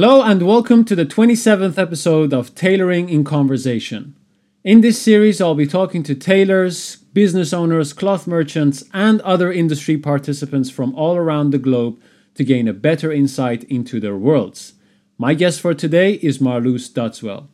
Hello, 0.00 0.22
and 0.22 0.46
welcome 0.46 0.84
to 0.84 0.94
the 0.94 1.04
27th 1.04 1.76
episode 1.76 2.32
of 2.32 2.54
Tailoring 2.54 3.08
in 3.08 3.24
Conversation. 3.24 4.14
In 4.62 4.80
this 4.80 4.96
series, 4.96 5.40
I'll 5.40 5.56
be 5.56 5.66
talking 5.66 6.04
to 6.04 6.14
tailors, 6.14 6.94
business 7.14 7.52
owners, 7.52 7.92
cloth 7.92 8.28
merchants, 8.28 8.84
and 8.94 9.20
other 9.22 9.50
industry 9.50 9.98
participants 9.98 10.70
from 10.70 10.94
all 10.94 11.16
around 11.16 11.50
the 11.50 11.58
globe 11.58 12.00
to 12.36 12.44
gain 12.44 12.68
a 12.68 12.72
better 12.72 13.10
insight 13.10 13.64
into 13.64 13.98
their 13.98 14.16
worlds. 14.16 14.74
My 15.18 15.34
guest 15.34 15.60
for 15.60 15.74
today 15.74 16.12
is 16.22 16.38
Marloes 16.38 16.88
Dadswell. 16.88 17.48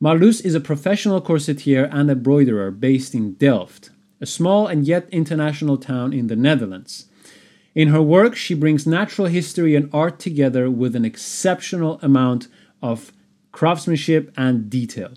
Marloes 0.00 0.40
is 0.44 0.54
a 0.54 0.60
professional 0.60 1.20
corsetier 1.20 1.92
and 1.92 2.08
embroiderer 2.08 2.70
based 2.70 3.12
in 3.12 3.34
Delft, 3.34 3.90
a 4.20 4.26
small 4.26 4.68
and 4.68 4.86
yet 4.86 5.08
international 5.10 5.76
town 5.76 6.12
in 6.12 6.28
the 6.28 6.36
Netherlands. 6.36 7.06
In 7.74 7.88
her 7.88 8.02
work, 8.02 8.34
she 8.34 8.54
brings 8.54 8.86
natural 8.86 9.28
history 9.28 9.76
and 9.76 9.90
art 9.92 10.18
together 10.18 10.70
with 10.70 10.96
an 10.96 11.04
exceptional 11.04 11.98
amount 12.02 12.48
of 12.82 13.12
craftsmanship 13.52 14.32
and 14.36 14.70
detail. 14.70 15.10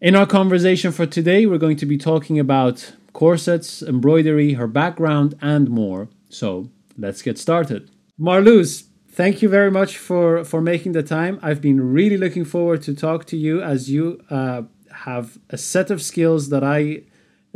In 0.00 0.14
our 0.14 0.26
conversation 0.26 0.92
for 0.92 1.06
today, 1.06 1.46
we're 1.46 1.58
going 1.58 1.78
to 1.78 1.86
be 1.86 1.96
talking 1.96 2.38
about 2.38 2.92
corsets, 3.12 3.82
embroidery, 3.82 4.54
her 4.54 4.66
background, 4.66 5.34
and 5.40 5.70
more. 5.70 6.08
So 6.28 6.68
let's 6.98 7.22
get 7.22 7.38
started. 7.38 7.90
Marloes, 8.20 8.84
thank 9.08 9.40
you 9.40 9.48
very 9.48 9.70
much 9.70 9.96
for, 9.96 10.44
for 10.44 10.60
making 10.60 10.92
the 10.92 11.02
time. 11.02 11.38
I've 11.42 11.60
been 11.60 11.92
really 11.92 12.16
looking 12.16 12.44
forward 12.44 12.82
to 12.82 12.94
talk 12.94 13.24
to 13.26 13.36
you 13.36 13.62
as 13.62 13.88
you 13.88 14.20
uh, 14.30 14.62
have 14.90 15.38
a 15.48 15.56
set 15.56 15.90
of 15.90 16.02
skills 16.02 16.50
that 16.50 16.62
I 16.62 17.02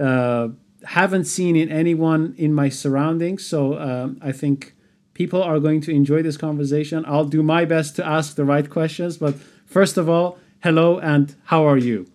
uh, 0.02 0.48
haven't 0.84 1.24
seen 1.24 1.56
in 1.56 1.70
anyone 1.70 2.34
in 2.38 2.52
my 2.52 2.68
surroundings. 2.68 3.46
So 3.46 3.78
um, 3.78 4.18
I 4.22 4.32
think 4.32 4.74
people 5.14 5.42
are 5.42 5.58
going 5.58 5.80
to 5.82 5.90
enjoy 5.90 6.22
this 6.22 6.36
conversation. 6.36 7.04
I'll 7.06 7.24
do 7.24 7.42
my 7.42 7.64
best 7.64 7.96
to 7.96 8.06
ask 8.06 8.36
the 8.36 8.44
right 8.44 8.68
questions. 8.68 9.16
But 9.16 9.34
first 9.66 9.96
of 9.96 10.08
all, 10.08 10.38
hello 10.60 10.98
and 10.98 11.34
how 11.44 11.66
are 11.66 11.76
you? 11.76 12.06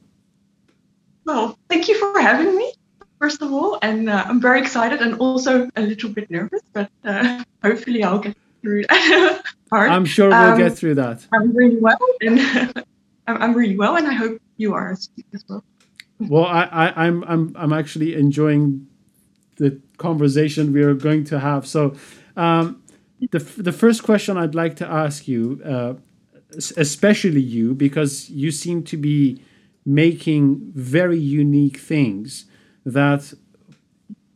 Well, 1.25 1.57
thank 1.69 1.87
you 1.87 1.97
for 1.97 2.19
having 2.19 2.57
me, 2.57 2.73
first 3.19 3.41
of 3.41 3.51
all. 3.51 3.79
And 3.81 4.09
uh, 4.09 4.23
I'm 4.27 4.41
very 4.41 4.59
excited 4.59 5.01
and 5.01 5.15
also 5.15 5.69
a 5.75 5.81
little 5.81 6.09
bit 6.09 6.29
nervous, 6.29 6.61
but 6.73 6.89
uh, 7.03 7.43
hopefully 7.63 8.03
I'll 8.03 8.19
get 8.19 8.37
through 8.61 8.83
that 8.83 9.43
part. 9.69 9.91
I'm 9.91 10.05
sure 10.05 10.29
we'll 10.29 10.37
um, 10.37 10.57
get 10.57 10.77
through 10.77 10.95
that. 10.95 11.25
I'm 11.33 11.55
really 11.55 11.79
well. 11.79 11.99
And 12.21 12.83
I'm 13.27 13.53
really 13.53 13.77
well, 13.77 13.95
and 13.95 14.07
I 14.07 14.13
hope 14.13 14.41
you 14.57 14.73
are 14.73 14.91
as 14.91 15.09
well 15.47 15.63
well, 16.29 16.45
I, 16.45 16.63
I, 16.63 17.05
I'm 17.05 17.23
I'm 17.23 17.55
I'm 17.55 17.73
actually 17.73 18.15
enjoying 18.15 18.87
the 19.57 19.79
conversation 19.97 20.73
we 20.73 20.81
are 20.81 20.93
going 20.93 21.23
to 21.25 21.39
have. 21.39 21.65
So, 21.67 21.95
um, 22.35 22.83
the 23.31 23.39
the 23.39 23.71
first 23.71 24.03
question 24.03 24.37
I'd 24.37 24.55
like 24.55 24.75
to 24.77 24.87
ask 24.87 25.27
you, 25.27 25.61
uh, 25.65 25.93
especially 26.77 27.41
you, 27.41 27.73
because 27.73 28.29
you 28.29 28.51
seem 28.51 28.83
to 28.83 28.97
be 28.97 29.41
making 29.85 30.71
very 30.73 31.19
unique 31.19 31.77
things 31.77 32.45
that 32.85 33.33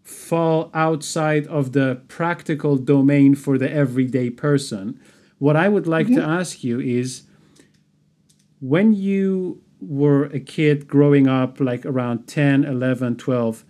fall 0.03 0.69
outside 0.73 1.47
of 1.47 1.73
the 1.73 2.01
practical 2.07 2.77
domain 2.77 3.35
for 3.35 3.57
the 3.57 3.69
everyday 3.69 4.29
person. 4.29 4.99
What 5.38 5.55
I 5.55 5.69
would 5.69 5.88
like 5.88 6.07
mm-hmm. 6.07 6.16
to 6.16 6.23
ask 6.23 6.63
you 6.63 6.79
is 6.79 7.23
when 8.59 8.94
you 8.94 9.61
were 9.80 10.25
a 10.25 10.39
kid 10.39 10.88
growing 10.88 11.28
up 11.28 11.59
like 11.59 11.86
around 11.86 12.28
10 12.28 12.64
11 12.64 13.16
12 13.17 13.64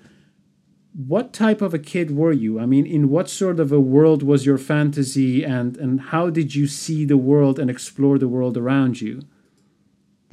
what 0.97 1.31
type 1.31 1.61
of 1.61 1.75
a 1.75 1.79
kid 1.79 2.09
were 2.09 2.31
you? 2.31 2.59
I 2.59 2.65
mean 2.65 2.87
in 2.87 3.09
what 3.09 3.29
sort 3.29 3.59
of 3.59 3.71
a 3.71 3.79
world 3.79 4.23
was 4.23 4.45
your 4.45 4.57
fantasy 4.57 5.43
and 5.43 5.77
and 5.77 6.01
how 6.01 6.31
did 6.31 6.55
you 6.55 6.65
see 6.65 7.05
the 7.05 7.17
world 7.17 7.59
and 7.59 7.69
explore 7.69 8.17
the 8.17 8.27
world 8.27 8.57
around 8.57 8.99
you? 8.99 9.21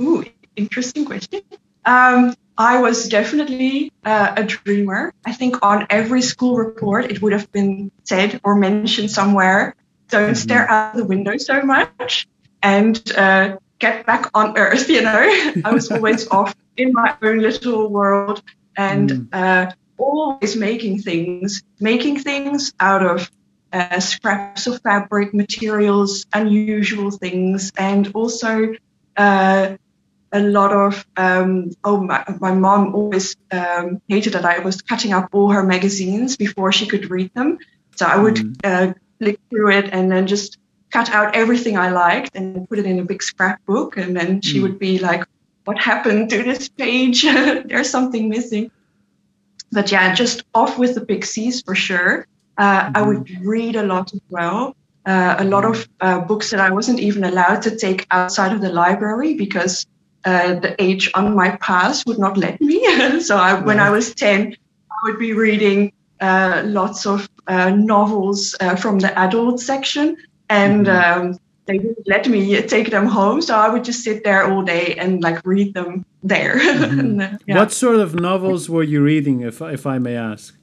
Ooh, 0.01 0.25
interesting 0.57 1.05
question. 1.05 1.43
Um, 1.85 2.35
i 2.57 2.81
was 2.81 3.09
definitely 3.09 3.93
uh, 4.05 4.33
a 4.37 4.45
dreamer. 4.45 5.13
I 5.27 5.33
think 5.33 5.59
on 5.63 5.87
every 5.91 6.23
school 6.23 6.57
report 6.57 7.11
it 7.11 7.21
would 7.21 7.33
have 7.33 7.51
been 7.53 7.91
said 8.05 8.41
or 8.43 8.55
mentioned 8.55 9.11
somewhere 9.11 9.77
don't 10.09 10.31
mm-hmm. 10.31 10.35
stare 10.35 10.71
out 10.71 10.95
the 10.95 11.05
window 11.05 11.37
so 11.37 11.61
much 11.63 12.27
and 12.63 13.13
uh, 13.17 13.57
get 13.85 14.07
back 14.07 14.31
on 14.33 14.57
earth 14.57 14.89
you 14.89 15.03
know 15.03 15.23
i 15.69 15.71
was 15.79 15.91
always 15.91 16.27
off 16.37 16.55
in 16.83 16.89
my 17.01 17.11
own 17.23 17.39
little 17.39 17.89
world 17.99 18.43
and 18.77 19.11
mm. 19.11 19.29
uh, 19.41 19.71
always 19.99 20.57
making 20.57 20.95
things 21.09 21.63
making 21.81 22.17
things 22.29 22.73
out 22.81 23.05
of 23.13 23.31
uh, 23.73 24.01
scraps 24.01 24.67
of 24.67 24.81
fabric 24.81 25.35
materials 25.35 26.25
unusual 26.33 27.11
things 27.11 27.73
and 27.77 28.11
also 28.15 28.73
uh, 29.19 29.77
a 30.33 30.41
lot 30.41 30.73
of 30.73 31.07
um, 31.17 31.71
oh 31.85 31.99
my, 32.11 32.25
my 32.41 32.53
mom 32.53 32.95
always 32.95 33.37
um, 33.53 34.01
hated 34.09 34.33
that 34.33 34.47
i 34.47 34.59
was 34.61 34.81
cutting 34.81 35.13
up 35.13 35.29
all 35.33 35.51
her 35.51 35.63
magazines 35.63 36.39
before 36.39 36.73
she 36.73 36.87
could 36.87 37.11
read 37.11 37.31
them 37.35 37.59
so 37.97 38.07
i 38.07 38.17
would 38.17 38.37
mm. 38.37 38.57
Uh, 38.65 38.95
flick 39.19 39.39
through 39.51 39.71
it 39.71 39.87
and 39.93 40.11
then 40.11 40.27
just 40.27 40.59
cut 40.95 41.11
out 41.11 41.35
everything 41.35 41.77
I 41.77 41.91
liked 41.91 42.37
and 42.37 42.69
put 42.69 42.79
it 42.79 42.87
in 42.87 43.01
a 43.01 43.05
big 43.05 43.23
scrapbook. 43.23 43.97
And 43.97 44.17
then 44.17 44.41
she 44.41 44.59
mm. 44.59 44.63
would 44.63 44.79
be 44.79 44.99
like, 44.99 45.25
What 45.65 45.79
happened 45.79 46.31
to 46.31 46.43
this 46.43 46.69
page? 46.69 47.23
There's 47.71 47.91
something 47.91 48.29
missing. 48.29 48.71
But 49.73 49.91
yeah, 49.91 50.15
just 50.15 50.45
off 50.55 50.79
with 50.79 50.95
the 50.95 51.05
pixies 51.05 51.61
for 51.63 51.75
sure. 51.75 52.27
Uh, 52.57 52.83
mm-hmm. 52.83 52.97
I 52.97 53.03
would 53.03 53.29
read 53.45 53.75
a 53.75 53.83
lot 53.83 54.15
as 54.15 54.21
well. 54.31 54.77
Uh, 55.05 55.35
a 55.39 55.45
lot 55.45 55.65
of 55.65 55.87
uh, 56.01 56.21
books 56.21 56.51
that 56.51 56.61
I 56.61 56.71
wasn't 56.71 57.01
even 57.01 57.25
allowed 57.25 57.61
to 57.63 57.77
take 57.77 58.07
outside 58.11 58.53
of 58.53 58.61
the 58.61 58.73
library 58.73 59.35
because 59.35 59.87
uh, 60.25 60.55
the 60.65 60.73
age 60.79 61.11
on 61.15 61.35
my 61.35 61.57
pass 61.57 62.07
would 62.07 62.19
not 62.19 62.39
let 62.39 62.61
me. 62.61 62.79
so 63.29 63.37
I, 63.37 63.61
when 63.69 63.81
I 63.81 63.91
was 63.91 64.15
10, 64.15 64.57
I 64.91 64.99
would 65.05 65.19
be 65.19 65.33
reading 65.33 65.93
uh, 66.21 66.63
lots 66.65 67.05
of 67.05 67.29
uh, 67.49 67.71
novels 67.71 68.55
from 68.81 69.01
the 69.01 69.13
adult 69.19 69.61
section 69.61 70.17
and 70.49 70.87
mm-hmm. 70.87 71.21
um, 71.21 71.39
they 71.67 71.79
didn't 71.79 72.07
let 72.07 72.29
me 72.29 72.61
take 72.63 72.91
them 72.91 73.07
home 73.07 73.41
so 73.41 73.57
i 73.57 73.69
would 73.69 73.85
just 73.85 74.03
sit 74.03 74.25
there 74.25 74.51
all 74.51 74.63
day 74.63 74.95
and 74.97 75.23
like 75.23 75.41
read 75.45 75.75
them 75.75 76.05
there 76.23 76.59
mm-hmm. 76.59 77.01
and, 77.01 77.23
uh, 77.23 77.31
yeah. 77.47 77.57
what 77.57 77.73
sort 77.73 77.97
of 77.97 78.15
novels 78.15 78.69
were 78.69 78.83
you 78.83 79.03
reading 79.03 79.41
if, 79.41 79.61
if 79.61 79.87
i 79.87 79.99
may 79.99 80.17
ask 80.17 80.57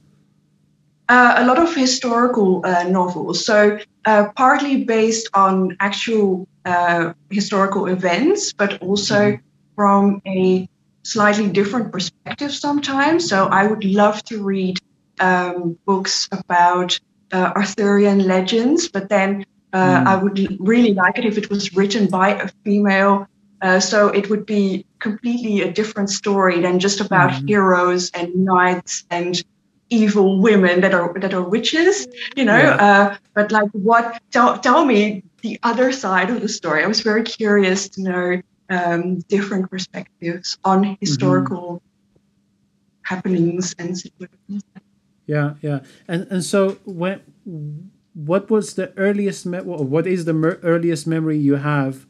uh, 1.08 1.34
a 1.38 1.46
lot 1.46 1.58
of 1.58 1.74
historical 1.74 2.64
uh, 2.64 2.84
novels 2.84 3.44
so 3.44 3.78
uh, 4.04 4.26
partly 4.36 4.84
based 4.84 5.28
on 5.34 5.76
actual 5.80 6.46
uh, 6.64 7.12
historical 7.30 7.86
events 7.86 8.52
but 8.52 8.80
also 8.82 9.32
mm-hmm. 9.32 9.42
from 9.74 10.22
a 10.26 10.68
slightly 11.02 11.48
different 11.48 11.90
perspective 11.90 12.52
sometimes 12.52 13.28
so 13.28 13.46
i 13.46 13.66
would 13.66 13.84
love 13.84 14.22
to 14.22 14.42
read 14.42 14.78
um, 15.18 15.76
books 15.84 16.28
about 16.32 16.98
uh, 17.32 17.52
arthurian 17.56 18.20
legends 18.20 18.88
but 18.88 19.08
then 19.08 19.44
mm. 19.78 20.06
I 20.06 20.16
would 20.16 20.56
really 20.60 20.94
like 20.94 21.18
it 21.18 21.24
if 21.24 21.38
it 21.38 21.50
was 21.50 21.74
written 21.74 22.06
by 22.08 22.30
a 22.30 22.48
female. 22.64 23.26
Uh, 23.60 23.78
so 23.78 24.08
it 24.08 24.28
would 24.28 24.44
be 24.44 24.84
completely 24.98 25.62
a 25.62 25.70
different 25.70 26.10
story 26.10 26.60
than 26.60 26.80
just 26.80 27.00
about 27.00 27.30
mm. 27.30 27.48
heroes 27.48 28.10
and 28.10 28.34
knights 28.34 29.04
and 29.10 29.42
evil 29.88 30.40
women 30.40 30.80
that 30.80 30.94
are 30.94 31.12
that 31.20 31.34
are 31.34 31.42
witches, 31.42 32.08
you 32.34 32.44
know. 32.44 32.58
Yeah. 32.58 32.86
Uh, 32.86 33.16
but 33.34 33.52
like, 33.52 33.70
what? 33.72 34.20
Tell 34.30 34.58
tell 34.58 34.84
me 34.84 35.22
the 35.42 35.60
other 35.62 35.92
side 35.92 36.30
of 36.30 36.40
the 36.40 36.48
story. 36.48 36.82
I 36.82 36.86
was 36.86 37.02
very 37.02 37.22
curious 37.22 37.88
to 37.90 38.02
know 38.02 38.42
um, 38.70 39.18
different 39.28 39.70
perspectives 39.70 40.58
on 40.64 40.82
mm-hmm. 40.82 40.94
historical 41.00 41.76
mm-hmm. 41.76 43.14
happenings 43.14 43.74
and 43.78 43.96
situations. 43.96 44.64
Yeah, 45.26 45.54
yeah, 45.62 45.80
and 46.08 46.26
and 46.30 46.42
so 46.44 46.78
when 46.84 47.20
what 48.14 48.50
was 48.50 48.74
the 48.74 48.92
earliest 48.96 49.46
me- 49.46 49.60
what 49.60 50.06
is 50.06 50.24
the 50.24 50.32
mer- 50.32 50.60
earliest 50.62 51.06
memory 51.06 51.38
you 51.38 51.56
have 51.56 52.06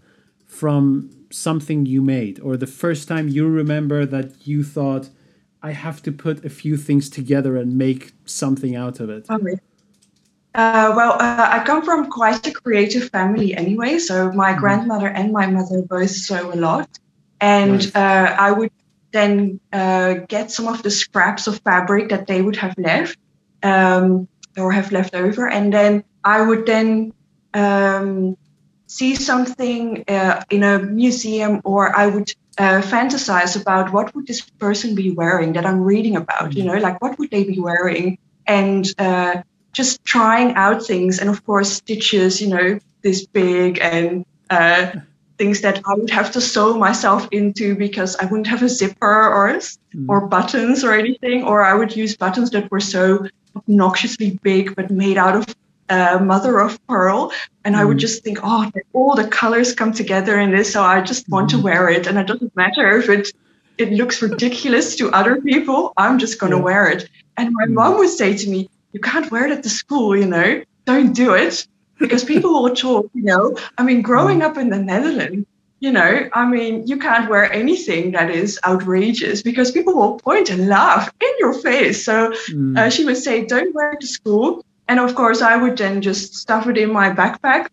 from 0.46 1.10
something 1.30 1.86
you 1.86 2.02
made 2.02 2.38
or 2.40 2.56
the 2.56 2.66
first 2.66 3.08
time 3.08 3.28
you 3.28 3.48
remember 3.48 4.04
that 4.04 4.46
you 4.46 4.62
thought 4.62 5.08
i 5.62 5.72
have 5.72 6.02
to 6.02 6.12
put 6.12 6.44
a 6.44 6.50
few 6.50 6.76
things 6.76 7.08
together 7.08 7.56
and 7.56 7.78
make 7.78 8.12
something 8.24 8.74
out 8.76 9.00
of 9.00 9.08
it 9.08 9.28
okay. 9.30 9.58
Uh, 10.54 10.92
well, 10.94 11.12
uh, 11.12 11.48
I 11.50 11.64
come 11.64 11.82
from 11.82 12.10
quite 12.10 12.46
a 12.46 12.52
creative 12.52 13.08
family 13.08 13.54
anyway. 13.54 13.98
So 13.98 14.30
my 14.32 14.50
mm-hmm. 14.50 14.60
grandmother 14.60 15.08
and 15.08 15.32
my 15.32 15.46
mother 15.46 15.80
both 15.80 16.10
sew 16.10 16.52
a 16.52 16.56
lot, 16.56 16.90
and 17.40 17.90
uh, 17.94 18.36
I 18.38 18.52
would 18.52 18.70
then 19.12 19.60
uh, 19.72 20.14
get 20.28 20.50
some 20.50 20.68
of 20.68 20.82
the 20.82 20.90
scraps 20.90 21.46
of 21.46 21.60
fabric 21.60 22.10
that 22.10 22.26
they 22.26 22.42
would 22.42 22.56
have 22.56 22.74
left, 22.76 23.18
um, 23.62 24.28
or 24.56 24.72
have 24.72 24.92
left 24.92 25.14
over, 25.14 25.48
and 25.48 25.72
then 25.72 26.04
I 26.24 26.42
would 26.42 26.66
then 26.66 27.12
um, 27.54 28.36
see 28.86 29.14
something 29.14 30.04
uh, 30.08 30.42
in 30.50 30.62
a 30.62 30.78
museum, 30.78 31.60
or 31.64 31.96
I 31.96 32.06
would 32.06 32.30
uh, 32.58 32.82
fantasize 32.82 33.60
about 33.60 33.92
what 33.92 34.14
would 34.14 34.26
this 34.26 34.42
person 34.42 34.94
be 34.94 35.10
wearing 35.10 35.54
that 35.54 35.64
I'm 35.64 35.80
reading 35.80 36.16
about. 36.16 36.54
You 36.54 36.64
know, 36.64 36.78
like 36.78 37.00
what 37.00 37.18
would 37.18 37.30
they 37.30 37.44
be 37.44 37.58
wearing, 37.58 38.18
and 38.46 38.86
uh, 38.98 39.42
just 39.72 40.04
trying 40.04 40.54
out 40.54 40.84
things, 40.84 41.18
and 41.18 41.30
of 41.30 41.44
course 41.44 41.72
stitches. 41.72 42.40
You 42.40 42.48
know, 42.48 42.78
this 43.02 43.26
big 43.26 43.78
and 43.80 44.24
uh, 44.50 44.92
things 45.38 45.60
that 45.62 45.80
I 45.86 45.94
would 45.94 46.10
have 46.10 46.30
to 46.32 46.40
sew 46.40 46.78
myself 46.78 47.26
into 47.32 47.74
because 47.74 48.16
I 48.16 48.26
wouldn't 48.26 48.46
have 48.46 48.62
a 48.62 48.68
zipper 48.68 49.34
or 49.36 49.48
mm. 49.48 50.06
or 50.08 50.26
buttons 50.28 50.84
or 50.84 50.92
anything, 50.92 51.44
or 51.44 51.62
I 51.62 51.74
would 51.74 51.96
use 51.96 52.16
buttons 52.16 52.50
that 52.50 52.70
were 52.70 52.80
so 52.80 53.26
obnoxiously 53.56 54.38
big 54.42 54.74
but 54.74 54.90
made 54.90 55.18
out 55.18 55.36
of 55.36 55.54
uh, 55.88 56.18
mother 56.22 56.58
of 56.58 56.84
pearl, 56.86 57.32
and 57.64 57.74
mm. 57.74 57.78
I 57.78 57.84
would 57.84 57.98
mm. 57.98 58.00
just 58.00 58.24
think, 58.24 58.38
oh, 58.42 58.70
all 58.92 59.14
the 59.14 59.28
colors 59.28 59.74
come 59.74 59.92
together 59.92 60.38
in 60.38 60.50
this, 60.50 60.72
so 60.72 60.82
I 60.82 61.00
just 61.02 61.28
want 61.28 61.48
mm. 61.48 61.56
to 61.56 61.62
wear 61.62 61.88
it, 61.88 62.06
and 62.06 62.18
it 62.18 62.26
doesn't 62.26 62.54
matter 62.56 62.96
if 62.98 63.08
it 63.08 63.32
it 63.78 63.92
looks 63.92 64.22
ridiculous 64.22 64.96
to 64.96 65.10
other 65.10 65.40
people. 65.40 65.92
I'm 65.96 66.18
just 66.18 66.38
going 66.38 66.52
to 66.52 66.58
yeah. 66.58 66.64
wear 66.64 66.88
it. 66.88 67.08
And 67.36 67.52
my 67.52 67.64
mm. 67.64 67.72
mom 67.72 67.98
would 67.98 68.10
say 68.10 68.36
to 68.36 68.48
me, 68.48 68.68
you 68.92 69.00
can't 69.00 69.30
wear 69.30 69.46
it 69.46 69.52
at 69.52 69.62
the 69.62 69.70
school, 69.70 70.16
you 70.16 70.26
know, 70.26 70.62
don't 70.84 71.12
do 71.14 71.34
it 71.34 71.66
because 71.98 72.24
people 72.24 72.62
will 72.62 72.74
talk, 72.74 73.10
you 73.14 73.22
know. 73.22 73.56
I 73.78 73.82
mean, 73.82 74.02
growing 74.02 74.40
mm. 74.40 74.42
up 74.42 74.56
in 74.58 74.70
the 74.70 74.78
Netherlands, 74.78 75.46
you 75.82 75.90
know, 75.90 76.28
I 76.32 76.46
mean, 76.46 76.86
you 76.86 76.96
can't 76.96 77.28
wear 77.28 77.52
anything 77.52 78.12
that 78.12 78.30
is 78.30 78.56
outrageous 78.64 79.42
because 79.42 79.72
people 79.72 79.94
will 79.94 80.16
point 80.20 80.48
and 80.48 80.68
laugh 80.68 81.12
in 81.20 81.32
your 81.40 81.54
face. 81.54 82.04
So 82.04 82.30
mm. 82.30 82.78
uh, 82.78 82.88
she 82.88 83.04
would 83.04 83.16
say, 83.16 83.44
don't 83.44 83.74
wear 83.74 83.94
it 83.94 84.00
to 84.00 84.06
school. 84.06 84.64
And 84.86 85.00
of 85.00 85.16
course, 85.16 85.42
I 85.42 85.56
would 85.56 85.76
then 85.76 86.00
just 86.00 86.36
stuff 86.36 86.68
it 86.68 86.78
in 86.78 86.92
my 86.92 87.10
backpack 87.10 87.66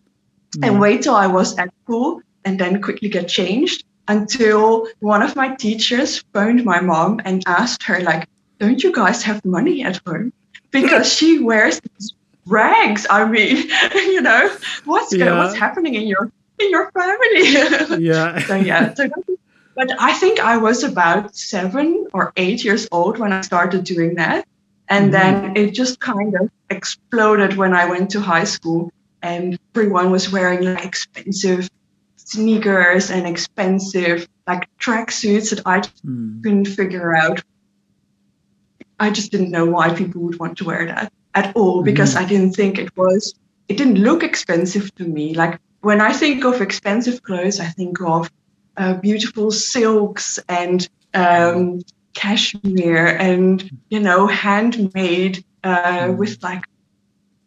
mm. 0.56 0.66
and 0.66 0.80
wait 0.80 1.02
till 1.02 1.14
I 1.14 1.28
was 1.28 1.56
at 1.56 1.72
school 1.84 2.20
and 2.44 2.58
then 2.58 2.82
quickly 2.82 3.08
get 3.08 3.28
changed 3.28 3.84
until 4.08 4.88
one 4.98 5.22
of 5.22 5.36
my 5.36 5.54
teachers 5.54 6.24
phoned 6.34 6.64
my 6.64 6.80
mom 6.80 7.20
and 7.24 7.44
asked 7.46 7.84
her, 7.84 8.00
like, 8.00 8.28
don't 8.58 8.82
you 8.82 8.92
guys 8.92 9.22
have 9.22 9.44
money 9.44 9.84
at 9.84 10.00
home? 10.04 10.32
Because 10.72 11.12
she 11.16 11.38
wears 11.38 11.80
these 11.80 12.12
rags. 12.44 13.06
I 13.08 13.24
mean, 13.24 13.70
you 13.94 14.20
know, 14.20 14.50
what's 14.84 15.14
yeah. 15.14 15.38
what's 15.38 15.56
happening 15.56 15.94
in 15.94 16.08
your 16.08 16.32
in 16.60 16.70
your 16.70 16.90
family? 16.92 18.04
yeah. 18.06 18.38
so 18.40 18.54
yeah. 18.56 18.94
So, 18.94 19.08
but 19.74 19.90
I 20.00 20.12
think 20.12 20.40
I 20.40 20.56
was 20.56 20.84
about 20.84 21.34
seven 21.34 22.06
or 22.12 22.32
eight 22.36 22.64
years 22.64 22.88
old 22.92 23.18
when 23.18 23.32
I 23.32 23.40
started 23.40 23.84
doing 23.84 24.14
that. 24.16 24.46
And 24.88 25.12
mm-hmm. 25.12 25.54
then 25.54 25.56
it 25.56 25.72
just 25.72 26.00
kind 26.00 26.34
of 26.34 26.50
exploded 26.68 27.56
when 27.56 27.72
I 27.74 27.86
went 27.86 28.10
to 28.10 28.20
high 28.20 28.44
school 28.44 28.92
and 29.22 29.58
everyone 29.74 30.10
was 30.10 30.32
wearing 30.32 30.62
like 30.62 30.84
expensive 30.84 31.70
sneakers 32.16 33.10
and 33.10 33.26
expensive 33.26 34.28
like 34.46 34.68
tracksuits 34.78 35.50
that 35.50 35.66
I 35.66 35.80
mm. 35.80 36.42
couldn't 36.42 36.66
figure 36.66 37.14
out. 37.14 37.42
I 38.98 39.10
just 39.10 39.30
didn't 39.30 39.50
know 39.50 39.66
why 39.66 39.94
people 39.94 40.22
would 40.22 40.38
want 40.38 40.58
to 40.58 40.64
wear 40.64 40.86
that 40.86 41.12
at 41.34 41.54
all 41.56 41.82
because 41.82 42.14
mm. 42.14 42.18
I 42.18 42.24
didn't 42.24 42.52
think 42.52 42.78
it 42.78 42.96
was, 42.96 43.34
it 43.68 43.76
didn't 43.76 43.96
look 43.96 44.22
expensive 44.22 44.94
to 44.96 45.04
me. 45.04 45.34
Like 45.34 45.60
when 45.80 46.00
I 46.00 46.12
think 46.12 46.44
of 46.44 46.60
expensive 46.60 47.22
clothes, 47.22 47.60
I 47.60 47.66
think 47.66 48.00
of 48.00 48.30
uh, 48.76 48.94
beautiful 48.94 49.50
silks 49.50 50.38
and 50.48 50.88
um, 51.14 51.80
cashmere 52.14 53.06
and, 53.18 53.70
you 53.88 54.00
know, 54.00 54.26
handmade 54.26 55.44
uh, 55.64 56.08
mm. 56.08 56.16
with 56.16 56.42
like 56.42 56.64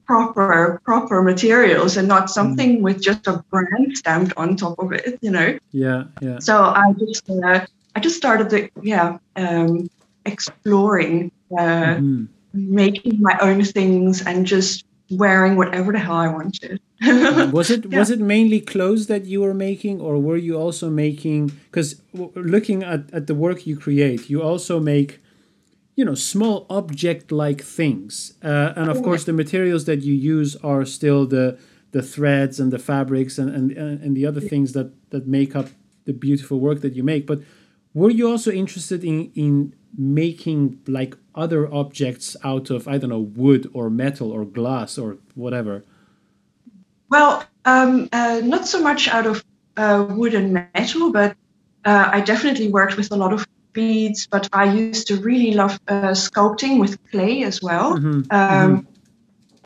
proper 0.06 0.82
proper 0.84 1.22
materials 1.22 1.98
and 1.98 2.08
not 2.08 2.30
something 2.30 2.80
mm. 2.80 2.82
with 2.82 3.02
just 3.02 3.26
a 3.28 3.44
brand 3.50 3.98
stamped 3.98 4.34
on 4.36 4.56
top 4.56 4.78
of 4.80 4.92
it 4.92 5.18
you 5.22 5.32
know 5.32 5.58
yeah 5.72 6.04
yeah 6.22 6.38
so 6.40 6.62
i 6.62 6.94
just 7.00 7.30
uh, 7.30 7.66
i 7.96 8.00
just 8.00 8.18
started 8.18 8.50
the 8.50 8.70
yeah 8.82 9.18
um, 9.38 9.90
exploring 10.26 11.32
uh, 11.58 11.96
mm-hmm. 11.96 12.26
making 12.54 13.22
my 13.22 13.38
own 13.40 13.64
things 13.64 14.22
and 14.26 14.46
just 14.46 14.86
wearing 15.18 15.56
whatever 15.56 15.92
the 15.92 16.00
hell 16.00 16.16
i 16.16 16.28
wanted 16.28 16.80
was 17.52 17.70
it 17.70 17.86
yeah. 17.90 18.00
was 18.00 18.10
it 18.10 18.20
mainly 18.20 18.60
clothes 18.60 19.08
that 19.08 19.26
you 19.26 19.42
were 19.42 19.54
making 19.54 20.00
or 20.02 20.18
were 20.18 20.38
you 20.38 20.56
also 20.56 20.90
making 20.90 21.52
because 21.66 22.02
looking 22.36 22.84
at, 22.84 23.12
at 23.14 23.28
the 23.28 23.36
work 23.36 23.66
you 23.68 23.78
create 23.78 24.30
you 24.30 24.42
also 24.42 24.80
make 24.80 25.20
you 25.96 26.04
know 26.04 26.16
small 26.16 26.66
object 26.70 27.32
like 27.32 27.62
things. 27.62 28.34
Uh, 28.44 28.74
and 28.76 28.90
of 28.90 29.02
course 29.04 29.26
the 29.26 29.34
materials 29.34 29.86
that 29.86 30.02
you 30.02 30.14
use 30.14 30.56
are 30.58 30.86
still 30.86 31.26
the 31.26 31.58
the 31.92 32.02
threads 32.02 32.60
and 32.60 32.74
the 32.74 32.80
fabrics 32.80 33.38
and, 33.38 33.50
and 33.50 33.72
and 33.72 34.18
the 34.18 34.26
other 34.26 34.42
things 34.42 34.74
that 34.74 34.92
that 35.12 35.28
make 35.28 35.56
up 35.56 35.68
the 36.06 36.14
beautiful 36.14 36.60
work 36.60 36.82
that 36.82 36.94
you 36.94 37.04
make. 37.04 37.28
But 37.28 37.42
were 37.94 38.10
you 38.10 38.30
also 38.30 38.52
interested 38.52 39.04
in 39.04 39.32
in 39.36 39.76
making 39.98 40.80
like 40.88 41.16
other 41.36 41.72
objects 41.74 42.36
out 42.44 42.70
of 42.70 42.88
i 42.88 42.98
don't 42.98 43.10
know 43.10 43.20
wood 43.20 43.70
or 43.74 43.90
metal 43.90 44.32
or 44.32 44.46
glass 44.46 44.98
or 44.98 45.18
whatever 45.36 45.84
well 47.10 47.44
um, 47.66 48.10
uh, 48.12 48.42
not 48.44 48.68
so 48.68 48.82
much 48.82 49.08
out 49.08 49.26
of 49.26 49.44
uh, 49.78 50.06
wood 50.10 50.34
and 50.34 50.54
metal 50.54 51.12
but 51.12 51.36
uh, 51.86 52.10
i 52.12 52.20
definitely 52.22 52.70
worked 52.70 52.98
with 52.98 53.12
a 53.12 53.16
lot 53.16 53.34
of 53.34 53.46
beads, 53.74 54.28
but 54.28 54.48
I 54.54 54.72
used 54.72 55.08
to 55.08 55.18
really 55.18 55.54
love 55.54 55.80
uh, 55.88 56.12
sculpting 56.12 56.80
with 56.80 56.98
clay 57.12 57.44
as 57.44 57.62
well. 57.62 57.96
Mm-hmm. 57.96 58.22
Um, 58.32 58.78
mm-hmm. 58.78 58.88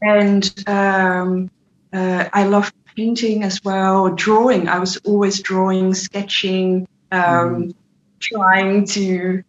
And 0.01 0.63
um, 0.67 1.51
uh, 1.93 2.29
I 2.33 2.45
love 2.45 2.71
painting 2.95 3.43
as 3.43 3.63
well, 3.63 4.09
drawing. 4.09 4.67
I 4.67 4.79
was 4.79 4.97
always 4.97 5.41
drawing, 5.41 5.93
sketching, 5.93 6.87
um, 7.11 7.21
mm-hmm. 7.21 7.71
trying 8.19 8.85
to 8.87 9.43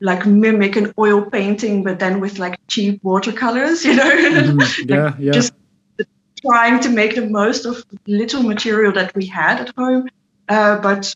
like 0.00 0.26
mimic 0.26 0.76
an 0.76 0.92
oil 0.98 1.22
painting, 1.22 1.82
but 1.84 1.98
then 1.98 2.20
with 2.20 2.38
like 2.38 2.58
cheap 2.68 3.02
watercolors, 3.04 3.84
you 3.84 3.94
know, 3.94 4.10
mm-hmm. 4.10 4.88
yeah, 4.88 5.04
like 5.04 5.14
yeah. 5.18 5.32
just 5.32 5.52
trying 6.40 6.80
to 6.80 6.88
make 6.88 7.14
the 7.14 7.26
most 7.26 7.66
of 7.66 7.84
little 8.06 8.42
material 8.42 8.92
that 8.92 9.14
we 9.14 9.26
had 9.26 9.60
at 9.60 9.74
home. 9.76 10.08
Uh, 10.48 10.78
but 10.80 11.14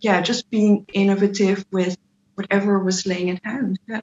yeah, 0.00 0.20
just 0.20 0.50
being 0.50 0.86
innovative 0.92 1.64
with 1.70 1.96
whatever 2.34 2.78
was 2.78 3.06
laying 3.06 3.30
at 3.30 3.44
hand. 3.44 3.78
Yeah. 3.86 4.00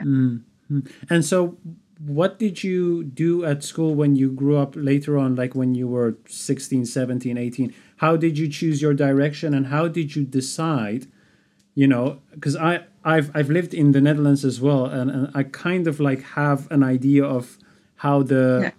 Mm-hmm. 0.00 0.80
And 1.08 1.24
so, 1.24 1.58
what 1.98 2.38
did 2.38 2.64
you 2.64 3.04
do 3.04 3.44
at 3.44 3.62
school 3.62 3.94
when 3.94 4.16
you 4.16 4.30
grew 4.30 4.56
up 4.56 4.74
later 4.74 5.18
on, 5.18 5.34
like 5.34 5.54
when 5.54 5.74
you 5.74 5.86
were 5.86 6.16
16, 6.26 6.86
17, 6.86 7.36
18? 7.36 7.74
How 7.96 8.16
did 8.16 8.38
you 8.38 8.48
choose 8.48 8.80
your 8.80 8.94
direction 8.94 9.52
and 9.52 9.66
how 9.66 9.88
did 9.88 10.16
you 10.16 10.24
decide? 10.24 11.06
You 11.74 11.86
know, 11.86 12.20
because 12.32 12.56
I 12.56 12.84
I've 13.04 13.34
I've 13.34 13.50
lived 13.50 13.74
in 13.74 13.92
the 13.92 14.00
Netherlands 14.00 14.44
as 14.44 14.60
well, 14.60 14.86
and, 14.86 15.10
and 15.10 15.30
I 15.34 15.44
kind 15.44 15.86
of 15.86 16.00
like 16.00 16.22
have 16.22 16.70
an 16.70 16.82
idea 16.82 17.24
of 17.24 17.58
how 17.96 18.22
the 18.22 18.60
yeah 18.62 18.70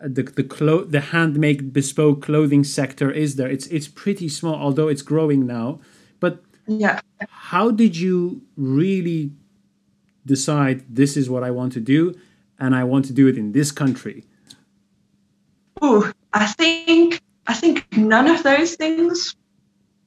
the 0.00 0.22
the 0.22 0.44
clo- 0.44 0.84
the 0.84 1.00
handmade 1.00 1.72
bespoke 1.72 2.22
clothing 2.22 2.64
sector 2.64 3.10
is 3.10 3.36
there. 3.36 3.48
It's 3.48 3.66
it's 3.68 3.88
pretty 3.88 4.28
small, 4.28 4.54
although 4.54 4.88
it's 4.88 5.02
growing 5.02 5.46
now. 5.46 5.80
But 6.20 6.42
yeah. 6.66 7.00
How 7.28 7.70
did 7.70 7.96
you 7.96 8.42
really 8.56 9.32
decide 10.26 10.84
this 10.88 11.16
is 11.16 11.30
what 11.30 11.42
I 11.42 11.50
want 11.50 11.72
to 11.74 11.80
do 11.80 12.14
and 12.58 12.74
I 12.74 12.84
want 12.84 13.06
to 13.06 13.12
do 13.12 13.26
it 13.26 13.38
in 13.38 13.52
this 13.52 13.72
country? 13.72 14.24
Oh, 15.80 16.12
I 16.32 16.46
think 16.46 17.22
I 17.46 17.54
think 17.54 17.86
none 17.96 18.28
of 18.28 18.42
those 18.42 18.74
things 18.74 19.34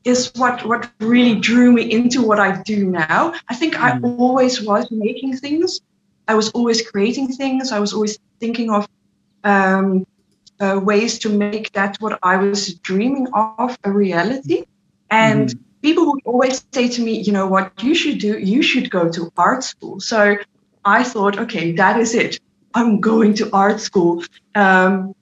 is 0.03 0.31
what 0.35 0.65
what 0.65 0.89
really 0.99 1.35
drew 1.39 1.71
me 1.71 1.83
into 1.91 2.21
what 2.21 2.39
I 2.39 2.61
do 2.63 2.85
now. 2.85 3.33
I 3.49 3.55
think 3.55 3.75
mm. 3.75 3.83
I 3.83 3.99
always 4.17 4.61
was 4.61 4.89
making 4.91 5.37
things. 5.37 5.81
I 6.27 6.35
was 6.35 6.49
always 6.51 6.87
creating 6.89 7.29
things. 7.29 7.71
I 7.71 7.79
was 7.79 7.93
always 7.93 8.19
thinking 8.39 8.69
of 8.71 8.87
um, 9.43 10.05
uh, 10.59 10.79
ways 10.81 11.19
to 11.19 11.29
make 11.29 11.71
that 11.73 11.97
what 11.99 12.19
I 12.23 12.37
was 12.37 12.75
dreaming 12.75 13.27
of 13.33 13.77
a 13.83 13.91
reality. 13.91 14.65
And 15.09 15.49
mm 15.49 15.59
people 15.81 16.05
would 16.11 16.21
always 16.25 16.65
say 16.73 16.87
to 16.87 17.01
me, 17.01 17.19
you 17.19 17.31
know 17.31 17.47
what, 17.47 17.71
you 17.83 17.95
should 17.95 18.19
do, 18.19 18.37
you 18.37 18.61
should 18.61 18.89
go 18.89 19.09
to 19.09 19.31
art 19.37 19.63
school. 19.63 19.99
So 19.99 20.37
I 20.85 21.03
thought, 21.03 21.37
okay, 21.39 21.71
that 21.73 21.99
is 21.99 22.15
it. 22.15 22.39
I'm 22.73 22.99
going 22.99 23.33
to 23.35 23.49
art 23.51 23.79
school. 23.79 24.23
Um, 24.55 25.15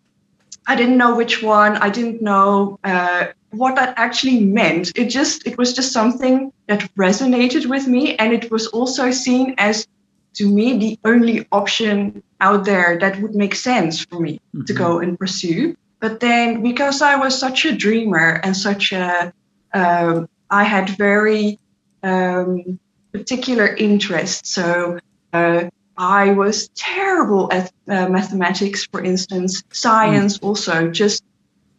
I 0.68 0.76
didn't 0.76 0.98
know 0.98 1.16
which 1.16 1.42
one. 1.42 1.78
I 1.78 1.90
didn't 1.90 2.22
know 2.22 2.80
uh, 2.84 3.28
what 3.52 3.76
that 3.76 3.94
actually 3.98 4.42
meant. 4.42 4.92
It 4.96 5.06
just, 5.06 5.48
it 5.48 5.58
was 5.58 5.74
just 5.74 5.92
something 5.92 6.52
that 6.68 6.94
resonated 6.96 7.66
with 7.66 7.88
me, 7.88 8.16
and 8.18 8.34
it 8.34 8.52
was 8.52 8.68
also 8.68 9.12
seen 9.12 9.56
as, 9.58 9.88
to 10.34 10.48
me, 10.48 10.78
the 10.78 11.00
only 11.06 11.48
option 11.52 12.22
out 12.42 12.66
there 12.66 12.98
that 13.00 13.20
would 13.22 13.36
make 13.36 13.56
sense 13.56 14.04
for 14.04 14.20
me 14.20 14.34
mm-hmm. 14.34 14.66
to 14.66 14.74
go 14.74 15.00
and 15.00 15.18
pursue. 15.18 15.76
But 16.00 16.20
then, 16.20 16.62
because 16.62 17.02
I 17.02 17.16
was 17.16 17.38
such 17.38 17.66
a 17.66 17.76
dreamer 17.76 18.40
and 18.44 18.56
such 18.56 18.92
a 18.92 19.34
um, 19.74 20.30
I 20.50 20.64
had 20.64 20.90
very 20.90 21.60
um, 22.04 22.80
particular 23.12 23.76
interests. 23.76 24.50
So 24.50 25.00
uh, 25.34 25.66
I 25.98 26.32
was 26.32 26.70
terrible 26.70 27.52
at 27.52 27.72
uh, 27.88 28.08
mathematics, 28.10 28.86
for 28.86 29.04
instance. 29.04 29.64
Science 29.72 30.38
mm. 30.38 30.48
also 30.48 30.90
just 30.90 31.24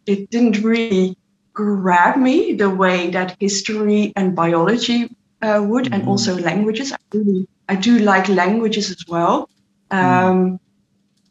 it 0.05 0.29
didn't 0.29 0.61
really 0.61 1.17
grab 1.59 2.15
me 2.15 2.53
the 2.53 2.69
way 2.69 3.09
that 3.09 3.35
history 3.37 4.13
and 4.15 4.33
biology 4.33 5.09
uh, 5.41 5.61
would, 5.61 5.85
mm. 5.85 5.93
and 5.93 6.01
mm-hmm. 6.03 6.11
also 6.11 6.37
languages. 6.37 6.93
I 6.93 6.97
really 7.13 7.47
I 7.67 7.75
do 7.75 7.99
like 7.99 8.29
languages 8.29 8.89
as 8.91 9.03
well. 9.07 9.49
Mm. 9.91 9.97
Um, 9.97 10.51
mm. 10.51 10.59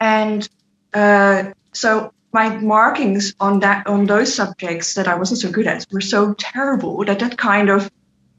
And 0.01 0.49
uh, 0.93 1.53
so 1.73 2.13
my 2.33 2.51
markings 2.59 3.35
on 3.41 3.61
that 3.61 3.87
on 3.87 4.05
those 4.05 4.35
subjects 4.35 4.95
that 4.95 5.09
I 5.09 5.15
wasn't 5.15 5.41
so 5.41 5.51
good 5.51 5.67
at 5.67 5.87
were 5.91 6.03
so 6.03 6.35
terrible 6.35 7.05
that 7.07 7.21
that 7.21 7.39
kind 7.39 7.71
of 7.71 7.91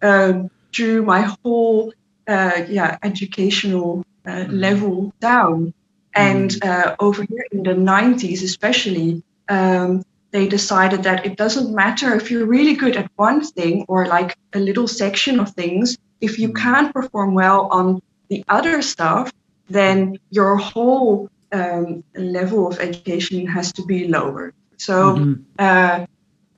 uh, 0.04 0.34
drew 0.72 1.02
my 1.04 1.22
whole 1.22 1.92
uh, 2.28 2.62
yeah 2.70 2.98
educational 3.02 4.06
uh, 4.28 4.32
mm-hmm. 4.32 4.52
level 4.52 5.14
down. 5.20 5.74
And 6.14 6.52
mm-hmm. 6.52 6.70
uh, 6.70 6.96
over 7.00 7.24
here 7.24 7.46
in 7.52 7.64
the 7.64 7.76
90s, 7.76 8.44
especially, 8.44 9.22
um, 9.48 10.04
they 10.32 10.48
decided 10.48 11.04
that 11.04 11.26
it 11.26 11.38
doesn't 11.38 11.74
matter 11.74 12.14
if 12.16 12.30
you're 12.30 12.46
really 12.46 12.76
good 12.76 12.96
at 12.96 13.10
one 13.16 13.44
thing 13.44 13.86
or 13.88 14.06
like 14.08 14.38
a 14.54 14.60
little 14.60 14.88
section 14.88 15.40
of 15.40 15.52
things. 15.52 15.98
If 16.22 16.38
you 16.38 16.50
mm-hmm. 16.50 16.64
can't 16.64 16.94
perform 16.94 17.34
well 17.34 17.68
on 17.72 18.02
the 18.30 18.44
other 18.48 18.82
stuff, 18.82 19.32
then 19.70 20.18
your 20.30 20.56
whole 20.58 21.30
um, 21.52 22.04
level 22.16 22.68
of 22.68 22.80
education 22.80 23.48
has 23.48 23.74
to 23.74 23.86
be 23.86 24.08
lowered. 24.08 24.54
So 24.78 25.16
mm-hmm. 25.16 25.42
uh, 25.58 26.06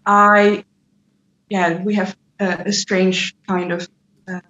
I, 0.05 0.65
yeah, 1.49 1.81
we 1.81 1.95
have 1.95 2.17
a, 2.39 2.63
a 2.65 2.73
strange 2.73 3.35
kind 3.47 3.71
of 3.71 3.89
uh, 4.27 4.41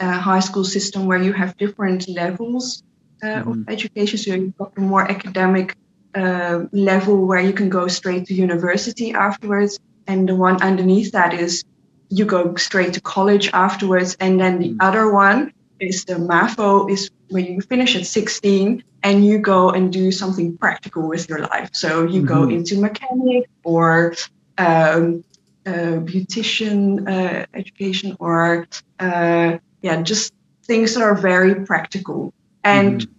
uh, 0.00 0.18
high 0.20 0.40
school 0.40 0.64
system 0.64 1.06
where 1.06 1.22
you 1.22 1.32
have 1.32 1.56
different 1.56 2.08
levels 2.08 2.82
uh, 3.22 3.26
mm-hmm. 3.26 3.50
of 3.50 3.68
education. 3.68 4.18
So 4.18 4.34
you've 4.34 4.56
got 4.58 4.74
the 4.74 4.82
more 4.82 5.10
academic 5.10 5.76
uh, 6.14 6.64
level 6.72 7.26
where 7.26 7.40
you 7.40 7.52
can 7.52 7.68
go 7.68 7.88
straight 7.88 8.26
to 8.26 8.34
university 8.34 9.12
afterwards, 9.12 9.78
and 10.06 10.28
the 10.28 10.34
one 10.34 10.62
underneath 10.62 11.12
that 11.12 11.34
is 11.34 11.64
you 12.08 12.24
go 12.24 12.54
straight 12.56 12.92
to 12.94 13.00
college 13.00 13.50
afterwards, 13.52 14.16
and 14.20 14.40
then 14.40 14.58
the 14.58 14.70
mm-hmm. 14.70 14.80
other 14.80 15.12
one 15.12 15.52
is 15.80 16.04
the 16.04 16.14
MAVO 16.14 16.90
is 16.90 17.10
when 17.30 17.44
you 17.46 17.60
finish 17.60 17.96
at 17.96 18.06
16 18.06 18.82
and 19.02 19.24
you 19.24 19.38
go 19.38 19.70
and 19.70 19.92
do 19.92 20.12
something 20.12 20.56
practical 20.56 21.08
with 21.08 21.28
your 21.28 21.40
life. 21.40 21.70
So 21.72 22.04
you 22.04 22.22
mm-hmm. 22.22 22.26
go 22.26 22.48
into 22.48 22.80
mechanic 22.80 23.48
or 23.64 24.14
um, 24.58 25.24
uh, 25.66 26.00
beautician 26.04 27.08
uh, 27.08 27.46
education 27.54 28.16
or 28.20 28.66
uh, 29.00 29.58
yeah, 29.82 30.02
just 30.02 30.32
things 30.64 30.94
that 30.94 31.02
are 31.02 31.14
very 31.14 31.64
practical. 31.66 32.32
And 32.62 33.00
mm-hmm. 33.00 33.12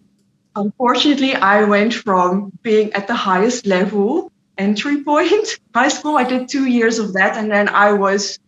Unfortunately, 0.56 1.36
I 1.36 1.64
went 1.64 1.94
from 1.94 2.52
being 2.62 2.94
at 2.94 3.08
the 3.08 3.16
highest 3.16 3.66
level 3.66 4.32
entry 4.58 5.04
point, 5.04 5.60
high 5.76 5.90
school. 5.90 6.18
I 6.18 6.24
did 6.24 6.50
two 6.50 6.66
years 6.66 7.00
of 7.00 7.14
that, 7.14 7.38
and 7.38 7.52
then 7.52 7.68
I 7.70 7.94
was 7.94 8.40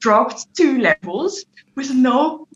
dropped 0.00 0.54
two 0.54 0.80
levels 0.80 1.44
with 1.74 1.90
no 1.92 2.48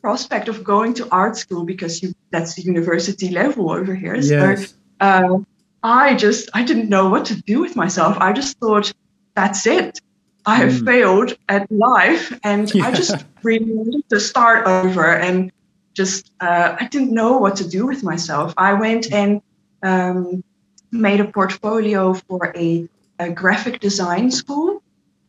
prospect 0.00 0.48
of 0.48 0.64
going 0.64 0.94
to 0.94 1.08
art 1.10 1.36
school 1.36 1.64
because 1.64 2.02
you, 2.02 2.12
that's 2.30 2.54
the 2.54 2.62
university 2.62 3.30
level 3.30 3.70
over 3.70 3.94
here. 3.94 4.16
Yes. 4.16 4.70
So, 4.70 4.76
uh, 5.00 5.38
I 5.82 6.14
just 6.14 6.48
I 6.54 6.62
didn't 6.62 6.88
know 6.88 7.08
what 7.08 7.24
to 7.26 7.34
do 7.42 7.60
with 7.60 7.74
myself. 7.74 8.16
I 8.20 8.32
just 8.32 8.58
thought 8.58 8.92
that's 9.34 9.66
it. 9.66 9.98
I 10.44 10.56
have 10.56 10.72
mm. 10.72 10.84
failed 10.84 11.36
at 11.48 11.70
life, 11.70 12.36
and 12.42 12.72
yeah. 12.72 12.86
I 12.86 12.92
just 12.92 13.24
really 13.42 13.72
wanted 13.72 14.08
to 14.10 14.20
start 14.20 14.66
over. 14.66 15.06
And 15.06 15.52
just 15.94 16.32
uh, 16.40 16.76
I 16.80 16.86
didn't 16.88 17.12
know 17.12 17.38
what 17.38 17.56
to 17.56 17.68
do 17.68 17.86
with 17.86 18.02
myself. 18.02 18.54
I 18.56 18.72
went 18.74 19.12
and 19.12 19.42
um, 19.82 20.42
made 20.90 21.20
a 21.20 21.24
portfolio 21.24 22.14
for 22.14 22.52
a, 22.56 22.88
a 23.18 23.30
graphic 23.30 23.80
design 23.80 24.30
school, 24.30 24.74
mm-hmm. 24.74 24.80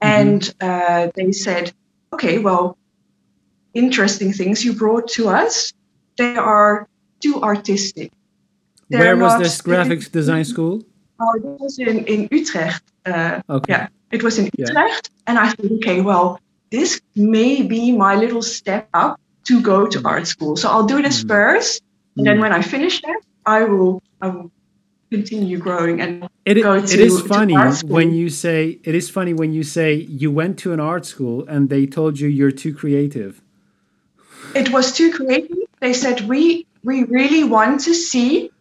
and 0.02 0.56
uh, 0.62 1.12
they 1.16 1.32
said, 1.32 1.74
"Okay, 2.14 2.40
well, 2.40 2.78
interesting 3.74 4.34
things 4.34 4.64
you 4.64 4.74
brought 4.74 5.08
to 5.10 5.30
us, 5.30 5.74
they 6.18 6.36
are 6.36 6.88
too 7.20 7.42
artistic. 7.42 8.12
They're 8.90 9.00
Where 9.00 9.18
was 9.18 9.40
this 9.40 9.62
graphics 9.62 10.12
design 10.12 10.46
school? 10.46 10.84
Oh, 11.20 11.34
it 11.36 11.44
was 11.60 11.80
in, 11.80 12.06
in 12.06 12.28
Utrecht. 12.32 12.84
Uh, 13.06 13.42
okay. 13.50 13.72
Yeah, 13.72 13.88
it 14.12 14.24
was 14.24 14.38
in 14.38 14.50
Utrecht. 14.58 15.10
Yeah. 15.12 15.24
And 15.28 15.40
I 15.40 15.50
thought, 15.50 15.72
okay, 15.78 16.02
well, 16.02 16.40
this 16.70 17.02
may 17.16 17.62
be 17.62 17.92
my 17.92 18.16
little 18.16 18.42
step 18.42 18.90
up 18.94 19.20
to 19.46 19.62
go 19.62 19.88
to 19.88 20.00
mm. 20.00 20.06
art 20.06 20.28
school. 20.28 20.56
So 20.56 20.70
I'll 20.70 20.86
do 20.86 21.02
this 21.02 21.24
mm. 21.24 21.28
first. 21.28 21.84
And 22.18 22.26
then 22.26 22.38
mm. 22.38 22.42
when 22.42 22.54
I 22.54 22.62
finish 22.62 23.02
that, 23.02 23.22
I 23.46 23.64
will, 23.64 24.02
I 24.22 24.28
will 24.28 24.52
continue 25.12 25.60
growing 25.60 26.02
and 26.02 26.28
it, 26.44 26.56
go 26.56 26.82
to, 26.82 26.84
it 26.84 27.00
is 27.00 27.22
funny 27.22 27.56
when 27.86 28.16
you 28.16 28.32
say 28.32 28.80
it 28.84 28.96
is 28.96 29.12
funny 29.12 29.32
when 29.32 29.54
you 29.54 29.62
say 29.62 29.94
you 29.94 30.32
went 30.32 30.58
to 30.58 30.74
an 30.74 30.80
art 30.80 31.06
school 31.06 31.46
and 31.48 31.70
they 31.70 31.86
told 31.86 32.20
you 32.20 32.28
you're 32.28 32.50
too 32.50 32.74
creative 32.74 33.44
it 34.56 34.72
was 34.72 34.92
too 34.92 35.12
creative. 35.12 35.58
They 35.80 35.94
said 35.94 36.22
we 36.22 36.66
we 36.84 37.04
really 37.04 37.44
want 37.44 37.82
to 37.82 37.94
see 37.94 38.52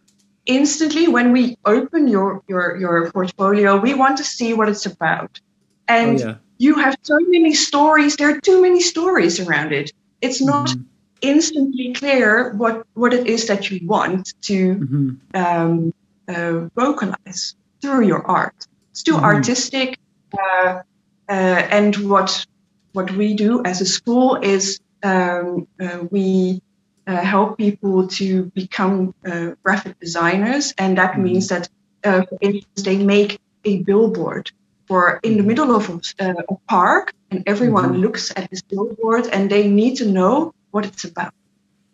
instantly 0.46 1.08
when 1.08 1.32
we 1.32 1.56
open 1.64 2.08
your 2.08 2.42
your 2.48 2.76
your 2.76 3.10
portfolio, 3.10 3.78
we 3.78 3.94
want 3.94 4.16
to 4.18 4.24
see 4.24 4.54
what 4.54 4.68
it's 4.68 4.86
about. 4.86 5.40
And 5.88 6.22
oh, 6.22 6.26
yeah. 6.26 6.34
you 6.58 6.74
have 6.76 6.96
so 7.02 7.18
many 7.20 7.54
stories. 7.54 8.16
There 8.16 8.30
are 8.30 8.40
too 8.40 8.62
many 8.62 8.80
stories 8.80 9.40
around 9.40 9.72
it. 9.72 9.92
It's 10.22 10.40
not 10.40 10.68
mm-hmm. 10.68 10.82
instantly 11.20 11.92
clear 11.92 12.54
what 12.54 12.86
what 12.94 13.12
it 13.12 13.26
is 13.26 13.46
that 13.48 13.70
you 13.70 13.86
want 13.86 14.32
to 14.42 14.74
mm-hmm. 14.76 15.10
um, 15.34 15.92
uh, 16.28 16.68
vocalize 16.74 17.56
through 17.80 18.06
your 18.06 18.24
art. 18.24 18.66
It's 18.92 19.02
too 19.02 19.14
mm-hmm. 19.14 19.24
artistic. 19.24 19.98
Uh, 20.32 20.80
uh, 21.28 21.32
and 21.78 21.94
what 22.08 22.46
what 22.92 23.10
we 23.10 23.34
do 23.34 23.62
as 23.64 23.80
a 23.80 23.86
school 23.86 24.36
is 24.36 24.80
um, 25.02 25.66
uh, 25.80 26.04
we 26.10 26.62
uh, 27.06 27.16
help 27.16 27.58
people 27.58 28.06
to 28.06 28.44
become 28.54 29.14
uh, 29.26 29.50
graphic 29.62 29.98
designers, 29.98 30.72
and 30.78 30.98
that 30.98 31.12
mm-hmm. 31.12 31.24
means 31.24 31.48
that, 31.48 31.68
uh, 32.04 32.22
for 32.22 32.38
instance, 32.40 32.82
they 32.82 32.96
make 32.96 33.40
a 33.64 33.82
billboard 33.82 34.50
for 34.92 35.20
in 35.22 35.32
the 35.32 35.38
mm-hmm. 35.38 35.49
middle 35.49 35.75
of 35.75 35.88
a, 35.88 35.96
uh, 36.22 36.42
a 36.50 36.56
park, 36.68 37.14
and 37.30 37.42
everyone 37.46 37.92
mm-hmm. 37.92 38.04
looks 38.04 38.30
at 38.37 38.50
this 38.50 38.61
billboard, 38.61 39.26
and 39.32 39.49
they 39.49 39.66
need 39.66 39.94
to 39.96 40.06
know 40.16 40.52
what 40.70 40.84
it's 40.84 41.04
about. 41.04 41.32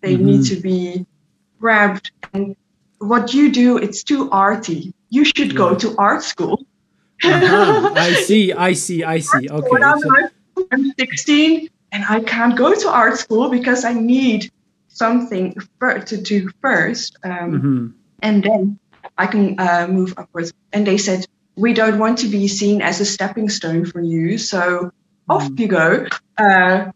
They 0.01 0.15
mm-hmm. 0.15 0.27
need 0.27 0.43
to 0.47 0.57
be 0.57 1.07
grabbed, 1.61 2.11
and 2.35 2.57
what 2.99 3.35
you 3.35 3.53
do, 3.53 3.79
it's 3.79 4.03
too 4.03 4.29
arty. 4.33 4.93
You 5.11 5.25
should 5.25 5.53
yeah. 5.53 5.63
go 5.63 5.69
to 5.77 5.95
art 5.97 6.25
school. 6.25 6.67
uh-huh. 7.23 7.95
I 7.95 8.15
see, 8.29 8.53
I 8.53 8.73
see, 8.73 9.05
I 9.05 9.21
see. 9.21 9.49
Okay. 9.49 9.69
When 9.71 9.85
I'm, 9.85 10.01
I'm 10.73 10.93
16, 10.99 11.69
and 11.93 12.03
I 12.17 12.19
can't 12.19 12.57
go 12.59 12.75
to 12.75 12.89
art 12.91 13.17
school 13.17 13.49
because 13.49 13.85
I 13.85 13.93
need 13.93 14.51
something 14.89 15.55
to 16.11 16.17
do 16.33 16.51
first, 16.61 17.17
um, 17.23 17.33
mm-hmm. 17.53 17.87
and 18.27 18.43
then 18.43 18.79
I 19.17 19.27
can 19.29 19.55
uh, 19.61 19.87
move 19.89 20.15
upwards. 20.17 20.53
And 20.73 20.85
they 20.85 20.99
said 20.99 21.27
we 21.59 21.75
don't 21.75 21.99
want 21.99 22.19
to 22.19 22.29
be 22.29 22.49
seen 22.49 22.81
as 22.81 23.01
a 23.01 23.05
stepping 23.05 23.49
stone 23.49 23.85
for 23.85 24.01
you, 24.01 24.39
so 24.39 24.61
mm. 24.61 24.91
off 25.29 25.49
you 25.57 25.69
go. 25.69 26.07
Uh, 26.39 26.93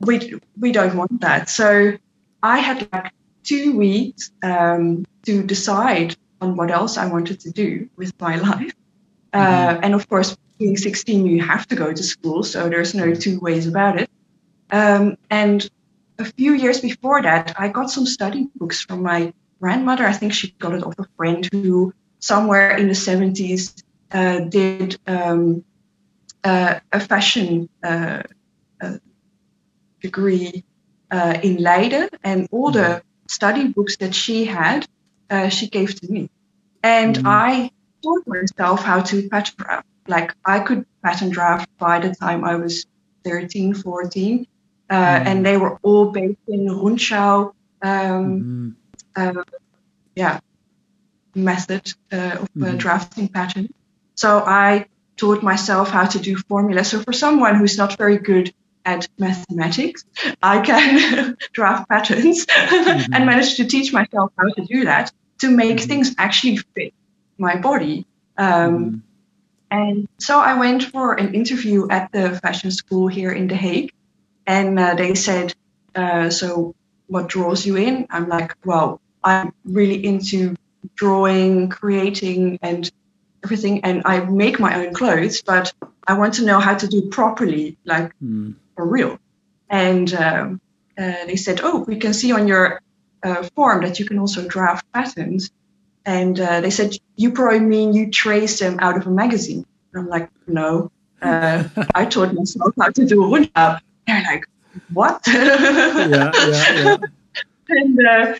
we 0.00 0.34
we 0.58 0.72
don't 0.72 0.96
want 0.96 1.20
that. 1.20 1.48
So 1.48 1.96
I 2.42 2.58
had 2.58 2.88
like 2.92 3.12
two 3.44 3.76
weeks 3.76 4.30
um, 4.42 5.06
to 5.24 5.42
decide 5.42 6.16
on 6.40 6.56
what 6.56 6.70
else 6.70 6.96
I 6.96 7.06
wanted 7.06 7.40
to 7.40 7.50
do 7.50 7.88
with 7.96 8.12
my 8.20 8.36
life. 8.50 8.74
Uh, 9.32 9.38
mm-hmm. 9.38 9.84
and 9.84 9.94
of 9.94 10.08
course, 10.08 10.36
being 10.58 10.76
16, 10.76 11.26
you 11.26 11.42
have 11.42 11.66
to 11.68 11.76
go 11.76 11.92
to 11.92 12.02
school, 12.02 12.42
so 12.42 12.68
there's 12.68 12.94
no 12.94 13.14
two 13.14 13.38
ways 13.40 13.66
about 13.66 14.00
it. 14.00 14.10
Um, 14.70 15.16
and 15.30 15.68
a 16.18 16.24
few 16.24 16.52
years 16.52 16.80
before 16.80 17.22
that, 17.22 17.54
I 17.58 17.68
got 17.68 17.90
some 17.90 18.06
study 18.06 18.48
books 18.56 18.80
from 18.82 19.02
my 19.02 19.32
grandmother. 19.60 20.06
I 20.06 20.12
think 20.12 20.32
she 20.32 20.52
got 20.58 20.72
it 20.72 20.82
off 20.82 20.98
a 20.98 21.06
friend 21.16 21.46
who, 21.52 21.92
somewhere 22.26 22.76
in 22.76 22.88
the 22.88 22.94
70s, 22.94 23.82
uh, 24.10 24.40
did 24.40 24.98
um, 25.06 25.64
uh, 26.42 26.80
a 26.92 27.00
fashion 27.00 27.68
uh, 27.82 28.22
uh 28.80 28.98
degree 30.00 30.64
uh, 31.10 31.38
in 31.42 31.56
Leiden. 31.56 32.08
And 32.22 32.48
all 32.50 32.70
the 32.70 32.80
mm-hmm. 32.80 33.26
study 33.28 33.68
books 33.68 33.96
that 33.98 34.14
she 34.14 34.44
had, 34.44 34.86
uh, 35.30 35.48
she 35.48 35.68
gave 35.68 35.98
to 36.00 36.12
me. 36.12 36.30
And 36.82 37.16
mm-hmm. 37.16 37.26
I 37.26 37.70
taught 38.02 38.26
myself 38.26 38.82
how 38.82 39.00
to 39.02 39.28
pattern 39.28 39.54
draft. 39.58 39.86
Like 40.08 40.34
I 40.44 40.60
could 40.60 40.86
pattern 41.02 41.30
draft 41.30 41.68
by 41.78 41.98
the 41.98 42.14
time 42.14 42.44
I 42.44 42.54
was 42.56 42.86
13, 43.24 43.74
14. 43.74 44.46
Uh, 44.88 44.94
mm-hmm. 44.94 45.26
And 45.26 45.46
they 45.46 45.56
were 45.56 45.78
all 45.82 46.12
based 46.12 46.46
in 46.46 46.66
Rundschau, 46.66 47.52
um, 47.82 48.74
mm-hmm. 49.16 49.40
yeah, 50.14 50.38
method 51.36 51.92
uh, 52.12 52.38
of 52.40 52.48
mm-hmm. 52.54 52.76
drafting 52.76 53.28
pattern. 53.28 53.68
So 54.14 54.38
I 54.38 54.86
taught 55.16 55.42
myself 55.42 55.90
how 55.90 56.06
to 56.06 56.18
do 56.18 56.36
formulas. 56.36 56.88
So 56.88 57.00
for 57.00 57.12
someone 57.12 57.56
who's 57.56 57.78
not 57.78 57.96
very 57.96 58.18
good 58.18 58.52
at 58.84 59.08
mathematics, 59.18 60.04
I 60.42 60.60
can 60.60 61.36
draft 61.52 61.88
patterns 61.88 62.46
mm-hmm. 62.46 63.12
and 63.12 63.26
manage 63.26 63.56
to 63.56 63.64
teach 63.64 63.92
myself 63.92 64.32
how 64.38 64.48
to 64.54 64.64
do 64.64 64.84
that 64.84 65.12
to 65.38 65.50
make 65.50 65.78
mm-hmm. 65.78 65.88
things 65.88 66.14
actually 66.18 66.56
fit 66.56 66.94
my 67.38 67.56
body. 67.56 68.06
Um, 68.38 68.46
mm-hmm. 68.46 68.96
and 69.70 70.08
so 70.18 70.38
I 70.38 70.58
went 70.58 70.84
for 70.84 71.14
an 71.14 71.34
interview 71.34 71.88
at 71.88 72.12
the 72.12 72.38
fashion 72.40 72.70
school 72.70 73.08
here 73.08 73.32
in 73.32 73.48
The 73.48 73.56
Hague. 73.56 73.92
And 74.46 74.78
uh, 74.78 74.94
they 74.94 75.14
said, 75.14 75.54
uh, 75.94 76.30
so 76.30 76.74
what 77.08 77.28
draws 77.28 77.66
you 77.66 77.76
in? 77.76 78.06
I'm 78.10 78.28
like, 78.28 78.54
well, 78.64 79.00
I'm 79.24 79.52
really 79.64 80.04
into 80.04 80.54
drawing, 80.94 81.68
creating, 81.68 82.58
and 82.62 82.90
everything. 83.44 83.84
And 83.84 84.02
I 84.04 84.20
make 84.20 84.58
my 84.58 84.74
own 84.76 84.94
clothes, 84.94 85.42
but 85.42 85.72
I 86.06 86.14
want 86.14 86.34
to 86.34 86.44
know 86.44 86.60
how 86.60 86.74
to 86.74 86.86
do 86.86 87.08
properly, 87.10 87.78
like 87.84 88.12
mm. 88.22 88.54
for 88.74 88.86
real. 88.86 89.18
And 89.68 90.12
um, 90.14 90.60
uh, 90.98 91.26
they 91.26 91.36
said, 91.36 91.60
"Oh, 91.62 91.84
we 91.86 91.96
can 91.96 92.14
see 92.14 92.32
on 92.32 92.46
your 92.48 92.80
uh, 93.22 93.42
form 93.54 93.82
that 93.82 93.98
you 93.98 94.06
can 94.06 94.18
also 94.18 94.46
draft 94.46 94.90
patterns." 94.92 95.50
And 96.04 96.38
uh, 96.38 96.60
they 96.60 96.70
said, 96.70 96.96
"You 97.16 97.32
probably 97.32 97.60
mean 97.60 97.92
you 97.92 98.10
trace 98.10 98.58
them 98.60 98.78
out 98.80 98.96
of 98.96 99.06
a 99.06 99.10
magazine." 99.10 99.66
And 99.92 100.02
I'm 100.02 100.08
like, 100.08 100.30
"No, 100.46 100.90
uh, 101.22 101.64
I 101.94 102.04
taught 102.04 102.34
myself 102.34 102.72
how 102.78 102.90
to 102.90 103.04
do 103.04 103.24
a 103.24 103.28
wood 103.28 103.50
job." 103.54 103.80
They're 104.06 104.22
like, 104.22 104.44
"What?" 104.92 105.22
yeah, 105.26 106.08
yeah, 106.08 106.30
yeah. 106.46 106.96
And 107.68 107.98
uh, 108.06 108.38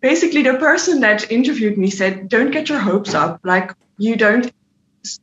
basically, 0.00 0.42
the 0.42 0.54
person 0.54 1.00
that 1.00 1.30
interviewed 1.30 1.78
me 1.78 1.90
said, 1.90 2.28
"Don't 2.28 2.50
get 2.50 2.68
your 2.68 2.78
hopes 2.78 3.14
up. 3.14 3.40
Like, 3.44 3.74
you 3.98 4.16
don't 4.16 4.52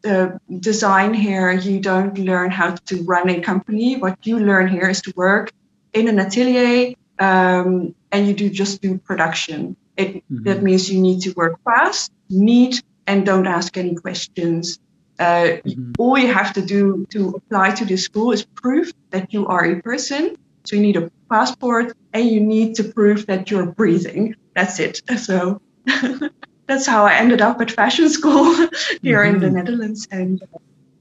uh, 0.05 0.29
design 0.59 1.13
here, 1.13 1.51
you 1.51 1.79
don't 1.79 2.17
learn 2.17 2.51
how 2.51 2.71
to 2.71 3.03
run 3.03 3.29
a 3.29 3.39
company. 3.41 3.95
What 3.97 4.25
you 4.25 4.39
learn 4.39 4.67
here 4.67 4.89
is 4.89 5.01
to 5.03 5.13
work 5.15 5.51
in 5.93 6.07
an 6.07 6.19
atelier, 6.19 6.93
um, 7.19 7.93
and 8.11 8.27
you 8.27 8.33
do 8.33 8.49
just 8.49 8.81
do 8.81 8.97
production. 8.97 9.75
It 9.95 10.15
mm-hmm. 10.15 10.43
that 10.43 10.63
means 10.63 10.91
you 10.91 11.01
need 11.01 11.21
to 11.21 11.33
work 11.33 11.59
fast, 11.63 12.11
neat, 12.29 12.81
and 13.05 13.25
don't 13.25 13.47
ask 13.47 13.77
any 13.77 13.95
questions. 13.95 14.79
Uh, 15.19 15.61
mm-hmm. 15.65 15.93
All 15.97 16.17
you 16.17 16.31
have 16.33 16.53
to 16.53 16.61
do 16.61 17.05
to 17.11 17.35
apply 17.37 17.71
to 17.71 17.85
this 17.85 18.03
school 18.03 18.31
is 18.31 18.45
prove 18.45 18.93
that 19.09 19.33
you 19.33 19.47
are 19.47 19.65
a 19.65 19.81
person. 19.81 20.37
So 20.65 20.75
you 20.75 20.81
need 20.81 20.97
a 20.97 21.09
passport, 21.29 21.95
and 22.13 22.27
you 22.27 22.39
need 22.39 22.75
to 22.75 22.83
prove 22.83 23.25
that 23.27 23.49
you're 23.49 23.65
breathing. 23.65 24.35
That's 24.57 24.79
it. 24.79 25.01
So 25.17 25.61
that's 26.65 26.87
how 26.87 27.05
I 27.05 27.13
ended 27.13 27.41
up 27.41 27.61
at 27.61 27.69
fashion 27.69 28.09
school 28.09 28.55
here 29.03 29.23
mm-hmm. 29.23 29.35
in 29.35 29.39
the 29.39 29.45
mm-hmm. 29.45 29.55
Netherlands. 29.55 30.07
And 30.09 30.41
uh, 30.41 30.57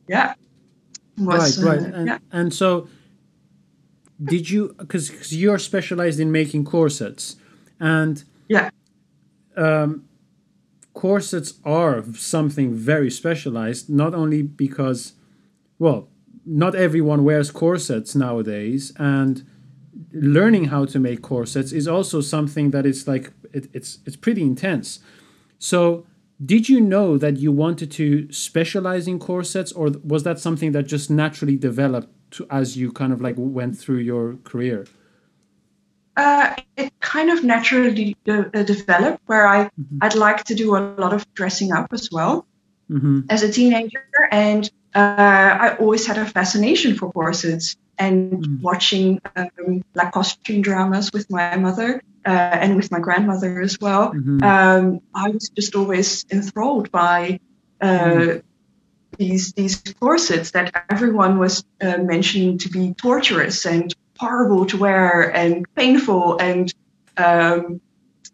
yeah, 0.07 0.35
was, 1.17 1.65
right, 1.65 1.81
right. 1.81 1.95
Uh, 1.95 1.97
and, 1.97 2.07
yeah. 2.07 2.19
and 2.31 2.53
so 2.53 2.87
did 4.23 4.51
you 4.51 4.75
because 4.79 5.33
you're 5.33 5.59
specialized 5.59 6.21
in 6.21 6.31
making 6.31 6.65
corsets 6.65 7.37
and 7.81 8.25
yeah 8.49 8.71
um, 9.57 10.05
corsets 10.95 11.55
are 11.65 12.03
something 12.15 12.75
very 12.75 13.11
specialized 13.11 13.91
not 13.91 14.15
only 14.15 14.43
because 14.43 15.13
well 15.79 16.09
not 16.47 16.75
everyone 16.75 17.25
wears 17.25 17.51
corsets 17.51 18.15
nowadays 18.15 18.93
and 18.99 19.47
learning 20.13 20.67
how 20.67 20.85
to 20.85 20.99
make 20.99 21.21
corsets 21.21 21.73
is 21.73 21.87
also 21.87 22.21
something 22.21 22.71
that 22.71 22.87
is 22.87 23.07
like 23.07 23.33
it, 23.57 23.69
it's 23.73 23.99
it's 24.07 24.17
pretty 24.17 24.43
intense 24.43 25.01
so 25.59 26.05
did 26.45 26.69
you 26.69 26.81
know 26.81 27.17
that 27.17 27.39
you 27.39 27.51
wanted 27.51 27.91
to 27.93 28.31
specialize 28.31 29.09
in 29.09 29.19
corsets 29.19 29.73
or 29.73 29.91
was 30.05 30.23
that 30.25 30.39
something 30.39 30.73
that 30.73 30.85
just 30.85 31.11
naturally 31.11 31.57
developed 31.57 32.09
to, 32.33 32.47
as 32.51 32.77
you 32.77 32.93
kind 32.93 33.13
of 33.13 33.21
like 33.21 33.37
went 33.39 33.79
through 33.79 33.99
your 33.99 34.37
career? 34.45 34.87
Uh, 36.17 36.55
it 36.77 36.93
kind 37.01 37.31
of 37.31 37.45
naturally 37.45 38.17
de- 38.25 38.59
uh, 38.59 38.63
developed 38.63 39.23
where 39.27 39.47
I 39.47 39.65
mm-hmm. 39.65 39.99
I'd 40.01 40.15
like 40.15 40.45
to 40.45 40.55
do 40.55 40.77
a 40.77 40.81
lot 40.99 41.13
of 41.13 41.33
dressing 41.35 41.73
up 41.73 41.93
as 41.93 42.09
well 42.11 42.47
mm-hmm. 42.91 43.21
as 43.29 43.43
a 43.43 43.53
teenager, 43.53 44.05
and 44.31 44.71
uh, 44.95 45.59
I 45.61 45.77
always 45.77 46.07
had 46.07 46.17
a 46.17 46.25
fascination 46.25 46.97
for 46.97 47.13
corsets 47.13 47.77
and 47.99 48.33
mm-hmm. 48.33 48.63
watching 48.63 49.21
um, 49.37 49.85
like 49.95 50.13
costume 50.13 50.63
dramas 50.63 51.13
with 51.13 51.31
my 51.31 51.57
mother 51.57 52.03
uh, 52.26 52.30
and 52.30 52.76
with 52.76 52.90
my 52.90 52.99
grandmother 52.99 53.61
as 53.61 53.78
well. 53.80 54.12
Mm-hmm. 54.12 54.42
Um, 54.42 55.00
I 55.14 55.30
was 55.30 55.49
just 55.50 55.75
always 55.75 56.26
enthralled 56.30 56.90
by 56.90 57.40
uh, 57.80 57.87
mm-hmm 57.87 58.38
these 59.19 59.52
these 59.52 59.82
corsets 59.99 60.50
that 60.50 60.84
everyone 60.91 61.39
was 61.39 61.65
uh, 61.80 61.99
mentioning 61.99 62.58
to 62.58 62.69
be 62.69 62.95
torturous 62.95 63.65
and 63.65 63.95
horrible 64.19 64.67
to 64.67 64.76
wear 64.76 65.34
and 65.34 65.65
painful 65.75 66.39
and 66.39 66.75
um, 67.17 67.80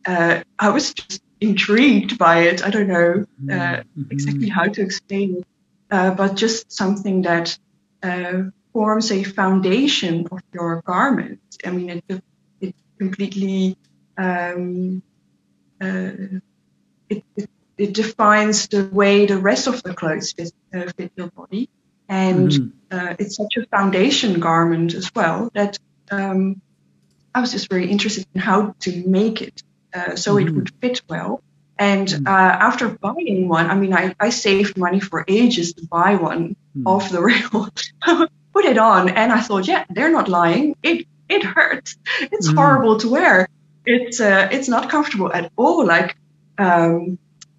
uh, 0.06 0.42
I 0.58 0.70
was 0.70 0.94
just 0.94 1.22
intrigued 1.40 2.18
by 2.18 2.42
it. 2.42 2.64
I 2.64 2.70
don't 2.70 2.88
know 2.88 3.26
uh, 3.48 3.52
mm-hmm. 3.52 4.02
exactly 4.10 4.48
how 4.48 4.64
to 4.64 4.82
explain 4.82 5.36
it, 5.38 5.46
uh, 5.90 6.14
but 6.14 6.34
just 6.34 6.72
something 6.72 7.22
that 7.22 7.56
uh, 8.02 8.44
forms 8.72 9.12
a 9.12 9.22
foundation 9.22 10.26
of 10.30 10.40
your 10.52 10.82
garment. 10.82 11.40
I 11.64 11.70
mean, 11.70 11.90
it, 11.90 12.04
it 12.08 12.24
completely 12.98 13.76
um, 14.18 15.02
uh, 15.80 16.12
it, 17.08 17.24
it 17.36 17.50
it 17.78 17.94
defines 17.94 18.68
the 18.68 18.84
way 18.86 19.26
the 19.26 19.38
rest 19.38 19.66
of 19.66 19.82
the 19.82 19.94
clothes 19.94 20.32
fit, 20.32 20.52
uh, 20.74 20.90
fit 20.96 21.12
your 21.16 21.28
body. 21.28 21.68
And 22.08 22.48
mm-hmm. 22.48 22.96
uh, 22.96 23.14
it's 23.18 23.36
such 23.36 23.56
a 23.56 23.66
foundation 23.66 24.40
garment 24.40 24.94
as 24.94 25.12
well 25.14 25.50
that 25.54 25.78
um, 26.10 26.60
I 27.34 27.40
was 27.40 27.52
just 27.52 27.70
very 27.70 27.90
interested 27.90 28.26
in 28.34 28.40
how 28.40 28.74
to 28.80 29.08
make 29.08 29.40
it 29.42 29.62
uh, 29.94 30.16
so 30.16 30.36
mm-hmm. 30.36 30.48
it 30.48 30.54
would 30.54 30.70
fit 30.80 31.02
well. 31.08 31.42
And 31.78 32.06
mm-hmm. 32.06 32.26
uh, 32.26 32.30
after 32.30 32.88
buying 32.88 33.48
one, 33.48 33.70
I 33.70 33.74
mean, 33.74 33.94
I, 33.94 34.14
I 34.20 34.28
saved 34.28 34.76
money 34.76 35.00
for 35.00 35.24
ages 35.26 35.72
to 35.74 35.86
buy 35.86 36.16
one 36.16 36.50
mm-hmm. 36.50 36.86
off 36.86 37.10
the 37.10 37.22
rail, 37.22 37.68
put 38.52 38.64
it 38.64 38.78
on, 38.78 39.08
and 39.08 39.32
I 39.32 39.40
thought, 39.40 39.66
yeah, 39.66 39.84
they're 39.90 40.12
not 40.12 40.28
lying. 40.28 40.76
It 40.82 41.06
it 41.36 41.44
hurts. 41.44 41.96
It's 42.20 42.48
mm-hmm. 42.48 42.58
horrible 42.58 42.98
to 42.98 43.08
wear. 43.08 43.48
It's 43.84 44.20
uh, 44.20 44.48
it's 44.52 44.68
not 44.68 44.90
comfortable 44.90 45.32
at 45.32 45.50
all. 45.56 45.86
Like 45.86 46.16
um, 46.58 47.18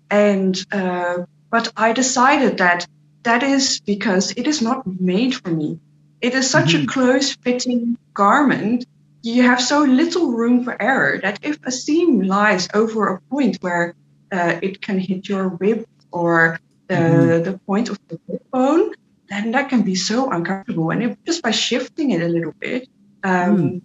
and 0.09 0.55
uh, 0.71 1.25
but 1.49 1.71
I 1.75 1.93
decided 1.93 2.57
that 2.59 2.87
that 3.23 3.43
is 3.43 3.79
because 3.79 4.31
it 4.31 4.47
is 4.47 4.61
not 4.61 4.85
made 4.99 5.35
for 5.35 5.49
me. 5.49 5.79
It 6.21 6.33
is 6.33 6.49
such 6.49 6.73
mm-hmm. 6.73 6.83
a 6.83 6.87
close 6.87 7.35
fitting 7.35 7.97
garment. 8.13 8.85
You 9.23 9.43
have 9.43 9.61
so 9.61 9.83
little 9.83 10.31
room 10.31 10.63
for 10.63 10.79
error 10.81 11.19
that 11.21 11.39
if 11.41 11.57
a 11.63 11.71
seam 11.71 12.21
lies 12.21 12.67
over 12.73 13.07
a 13.07 13.21
point 13.21 13.57
where 13.61 13.95
uh, 14.31 14.59
it 14.61 14.81
can 14.81 14.99
hit 14.99 15.29
your 15.29 15.47
rib 15.47 15.85
or 16.11 16.59
the, 16.87 16.95
mm-hmm. 16.95 17.43
the 17.43 17.57
point 17.65 17.89
of 17.89 17.99
the 18.07 18.19
bone, 18.51 18.93
then 19.29 19.51
that 19.51 19.69
can 19.69 19.83
be 19.83 19.95
so 19.95 20.31
uncomfortable. 20.31 20.91
And 20.91 21.03
if, 21.03 21.23
just 21.25 21.41
by 21.41 21.51
shifting 21.51 22.11
it 22.11 22.21
a 22.21 22.27
little 22.27 22.53
bit, 22.59 22.87
um, 23.23 23.57
mm. 23.57 23.81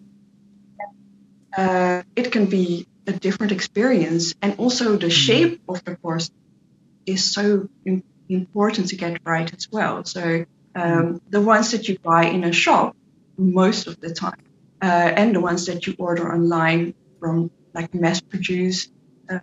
uh, 1.56 2.02
it 2.16 2.32
can 2.32 2.46
be 2.46 2.86
a 3.06 3.12
different 3.12 3.52
experience. 3.52 4.34
And 4.42 4.58
also 4.58 4.96
the 4.96 5.06
mm-hmm. 5.06 5.10
shape 5.10 5.62
of 5.68 5.84
the 5.84 5.96
course 5.96 6.30
is 7.06 7.32
so 7.32 7.68
important 8.28 8.88
to 8.88 8.96
get 8.96 9.20
right 9.24 9.52
as 9.52 9.68
well. 9.70 10.04
So 10.04 10.44
um, 10.74 10.82
mm-hmm. 10.82 11.16
the 11.30 11.40
ones 11.40 11.70
that 11.72 11.88
you 11.88 11.98
buy 11.98 12.24
in 12.26 12.44
a 12.44 12.52
shop 12.52 12.96
most 13.36 13.86
of 13.86 14.00
the 14.00 14.12
time, 14.12 14.42
uh, 14.82 14.86
and 14.86 15.34
the 15.34 15.40
ones 15.40 15.66
that 15.66 15.86
you 15.86 15.94
order 15.98 16.32
online 16.32 16.94
from 17.20 17.50
like 17.74 17.94
mass 17.94 18.20
produced, 18.20 18.92
uh, 19.30 19.38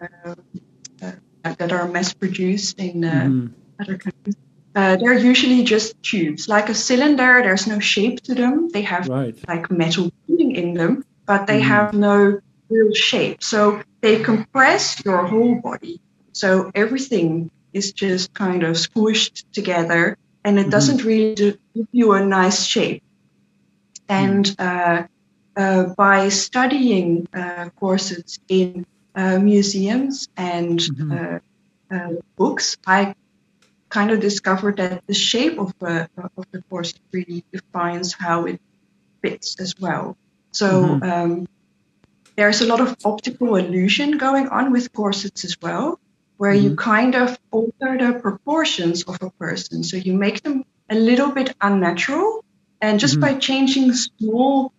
uh, 1.01 1.12
that 1.43 1.71
are 1.71 1.88
mass 1.88 2.13
produced 2.13 2.79
in 2.79 3.01
mm. 3.01 3.53
other 3.79 3.97
countries. 3.97 4.36
Uh, 4.75 4.97
they're 4.97 5.17
usually 5.17 5.63
just 5.63 6.01
tubes, 6.03 6.49
like 6.49 6.67
a 6.67 6.75
cylinder. 6.75 7.41
There's 7.41 7.65
no 7.65 7.79
shape 7.79 8.21
to 8.23 8.35
them. 8.35 8.69
They 8.69 8.81
have 8.81 9.07
right. 9.07 9.35
like 9.47 9.71
metal 9.71 10.11
in 10.27 10.73
them, 10.73 11.05
but 11.25 11.47
they 11.47 11.61
mm. 11.61 11.63
have 11.63 11.93
no 11.93 12.39
real 12.69 12.93
shape. 12.93 13.41
So 13.41 13.81
they 14.01 14.21
compress 14.21 15.03
your 15.05 15.25
whole 15.25 15.55
body. 15.61 16.01
So 16.33 16.71
everything 16.75 17.51
is 17.71 17.93
just 17.93 18.33
kind 18.33 18.63
of 18.63 18.75
squished 18.75 19.45
together 19.53 20.17
and 20.43 20.59
it 20.59 20.63
mm-hmm. 20.63 20.69
doesn't 20.71 21.03
really 21.03 21.35
give 21.35 21.88
you 21.91 22.13
a 22.13 22.25
nice 22.25 22.63
shape. 22.63 23.03
And 24.09 24.45
mm-hmm. 24.45 25.07
uh, 25.57 25.61
uh, 25.61 25.93
by 25.95 26.29
studying 26.29 27.27
uh, 27.33 27.69
corsets 27.79 28.39
in 28.47 28.85
uh, 29.15 29.39
museums 29.39 30.27
and 30.35 30.79
mm-hmm. 30.79 31.11
Uh, 31.11 31.39
uh, 31.91 32.13
books, 32.35 32.77
I 32.88 33.15
kind 33.95 34.12
of 34.12 34.19
discovered 34.19 34.75
that 34.77 35.01
the 35.08 35.13
shape 35.13 35.58
of, 35.58 35.73
of 35.81 36.45
the 36.51 36.62
corset 36.69 36.99
really 37.15 37.43
defines 37.51 38.12
how 38.12 38.38
it 38.45 38.60
fits 39.21 39.49
as 39.60 39.71
well. 39.79 40.17
So 40.51 40.67
mm-hmm. 40.84 41.12
um, 41.12 41.47
there's 42.36 42.60
a 42.62 42.67
lot 42.71 42.81
of 42.81 42.89
optical 43.05 43.55
illusion 43.55 44.17
going 44.17 44.47
on 44.49 44.73
with 44.75 44.91
corsets 44.91 45.45
as 45.45 45.55
well, 45.62 45.99
where 46.36 46.53
mm-hmm. 46.53 46.75
you 46.75 46.75
kind 46.75 47.15
of 47.15 47.39
alter 47.51 47.91
the 48.03 48.19
proportions 48.19 49.03
of 49.03 49.15
a 49.21 49.31
person. 49.31 49.84
So 49.84 49.95
you 49.95 50.13
make 50.13 50.43
them 50.43 50.65
a 50.89 50.95
little 50.95 51.31
bit 51.31 51.55
unnatural. 51.62 52.43
And 52.81 52.99
just 52.99 53.15
mm-hmm. 53.15 53.36
by 53.36 53.39
changing 53.39 53.93
small 53.93 54.73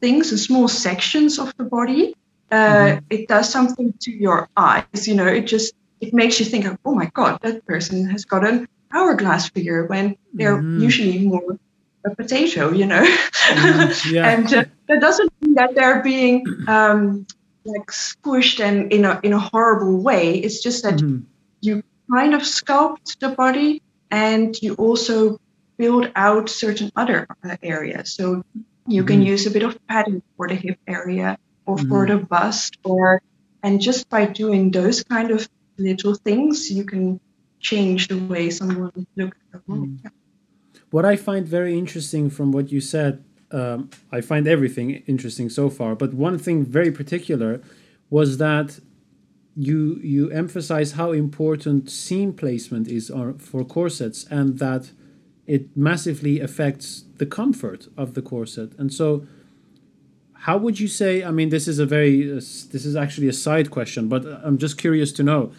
things 0.00 0.32
and 0.32 0.40
small 0.40 0.66
sections 0.66 1.38
of 1.38 1.56
the 1.56 1.64
body, 1.64 2.16
uh, 2.50 2.56
mm-hmm. 2.56 3.04
it 3.10 3.28
does 3.28 3.48
something 3.48 3.94
to 4.04 4.10
your 4.10 4.48
eyes. 4.56 5.06
You 5.06 5.14
know, 5.14 5.30
it 5.38 5.46
just 5.46 5.72
it 6.00 6.12
makes 6.12 6.38
you 6.38 6.46
think, 6.46 6.66
oh 6.84 6.94
my 6.94 7.10
God, 7.14 7.38
that 7.42 7.64
person 7.66 8.08
has 8.10 8.24
got 8.24 8.46
an 8.46 8.68
hourglass 8.92 9.48
figure 9.50 9.86
when 9.86 10.16
they're 10.32 10.58
mm-hmm. 10.58 10.80
usually 10.80 11.18
more 11.26 11.58
a 12.04 12.14
potato, 12.14 12.72
you 12.72 12.86
know. 12.86 13.02
Mm, 13.02 14.10
yeah. 14.12 14.28
and 14.30 14.54
uh, 14.54 14.64
that 14.88 15.00
doesn't 15.00 15.32
mean 15.40 15.54
that 15.54 15.74
they're 15.74 16.02
being 16.02 16.44
um, 16.68 17.26
like 17.64 17.90
squished 17.90 18.60
and 18.60 18.92
in 18.92 19.04
a 19.04 19.20
in 19.22 19.32
a 19.32 19.38
horrible 19.38 20.00
way. 20.00 20.38
It's 20.38 20.62
just 20.62 20.82
that 20.84 21.00
Mhm. 21.00 21.24
you 21.60 21.82
kind 22.10 22.34
of 22.34 22.42
sculpt 22.42 23.18
the 23.18 23.30
body 23.30 23.82
and 24.10 24.56
you 24.62 24.74
also 24.74 25.38
build 25.78 26.10
out 26.14 26.48
certain 26.48 26.90
other 26.94 27.26
uh, 27.44 27.56
areas. 27.62 28.14
So 28.14 28.42
you 28.86 29.02
can 29.02 29.20
Mhm. 29.20 29.26
use 29.26 29.46
a 29.46 29.50
bit 29.50 29.64
of 29.64 29.76
padding 29.88 30.22
for 30.36 30.46
the 30.48 30.54
hip 30.54 30.78
area 30.86 31.36
or 31.66 31.76
for 31.76 32.06
the 32.06 32.16
bust 32.16 32.78
or 32.84 33.20
and 33.62 33.80
just 33.80 34.08
by 34.08 34.26
doing 34.26 34.70
those 34.70 35.02
kind 35.02 35.32
of 35.32 35.48
little 35.78 36.14
things 36.14 36.70
you 36.70 36.84
can 36.84 37.20
change 37.60 38.08
the 38.08 38.18
way 38.18 38.50
someone 38.50 39.06
looks 39.16 39.38
at 39.52 39.66
the 39.66 39.72
world. 39.72 39.88
Yeah. 40.04 40.10
What 40.90 41.04
I 41.04 41.16
find 41.16 41.46
very 41.46 41.76
interesting 41.76 42.30
from 42.30 42.52
what 42.52 42.70
you 42.70 42.80
said, 42.80 43.24
um, 43.50 43.90
I 44.12 44.20
find 44.20 44.46
everything 44.46 45.02
interesting 45.06 45.48
so 45.48 45.68
far, 45.68 45.94
but 45.94 46.14
one 46.14 46.38
thing 46.38 46.64
very 46.64 46.92
particular 46.92 47.60
was 48.10 48.38
that 48.38 48.80
you 49.56 49.98
you 50.02 50.30
emphasize 50.30 50.92
how 50.92 51.12
important 51.12 51.90
seam 51.90 52.32
placement 52.32 52.88
is 52.88 53.10
for 53.38 53.64
corsets 53.64 54.26
and 54.30 54.58
that 54.58 54.90
it 55.46 55.76
massively 55.76 56.40
affects 56.40 57.04
the 57.16 57.26
comfort 57.26 57.88
of 57.96 58.14
the 58.14 58.22
corset. 58.22 58.72
And 58.78 58.92
so 58.92 59.26
how 60.46 60.56
would 60.56 60.78
you 60.78 60.86
say 60.86 61.24
i 61.24 61.30
mean 61.30 61.48
this 61.48 61.66
is 61.66 61.78
a 61.80 61.86
very 61.86 62.30
uh, 62.30 62.36
this 62.36 62.84
is 62.90 62.94
actually 62.94 63.26
a 63.26 63.32
side 63.32 63.68
question 63.70 64.08
but 64.08 64.24
i'm 64.44 64.58
just 64.58 64.78
curious 64.78 65.10
to 65.10 65.22
know 65.22 65.50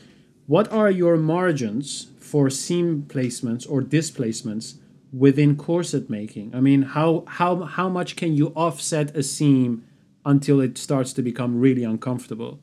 what 0.48 0.72
are 0.72 0.90
your 0.90 1.18
margins 1.18 2.08
for 2.20 2.50
seam 2.50 3.04
placements 3.08 3.70
or 3.70 3.82
displacements 3.82 4.76
within 5.14 5.56
corset 5.56 6.10
making 6.10 6.54
i 6.56 6.60
mean 6.60 6.82
how 6.96 7.24
how 7.28 7.52
how 7.78 7.88
much 7.90 8.16
can 8.16 8.34
you 8.34 8.48
offset 8.56 9.16
a 9.16 9.24
seam 9.24 9.84
until 10.26 10.60
it 10.60 10.78
starts 10.78 11.14
to 11.14 11.22
become 11.22 11.60
really 11.60 11.84
uncomfortable 11.84 12.60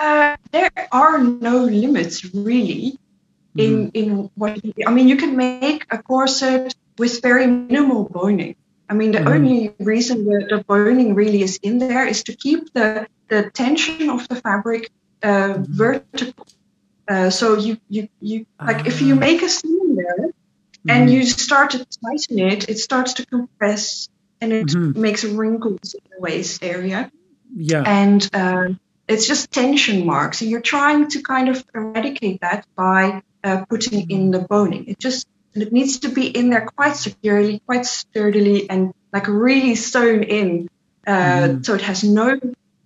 Uh, 0.00 0.36
there 0.52 0.70
are 0.90 1.18
no 1.22 1.64
limits 1.64 2.24
really 2.34 2.96
in 3.58 3.90
in 3.92 4.30
what 4.34 4.56
you, 4.64 4.72
I 4.86 4.90
mean. 4.90 5.06
You 5.06 5.16
can 5.16 5.36
make 5.36 5.84
a 5.90 5.98
corset 6.02 6.74
with 6.98 7.20
very 7.22 7.46
minimal 7.46 8.08
boning. 8.08 8.56
I 8.88 8.94
mean, 8.94 9.12
the 9.12 9.20
Mhm. 9.20 9.32
only 9.34 9.58
reason 9.78 10.24
the, 10.24 10.38
the 10.48 10.58
boning 10.64 11.14
really 11.14 11.42
is 11.42 11.58
in 11.62 11.78
there 11.78 12.06
is 12.08 12.24
to 12.24 12.32
keep 12.44 12.72
the 12.72 13.06
the 13.28 13.50
tension 13.52 14.08
of 14.10 14.26
the 14.28 14.36
fabric 14.36 14.90
uh, 15.22 15.54
vertical. 15.58 16.46
Uh, 17.08 17.30
so 17.30 17.56
you 17.56 17.78
you 17.88 18.08
you 18.20 18.46
like 18.60 18.86
if 18.86 19.00
you 19.02 19.14
Ah. 19.14 19.18
make 19.18 19.42
a 19.42 19.48
seam 19.48 19.96
there 19.96 20.30
and 20.88 21.10
you 21.10 21.24
start 21.24 21.70
to 21.70 21.78
tighten 22.04 22.38
it, 22.38 22.68
it 22.68 22.78
starts 22.78 23.14
to 23.14 23.26
compress 23.26 24.08
and 24.40 24.52
it 24.52 24.68
Mhm. 24.68 24.96
makes 24.96 25.24
wrinkles 25.24 25.94
in 25.94 26.00
the 26.10 26.20
waist 26.20 26.62
area 26.62 27.10
yeah 27.56 27.82
and 27.86 28.28
uh, 28.32 28.68
it's 29.08 29.26
just 29.26 29.50
tension 29.50 30.06
marks. 30.06 30.40
And 30.42 30.50
you're 30.50 30.60
trying 30.62 31.08
to 31.08 31.22
kind 31.22 31.48
of 31.48 31.64
eradicate 31.74 32.40
that 32.40 32.64
by 32.76 33.20
uh, 33.44 33.64
putting 33.68 34.08
in 34.10 34.30
the 34.30 34.38
boning. 34.38 34.84
It 34.86 34.98
just 34.98 35.26
and 35.54 35.62
it 35.62 35.72
needs 35.72 35.98
to 36.00 36.08
be 36.08 36.26
in 36.28 36.48
there 36.50 36.66
quite 36.76 36.96
securely, 36.96 37.60
quite 37.66 37.84
sturdily, 37.84 38.70
and 38.70 38.92
like 39.12 39.26
really 39.28 39.74
sewn 39.74 40.22
in, 40.22 40.68
uh, 41.06 41.12
Mhm. 41.12 41.64
so 41.66 41.74
it 41.74 41.82
has 41.82 42.02
no 42.04 42.38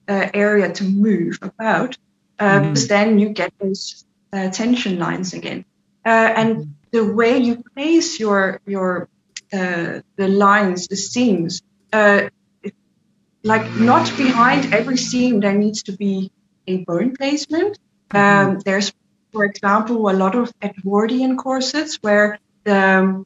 uh, 0.08 0.26
area 0.34 0.72
to 0.72 0.84
move 0.84 1.38
about. 1.42 1.96
Uh, 2.38 2.60
Mhm. 2.60 2.62
Because 2.62 2.88
then 2.88 3.18
you 3.18 3.30
get 3.30 3.52
those 3.60 4.04
uh, 4.32 4.50
tension 4.50 4.98
lines 4.98 5.32
again. 5.34 5.64
Uh, 6.04 6.32
and 6.36 6.74
the 6.92 7.04
way 7.04 7.38
you 7.38 7.62
place 7.74 8.20
your 8.20 8.60
your 8.66 9.08
uh, 9.52 10.00
the 10.16 10.28
lines, 10.28 10.88
the 10.88 10.96
seams, 10.96 11.62
uh, 11.92 12.28
like 13.42 13.70
not 13.76 14.06
behind 14.16 14.72
every 14.74 14.96
seam 14.96 15.40
there 15.40 15.54
needs 15.54 15.82
to 15.84 15.92
be 15.92 16.30
a 16.66 16.84
bone 16.84 17.14
placement. 17.16 17.78
Um, 18.10 18.58
there's 18.64 18.92
for 19.32 19.44
example 19.44 20.08
a 20.10 20.14
lot 20.14 20.34
of 20.34 20.52
edwardian 20.62 21.36
corsets 21.36 21.98
where 22.02 22.38
the, 22.64 23.24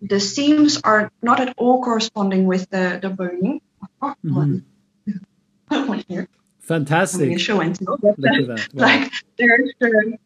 the 0.00 0.20
seams 0.20 0.80
are 0.84 1.10
not 1.22 1.40
at 1.40 1.54
all 1.56 1.82
corresponding 1.82 2.46
with 2.46 2.68
the, 2.70 2.98
the 3.02 3.10
boning 3.10 3.60
oh, 4.00 4.14
one, 4.22 6.04
here 6.08 6.28
fantastic 6.62 7.20
going 7.20 7.32
to 7.38 7.38
show 7.38 7.60
and 7.60 7.74
tell, 7.76 7.96
but, 7.98 8.18
look 8.18 8.32
at 8.32 8.46
that 8.46 8.68
wow. 8.74 8.84
like 8.86 9.12
there's 9.38 9.70
uh, 9.82 10.16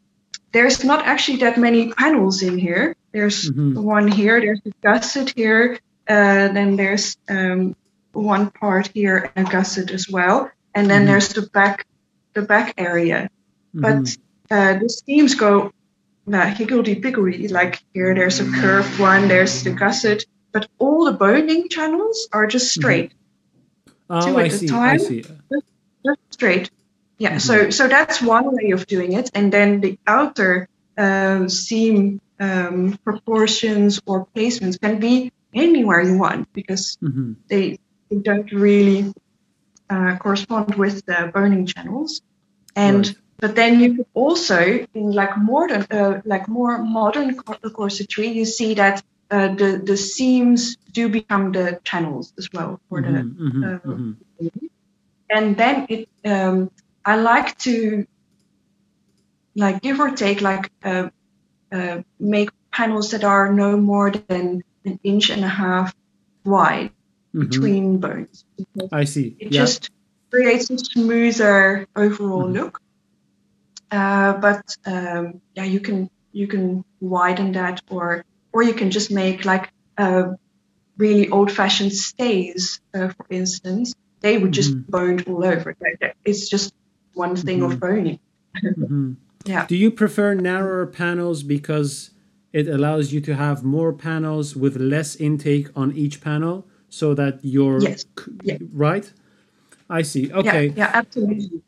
there's 0.53 0.85
not 0.85 1.05
actually 1.07 1.39
that 1.39 1.59
many 1.59 1.93
panels 1.93 2.43
in 2.43 2.59
here. 2.59 2.95
There's 3.13 3.51
Mhm. 3.51 3.75
one 3.83 4.09
here. 4.09 4.41
There's 4.41 4.61
a 4.67 4.71
gusset 4.83 5.33
here. 5.35 5.79
Uh, 6.09 6.49
then 6.57 6.77
there's 6.77 7.17
um, 7.29 7.75
one 8.13 8.51
part 8.51 8.89
here 8.95 9.31
and 9.35 9.49
a 9.49 9.51
gusset 9.51 9.91
as 9.91 10.09
well. 10.09 10.51
And 10.75 10.89
then 10.91 11.03
Mhm. 11.03 11.07
there's 11.07 11.29
the 11.31 11.43
back 11.43 11.87
the 12.35 12.43
back 12.43 12.75
area. 12.79 13.29
Mhm. 13.75 13.83
But 13.85 14.17
uh, 14.55 14.79
the 14.79 14.89
seams 14.89 15.35
go 15.35 15.73
uh, 16.33 16.47
higgledy 16.55 16.97
piggledy. 16.97 17.49
Like 17.49 17.83
here, 17.95 18.15
there's 18.15 18.41
a 18.41 18.45
curved 18.61 18.99
one. 18.99 19.29
There's 19.29 19.63
the 19.65 19.71
gusset. 19.71 20.25
But 20.53 20.69
all 20.79 21.05
the 21.05 21.13
boning 21.13 21.69
channels 21.69 22.29
are 22.33 22.47
just 22.47 22.73
straight. 22.73 23.13
oh, 24.09 24.25
two 24.27 24.39
at 24.39 24.47
a 24.47 24.51
see 24.51 24.67
I 24.67 24.71
time. 24.71 24.99
see 24.99 25.23
just 25.53 25.67
straight. 26.31 26.71
Yeah, 27.19 27.37
Mhm. 27.37 27.41
so 27.41 27.71
so 27.71 27.89
that's 27.89 28.21
one 28.23 28.55
way 28.55 28.71
of 28.73 28.87
doing 28.87 29.13
it, 29.13 29.31
and 29.35 29.53
then 29.53 29.81
the 29.81 29.99
outer 30.07 30.69
um, 30.99 31.49
seam 31.49 32.21
um, 32.41 32.99
proportions 33.05 34.01
or 34.07 34.27
placements 34.37 34.81
can 34.81 35.01
be 35.01 35.31
anywhere 35.55 36.03
you 36.03 36.19
want 36.19 36.53
because 36.53 36.97
hmm 37.01 37.33
they, 37.49 37.79
they 38.11 38.19
don't 38.19 38.51
really 38.53 39.13
uh, 39.91 40.17
correspond 40.19 40.75
with 40.75 41.05
the 41.07 41.31
boning 41.33 41.67
channels, 41.67 42.21
and 42.75 43.07
Right. 43.07 43.17
but 43.41 43.55
then 43.55 43.81
you 43.81 43.97
could 43.97 44.07
also 44.15 44.61
in 44.95 45.13
like 45.13 45.37
modern 45.37 45.87
uh, 45.91 46.21
like 46.25 46.49
more 46.49 46.79
modern 46.79 47.37
corsetry, 47.37 48.35
you 48.35 48.45
see 48.45 48.75
that 48.75 49.03
uh, 49.31 49.49
the 49.55 49.83
the 49.85 49.97
seams 49.97 50.77
do 50.93 51.09
become 51.09 51.53
the 51.53 51.81
channels 51.85 52.33
as 52.39 52.49
well 52.53 52.81
for 52.89 53.03
the 53.03 53.09
Mhm, 53.11 53.37
mhm, 53.39 53.65
uh, 53.65 53.79
mhm. 53.87 54.17
And 55.31 55.57
then 55.57 55.87
it 55.89 56.09
um, 56.25 56.71
i 57.05 57.17
like 57.17 57.57
to 57.59 58.07
like 59.55 59.81
give 59.83 60.01
or 60.01 60.11
take 60.11 60.41
like 60.41 60.71
uh, 60.85 61.09
uh, 61.73 62.03
make 62.21 62.51
panels 62.73 63.11
that 63.11 63.25
are 63.25 63.53
no 63.53 63.77
more 63.77 64.11
than 64.11 64.63
an 64.85 65.01
inch 65.03 65.31
and 65.31 65.45
a 65.45 65.49
half 65.49 65.95
wide 66.45 66.91
Mhm. 67.35 67.51
between 67.51 67.99
bones 67.99 68.45
I 68.93 69.05
see. 69.05 69.37
it 69.39 69.53
yeah. 69.53 69.61
just 69.65 69.91
creates 70.31 70.71
a 70.71 70.79
smoother 70.79 71.87
overall 71.97 72.47
Mhm. 72.49 72.55
look 72.55 72.79
uh, 73.91 74.33
but 74.35 74.63
um, 74.87 75.41
yeah 75.55 75.65
you 75.65 75.81
can 75.81 76.09
you 76.33 76.47
can 76.47 76.85
widen 77.01 77.53
that 77.53 77.81
or 77.91 78.25
or 78.53 78.63
you 78.63 78.75
can 78.75 78.91
just 78.91 79.11
make 79.11 79.45
like 79.45 79.71
uh, 79.99 80.33
really 80.99 81.29
old-fashioned 81.29 81.93
stays 81.93 82.81
uh, 82.95 83.09
for 83.09 83.27
instance 83.31 83.95
they 84.23 84.39
were 84.39 84.49
just 84.49 84.75
Mhm. 84.75 84.85
boned 84.89 85.25
all 85.29 85.45
over 85.45 85.75
it's 86.25 86.49
just 86.49 86.73
one 87.15 87.37
thing 87.37 87.61
Mhm. 87.61 87.73
of 87.73 87.81
boning 87.81 88.19
Mhm. 88.77 89.17
yeah 89.47 89.67
Do 89.67 89.77
you 89.77 89.91
prefer 89.91 90.35
narrower 90.35 90.87
panels 90.87 91.43
because 91.43 92.11
it 92.53 92.69
allows 92.69 93.13
you 93.13 93.21
to 93.23 93.35
have 93.35 93.63
more 93.65 93.93
panels 93.93 94.57
with 94.57 94.77
less 94.77 95.17
intake 95.17 95.69
on 95.77 95.93
each 95.93 96.21
panel 96.21 96.67
so 96.89 97.15
that 97.15 97.41
you're 97.43 97.83
Yes. 97.83 98.05
Yeah. 98.43 98.59
right? 98.73 99.13
I 99.89 100.03
see. 100.03 100.33
Okay. 100.33 100.67
yeah, 100.69 100.75
yeah 100.77 100.91
absolutely 100.95 101.63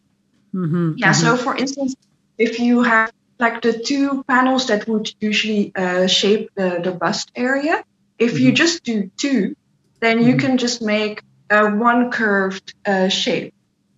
hmm 0.53 0.93
Yeah, 0.97 1.13
so 1.13 1.37
for 1.37 1.55
instance, 1.57 1.95
if 2.39 2.59
you 2.59 2.83
have 2.83 3.11
like 3.39 3.63
the 3.63 3.73
two 3.73 4.25
panels 4.27 4.67
that 4.67 4.89
would 4.89 5.09
usually 5.21 5.73
uh, 5.77 6.07
shape 6.09 6.51
the, 6.57 6.81
the 6.83 6.93
bust 6.93 7.31
area, 7.37 7.85
if 8.19 8.41
you 8.41 8.51
Mhm. 8.53 8.57
just 8.57 8.83
do 8.85 9.11
two, 9.17 9.55
then 10.01 10.23
you 10.23 10.37
can 10.37 10.59
just 10.59 10.83
make 10.83 11.21
uh, 11.51 11.71
one 11.71 12.11
curved 12.11 12.75
uh, 12.87 13.09
shape. 13.09 13.53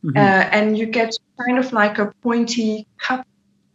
Mhm. 0.05 0.17
Uh, 0.17 0.49
and 0.53 0.79
you 0.79 0.87
get 0.87 1.15
kind 1.39 1.59
of 1.59 1.73
like 1.73 1.99
a 1.99 2.13
pointy 2.23 2.87
cup, 2.99 3.27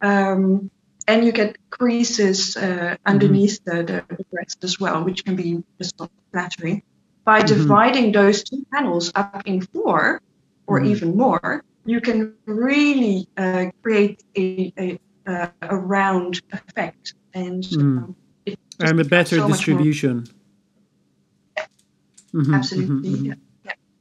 um, 0.02 0.70
and 1.06 1.24
you 1.24 1.32
get 1.32 1.56
creases 1.70 2.56
uh, 2.56 2.96
underneath 3.06 3.60
the, 3.64 3.84
the, 3.84 4.24
breast 4.32 4.58
as 4.64 4.80
well, 4.80 5.04
which 5.04 5.24
can 5.24 5.36
be 5.36 5.62
just 5.80 5.94
not 6.00 6.10
flattering. 6.32 6.82
By 7.24 7.42
Mhm. 7.42 7.46
dividing 7.46 8.12
those 8.12 8.42
two 8.42 8.64
panels 8.72 9.12
up 9.14 9.42
in 9.46 9.60
four 9.60 10.20
or 10.66 10.80
Mhm. 10.80 10.86
even 10.86 11.16
more, 11.16 11.62
you 11.84 12.00
can 12.00 12.34
really 12.46 13.28
uh, 13.36 13.66
create 13.82 14.22
a, 14.36 14.72
a, 14.76 15.50
a, 15.62 15.76
round 15.76 16.40
effect. 16.52 17.14
And 17.34 17.62
Mhm. 17.62 17.98
um, 17.98 18.16
and 18.80 19.00
a 19.00 19.04
better 19.04 19.38
so 19.38 19.46
distribution. 19.46 20.26
Mhm, 22.34 22.54
Absolutely. 22.54 23.10
Yeah. 23.10 23.34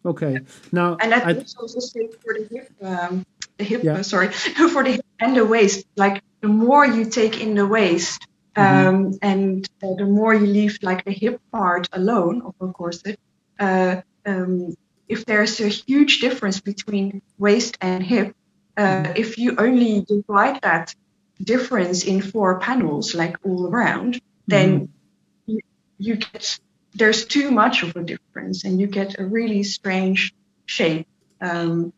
Okay. 0.05 0.39
Now, 0.71 0.97
And 0.99 1.11
that 1.11 1.25
I, 1.25 1.31
is 1.31 1.55
also 1.55 1.75
the 1.75 1.81
same 1.81 2.09
for 2.23 2.33
the 2.33 2.47
hip, 2.51 2.71
um, 2.81 3.25
the 3.57 3.63
hip. 3.63 3.83
Yeah. 3.83 3.93
uh, 3.95 4.03
sorry, 4.03 4.29
for 4.73 4.83
the 4.83 4.93
hip 4.93 5.05
and 5.19 5.35
the 5.35 5.45
waist. 5.45 5.85
Like 5.95 6.21
the 6.41 6.47
more 6.47 6.85
you 6.85 7.05
take 7.05 7.41
in 7.41 7.55
the 7.55 7.65
waist, 7.65 8.27
Mhm. 8.55 8.87
um, 8.87 9.19
and 9.21 9.69
uh, 9.83 9.95
the 9.97 10.05
more 10.05 10.33
you 10.33 10.45
leave 10.45 10.79
like 10.81 11.03
the 11.03 11.11
hip 11.11 11.41
part 11.51 11.89
alone 11.91 12.41
of 12.41 12.55
a 12.61 12.71
corset, 12.71 13.19
uh, 13.59 14.01
um, 14.25 14.75
if 15.07 15.25
there's 15.25 15.59
a 15.59 15.67
huge 15.67 16.19
difference 16.19 16.61
between 16.61 17.21
waist 17.37 17.77
and 17.81 18.03
hip, 18.03 18.35
uh, 18.77 18.81
mm-hmm. 18.81 19.13
if 19.15 19.37
you 19.37 19.55
only 19.57 20.01
divide 20.07 20.61
that 20.61 20.95
difference 21.43 22.03
in 22.03 22.21
four 22.21 22.59
panels, 22.59 23.13
like 23.13 23.37
all 23.43 23.67
around, 23.67 24.21
then 24.47 24.69
mm-hmm. 24.79 25.51
you, 25.51 25.59
you 25.97 26.15
get 26.15 26.59
there's 26.95 27.25
too 27.25 27.51
much 27.51 27.83
of 27.83 27.95
a 27.95 28.03
difference, 28.03 28.63
and 28.63 28.79
you 28.79 28.87
get 28.87 29.19
a 29.19 29.25
really 29.25 29.63
strange 29.63 30.33
shape 30.65 31.07
um, 31.41 31.93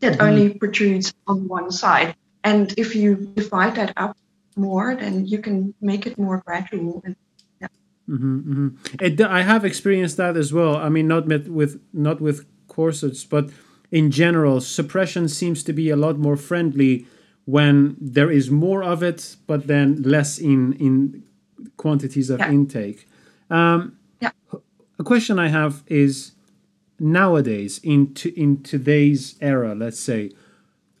that 0.00 0.14
mm-hmm. 0.14 0.22
only 0.22 0.54
protrudes 0.54 1.14
on 1.26 1.48
one 1.48 1.70
side. 1.70 2.14
And 2.42 2.74
if 2.76 2.94
you 2.96 3.14
divide 3.34 3.76
that 3.76 3.92
up 3.96 4.16
more, 4.56 4.96
then 4.96 5.26
you 5.26 5.38
can 5.38 5.74
make 5.80 6.06
it 6.06 6.18
more 6.18 6.42
gradual. 6.44 7.00
And, 7.04 7.16
yeah. 7.60 7.68
mm-hmm, 8.08 8.38
mm-hmm. 8.38 9.04
It, 9.04 9.20
I 9.20 9.42
have 9.42 9.64
experienced 9.64 10.16
that 10.16 10.36
as 10.36 10.52
well. 10.52 10.76
I 10.76 10.88
mean, 10.88 11.06
not 11.06 11.26
with, 11.26 11.46
with 11.48 11.80
not 11.92 12.20
with 12.20 12.46
corsets, 12.66 13.24
but 13.24 13.50
in 13.90 14.10
general, 14.10 14.60
suppression 14.60 15.28
seems 15.28 15.62
to 15.64 15.72
be 15.72 15.90
a 15.90 15.96
lot 15.96 16.18
more 16.18 16.36
friendly 16.36 17.06
when 17.44 17.96
there 18.00 18.30
is 18.30 18.50
more 18.50 18.82
of 18.82 19.02
it, 19.02 19.36
but 19.46 19.66
then 19.66 20.02
less 20.02 20.38
in 20.38 20.72
in 20.74 21.22
quantities 21.76 22.30
of 22.30 22.40
yeah. 22.40 22.50
intake. 22.50 23.06
Um. 23.48 23.96
A 25.00 25.02
question 25.02 25.38
I 25.38 25.48
have 25.48 25.82
is 25.86 26.32
nowadays 26.98 27.80
in 27.82 28.12
to, 28.16 28.38
in 28.38 28.62
today's 28.62 29.34
era, 29.40 29.74
let's 29.74 29.98
say, 29.98 30.30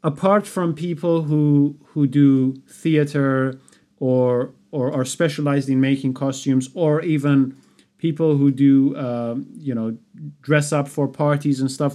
apart 0.02 0.46
from 0.46 0.72
people 0.72 1.24
who 1.24 1.76
who 1.88 2.06
do 2.06 2.54
theater 2.66 3.60
or 3.98 4.54
or 4.70 4.90
are 4.90 5.04
specialized 5.04 5.68
in 5.68 5.82
making 5.82 6.14
costumes 6.14 6.70
or 6.72 7.02
even 7.02 7.54
people 7.98 8.38
who 8.38 8.50
do 8.50 8.96
uh, 8.96 9.36
you 9.58 9.74
know 9.74 9.98
dress 10.40 10.72
up 10.72 10.88
for 10.88 11.06
parties 11.06 11.60
and 11.60 11.70
stuff 11.70 11.94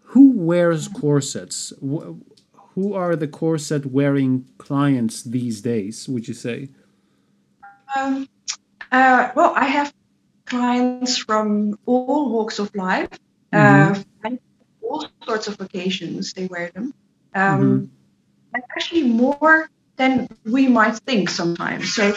who 0.00 0.30
wears 0.30 0.88
corsets? 0.88 1.70
Who 1.82 2.94
are 2.94 3.14
the 3.14 3.28
corset 3.28 3.84
wearing 3.84 4.48
clients 4.56 5.22
these 5.22 5.60
days 5.60 6.08
would 6.08 6.28
you 6.28 6.34
say? 6.34 6.70
Um, 7.94 8.26
uh, 8.90 9.32
well 9.34 9.52
i 9.56 9.64
have 9.64 9.92
clients 10.46 11.18
from 11.18 11.78
all 11.86 12.30
walks 12.30 12.58
of 12.58 12.74
life 12.74 13.10
mm-hmm. 13.52 14.26
uh, 14.26 14.30
all 14.82 15.04
sorts 15.24 15.48
of 15.48 15.60
occasions 15.60 16.32
they 16.32 16.46
wear 16.46 16.70
them 16.74 16.94
um, 17.34 17.90
mm-hmm. 18.54 18.60
actually 18.76 19.02
more 19.02 19.68
than 19.96 20.28
we 20.44 20.68
might 20.68 20.96
think 21.00 21.28
sometimes. 21.28 21.94
So 21.94 22.14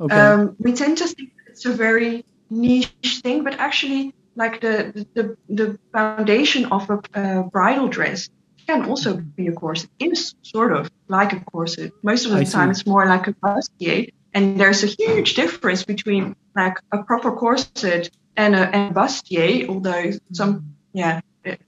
okay. 0.00 0.14
um, 0.14 0.56
we 0.58 0.72
tend 0.72 0.98
to 0.98 1.08
think 1.08 1.30
it's 1.46 1.64
a 1.64 1.72
very 1.72 2.24
niche 2.50 3.20
thing, 3.22 3.44
but 3.44 3.54
actually, 3.54 4.14
like 4.36 4.60
the 4.60 5.06
the, 5.14 5.36
the 5.48 5.78
foundation 5.92 6.66
of 6.66 6.90
a, 6.90 7.00
a 7.14 7.42
bridal 7.44 7.88
dress 7.88 8.28
can 8.66 8.84
also 8.86 9.16
be 9.16 9.48
a 9.48 9.52
corset. 9.52 9.90
It 9.98 10.12
is 10.12 10.34
sort 10.42 10.72
of 10.72 10.90
like 11.08 11.32
a 11.32 11.40
corset. 11.40 11.92
Most 12.02 12.26
of 12.26 12.32
the 12.32 12.38
I 12.38 12.44
time, 12.44 12.74
see. 12.74 12.80
it's 12.80 12.86
more 12.86 13.06
like 13.06 13.26
a 13.26 13.32
bustier. 13.32 14.12
And 14.32 14.60
there's 14.60 14.84
a 14.84 14.86
huge 14.86 15.34
difference 15.34 15.82
between 15.82 16.36
like 16.54 16.78
a 16.92 17.02
proper 17.02 17.32
corset 17.32 18.10
and 18.36 18.54
a, 18.54 18.74
and 18.74 18.94
bustier, 18.94 19.68
although 19.68 20.12
some, 20.32 20.74
yeah, 20.92 21.20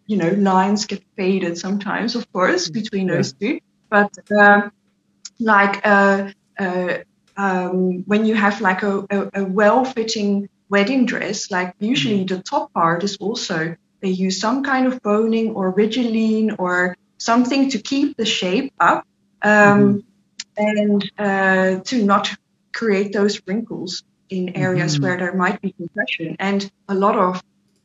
you 0.06 0.16
know, 0.16 0.30
lines 0.30 0.86
get 0.86 1.02
faded 1.16 1.58
sometimes, 1.58 2.14
of 2.14 2.30
course, 2.32 2.68
between 2.68 3.06
those 3.06 3.32
two. 3.32 3.60
But 3.90 4.12
um, 4.30 4.72
like 5.38 5.86
uh, 5.86 6.30
uh, 6.58 6.98
um, 7.36 8.04
when 8.06 8.26
you 8.26 8.34
have 8.34 8.60
like 8.60 8.82
a, 8.82 9.06
a, 9.10 9.30
a 9.42 9.44
well-fitting 9.44 10.48
wedding 10.68 11.06
dress, 11.06 11.50
like 11.50 11.74
usually 11.78 12.24
mm-hmm. 12.24 12.36
the 12.36 12.42
top 12.42 12.72
part 12.72 13.04
is 13.04 13.16
also 13.16 13.76
they 14.00 14.10
use 14.10 14.40
some 14.40 14.64
kind 14.64 14.86
of 14.86 15.00
boning 15.02 15.54
or 15.54 15.72
rigilene 15.72 16.56
or 16.58 16.96
something 17.18 17.70
to 17.70 17.78
keep 17.78 18.16
the 18.16 18.24
shape 18.24 18.72
up 18.80 19.06
um, 19.42 20.04
mm-hmm. 20.58 20.66
and 20.66 21.12
uh, 21.18 21.80
to 21.84 22.04
not 22.04 22.34
create 22.74 23.12
those 23.12 23.40
wrinkles 23.46 24.02
in 24.32 24.56
areas 24.56 24.94
mm-hmm. 24.94 25.04
where 25.04 25.18
there 25.18 25.34
might 25.34 25.60
be 25.60 25.72
compression. 25.72 26.36
And 26.38 26.70
a 26.88 26.94
lot 26.94 27.16
of 27.16 27.42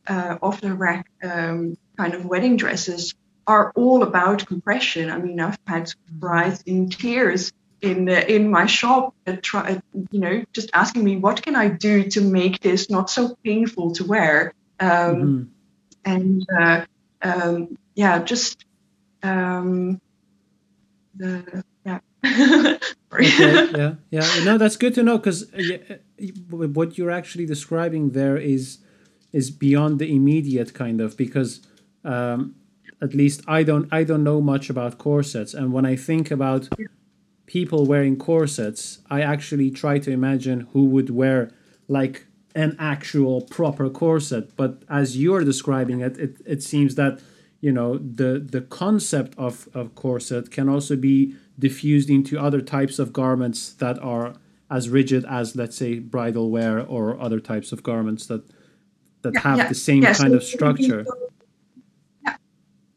uh, 0.07 0.37
off 0.41 0.61
the 0.61 0.73
rack 0.73 1.09
um, 1.21 1.77
kind 1.97 2.13
of 2.13 2.25
wedding 2.25 2.55
dresses 2.55 3.13
are 3.45 3.73
all 3.75 4.03
about 4.03 4.45
compression. 4.45 5.09
I 5.09 5.17
mean, 5.17 5.39
I've 5.41 5.59
had 5.67 5.91
brides 6.09 6.63
in 6.65 6.89
tears 6.89 7.51
in 7.81 8.09
uh, 8.09 8.23
in 8.27 8.49
my 8.49 8.65
shop, 8.65 9.13
uh, 9.27 9.35
try, 9.41 9.81
you 10.11 10.19
know, 10.19 10.43
just 10.53 10.69
asking 10.73 11.03
me 11.03 11.17
what 11.17 11.41
can 11.41 11.55
I 11.55 11.67
do 11.67 12.09
to 12.11 12.21
make 12.21 12.61
this 12.61 12.89
not 12.89 13.09
so 13.09 13.37
painful 13.43 13.91
to 13.95 14.05
wear, 14.05 14.53
um, 14.79 14.89
mm-hmm. 14.89 15.43
and 16.05 16.47
uh, 16.57 16.85
um, 17.21 17.77
yeah, 17.93 18.23
just 18.23 18.65
um, 19.21 20.01
the 21.15 21.63
yeah. 21.85 21.99
okay, 23.13 23.69
yeah, 23.77 23.95
yeah. 24.09 24.43
No, 24.43 24.57
that's 24.57 24.77
good 24.77 24.95
to 24.95 25.03
know 25.03 25.17
because 25.17 25.53
uh, 25.53 25.97
what 26.49 26.97
you're 26.97 27.11
actually 27.11 27.45
describing 27.45 28.11
there 28.11 28.37
is 28.37 28.79
is 29.33 29.51
beyond 29.51 29.99
the 29.99 30.13
immediate 30.13 30.73
kind 30.73 31.01
of 31.01 31.17
because 31.17 31.61
um, 32.03 32.55
at 33.01 33.13
least 33.13 33.41
I 33.47 33.63
don't 33.63 33.87
I 33.91 34.03
don't 34.03 34.23
know 34.23 34.41
much 34.41 34.69
about 34.69 34.97
corsets. 34.97 35.53
And 35.53 35.71
when 35.73 35.85
I 35.85 35.95
think 35.95 36.31
about 36.31 36.69
people 37.45 37.85
wearing 37.85 38.17
corsets 38.17 38.99
I 39.09 39.21
actually 39.21 39.71
try 39.71 39.99
to 39.99 40.11
imagine 40.11 40.61
who 40.73 40.85
would 40.85 41.09
wear 41.09 41.51
like 41.87 42.25
an 42.55 42.75
actual 42.79 43.41
proper 43.41 43.89
corset. 43.89 44.55
But 44.55 44.83
as 44.89 45.17
you're 45.17 45.43
describing 45.43 46.01
it 46.01 46.17
it, 46.17 46.37
it 46.45 46.63
seems 46.63 46.95
that 46.95 47.19
you 47.61 47.71
know 47.71 47.97
the 47.97 48.39
the 48.39 48.61
concept 48.61 49.35
of, 49.37 49.67
of 49.73 49.95
corset 49.95 50.51
can 50.51 50.69
also 50.69 50.95
be 50.95 51.35
diffused 51.59 52.09
into 52.09 52.39
other 52.39 52.61
types 52.61 52.99
of 52.99 53.13
garments 53.13 53.73
that 53.73 53.97
are 53.99 54.33
as 54.69 54.89
rigid 54.89 55.25
as 55.25 55.55
let's 55.55 55.77
say 55.77 55.99
bridal 55.99 56.49
wear 56.49 56.79
or 56.81 57.19
other 57.19 57.39
types 57.39 57.71
of 57.71 57.83
garments 57.83 58.25
that 58.27 58.43
that 59.21 59.33
yeah, 59.33 59.39
have 59.41 59.57
yeah. 59.57 59.67
the 59.67 59.75
same 59.75 60.03
yeah, 60.03 60.13
kind 60.13 60.31
so 60.31 60.37
of 60.37 60.43
structure. 60.43 61.05
Yeah, 62.23 62.35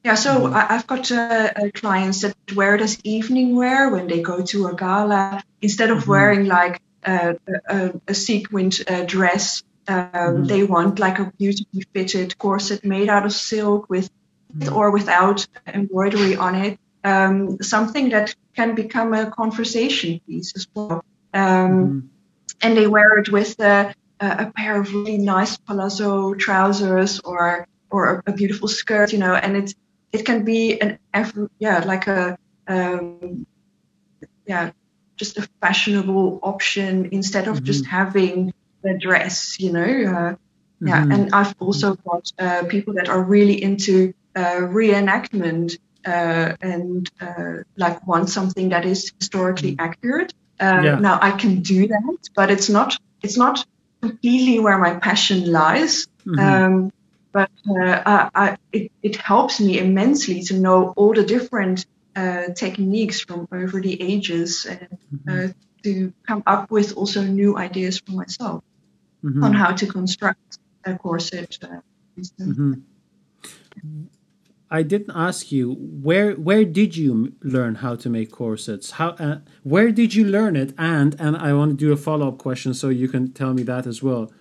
yeah. 0.04 0.14
So 0.14 0.40
mm-hmm. 0.40 0.54
I've 0.54 0.86
got 0.86 1.10
uh, 1.10 1.50
uh, 1.56 1.70
clients 1.74 2.22
that 2.22 2.34
wear 2.54 2.74
it 2.74 2.80
as 2.80 2.98
evening 3.04 3.56
wear 3.56 3.90
when 3.90 4.06
they 4.06 4.20
go 4.20 4.42
to 4.42 4.66
a 4.66 4.74
gala 4.74 5.42
instead 5.62 5.90
of 5.90 5.98
mm-hmm. 5.98 6.10
wearing 6.10 6.46
like 6.46 6.80
uh, 7.04 7.34
a, 7.68 7.92
a, 8.08 8.14
sequined 8.14 8.80
uh, 8.86 9.04
dress. 9.04 9.62
Um, 9.88 9.96
mm-hmm. 9.96 10.44
They 10.44 10.64
want 10.64 10.98
like 10.98 11.18
a 11.18 11.32
beautifully 11.38 11.82
fitted 11.94 12.36
corset 12.38 12.84
made 12.84 13.08
out 13.08 13.24
of 13.24 13.32
silk 13.32 13.88
with 13.88 14.10
mm-hmm. 14.56 14.74
or 14.74 14.90
without 14.90 15.46
embroidery 15.66 16.36
on 16.36 16.54
it. 16.54 16.78
Um, 17.02 17.62
something 17.62 18.10
that 18.10 18.34
can 18.54 18.74
become 18.74 19.14
a 19.14 19.30
conversation 19.30 20.20
piece 20.26 20.52
as 20.54 20.66
well. 20.74 21.02
Um, 21.32 21.42
mm-hmm. 21.42 21.98
and 22.62 22.76
they 22.76 22.86
wear 22.86 23.18
it 23.18 23.30
with 23.30 23.56
the 23.56 23.94
a 24.20 24.52
pair 24.54 24.78
of 24.78 24.92
really 24.92 25.16
nice 25.16 25.56
palazzo 25.56 26.34
trousers 26.34 27.20
or 27.20 27.66
or 27.90 28.22
a, 28.26 28.32
beautiful 28.32 28.68
skirt, 28.68 29.12
you 29.12 29.18
know, 29.18 29.34
and 29.34 29.56
it 29.56 29.74
it 30.12 30.24
can 30.26 30.44
be 30.44 30.80
an 30.80 30.98
every 31.12 31.48
yeah 31.58 31.82
like 31.84 32.06
a 32.06 32.38
um, 32.68 33.46
yeah 34.46 34.70
just 35.16 35.38
a 35.38 35.48
fashionable 35.60 36.40
option 36.42 37.08
instead 37.12 37.48
of 37.48 37.56
mm-hmm. 37.56 37.64
just 37.64 37.86
having 37.86 38.52
the 38.82 38.96
dress, 38.98 39.58
you 39.58 39.72
know. 39.72 39.82
Uh, 39.82 40.34
yeah, 40.82 41.02
mm-hmm. 41.02 41.12
and 41.12 41.34
I've 41.34 41.54
also 41.58 41.94
got 41.94 42.32
uh, 42.38 42.64
people 42.64 42.94
that 42.94 43.08
are 43.08 43.22
really 43.22 43.62
into 43.62 44.14
uh, 44.34 44.60
reenactment 44.72 45.78
uh, 46.06 46.56
and 46.62 47.10
uh, 47.20 47.64
like 47.76 48.06
want 48.06 48.30
something 48.30 48.70
that 48.70 48.86
is 48.86 49.12
historically 49.18 49.72
mm-hmm. 49.72 49.86
accurate. 49.86 50.32
Uh, 50.60 50.82
yeah. 50.84 50.98
Now 50.98 51.18
I 51.20 51.30
can 51.32 51.62
do 51.62 51.88
that, 51.88 52.28
but 52.34 52.50
it's 52.50 52.68
not 52.68 52.96
it's 53.22 53.36
not 53.36 53.64
completely 54.00 54.58
where 54.58 54.78
my 54.78 54.94
passion 54.94 55.50
lies. 55.50 56.06
Mm-hmm. 56.26 56.38
Um, 56.38 56.92
but 57.32 57.50
uh, 57.68 58.28
I, 58.34 58.56
it, 58.72 58.90
it 59.02 59.16
helps 59.16 59.60
me 59.60 59.78
immensely 59.78 60.42
to 60.42 60.58
know 60.58 60.92
all 60.96 61.14
the 61.14 61.22
different 61.22 61.86
uh, 62.16 62.48
techniques 62.54 63.20
from 63.20 63.46
over 63.52 63.80
the 63.80 64.02
ages 64.02 64.66
and 64.68 64.98
mm-hmm. 65.14 65.50
uh, 65.50 65.52
to 65.84 66.12
come 66.26 66.42
up 66.46 66.70
with 66.70 66.96
also 66.96 67.22
new 67.22 67.56
ideas 67.56 68.00
for 68.00 68.12
myself 68.12 68.64
mm-hmm. 69.24 69.44
on 69.44 69.52
how 69.54 69.72
to 69.72 69.86
construct 69.86 70.58
a 70.84 70.98
corset. 70.98 71.56
I 74.70 74.82
didn't 74.82 75.14
ask 75.16 75.50
you 75.50 75.74
where 75.74 76.32
where 76.34 76.64
did 76.64 76.96
you 76.96 77.34
learn 77.42 77.76
how 77.76 77.96
to 77.96 78.08
make 78.08 78.30
corsets? 78.30 78.92
How 78.92 79.10
uh, 79.10 79.38
where 79.64 79.90
did 79.90 80.14
you 80.14 80.24
learn 80.24 80.54
it? 80.54 80.72
And 80.78 81.16
and 81.18 81.36
I 81.36 81.52
want 81.52 81.72
to 81.72 81.76
do 81.76 81.92
a 81.92 81.96
follow 81.96 82.28
up 82.28 82.38
question 82.38 82.72
so 82.72 82.88
you 82.88 83.08
can 83.08 83.32
tell 83.32 83.52
me 83.52 83.64
that 83.64 83.86
as 83.86 84.02
well. 84.02 84.32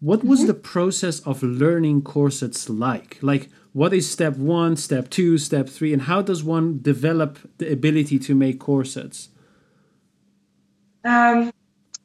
What 0.00 0.24
was 0.24 0.40
mm-hmm. 0.40 0.48
the 0.48 0.54
process 0.54 1.20
of 1.20 1.42
learning 1.42 2.02
corsets 2.02 2.68
like? 2.68 3.18
Like 3.22 3.48
what 3.72 3.92
is 3.94 4.10
step 4.10 4.36
one, 4.36 4.76
step 4.76 5.10
two, 5.10 5.38
step 5.38 5.68
three, 5.68 5.92
and 5.92 6.02
how 6.02 6.22
does 6.22 6.42
one 6.42 6.80
develop 6.82 7.38
the 7.58 7.70
ability 7.70 8.18
to 8.20 8.34
make 8.34 8.58
corsets? 8.58 9.28
Um, 11.04 11.52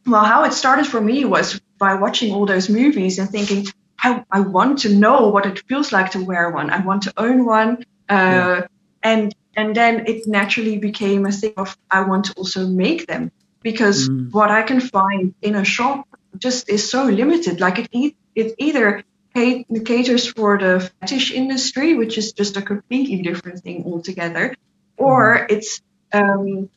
well, 0.05 0.23
how 0.23 0.43
it 0.43 0.53
started 0.53 0.85
for 0.85 1.01
me 1.01 1.25
was 1.25 1.59
by 1.79 1.95
watching 1.95 2.33
all 2.33 2.45
those 2.45 2.69
movies 2.69 3.17
and 3.17 3.29
thinking, 3.29 3.65
I, 4.01 4.23
I 4.31 4.39
want 4.41 4.79
to 4.79 4.89
know 4.93 5.29
what 5.29 5.45
it 5.45 5.63
feels 5.67 5.91
like 5.91 6.11
to 6.11 6.23
wear 6.23 6.49
one. 6.49 6.69
I 6.69 6.79
want 6.79 7.03
to 7.03 7.13
own 7.17 7.45
one. 7.45 7.85
Uh, 8.09 8.13
yeah. 8.13 8.67
And 9.03 9.35
and 9.55 9.75
then 9.75 10.05
it 10.07 10.27
naturally 10.27 10.77
became 10.77 11.25
a 11.25 11.31
thing 11.31 11.53
of 11.57 11.77
I 11.89 12.01
want 12.01 12.25
to 12.25 12.33
also 12.33 12.67
make 12.67 13.07
them 13.07 13.31
because 13.61 14.09
mm. 14.09 14.31
what 14.31 14.49
I 14.49 14.63
can 14.63 14.79
find 14.79 15.33
in 15.41 15.55
a 15.55 15.65
shop 15.65 16.07
just 16.37 16.69
is 16.69 16.89
so 16.89 17.03
limited. 17.03 17.59
Like 17.59 17.79
it 17.91 18.15
it 18.35 18.55
either 18.57 19.03
caters 19.33 20.27
for 20.27 20.57
the 20.57 20.91
fetish 20.99 21.31
industry, 21.31 21.95
which 21.95 22.17
is 22.17 22.33
just 22.33 22.57
a 22.57 22.61
completely 22.61 23.21
different 23.21 23.59
thing 23.59 23.83
altogether, 23.85 24.55
or 24.97 25.37
mm. 25.37 25.51
it's 25.51 25.81
um, 26.13 26.69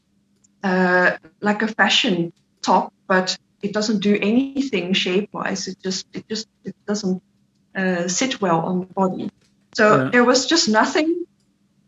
uh, 0.63 1.17
like 1.41 1.63
a 1.63 1.69
fashion 1.69 2.33
top, 2.63 2.93
but 3.07 3.37
it 3.65 3.73
doesn't 3.73 4.01
do 4.01 4.15
anything 4.21 4.93
shape 4.93 5.31
wise. 5.33 5.67
It 5.69 5.79
just 5.83 6.07
it 6.13 6.29
just 6.29 6.47
it 6.65 6.77
doesn't 6.87 7.23
uh, 7.75 8.09
sit 8.09 8.41
well 8.41 8.61
on 8.61 8.81
the 8.81 8.87
body. 8.87 9.31
So 9.75 9.87
yeah. 9.97 10.11
there 10.11 10.25
was 10.25 10.47
just 10.47 10.69
nothing 10.69 11.25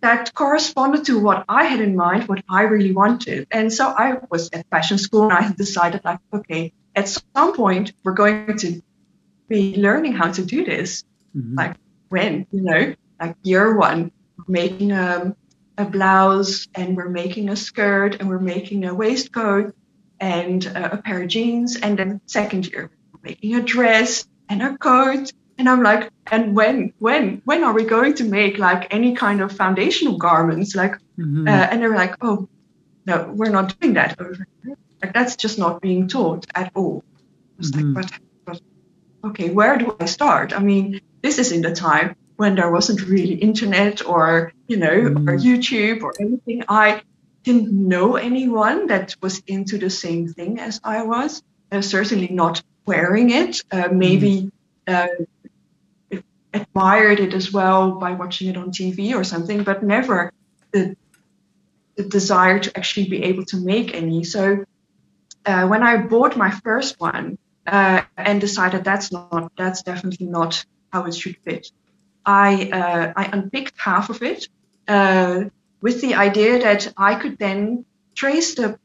that 0.00 0.32
corresponded 0.34 1.04
to 1.04 1.20
what 1.20 1.44
I 1.48 1.64
had 1.64 1.80
in 1.80 1.94
mind, 1.94 2.28
what 2.28 2.42
I 2.48 2.62
really 2.62 2.92
wanted. 2.92 3.46
And 3.50 3.72
so 3.72 3.88
I 3.88 4.18
was 4.30 4.50
at 4.52 4.66
fashion 4.70 4.98
school 4.98 5.24
and 5.24 5.32
I 5.32 5.52
decided 5.52 6.00
like, 6.04 6.20
okay, 6.32 6.72
at 6.94 7.08
some 7.08 7.54
point 7.54 7.92
we're 8.02 8.14
going 8.14 8.56
to 8.58 8.82
be 9.48 9.76
learning 9.76 10.12
how 10.12 10.32
to 10.32 10.44
do 10.44 10.64
this. 10.64 11.04
Mm-hmm. 11.36 11.54
Like 11.54 11.76
when, 12.08 12.46
you 12.50 12.62
know, 12.62 12.94
like 13.20 13.36
year 13.42 13.76
one, 13.76 14.12
making 14.48 14.92
a, 14.92 15.36
a 15.78 15.84
blouse 15.84 16.68
and 16.74 16.96
we're 16.96 17.08
making 17.08 17.48
a 17.48 17.56
skirt 17.56 18.16
and 18.20 18.28
we're 18.28 18.38
making 18.38 18.84
a 18.84 18.94
waistcoat 18.94 19.74
and 20.20 20.64
a, 20.66 20.94
a 20.94 20.96
pair 20.98 21.22
of 21.22 21.28
jeans. 21.28 21.76
And 21.76 21.98
then 21.98 22.20
second 22.26 22.66
year, 22.66 22.90
making 23.22 23.54
a 23.54 23.62
dress 23.62 24.26
and 24.48 24.62
a 24.62 24.76
coat. 24.78 25.32
And 25.58 25.68
I'm 25.68 25.82
like, 25.82 26.10
and 26.30 26.54
when, 26.54 26.92
when, 26.98 27.40
when 27.44 27.64
are 27.64 27.72
we 27.72 27.84
going 27.84 28.14
to 28.14 28.24
make 28.24 28.58
like 28.58 28.92
any 28.94 29.14
kind 29.14 29.40
of 29.40 29.52
foundational 29.52 30.18
garments? 30.18 30.74
Like, 30.74 30.92
mm-hmm. 31.18 31.48
uh, 31.48 31.50
and 31.50 31.80
they're 31.80 31.96
like, 31.96 32.16
oh, 32.20 32.48
no, 33.06 33.32
we're 33.34 33.50
not 33.50 33.78
doing 33.80 33.94
that 33.94 34.20
over 34.20 34.46
here. 34.62 34.76
Like 35.02 35.14
that's 35.14 35.36
just 35.36 35.58
not 35.58 35.80
being 35.80 36.08
taught 36.08 36.46
at 36.54 36.72
all. 36.74 37.04
I 37.16 37.58
was 37.58 37.72
mm-hmm. 37.72 37.94
like, 37.94 38.10
but, 38.44 38.60
but, 39.22 39.30
okay, 39.30 39.50
where 39.50 39.78
do 39.78 39.96
I 39.98 40.06
start? 40.06 40.52
I 40.52 40.58
mean, 40.58 41.00
this 41.22 41.38
is 41.38 41.52
in 41.52 41.62
the 41.62 41.74
time 41.74 42.16
when 42.36 42.54
there 42.54 42.70
wasn't 42.70 43.00
really 43.00 43.34
internet 43.34 44.06
or, 44.06 44.52
you 44.68 44.76
know, 44.76 44.90
mm-hmm. 44.90 45.28
or 45.28 45.38
YouTube 45.38 46.02
or 46.02 46.12
anything. 46.20 46.64
I 46.68 47.02
didn't 47.46 47.72
know 47.72 48.16
anyone 48.16 48.88
that 48.88 49.14
was 49.22 49.40
into 49.46 49.78
the 49.78 49.88
same 49.88 50.26
thing 50.26 50.58
as 50.58 50.80
I 50.82 51.04
was. 51.04 51.42
Uh, 51.70 51.80
certainly 51.80 52.28
not 52.28 52.62
wearing 52.84 53.30
it. 53.30 53.62
Uh, 53.70 53.88
maybe 53.92 54.50
uh, 54.86 55.08
admired 56.52 57.20
it 57.20 57.32
as 57.34 57.52
well 57.52 57.92
by 57.92 58.12
watching 58.12 58.48
it 58.48 58.56
on 58.56 58.70
TV 58.70 59.14
or 59.14 59.22
something, 59.22 59.62
but 59.62 59.82
never 59.82 60.32
the, 60.72 60.96
the 61.96 62.04
desire 62.04 62.58
to 62.58 62.76
actually 62.76 63.08
be 63.08 63.22
able 63.22 63.44
to 63.44 63.56
make 63.58 63.94
any. 63.94 64.24
So 64.24 64.64
uh, 65.44 65.66
when 65.68 65.82
I 65.84 65.98
bought 65.98 66.36
my 66.36 66.50
first 66.50 66.98
one 66.98 67.38
uh, 67.66 68.02
and 68.16 68.40
decided 68.40 68.82
that's 68.82 69.12
not 69.12 69.52
that's 69.56 69.82
definitely 69.82 70.26
not 70.26 70.64
how 70.92 71.04
it 71.04 71.14
should 71.14 71.36
fit, 71.44 71.70
I 72.24 72.70
uh, 72.70 73.12
I 73.16 73.24
unpicked 73.32 73.74
half 73.78 74.10
of 74.10 74.22
it 74.22 74.48
with 75.86 76.00
the 76.00 76.16
idea 76.16 76.58
that 76.58 76.92
I 76.96 77.14
could 77.14 77.38
then 77.38 77.84
trace 78.16 78.56
the 78.56 78.76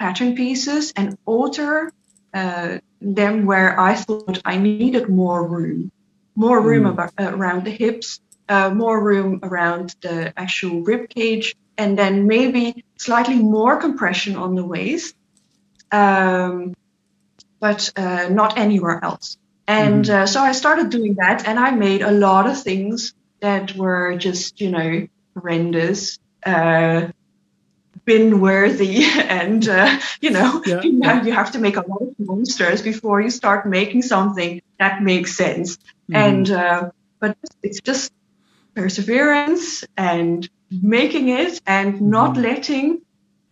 pattern 0.00 0.34
pieces 0.34 0.90
and 0.96 1.18
alter 1.26 1.92
uh, 2.32 2.78
them 2.98 3.44
where 3.44 3.78
I 3.78 3.92
thought 3.94 4.40
I 4.42 4.56
needed 4.56 5.10
more 5.10 5.46
room, 5.46 5.92
more 6.34 6.58
room 6.58 6.84
mm. 6.84 6.92
about, 6.92 7.12
uh, 7.20 7.30
around 7.36 7.66
the 7.66 7.76
hips, 7.82 8.20
uh, 8.48 8.70
more 8.70 8.98
room 9.08 9.40
around 9.42 9.96
the 10.00 10.32
actual 10.34 10.80
rib 10.80 11.10
cage, 11.10 11.54
and 11.76 11.98
then 11.98 12.26
maybe 12.26 12.84
slightly 12.96 13.36
more 13.36 13.76
compression 13.76 14.36
on 14.36 14.54
the 14.54 14.64
waist, 14.64 15.14
um, 15.92 16.72
but 17.60 17.92
uh, 17.96 18.28
not 18.30 18.56
anywhere 18.56 18.98
else. 19.04 19.36
And 19.68 20.06
mm. 20.06 20.26
so 20.26 20.40
I 20.40 20.52
started 20.52 20.88
doing 20.88 21.16
that, 21.16 21.46
and 21.46 21.58
I 21.58 21.72
made 21.72 22.00
a 22.00 22.12
lot 22.12 22.46
of 22.46 22.62
things 22.62 23.12
that 23.40 23.76
were 23.76 24.16
just, 24.16 24.58
you 24.62 24.70
know, 24.70 25.06
horrendous 25.34 26.18
uh, 26.46 27.08
bin 28.04 28.40
worthy 28.40 29.04
and 29.16 29.68
uh, 29.68 29.98
you 30.20 30.30
know 30.30 30.62
yeah, 30.64 30.80
you, 30.84 31.00
yeah. 31.02 31.22
you 31.22 31.32
have 31.32 31.52
to 31.52 31.58
make 31.58 31.76
a 31.76 31.84
lot 31.86 32.02
of 32.02 32.14
monsters 32.18 32.82
before 32.82 33.20
you 33.20 33.30
start 33.30 33.66
making 33.66 34.02
something 34.02 34.62
that 34.78 35.02
makes 35.02 35.36
sense 35.36 35.76
mm-hmm. 35.76 36.16
and 36.16 36.50
uh, 36.50 36.90
but 37.20 37.36
it's 37.62 37.80
just 37.80 38.12
perseverance 38.74 39.84
and 39.96 40.48
making 40.70 41.28
it 41.28 41.60
and 41.66 41.94
mm-hmm. 41.94 42.10
not 42.10 42.36
letting 42.36 43.00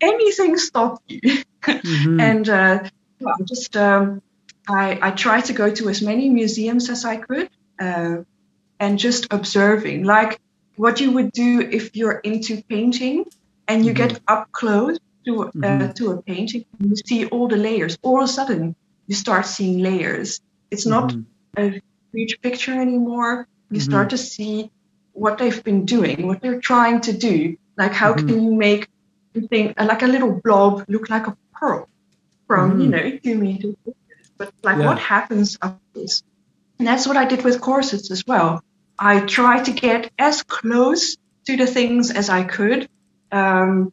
anything 0.01 0.57
stop 0.57 1.03
you 1.09 1.21
mm-hmm. 1.63 2.21
and 2.21 2.49
uh, 2.49 2.83
well, 3.21 3.37
just 3.45 3.77
um, 3.77 4.23
I, 4.69 4.99
I 5.01 5.11
try 5.11 5.41
to 5.41 5.53
go 5.53 5.71
to 5.71 5.89
as 5.89 6.03
many 6.03 6.29
museums 6.29 6.91
as 6.91 7.05
I 7.05 7.17
could 7.17 7.49
uh, 7.81 8.17
and 8.79 8.99
just 8.99 9.27
observing 9.31 10.05
like 10.05 10.41
what 10.77 11.01
you 11.01 11.13
would 11.13 11.33
do 11.33 11.61
if 11.61 11.95
you're 11.95 12.19
into 12.19 12.63
painting 12.63 13.25
and 13.69 13.85
you 13.85 13.93
mm-hmm. 13.93 14.09
get 14.09 14.21
up 14.29 14.51
close 14.53 14.99
to 15.25 15.45
uh, 15.45 15.51
mm-hmm. 15.53 15.93
to 15.93 16.13
a 16.13 16.23
painting 16.23 16.65
you 16.81 16.95
see 16.97 17.27
all 17.27 17.49
the 17.49 17.57
layers 17.57 17.99
all 18.03 18.19
of 18.19 18.25
a 18.25 18.29
sudden 18.29 18.75
you 19.07 19.15
start 19.15 19.47
seeing 19.47 19.79
layers 19.79 20.41
it's 20.71 20.87
not 20.87 21.11
mm-hmm. 21.11 21.77
a 21.77 21.81
huge 22.13 22.41
picture 22.41 22.79
anymore 22.81 23.49
you 23.71 23.79
mm-hmm. 23.79 23.91
start 23.91 24.11
to 24.11 24.19
see 24.19 24.71
what 25.13 25.39
they've 25.39 25.63
been 25.65 25.85
doing 25.85 26.27
what 26.27 26.41
they're 26.41 26.61
trying 26.61 27.01
to 27.01 27.13
do 27.13 27.57
like 27.79 27.93
how 27.93 28.13
mm-hmm. 28.13 28.29
can 28.29 28.43
you 28.43 28.55
make 28.55 28.89
something 29.35 29.75
uh, 29.77 29.85
like 29.85 30.03
a 30.03 30.07
little 30.07 30.41
blob 30.45 30.85
look 30.89 31.09
like 31.09 31.27
a 31.27 31.37
pearl 31.53 31.89
from 32.47 32.81
you 32.81 32.89
mm-hmm. 32.89 33.09
know 33.09 33.19
two 33.19 33.37
meters 33.37 33.77
but 34.37 34.53
like 34.63 34.79
yeah. 34.79 34.87
what 34.87 34.99
happens 34.99 35.57
after 35.63 35.81
this 35.95 36.23
and 36.79 36.87
that's 36.87 37.07
what 37.07 37.17
i 37.17 37.25
did 37.25 37.43
with 37.45 37.61
corsets 37.61 38.11
as 38.11 38.25
well 38.27 38.63
I 38.99 39.21
tried 39.21 39.65
to 39.65 39.73
get 39.73 40.11
as 40.19 40.43
close 40.43 41.17
to 41.47 41.57
the 41.57 41.67
things 41.67 42.11
as 42.11 42.29
I 42.29 42.45
could, 42.45 42.89
um, 43.33 43.93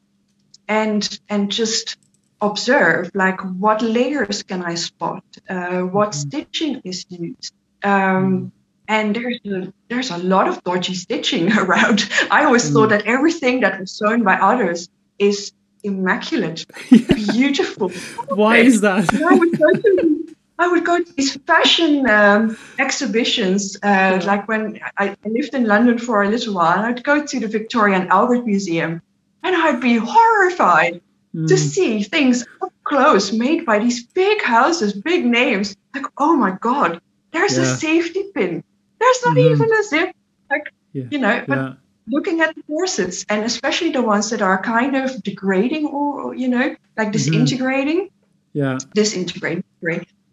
and 0.68 1.20
and 1.30 1.52
just 1.52 1.98
observe 2.42 3.12
like 3.14 3.42
what 3.42 3.82
layers 3.82 4.44
can 4.44 4.64
I 4.64 4.76
spot, 4.76 5.24
uh, 5.50 5.82
what 5.82 6.10
mm-hmm. 6.10 6.30
stitching 6.30 6.82
is 6.84 7.06
used. 7.10 7.54
Um, 7.84 7.92
mm-hmm. 7.92 8.48
and 8.88 9.16
there's 9.16 9.40
a, 9.46 9.74
there's 9.90 10.12
a 10.12 10.18
lot 10.18 10.48
of 10.48 10.64
dodgy 10.64 10.96
stitching 10.96 11.52
around. 11.58 12.08
I 12.30 12.46
always 12.46 12.70
mm. 12.70 12.74
thought 12.74 12.90
that 12.90 13.06
everything 13.06 13.62
that 13.62 13.80
was 13.80 13.92
sewn 13.92 14.24
by 14.24 14.36
others 14.36 14.90
is 15.18 15.52
immaculate, 15.84 16.66
beautiful. 16.90 17.90
Why 18.30 18.58
is 18.58 18.82
that? 18.82 19.08
I 20.62 20.68
would 20.68 20.86
go 20.86 21.02
to 21.02 21.14
these 21.14 21.36
fashion 21.38 22.08
um, 22.08 22.56
exhibitions, 22.78 23.78
uh, 23.82 24.22
like 24.24 24.48
when 24.48 24.80
I 24.96 25.16
lived 25.26 25.56
in 25.56 25.66
London 25.66 25.98
for 25.98 26.22
a 26.22 26.30
little 26.30 26.54
while, 26.54 26.82
I'd 26.86 27.04
go 27.04 27.26
to 27.26 27.40
the 27.40 27.48
Victoria 27.48 27.96
and 28.00 28.10
Albert 28.10 28.46
Museum, 28.46 29.02
and 29.42 29.56
I'd 29.56 29.82
be 29.82 29.96
horrified 29.98 31.02
mm. 31.36 31.48
to 31.48 31.58
see 31.58 32.04
things 32.04 32.46
up 32.62 32.72
close 32.84 33.34
made 33.34 33.66
by 33.66 33.80
these 33.80 34.04
big 34.04 34.44
houses, 34.44 34.94
big 34.94 35.26
names. 35.26 35.76
Like, 35.96 36.06
oh 36.20 36.36
my 36.36 36.52
God, 36.62 37.02
there's 37.32 37.58
yeah. 37.58 37.64
a 37.64 37.66
safety 37.66 38.26
pin. 38.36 38.64
There's 39.00 39.22
not 39.26 39.36
mm-hmm. 39.36 39.54
even 39.54 39.74
a 39.74 39.84
zip. 39.84 40.16
Like, 40.52 40.72
yeah. 40.94 41.06
you 41.10 41.18
know, 41.18 41.44
but 41.48 41.58
yeah. 41.58 41.74
looking 42.08 42.42
at 42.42 42.54
the 42.54 42.62
corsets, 42.64 43.26
and 43.30 43.44
especially 43.46 43.92
the 43.92 44.04
ones 44.04 44.30
that 44.30 44.44
are 44.44 44.62
kind 44.62 44.96
of 44.96 45.24
degrading 45.24 45.88
or, 45.88 46.36
you 46.36 46.50
know, 46.50 46.76
like 46.98 47.08
mm-hmm. 47.08 47.12
disintegrating. 47.12 48.02
Mm-hmm. 48.02 48.60
Yeah. 48.62 48.78
Disintegrating, 48.94 49.64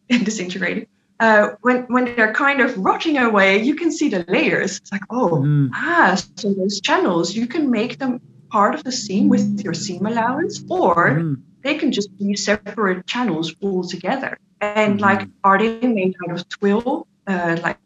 great 0.09 0.25
disintegrating. 0.31 0.87
Uh, 1.21 1.51
when 1.63 1.83
when 1.89 2.05
they're 2.17 2.33
kind 2.33 2.61
of 2.61 2.77
rotting 2.79 3.19
away, 3.19 3.61
you 3.63 3.75
can 3.75 3.91
see 3.91 4.09
the 4.09 4.25
layers. 4.29 4.77
It's 4.77 4.93
like, 4.93 5.03
oh, 5.11 5.43
mm. 5.45 5.71
ah, 5.75 6.21
so 6.37 6.55
those 6.55 6.81
channels, 6.81 7.35
you 7.35 7.47
can 7.49 7.71
make 7.71 7.99
them 7.99 8.21
part 8.51 8.75
of 8.75 8.85
the 8.85 8.93
seam 8.93 9.29
with 9.29 9.61
your 9.63 9.75
seam 9.75 10.07
allowance, 10.07 10.63
or 10.71 11.11
mm. 11.11 11.43
they 11.63 11.75
can 11.75 11.91
just 11.91 12.17
be 12.17 12.37
separate 12.37 13.05
channels 13.07 13.53
altogether. 13.61 14.39
And 14.61 14.99
mm. 14.99 15.01
like, 15.01 15.29
are 15.43 15.59
they 15.59 15.87
made 15.89 16.15
out 16.25 16.39
of 16.39 16.49
twill, 16.49 17.09
uh, 17.27 17.57
like 17.63 17.79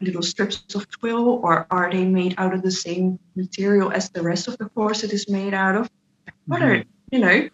little 0.00 0.22
strips 0.22 0.74
of 0.74 0.88
twill, 0.88 1.40
or 1.42 1.66
are 1.70 1.92
they 1.92 2.06
made 2.06 2.36
out 2.38 2.54
of 2.54 2.62
the 2.62 2.70
same 2.70 3.18
material 3.36 3.92
as 3.92 4.08
the 4.08 4.22
rest 4.22 4.48
of 4.48 4.56
the 4.56 4.68
corset 4.70 5.12
is 5.12 5.28
made 5.28 5.52
out 5.52 5.76
of? 5.76 5.90
What 6.46 6.62
are 6.62 6.76
mm-hmm. 6.76 7.14
you 7.14 7.18
know? 7.18 7.48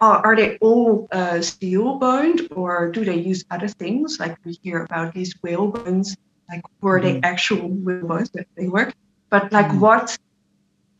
Are, 0.00 0.26
are 0.26 0.36
they 0.36 0.56
all 0.58 1.08
uh, 1.12 1.40
steel 1.40 1.98
boned 1.98 2.48
or 2.52 2.90
do 2.90 3.04
they 3.04 3.16
use 3.16 3.44
other 3.50 3.68
things? 3.68 4.18
Like 4.18 4.38
we 4.44 4.58
hear 4.62 4.82
about 4.84 5.14
these 5.14 5.34
whale 5.42 5.68
bones, 5.68 6.16
like 6.48 6.62
were 6.80 7.00
they 7.00 7.14
mm-hmm. 7.14 7.24
actual 7.24 7.68
whale 7.68 8.06
bones 8.06 8.30
that 8.30 8.46
they 8.56 8.68
work? 8.68 8.94
But 9.28 9.52
like 9.52 9.66
mm. 9.66 9.80
what, 9.80 10.18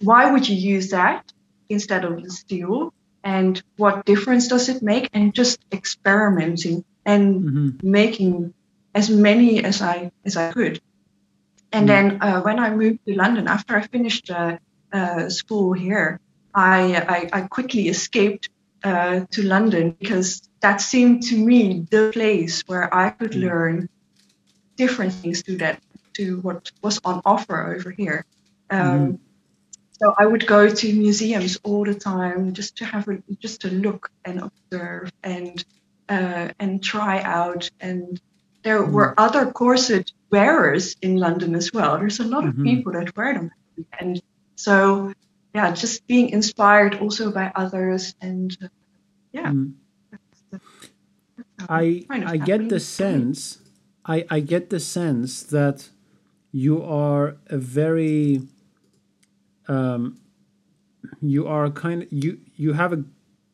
why 0.01 0.31
would 0.31 0.49
you 0.49 0.57
use 0.57 0.91
that 0.91 1.33
instead 1.69 2.05
of 2.05 2.23
the 2.23 2.31
steel? 2.31 2.93
And 3.25 3.63
what 3.77 4.05
difference 4.05 4.49
does 4.49 4.69
it 4.69 4.83
make? 4.83 5.11
And 5.13 5.35
just 5.35 5.61
experimenting 5.73 6.85
and 7.05 7.43
mm-hmm. 7.43 7.91
making 7.91 8.55
as 8.95 9.11
many 9.11 9.63
as 9.65 9.83
I 9.83 10.11
as 10.25 10.37
I 10.37 10.53
could. 10.53 10.81
And 11.73 11.89
then 11.89 12.19
uh, 12.21 12.41
when 12.43 12.59
I 12.59 12.71
moved 12.75 13.07
to 13.07 13.15
London 13.15 13.47
after 13.47 13.77
I 13.77 13.83
finished 13.83 14.31
uh, 14.31 14.59
uh, 14.93 15.29
school 15.29 15.73
here, 15.73 16.19
I, 16.53 17.29
I, 17.33 17.39
I 17.39 17.41
quickly 17.43 17.89
escaped 17.89 18.49
uh, 18.85 19.21
to 19.31 19.43
London 19.43 19.97
because 20.01 20.43
that 20.61 20.81
seemed 20.81 21.23
to 21.25 21.37
me 21.37 21.87
the 21.91 22.11
place 22.13 22.63
where 22.67 22.93
I 22.95 23.11
could 23.11 23.33
Mm. 23.33 23.43
learn 23.43 23.89
different 24.77 25.13
things 25.15 25.43
to 25.45 25.57
that 25.59 25.81
to 26.15 26.41
what 26.41 26.71
was 26.83 27.01
on 27.05 27.21
offer 27.25 27.75
over 27.75 27.91
here. 27.91 28.25
Um, 28.71 28.79
Mhm. 28.79 29.19
So 30.03 30.15
I 30.19 30.25
would 30.27 30.47
go 30.47 30.67
to 30.69 30.93
museums 30.95 31.59
all 31.63 31.85
the 31.85 31.95
time 31.95 32.55
just 32.55 32.77
to 32.79 32.85
have 32.87 33.07
a, 33.09 33.19
just 33.43 33.61
to 33.63 33.69
look 33.71 34.11
and 34.25 34.41
observe 34.49 35.13
and 35.23 35.63
uh, 36.09 36.49
and 36.59 36.83
try 36.83 37.21
out. 37.23 37.71
And 37.81 38.19
there 38.65 38.83
Mm. 38.83 38.93
were 38.93 39.15
other 39.21 39.53
corset 39.53 40.11
wearers 40.31 40.97
in 41.03 41.17
London 41.17 41.55
as 41.55 41.71
well. 41.73 41.99
There's 41.99 42.19
a 42.21 42.25
lot 42.25 42.45
Mhm. 42.45 42.49
of 42.59 42.65
people 42.65 42.93
that 42.93 43.15
wear 43.17 43.35
them, 43.35 43.51
and 44.01 44.21
so 44.57 45.13
yeah, 45.55 45.73
just 45.73 46.07
being 46.07 46.31
inspired 46.31 46.97
also 46.97 47.33
by 47.33 47.53
others 47.55 48.15
and 48.21 48.57
uh, 48.63 48.69
yeah. 49.33 49.51
Mm. 49.51 49.75
that's 50.11 50.43
that's 50.51 50.65
how 51.59 51.67
I 51.69 52.05
I 52.09 52.37
get 52.37 52.69
the 52.69 52.81
sense 52.81 53.59
I 54.05 54.25
I 54.31 54.41
get 54.41 54.71
the 54.71 54.81
sense 54.81 55.43
that 55.43 55.89
you 56.53 56.83
are 56.83 57.37
a 57.47 57.59
very 57.59 58.43
um 59.69 60.19
you 61.21 61.47
are 61.47 61.71
kind 61.71 62.03
of, 62.03 62.13
you 62.13 62.39
you 62.57 62.73
have 62.75 62.93
a 62.93 63.05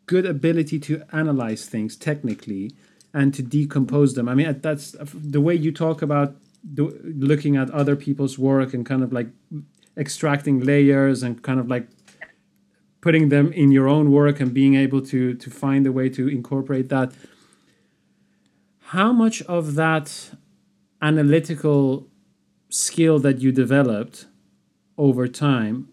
good 0.06 0.26
ability 0.26 0.78
to 0.78 1.02
analyze 1.12 1.66
things 1.66 1.96
technically 1.96 2.72
and 3.12 3.34
to 3.34 3.42
decompose 3.42 4.14
them. 4.14 4.28
I 4.28 4.34
mean 4.34 4.60
that's 4.60 4.94
the 5.14 5.40
way 5.40 5.54
you 5.54 5.72
talk 5.72 6.02
about 6.02 6.36
the, 6.62 6.84
looking 7.02 7.56
at 7.56 7.70
other 7.70 7.96
people's 7.96 8.38
work 8.38 8.74
and 8.74 8.84
kind 8.84 9.02
of 9.02 9.12
like 9.12 9.28
extracting 9.96 10.60
layers 10.60 11.22
and 11.22 11.42
kind 11.42 11.58
of 11.58 11.68
like 11.68 11.88
putting 13.00 13.28
them 13.28 13.52
in 13.52 13.70
your 13.70 13.88
own 13.88 14.10
work 14.10 14.40
and 14.40 14.52
being 14.52 14.74
able 14.74 15.00
to 15.00 15.34
to 15.34 15.50
find 15.50 15.86
a 15.86 15.92
way 15.92 16.08
to 16.08 16.28
incorporate 16.28 16.88
that. 16.88 17.12
How 18.94 19.12
much 19.12 19.42
of 19.42 19.74
that 19.74 20.30
analytical 21.00 22.08
skill 22.68 23.18
that 23.20 23.40
you 23.40 23.52
developed 23.52 24.26
over 24.98 25.28
time 25.28 25.88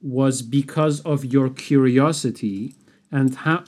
was 0.00 0.42
because 0.42 1.00
of 1.00 1.24
your 1.24 1.50
curiosity? 1.50 2.74
And 3.10 3.34
how 3.34 3.64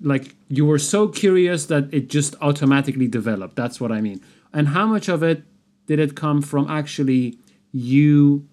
like 0.00 0.34
you 0.48 0.64
were 0.64 0.78
so 0.78 1.08
curious 1.08 1.66
that 1.66 1.92
it 1.92 2.08
just 2.08 2.34
automatically 2.40 3.08
developed. 3.08 3.56
That's 3.56 3.80
what 3.80 3.92
i 3.92 4.00
mean. 4.00 4.20
And 4.52 4.68
how 4.68 4.86
much 4.86 5.08
of 5.08 5.22
it 5.22 5.42
did 5.86 5.98
it 5.98 6.16
come 6.16 6.42
from 6.42 6.68
actually 6.68 7.38
you 7.72 8.48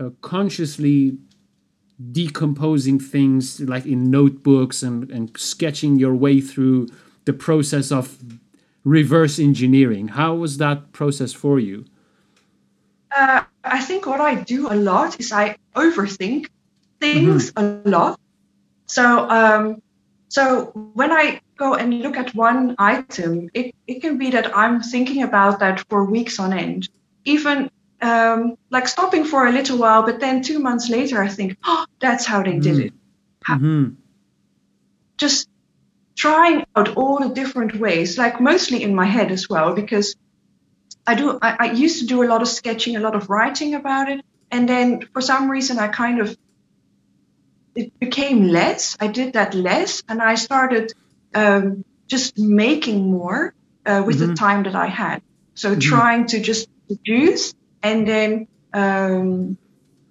uh, 0.00 0.10
consciously 0.20 1.18
decomposing 2.12 2.98
things 2.98 3.60
like 3.60 3.86
in 3.86 4.10
notebooks 4.10 4.82
and, 4.82 5.10
and 5.10 5.36
sketching 5.36 5.96
your 5.96 6.14
way 6.14 6.40
through 6.40 6.88
the 7.24 7.32
process 7.32 7.92
of 7.92 8.18
reverse 8.84 9.38
engineering. 9.38 10.08
How 10.08 10.34
was 10.34 10.58
that 10.58 10.92
process 10.92 11.32
for 11.32 11.58
you? 11.58 11.84
Uh, 13.16 13.42
I 13.62 13.80
think 13.80 14.06
what 14.06 14.20
I 14.20 14.34
do 14.34 14.70
a 14.70 14.74
lot 14.74 15.18
is 15.20 15.32
I 15.32 15.56
overthink 15.74 16.48
things 17.00 17.52
a 17.56 17.62
lot. 17.84 18.18
So, 18.86 19.28
um, 19.30 19.80
so 20.28 20.66
when 20.94 21.12
I 21.12 21.40
go 21.56 21.74
and 21.74 22.02
look 22.02 22.16
at 22.16 22.34
one 22.34 22.74
item, 22.78 23.48
it, 23.54 23.74
it 23.86 24.00
can 24.00 24.18
be 24.18 24.30
that 24.30 24.56
I'm 24.56 24.82
thinking 24.82 25.22
about 25.22 25.60
that 25.60 25.84
for 25.88 26.04
weeks 26.04 26.40
on 26.40 26.52
end. 26.52 26.88
Even 27.24 27.70
um, 28.04 28.56
like 28.70 28.86
stopping 28.86 29.24
for 29.24 29.46
a 29.46 29.52
little 29.52 29.78
while, 29.78 30.02
but 30.02 30.20
then 30.20 30.42
two 30.42 30.58
months 30.58 30.90
later, 30.90 31.22
I 31.22 31.28
think, 31.28 31.56
oh, 31.64 31.84
that's 32.00 32.26
how 32.26 32.42
they 32.42 32.58
did 32.58 32.78
it. 32.78 32.92
Mm-hmm. 33.48 33.94
Just 35.16 35.48
trying 36.16 36.64
out 36.76 36.96
all 36.96 37.18
the 37.20 37.34
different 37.34 37.76
ways, 37.76 38.18
like 38.18 38.40
mostly 38.40 38.82
in 38.82 38.94
my 38.94 39.06
head 39.06 39.32
as 39.32 39.48
well, 39.48 39.74
because 39.74 40.14
I 41.06 41.14
do. 41.14 41.38
I, 41.40 41.56
I 41.60 41.72
used 41.72 42.00
to 42.00 42.06
do 42.06 42.22
a 42.22 42.28
lot 42.28 42.42
of 42.42 42.48
sketching, 42.48 42.96
a 42.96 43.00
lot 43.00 43.14
of 43.14 43.30
writing 43.30 43.74
about 43.74 44.10
it, 44.10 44.20
and 44.50 44.68
then 44.68 45.08
for 45.12 45.22
some 45.22 45.50
reason, 45.50 45.78
I 45.78 45.88
kind 45.88 46.20
of 46.20 46.36
it 47.74 47.92
became 48.00 48.48
less. 48.48 48.96
I 49.00 49.08
did 49.08 49.32
that 49.32 49.54
less, 49.54 50.02
and 50.08 50.20
I 50.22 50.34
started 50.36 50.92
um, 51.34 51.84
just 52.08 52.38
making 52.38 53.10
more 53.10 53.54
uh, 53.86 54.02
with 54.06 54.18
the 54.18 54.26
Mhm. 54.26 54.36
time 54.36 54.62
that 54.64 54.74
I 54.74 54.86
had. 54.86 55.22
So 55.54 55.74
Mhm. 55.74 55.80
trying 55.80 56.26
to 56.28 56.40
just 56.40 56.68
produce, 56.86 57.54
and 57.84 58.08
then 58.08 58.46
um, 58.72 59.56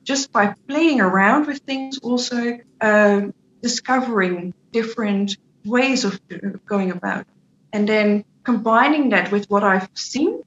just 0.06 0.32
by 0.32 0.54
playing 0.70 1.02
around 1.02 1.48
with 1.48 1.60
things, 1.68 1.98
also 2.00 2.60
um 2.82 3.34
discovering 3.62 4.54
different 4.72 5.36
ways 5.66 6.04
of 6.06 6.20
uh, 6.32 6.38
going 6.68 6.92
about, 6.92 7.26
and 7.74 7.88
then 7.88 8.24
combining 8.46 9.10
that 9.10 9.32
with 9.32 9.46
what 9.50 9.64
I've 9.64 9.90
seen 9.96 10.42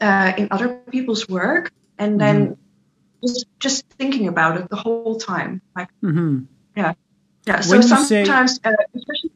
uh, 0.00 0.32
in 0.36 0.48
other 0.50 0.68
people's 0.90 1.28
work, 1.28 1.70
and 1.98 2.20
then 2.20 2.56
just 3.24 3.46
just 3.60 3.84
thinking 3.98 4.28
about 4.28 4.52
it 4.58 4.68
the 4.68 4.76
whole 4.76 5.18
time. 5.18 5.60
Like 5.76 5.88
Mm-hmm. 6.04 6.44
yeah, 6.76 7.60
so 7.60 7.70
When 7.70 7.82
you 7.82 7.88
say- 7.88 8.26
sometimes, 8.26 8.60
uh, 8.64 8.72
especially 8.94 9.30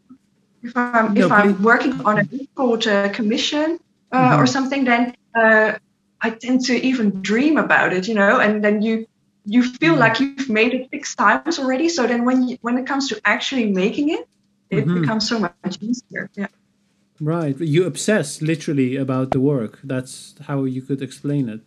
if 0.63 0.77
I'm 0.77 1.15
No, 1.15 1.27
if 1.27 1.33
I'm 1.33 1.63
working 1.63 1.95
on 2.05 2.19
a 2.19 2.25
difficult 2.25 2.87
uh, 2.87 3.09
commission 3.19 3.79
uh, 4.13 4.37
or 4.39 4.45
Mhm. 4.45 4.53
something, 4.57 4.85
then 4.85 5.15
uh, 5.35 5.79
I 6.23 6.31
tend 6.31 6.65
to 6.67 6.75
even 6.75 7.23
dream 7.23 7.57
about 7.57 7.93
it, 7.93 8.07
you 8.09 8.15
know, 8.15 8.41
and 8.41 8.63
then 8.65 8.83
you 8.83 9.07
you 9.47 9.63
feel 9.63 9.95
Mhm. 9.95 9.99
like 9.99 10.21
you've 10.21 10.51
made 10.51 10.75
it 10.75 10.89
six 10.93 11.15
times 11.15 11.59
already. 11.59 11.89
So 11.89 12.07
then 12.07 12.25
when 12.27 12.47
you, 12.47 12.59
when 12.61 12.77
it 12.77 12.87
comes 12.87 13.09
to 13.09 13.19
actually 13.25 13.67
making 13.73 14.11
it, 14.11 14.29
it 14.71 14.85
Mhm. 14.87 15.01
becomes 15.01 15.27
so 15.27 15.39
much 15.39 15.79
easier. 15.81 16.29
Yeah. 16.37 16.49
Right. 17.21 17.59
You 17.59 17.85
obsess 17.87 18.43
literally 18.43 18.97
about 18.97 19.31
the 19.31 19.41
work. 19.41 19.81
That's 19.83 20.35
how 20.49 20.65
you 20.65 20.83
could 20.83 21.01
explain 21.03 21.49
it. 21.49 21.61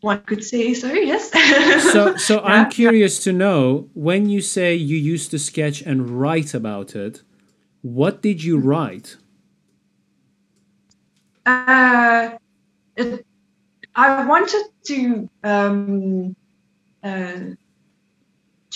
One 0.00 0.20
could 0.26 0.44
say 0.44 0.74
so, 0.74 0.92
yes. 0.92 1.30
So, 1.92 2.16
so 2.16 2.34
Yeah. 2.44 2.46
I'm 2.50 2.70
curious 2.70 3.18
to 3.24 3.32
know 3.32 3.88
when 3.94 4.28
you 4.28 4.40
say 4.40 4.74
you 4.74 4.96
used 4.96 5.30
to 5.30 5.38
sketch 5.38 5.82
and 5.82 6.08
write 6.20 6.54
about 6.54 6.94
it, 6.94 7.22
what 7.82 8.20
did 8.22 8.42
you 8.44 8.58
write? 8.58 9.16
Uh, 11.46 12.30
it, 12.96 13.24
I 13.98 14.26
wanted 14.26 14.66
to 14.88 15.30
um, 15.44 16.34
uh, 17.02 17.54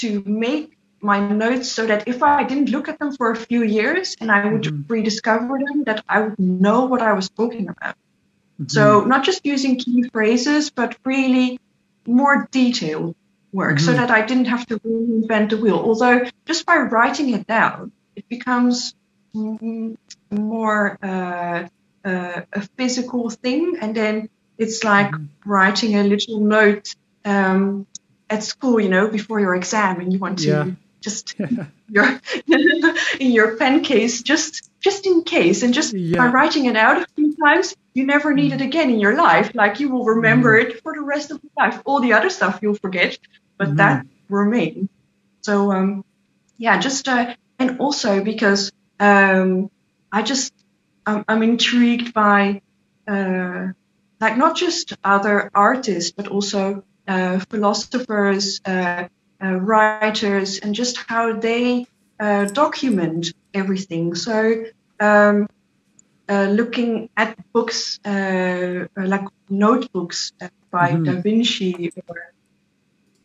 to 0.01 0.23
make 0.27 0.77
my 1.03 1.31
notes 1.31 1.71
so 1.73 1.87
that 1.87 2.09
if 2.09 2.23
I 2.23 2.45
didn't 2.45 2.71
look 2.71 2.89
at 2.89 2.99
them 2.99 3.13
for 3.17 3.31
a 3.33 3.37
few 3.37 3.63
years 3.63 4.17
and 4.21 4.31
I 4.31 4.47
would 4.51 4.65
Mhm. 4.65 4.85
rediscover 4.89 5.59
them, 5.59 5.85
that 5.85 6.05
I 6.09 6.21
would 6.23 6.39
know 6.39 6.87
what 6.87 7.03
I 7.03 7.13
was 7.13 7.29
talking 7.31 7.69
about. 7.69 7.95
Mm-hmm. 8.61 8.67
So 8.69 9.05
not 9.05 9.25
just 9.25 9.45
using 9.45 9.77
key 9.79 10.05
phrases, 10.13 10.71
but 10.71 10.97
really 11.05 11.59
more 12.07 12.49
detailed 12.53 13.15
work, 13.53 13.81
so 13.81 13.93
Mhm. 13.93 13.97
that 13.97 14.11
I 14.11 14.23
didn't 14.27 14.47
have 14.47 14.67
to 14.69 14.79
reinvent 14.81 15.51
the 15.51 15.59
wheel. 15.59 15.79
Although 15.79 16.27
just 16.47 16.67
by 16.67 16.79
writing 16.79 17.31
it 17.35 17.47
down, 17.47 17.93
it 18.17 18.25
becomes 18.29 18.95
more 20.31 20.99
uh, 21.03 21.69
uh, 22.05 22.41
a 22.53 22.63
physical 22.79 23.31
thing, 23.31 23.77
and 23.81 23.95
then 23.97 24.29
it's 24.59 24.85
like 24.85 25.11
Mhm. 25.13 25.29
writing 25.45 25.97
a 25.97 26.05
little 26.05 26.41
note 26.41 26.89
um, 27.25 27.87
at 28.31 28.43
school, 28.45 28.81
you 28.81 28.89
know, 28.89 29.09
before 29.09 29.41
your 29.41 29.55
exam, 29.55 30.01
and 30.01 30.13
you 30.13 30.19
want 30.19 30.39
to 30.41 30.49
Yeah. 30.49 30.67
just 31.03 31.35
your 31.89 32.21
in 33.21 33.33
your 33.33 33.57
pen 33.57 33.83
case 33.83 34.23
just 34.23 34.71
just 34.81 35.07
in 35.07 35.23
case 35.25 35.63
and 35.63 35.75
just 35.75 35.93
by 35.93 35.99
Yeah. 35.99 36.29
Mm. 36.29 36.33
writing 36.33 36.65
it 36.67 36.77
out 36.77 37.03
a 37.03 37.07
few 37.17 37.35
times 37.37 37.75
you 37.95 38.07
never 38.07 38.33
need 38.33 38.53
it 38.53 38.61
again 38.61 38.89
in 38.91 39.01
your 39.01 39.15
life 39.17 39.51
like 39.55 39.81
you 39.81 39.89
will 39.91 40.05
remember 40.05 40.57
it 40.57 40.81
for 40.83 40.95
the 40.95 41.01
rest 41.03 41.31
of 41.31 41.41
your 41.43 41.53
life 41.59 41.83
all 41.85 42.01
the 42.01 42.13
other 42.13 42.31
stuff 42.31 42.61
you'll 42.63 42.79
forget 42.87 43.19
but 43.59 43.69
Mhm. 43.69 43.77
that 43.77 44.07
remains 44.29 44.89
so 45.43 45.73
um 45.73 46.03
yeah 46.59 46.79
just 46.79 47.09
uh, 47.09 47.35
and 47.59 47.79
also 47.81 48.23
because 48.25 48.71
um 49.01 49.69
i 50.13 50.23
just 50.23 50.53
i'm, 51.07 51.25
I'm 51.29 51.43
intrigued 51.43 52.13
by 52.15 52.61
uh 53.09 53.69
like 54.23 54.37
not 54.39 54.57
just 54.57 54.95
other 55.05 55.51
artists 55.55 56.13
but 56.17 56.29
also 56.29 56.83
uh, 57.09 57.41
philosophers 57.51 58.61
uh, 58.65 59.09
uh, 59.45 59.55
writers 59.57 60.61
and 60.61 60.75
just 60.75 60.97
how 61.09 61.35
they 61.35 61.87
uh, 62.21 62.45
document 62.47 63.33
everything. 63.53 64.15
So, 64.15 64.65
um, 65.01 65.47
uh, 66.29 66.47
looking 66.51 67.09
at 67.17 67.37
books 67.53 67.99
uh, 68.05 68.87
like 68.97 69.27
notebooks 69.51 70.33
by 70.71 70.93
Mhm. 70.93 71.05
Da 71.05 71.21
Vinci 71.21 71.91
or 72.07 72.17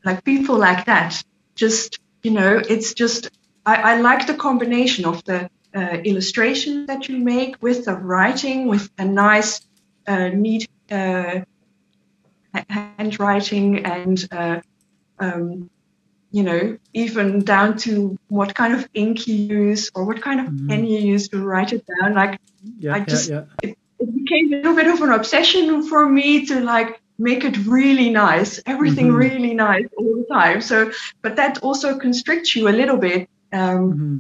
like 0.04 0.24
people 0.24 0.58
like 0.58 0.86
that, 0.86 1.24
just 1.56 2.00
you 2.24 2.32
know, 2.32 2.62
it's 2.70 2.94
just 2.94 3.30
I, 3.66 3.76
I 3.94 4.02
like 4.02 4.26
the 4.28 4.34
combination 4.34 5.06
of 5.06 5.24
the 5.26 5.50
uh, 5.76 5.98
illustration 6.04 6.86
that 6.88 7.08
you 7.10 7.18
make, 7.20 7.62
with 7.62 7.86
the 7.86 7.94
writing, 7.94 8.68
with 8.68 8.90
a 8.98 9.06
nice, 9.06 9.62
uh, 10.08 10.30
neat 10.30 10.68
uh, 10.92 11.42
handwriting, 12.70 13.86
and 13.86 14.28
uh, 14.32 14.62
um, 15.20 15.70
you 16.32 16.44
know, 16.44 16.78
even 16.94 17.44
down 17.44 17.78
to 17.78 18.18
what 18.28 18.54
kind 18.54 18.74
of 18.74 18.88
ink 18.94 19.28
you 19.28 19.36
use 19.36 19.90
or 19.96 20.04
what 20.06 20.22
kind 20.22 20.40
of 20.40 20.48
mm-hmm. 20.48 20.68
pen 20.68 20.86
you 20.86 21.00
use 21.00 21.30
to 21.30 21.44
write 21.44 21.74
it 21.74 21.86
down. 22.00 22.14
Like, 22.14 22.40
yeah, 22.80 22.96
I 22.96 23.00
just 23.02 23.30
yeah, 23.30 23.44
yeah. 23.64 23.70
It, 23.70 23.78
it 24.00 24.16
became 24.16 24.54
a 24.54 24.58
little 24.58 24.76
bit 24.76 24.88
of 24.88 25.02
an 25.02 25.12
obsession 25.12 25.88
for 25.88 26.08
me 26.08 26.46
to 26.48 26.60
like 26.62 27.02
make 27.18 27.44
it 27.44 27.58
really 27.66 28.10
nice, 28.10 28.60
everything 28.66 29.08
mm-hmm. 29.08 29.16
really 29.16 29.54
nice 29.54 29.88
all 29.98 30.16
the 30.16 30.26
time. 30.32 30.62
So, 30.62 30.92
but 31.22 31.36
that 31.38 31.64
also 31.64 31.98
constricts 31.98 32.56
you 32.56 32.68
a 32.68 32.76
little 32.76 32.98
bit 32.98 33.30
um, 33.54 33.94
mm-hmm. 33.94 34.18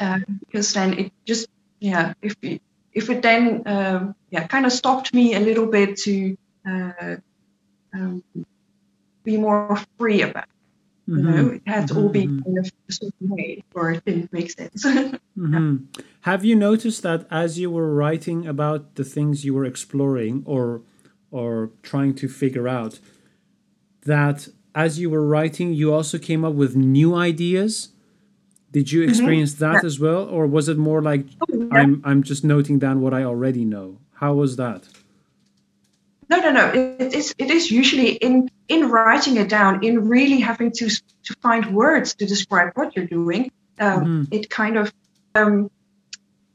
uh, 0.00 0.18
because 0.46 0.72
then 0.72 0.98
it 0.98 1.12
just 1.24 1.48
yeah, 1.80 2.14
if 2.22 2.36
it, 2.42 2.62
if 2.92 3.10
it 3.10 3.22
then 3.22 3.62
um, 3.66 4.14
yeah 4.30 4.46
kind 4.46 4.66
of 4.66 4.72
stopped 4.72 5.14
me 5.14 5.34
a 5.34 5.40
little 5.40 5.66
bit 5.66 5.96
to 5.98 6.36
uh, 6.68 7.16
um, 7.94 8.22
be 9.24 9.36
more 9.36 9.78
free 9.98 10.22
about. 10.22 10.44
It. 10.44 10.48
You 11.06 11.14
mm-hmm. 11.16 11.30
know, 11.30 11.48
it 11.48 11.62
had 11.66 11.88
to 11.88 11.96
all 11.96 12.08
be 12.08 12.26
mm-hmm. 12.26 12.42
kind 12.42 12.58
of 12.58 12.72
a 12.88 12.92
certain 12.92 13.28
way, 13.28 13.64
or 13.74 13.90
it 13.90 14.04
didn't 14.04 14.32
make 14.32 14.52
sense. 14.52 14.84
mm-hmm. 14.86 15.76
Have 16.20 16.44
you 16.44 16.54
noticed 16.54 17.02
that 17.02 17.26
as 17.28 17.58
you 17.58 17.70
were 17.70 17.92
writing 17.92 18.46
about 18.46 18.94
the 18.94 19.04
things 19.04 19.44
you 19.44 19.52
were 19.52 19.64
exploring, 19.64 20.44
or 20.46 20.82
or 21.32 21.70
trying 21.82 22.14
to 22.14 22.28
figure 22.28 22.68
out 22.68 23.00
that 24.04 24.48
as 24.74 24.98
you 24.98 25.10
were 25.10 25.26
writing 25.26 25.72
you 25.72 25.92
also 25.92 26.18
came 26.18 26.44
up 26.44 26.54
with 26.54 26.76
new 26.76 27.14
ideas 27.14 27.88
did 28.72 28.90
you 28.90 29.02
mm-hmm. 29.02 29.10
experience 29.10 29.52
mm-hmm. 29.54 29.72
that 29.72 29.82
yeah. 29.82 29.86
as 29.86 30.00
well 30.00 30.24
or 30.28 30.46
was 30.46 30.68
it 30.68 30.76
more 30.76 31.00
like 31.00 31.24
oh, 31.42 31.46
yeah. 31.54 31.66
i'm 31.70 32.02
i'm 32.04 32.22
just 32.22 32.42
noting 32.44 32.78
down 32.78 33.00
what 33.00 33.14
i 33.14 33.22
already 33.22 33.64
know 33.64 33.98
how 34.14 34.34
was 34.34 34.56
that 34.56 34.82
no 36.28 36.38
no 36.38 36.50
no 36.50 36.66
it 36.72 37.14
is 37.14 37.34
it 37.38 37.50
is 37.50 37.70
usually 37.70 38.12
in 38.12 38.50
in 38.68 38.88
writing 38.88 39.36
it 39.36 39.48
down 39.48 39.84
in 39.84 40.08
really 40.08 40.40
having 40.40 40.72
to 40.72 40.88
to 40.88 41.34
find 41.40 41.74
words 41.74 42.14
to 42.14 42.26
describe 42.26 42.72
what 42.74 42.96
you're 42.96 43.06
doing 43.06 43.50
um, 43.78 44.04
mm-hmm. 44.04 44.34
it 44.34 44.50
kind 44.50 44.76
of 44.76 44.92
um, 45.34 45.70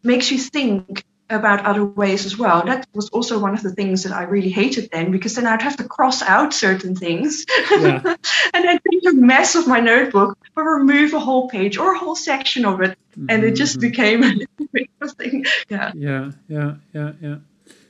makes 0.03 0.31
you 0.31 0.37
think 0.37 1.03
about 1.29 1.65
other 1.65 1.83
ways 1.83 2.25
as 2.25 2.37
well. 2.37 2.63
That 2.65 2.87
was 2.93 3.09
also 3.09 3.39
one 3.39 3.53
of 3.53 3.61
the 3.61 3.73
things 3.73 4.03
that 4.03 4.13
I 4.13 4.23
really 4.23 4.49
hated 4.49 4.89
then 4.91 5.11
because 5.11 5.35
then 5.35 5.45
I'd 5.45 5.61
have 5.61 5.77
to 5.77 5.83
cross 5.83 6.21
out 6.21 6.53
certain 6.53 6.95
things 6.95 7.45
yeah. 7.71 8.01
and 8.53 8.65
then 8.65 8.79
make 8.85 9.07
a 9.07 9.13
mess 9.13 9.55
of 9.55 9.67
my 9.67 9.79
notebook 9.79 10.37
or 10.55 10.77
remove 10.77 11.13
a 11.13 11.19
whole 11.19 11.49
page 11.49 11.77
or 11.77 11.93
a 11.93 11.99
whole 11.99 12.15
section 12.15 12.65
of 12.65 12.81
it. 12.81 12.97
Mm-hmm. 13.11 13.25
And 13.29 13.43
it 13.43 13.55
just 13.55 13.79
mm-hmm. 13.79 13.89
became 13.89 14.23
a 15.01 15.09
thing. 15.09 15.45
Yeah. 15.69 15.91
Yeah, 15.95 16.31
yeah, 16.47 16.75
yeah, 16.93 17.11
yeah. 17.21 17.35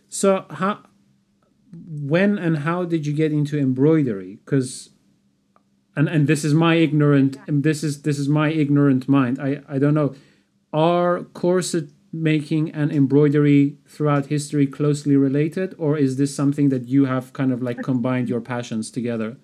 So 0.09 0.45
how 0.49 0.79
when 1.85 2.37
and 2.37 2.59
how 2.59 2.85
did 2.85 3.05
you 3.05 3.13
get 3.13 3.31
into 3.31 3.59
embroidery? 3.59 4.39
Because 4.43 4.89
and 5.95 6.07
and 6.07 6.27
this 6.27 6.43
is 6.43 6.53
my 6.53 6.75
ignorant 6.75 7.37
this 7.47 7.83
is 7.83 8.01
this 8.01 8.17
is 8.17 8.27
my 8.27 8.49
ignorant 8.49 9.07
mind. 9.07 9.39
I 9.39 9.61
I 9.67 9.77
don't 9.77 9.93
know. 9.93 10.15
Are 10.73 11.23
corset 11.33 11.89
making 12.11 12.71
and 12.71 12.91
embroidery 12.91 13.77
throughout 13.87 14.27
history 14.27 14.67
closely 14.67 15.15
related, 15.15 15.75
or 15.77 15.97
is 15.97 16.17
this 16.17 16.35
something 16.35 16.69
that 16.69 16.87
you 16.87 17.05
have 17.05 17.33
kind 17.33 17.51
of 17.51 17.61
like 17.61 17.81
combined 17.83 18.29
your 18.29 18.41
passions 18.41 18.91
together? 18.91 19.37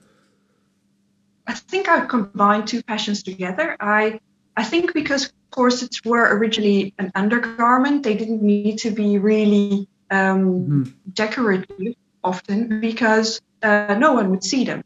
I 1.46 1.54
think 1.54 1.90
I 1.90 2.06
combined 2.06 2.68
two 2.68 2.82
passions 2.84 3.24
together. 3.24 3.76
I 3.80 4.20
I 4.56 4.64
think 4.64 4.94
because 4.94 5.32
corsets 5.52 6.04
were 6.06 6.36
originally 6.38 6.94
an 7.00 7.12
undergarment, 7.16 8.04
they 8.04 8.16
didn't 8.16 8.42
need 8.42 8.78
to 8.80 8.92
be 8.92 9.18
really 9.18 9.88
um, 10.10 10.46
mm-hmm. 10.46 10.84
decorative 11.14 11.96
often 12.24 12.80
because 12.80 13.42
uh, 13.62 13.96
no 13.98 14.14
one 14.14 14.30
would 14.30 14.44
see 14.44 14.64
them. 14.64 14.84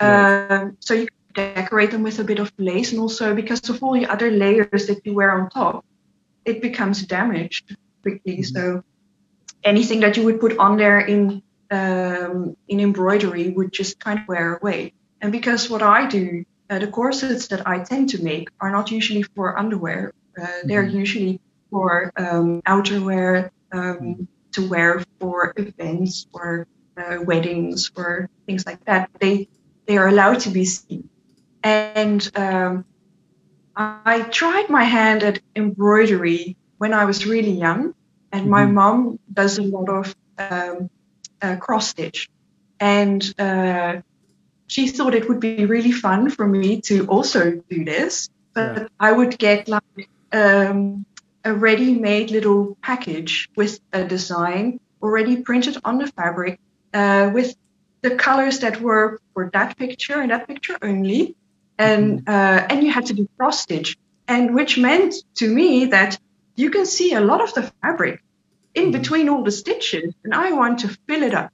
Right. 0.00 0.46
Uh, 0.50 0.70
so 0.80 0.94
you 0.94 1.08
decorate 1.34 1.90
them 1.90 2.02
with 2.02 2.18
a 2.18 2.24
bit 2.24 2.38
of 2.38 2.52
lace, 2.58 2.92
and 2.92 3.00
also 3.00 3.34
because 3.34 3.68
of 3.68 3.82
all 3.82 3.92
the 3.92 4.06
other 4.06 4.30
layers 4.30 4.86
that 4.86 5.00
you 5.04 5.14
wear 5.14 5.30
on 5.30 5.50
top, 5.50 5.84
it 6.44 6.60
becomes 6.62 7.06
damaged 7.06 7.76
quickly. 8.02 8.38
Mm-hmm. 8.38 8.56
So 8.56 8.84
anything 9.62 10.00
that 10.00 10.16
you 10.16 10.24
would 10.24 10.40
put 10.40 10.58
on 10.58 10.76
there 10.76 11.00
in 11.00 11.42
um, 11.70 12.56
in 12.68 12.80
embroidery 12.80 13.50
would 13.50 13.72
just 13.72 13.98
kind 13.98 14.18
of 14.20 14.28
wear 14.28 14.56
away. 14.56 14.92
And 15.20 15.32
because 15.32 15.70
what 15.70 15.82
I 15.82 16.06
do, 16.06 16.44
uh, 16.70 16.78
the 16.78 16.86
corsets 16.86 17.48
that 17.48 17.66
I 17.66 17.82
tend 17.82 18.10
to 18.10 18.22
make 18.22 18.48
are 18.60 18.70
not 18.70 18.90
usually 18.90 19.22
for 19.22 19.58
underwear. 19.58 20.12
Uh, 20.38 20.42
mm-hmm. 20.42 20.68
They're 20.68 20.84
usually 20.84 21.40
for 21.70 22.12
um, 22.16 22.62
outerwear 22.62 23.50
um, 23.72 24.28
to 24.52 24.68
wear 24.68 25.02
for 25.18 25.52
events 25.56 26.26
or 26.32 26.66
uh, 26.96 27.18
weddings 27.22 27.90
or 27.96 28.28
things 28.46 28.66
like 28.66 28.84
that. 28.84 29.10
They 29.18 29.48
they 29.86 29.96
are 29.96 30.08
allowed 30.08 30.40
to 30.40 30.50
be 30.50 30.64
seen. 30.64 31.08
And 31.62 32.30
um, 32.36 32.84
I 33.76 34.22
tried 34.30 34.70
my 34.70 34.84
hand 34.84 35.22
at 35.22 35.40
embroidery 35.56 36.56
when 36.78 36.94
I 36.94 37.04
was 37.04 37.26
really 37.26 37.50
young, 37.50 37.94
and 38.32 38.42
mm-hmm. 38.42 38.50
my 38.50 38.66
mom 38.66 39.18
does 39.32 39.58
a 39.58 39.62
lot 39.62 39.88
of 39.88 40.16
um, 40.38 40.90
uh, 41.42 41.56
cross 41.56 41.88
stitch, 41.88 42.28
and 42.78 43.34
uh, 43.38 44.00
she 44.66 44.88
thought 44.88 45.14
it 45.14 45.28
would 45.28 45.40
be 45.40 45.66
really 45.66 45.92
fun 45.92 46.30
for 46.30 46.46
me 46.46 46.80
to 46.82 47.06
also 47.06 47.62
do 47.68 47.84
this. 47.84 48.30
But 48.54 48.76
yeah. 48.76 48.88
I 49.00 49.10
would 49.10 49.38
get 49.38 49.68
like 49.68 50.08
um, 50.32 51.04
a 51.44 51.52
ready-made 51.52 52.30
little 52.30 52.76
package 52.80 53.50
with 53.56 53.80
a 53.92 54.04
design 54.04 54.80
already 55.02 55.42
printed 55.42 55.76
on 55.84 55.98
the 55.98 56.06
fabric 56.06 56.60
uh, 56.94 57.30
with 57.34 57.54
the 58.02 58.14
colors 58.16 58.60
that 58.60 58.80
were 58.80 59.20
for 59.32 59.50
that 59.52 59.76
picture 59.76 60.20
and 60.20 60.30
that 60.30 60.46
picture 60.46 60.78
only 60.82 61.36
and 61.78 62.24
mm-hmm. 62.24 62.30
uh, 62.30 62.66
and 62.70 62.82
you 62.82 62.90
had 62.90 63.06
to 63.06 63.14
do 63.14 63.28
cross 63.36 63.60
stitch, 63.60 63.96
and 64.28 64.54
which 64.54 64.78
meant 64.78 65.14
to 65.36 65.48
me 65.48 65.86
that 65.86 66.18
you 66.56 66.70
can 66.70 66.86
see 66.86 67.14
a 67.14 67.20
lot 67.20 67.40
of 67.40 67.52
the 67.54 67.62
fabric 67.82 68.22
in 68.74 68.84
mm-hmm. 68.84 68.92
between 68.92 69.28
all 69.28 69.42
the 69.42 69.52
stitches, 69.52 70.14
and 70.24 70.34
I 70.34 70.52
want 70.52 70.80
to 70.80 70.88
fill 71.06 71.22
it 71.22 71.34
up, 71.34 71.52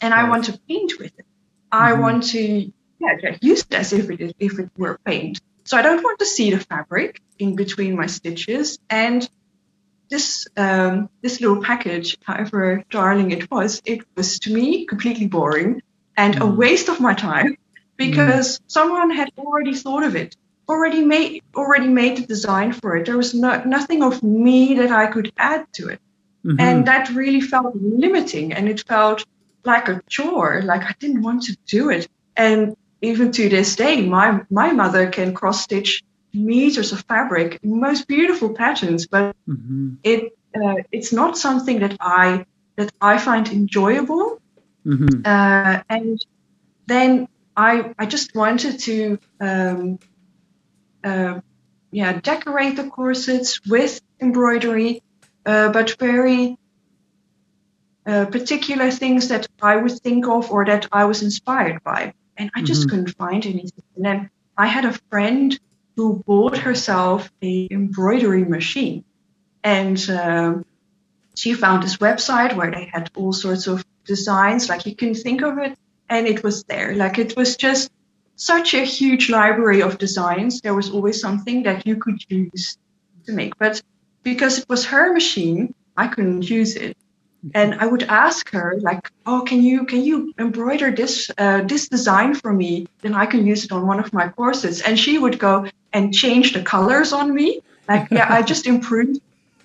and 0.00 0.12
I 0.12 0.28
want 0.28 0.44
to 0.46 0.58
paint 0.68 0.94
with 0.98 1.12
it. 1.18 1.26
I 1.70 1.92
mm-hmm. 1.92 2.02
want 2.02 2.22
to 2.30 2.72
yeah 2.98 3.36
use 3.40 3.60
it 3.60 3.74
as 3.74 3.92
if 3.92 4.10
it 4.10 4.36
if 4.38 4.58
it 4.58 4.70
were 4.76 4.98
paint. 5.04 5.40
So 5.64 5.76
I 5.76 5.82
don't 5.82 6.02
want 6.02 6.18
to 6.18 6.26
see 6.26 6.50
the 6.50 6.58
fabric 6.58 7.20
in 7.38 7.54
between 7.54 7.96
my 7.96 8.06
stitches, 8.06 8.78
and 8.88 9.28
this 10.10 10.48
um, 10.56 11.08
this 11.22 11.40
little 11.40 11.62
package, 11.62 12.18
however 12.24 12.84
darling 12.90 13.30
it 13.30 13.50
was, 13.50 13.80
it 13.84 14.00
was 14.16 14.40
to 14.40 14.52
me 14.52 14.84
completely 14.86 15.26
boring 15.26 15.82
and 16.16 16.34
mm. 16.34 16.40
a 16.40 16.46
waste 16.46 16.88
of 16.88 17.00
my 17.00 17.14
time 17.14 17.56
because 18.00 18.58
mm. 18.58 18.62
someone 18.66 19.10
had 19.10 19.30
already 19.38 19.74
thought 19.74 20.04
of 20.04 20.16
it, 20.16 20.34
already 20.68 21.02
made 21.04 21.42
already 21.54 21.88
made 21.88 22.16
the 22.16 22.26
design 22.26 22.72
for 22.72 22.96
it. 22.96 23.04
There 23.06 23.16
was 23.16 23.34
no, 23.34 23.62
nothing 23.64 24.02
of 24.02 24.22
me 24.22 24.74
that 24.80 24.90
I 24.90 25.06
could 25.06 25.32
add 25.36 25.66
to 25.74 25.88
it, 25.88 26.00
mm-hmm. 26.44 26.60
and 26.60 26.86
that 26.86 27.10
really 27.10 27.42
felt 27.42 27.76
limiting, 27.76 28.52
and 28.52 28.68
it 28.68 28.80
felt 28.88 29.24
like 29.64 29.88
a 29.88 30.00
chore. 30.08 30.62
Like 30.64 30.82
I 30.82 30.94
didn't 30.98 31.22
want 31.22 31.42
to 31.48 31.56
do 31.66 31.90
it, 31.90 32.08
and 32.36 32.74
even 33.02 33.32
to 33.32 33.48
this 33.48 33.76
day, 33.76 33.96
my 34.18 34.40
my 34.50 34.72
mother 34.72 35.10
can 35.10 35.34
cross 35.34 35.62
stitch 35.62 36.02
meters 36.32 36.92
of 36.92 37.00
fabric, 37.12 37.58
most 37.62 38.06
beautiful 38.08 38.50
patterns, 38.54 39.06
but 39.06 39.36
mm-hmm. 39.46 39.94
it 40.02 40.32
uh, 40.56 40.76
it's 40.90 41.12
not 41.12 41.36
something 41.36 41.80
that 41.80 41.96
I 42.00 42.46
that 42.76 42.90
I 43.00 43.18
find 43.18 43.46
enjoyable. 43.48 44.40
Mm-hmm. 44.86 45.20
Uh, 45.26 45.82
and 45.90 46.18
then 46.86 47.28
I, 47.60 47.92
I 47.98 48.06
just 48.06 48.34
wanted 48.34 48.78
to 48.80 49.18
um, 49.38 49.98
uh, 51.04 51.40
yeah, 51.90 52.18
decorate 52.18 52.76
the 52.76 52.88
corsets 52.88 53.60
with 53.66 54.00
embroidery, 54.18 55.02
uh, 55.44 55.68
but 55.70 55.98
very 55.98 56.56
uh, 58.06 58.24
particular 58.26 58.90
things 58.90 59.28
that 59.28 59.46
I 59.60 59.76
would 59.76 59.92
think 60.00 60.26
of 60.26 60.50
or 60.50 60.64
that 60.64 60.88
I 60.90 61.04
was 61.04 61.22
inspired 61.22 61.84
by. 61.84 62.14
And 62.34 62.50
I 62.54 62.62
just 62.62 62.80
mm-hmm. 62.80 62.90
couldn't 62.90 63.16
find 63.18 63.44
anything. 63.44 63.84
And 63.94 64.04
then 64.06 64.30
I 64.56 64.66
had 64.66 64.86
a 64.86 64.98
friend 65.10 65.58
who 65.96 66.22
bought 66.26 66.56
herself 66.56 67.30
a 67.42 67.68
embroidery 67.70 68.44
machine. 68.44 69.04
And 69.62 70.00
um, 70.08 70.64
she 71.34 71.52
found 71.52 71.82
this 71.82 71.98
website 71.98 72.56
where 72.56 72.70
they 72.70 72.86
had 72.90 73.10
all 73.14 73.34
sorts 73.34 73.66
of 73.66 73.84
designs, 74.06 74.70
like 74.70 74.86
you 74.86 74.96
can 74.96 75.14
think 75.14 75.42
of 75.42 75.58
it 75.58 75.76
and 76.10 76.26
it 76.26 76.42
was 76.44 76.64
there. 76.64 76.94
Like 76.94 77.18
it 77.18 77.36
was 77.36 77.56
just 77.56 77.90
such 78.36 78.74
a 78.74 78.84
huge 78.84 79.30
library 79.30 79.82
of 79.82 79.98
designs. 79.98 80.60
There 80.60 80.74
was 80.74 80.90
always 80.90 81.20
something 81.20 81.62
that 81.64 81.86
you 81.86 81.96
could 81.96 82.20
use 82.28 82.76
to 83.26 83.32
make. 83.32 83.56
But 83.58 83.82
because 84.22 84.58
it 84.58 84.66
was 84.68 84.84
her 84.86 85.12
machine, 85.12 85.74
I 85.96 86.08
couldn't 86.08 86.50
use 86.50 86.76
it. 86.76 86.96
And 87.54 87.74
I 87.80 87.86
would 87.86 88.02
ask 88.04 88.50
her, 88.50 88.76
like, 88.82 89.10
"Oh, 89.26 89.40
can 89.42 89.62
you 89.62 89.86
can 89.86 90.02
you 90.04 90.32
embroider 90.38 90.90
this 90.90 91.30
uh, 91.38 91.62
this 91.62 91.88
design 91.88 92.34
for 92.34 92.52
me? 92.52 92.86
Then 93.02 93.14
I 93.14 93.24
can 93.26 93.46
use 93.46 93.64
it 93.64 93.72
on 93.72 93.86
one 93.86 93.98
of 93.98 94.12
my 94.12 94.28
courses." 94.28 94.82
And 94.82 94.98
she 94.98 95.18
would 95.18 95.38
go 95.38 95.66
and 95.94 96.12
change 96.12 96.52
the 96.52 96.62
colors 96.62 97.12
on 97.14 97.34
me, 97.34 97.60
Like, 97.88 98.08
yeah, 98.10 98.26
I 98.32 98.42
just 98.42 98.66
improved. 98.66 99.20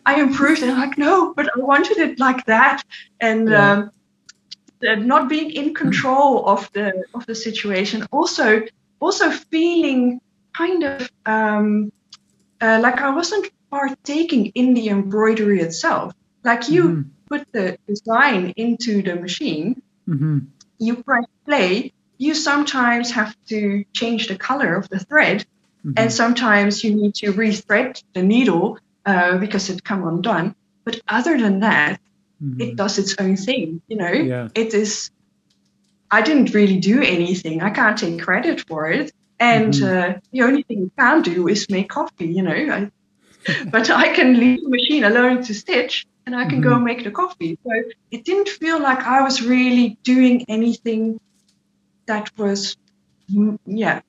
I 0.06 0.22
improved, 0.22 0.62
and 0.64 0.72
I'm 0.72 0.80
like, 0.80 0.98
no, 0.98 1.34
but 1.34 1.50
I 1.56 1.60
wanted 1.60 1.98
it 1.98 2.20
like 2.20 2.46
that, 2.46 2.84
and 3.20 3.50
Yeah. 3.50 3.72
um, 3.74 3.91
not 4.93 5.27
being 5.27 5.49
in 5.49 5.73
control 5.73 6.47
of 6.47 6.67
the 6.73 6.93
of 7.13 7.25
the 7.25 7.33
situation. 7.33 8.05
Also, 8.11 8.61
also 8.99 9.29
feeling 9.51 10.19
kind 10.55 10.83
of 10.83 11.09
um, 11.25 11.91
uh, 12.61 12.79
like 12.81 13.01
I 13.01 13.09
wasn't 13.13 13.47
partaking 13.71 14.51
in 14.55 14.73
the 14.73 14.89
embroidery 14.89 15.59
itself. 15.61 16.13
Like 16.43 16.69
you 16.69 16.83
Mhm. 16.83 17.05
put 17.29 17.43
the 17.53 17.77
design 17.88 18.53
into 18.55 19.01
the 19.01 19.15
machine, 19.15 19.81
hmm 20.07 20.38
you 20.79 20.95
press 21.03 21.25
play. 21.45 21.91
You 22.17 22.33
sometimes 22.36 23.11
have 23.11 23.36
to 23.49 23.83
change 23.93 24.27
the 24.27 24.38
color 24.38 24.75
of 24.75 24.88
the 24.89 24.99
thread, 24.99 25.45
Mm-hmm. 25.86 25.97
and 25.97 26.11
sometimes 26.11 26.83
you 26.83 26.95
need 26.95 27.13
to 27.15 27.31
rethread 27.33 28.01
the 28.13 28.23
needle 28.23 28.77
uh, 29.05 29.38
because 29.38 29.69
it 29.69 29.83
come 29.83 30.07
undone. 30.07 30.55
But 30.86 30.99
other 31.07 31.38
than 31.38 31.59
that, 31.61 31.99
it 32.59 32.75
does 32.75 32.97
its 32.99 33.15
own 33.19 33.36
thing. 33.38 33.81
You 33.88 33.97
know, 33.97 34.11
Mm-hmm. 34.11 34.27
Yeah. 34.27 34.47
it 34.55 34.73
is. 34.73 35.09
I 36.11 36.21
didn't 36.21 36.53
really 36.53 36.77
do 36.79 37.01
anything. 37.01 37.61
I 37.61 37.69
can't 37.69 37.97
take 37.97 38.21
credit 38.21 38.63
for 38.67 38.89
it. 38.91 39.11
And 39.39 39.73
Mhm. 39.73 39.83
uh, 39.83 40.19
the 40.31 40.41
only 40.43 40.63
thing 40.63 40.79
you 40.79 40.91
can 40.97 41.21
do 41.21 41.47
is 41.47 41.67
make 41.69 41.89
coffee. 41.89 42.27
You 42.27 42.43
know, 42.43 42.51
I, 42.51 42.89
but 43.71 43.89
I 43.89 44.13
can 44.13 44.39
leave 44.39 44.61
the 44.63 44.69
machine 44.69 45.03
alone 45.03 45.43
to 45.43 45.53
stitch, 45.53 46.05
and 46.25 46.36
I 46.36 46.45
can 46.45 46.61
go 46.61 46.75
Mhm. 46.75 46.83
make 46.83 47.03
the 47.03 47.11
coffee. 47.11 47.57
So 47.63 47.71
it 48.11 48.23
didn't 48.25 48.49
feel 48.49 48.79
like 48.81 48.99
I 48.99 49.21
was 49.21 49.41
really 49.41 49.97
doing 50.03 50.45
anything 50.47 51.19
that 52.07 52.29
was, 52.38 52.75
yeah, 53.65 54.01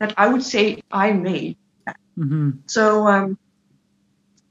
that 0.00 0.14
I 0.16 0.28
would 0.28 0.42
say 0.42 0.80
I 0.90 1.12
made. 1.12 1.56
hmm 2.16 2.50
So, 2.66 3.06
um, 3.06 3.36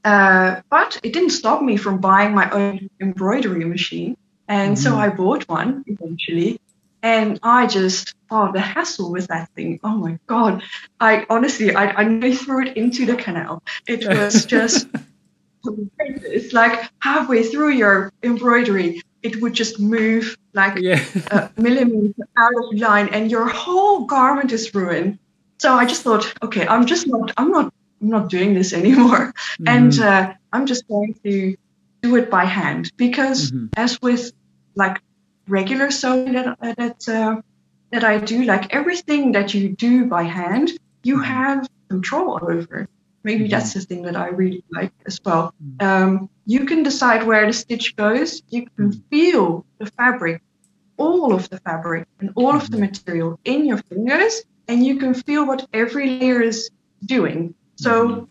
uh, 0.04 0.60
but 0.70 0.98
it 1.02 1.12
didn't 1.12 1.30
stop 1.30 1.62
me 1.62 1.76
from 1.76 1.98
buying 2.00 2.34
my 2.34 2.48
own 2.50 2.88
embroidery 3.00 3.64
machine. 3.64 4.16
And 4.48 4.78
so 4.78 4.92
Mhm. 4.92 4.98
I 4.98 5.08
bought 5.10 5.48
one 5.48 5.84
eventually. 5.86 6.58
And 7.02 7.38
I 7.42 7.66
just, 7.66 8.14
oh, 8.30 8.50
the 8.52 8.60
hassle 8.60 9.12
with 9.12 9.28
that 9.28 9.48
thing. 9.54 9.78
Oh 9.84 9.96
my 9.96 10.18
God. 10.26 10.62
I 11.00 11.26
honestly, 11.30 11.74
I, 11.74 11.92
I 12.00 12.04
nearly 12.04 12.34
threw 12.34 12.66
it 12.66 12.76
into 12.76 13.06
the 13.06 13.14
canal. 13.14 13.62
It 13.86 14.08
was 14.08 14.44
just, 14.54 14.88
it's 15.98 16.52
Like 16.52 16.90
halfway 17.00 17.42
through 17.44 17.70
your 17.70 18.10
embroidery, 18.22 19.00
it 19.22 19.40
would 19.42 19.52
just 19.54 19.78
move 19.78 20.36
like 20.54 20.78
Yeah. 20.80 21.04
a 21.30 21.50
millimeter 21.56 22.24
out 22.36 22.52
of 22.54 22.78
line 22.78 23.08
and 23.12 23.30
your 23.30 23.48
whole 23.48 24.06
garment 24.06 24.52
is 24.52 24.74
ruined. 24.74 25.18
So 25.60 25.74
I 25.74 25.84
just 25.86 26.02
thought, 26.02 26.32
okay, 26.42 26.66
I'm 26.66 26.86
just 26.86 27.06
not, 27.06 27.32
I'm 27.36 27.50
not, 27.50 27.72
I'm 28.00 28.08
not 28.08 28.28
doing 28.30 28.54
this 28.54 28.72
anymore, 28.82 29.32
and 29.66 29.92
Mhm. 29.92 30.02
uh, 30.04 30.34
I'm 30.52 30.66
just 30.66 30.86
going 30.88 31.14
to 31.24 31.54
do 32.02 32.16
it 32.16 32.30
by 32.30 32.44
hand 32.44 32.90
because, 32.96 33.50
Mhm. 33.50 33.68
as 33.76 34.00
with 34.00 34.32
like 34.76 35.00
regular 35.48 35.90
sewing 35.90 36.32
that 36.32 36.56
uh, 36.60 36.74
that 36.76 37.08
uh, 37.08 37.40
that 37.90 38.04
I 38.04 38.18
do, 38.18 38.44
like 38.44 38.72
everything 38.74 39.32
that 39.32 39.54
you 39.54 39.74
do 39.74 40.06
by 40.06 40.22
hand, 40.24 40.72
you 41.02 41.16
Mhm. 41.18 41.24
have 41.24 41.68
control 41.90 42.38
over. 42.42 42.86
Maybe 43.24 43.44
Mhm. 43.44 43.50
that's 43.50 43.72
the 43.74 43.80
thing 43.80 44.02
that 44.02 44.16
I 44.16 44.28
really 44.28 44.62
like 44.70 44.92
as 45.06 45.18
well. 45.24 45.52
Mhm. 45.60 45.82
Um, 45.86 46.30
you 46.46 46.64
can 46.66 46.82
decide 46.82 47.26
where 47.26 47.46
the 47.46 47.52
stitch 47.52 47.96
goes. 47.96 48.42
You 48.50 48.66
can 48.76 48.90
Mhm. 48.92 49.02
feel 49.10 49.66
the 49.80 49.86
fabric, 49.98 50.40
all 50.98 51.32
of 51.34 51.48
the 51.50 51.58
fabric 51.60 52.06
and 52.20 52.30
all 52.36 52.54
of 52.54 52.70
the 52.70 52.78
material 52.78 53.40
in 53.44 53.64
your 53.66 53.78
fingers, 53.90 54.42
and 54.68 54.84
you 54.86 54.96
can 54.98 55.14
feel 55.14 55.46
what 55.46 55.66
every 55.72 56.06
layer 56.20 56.40
is 56.42 56.70
doing. 57.04 57.54
So 57.78 58.08
Mhm. 58.08 58.26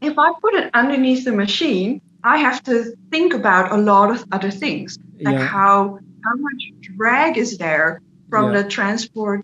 if 0.00 0.18
I 0.18 0.32
put 0.42 0.54
it 0.54 0.70
underneath 0.74 1.24
the 1.24 1.32
machine, 1.32 2.00
I 2.22 2.38
have 2.38 2.62
to 2.64 2.94
think 3.10 3.34
about 3.34 3.72
a 3.72 3.76
lot 3.76 4.10
of 4.10 4.24
other 4.32 4.50
things, 4.50 4.96
like 5.24 5.38
Yeah. 5.38 5.46
how 5.46 5.98
how 6.24 6.34
much 6.36 6.72
drag 6.96 7.38
is 7.38 7.58
there 7.58 8.00
from 8.30 8.52
Yeah. 8.52 8.62
the 8.62 8.68
transport, 8.68 9.42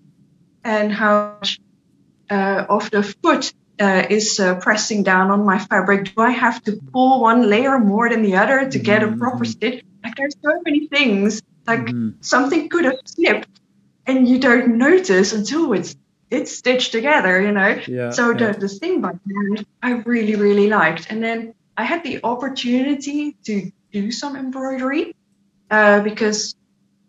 and 0.64 0.92
how 0.92 1.16
much 1.22 1.58
uh, 2.30 2.64
of 2.68 2.90
the 2.90 3.02
foot 3.22 3.52
uh, 3.80 4.04
is 4.10 4.40
uh, 4.40 4.54
pressing 4.56 5.02
down 5.02 5.30
on 5.30 5.44
my 5.44 5.58
fabric. 5.58 6.14
Do 6.14 6.22
I 6.22 6.30
have 6.30 6.62
to 6.64 6.80
pull 6.92 7.20
one 7.22 7.48
layer 7.48 7.78
more 7.78 8.08
than 8.08 8.22
the 8.22 8.36
other 8.36 8.68
to 8.70 8.78
get 8.78 9.02
a 9.02 9.08
proper 9.16 9.44
Mhm. 9.44 9.46
stitch? 9.46 9.82
Like 10.04 10.14
there's 10.16 10.34
so 10.44 10.60
many 10.64 10.88
things. 10.88 11.40
Like 11.66 11.86
Mhm. 11.86 12.14
something 12.20 12.68
could 12.68 12.84
have 12.84 13.00
slipped, 13.06 13.48
and 14.06 14.28
you 14.28 14.38
don't 14.38 14.76
notice 14.78 15.32
until 15.32 15.72
it's 15.74 15.94
it's 16.30 16.56
stitched 16.56 16.92
together. 16.92 17.40
You 17.40 17.52
know. 17.52 17.80
Yeah. 17.86 18.10
So 18.10 18.30
yeah. 18.30 18.52
the, 18.52 18.60
the 18.60 18.68
thing 18.68 19.00
by 19.00 19.10
hand, 19.10 19.66
I 19.82 19.92
really, 20.04 20.36
really 20.36 20.68
liked. 20.68 21.10
And 21.10 21.22
then 21.22 21.54
I 21.76 21.84
had 21.84 22.02
the 22.04 22.20
opportunity 22.22 23.36
to 23.44 23.70
do 23.92 24.10
some 24.10 24.36
embroidery 24.36 25.14
uh, 25.70 26.00
because, 26.00 26.54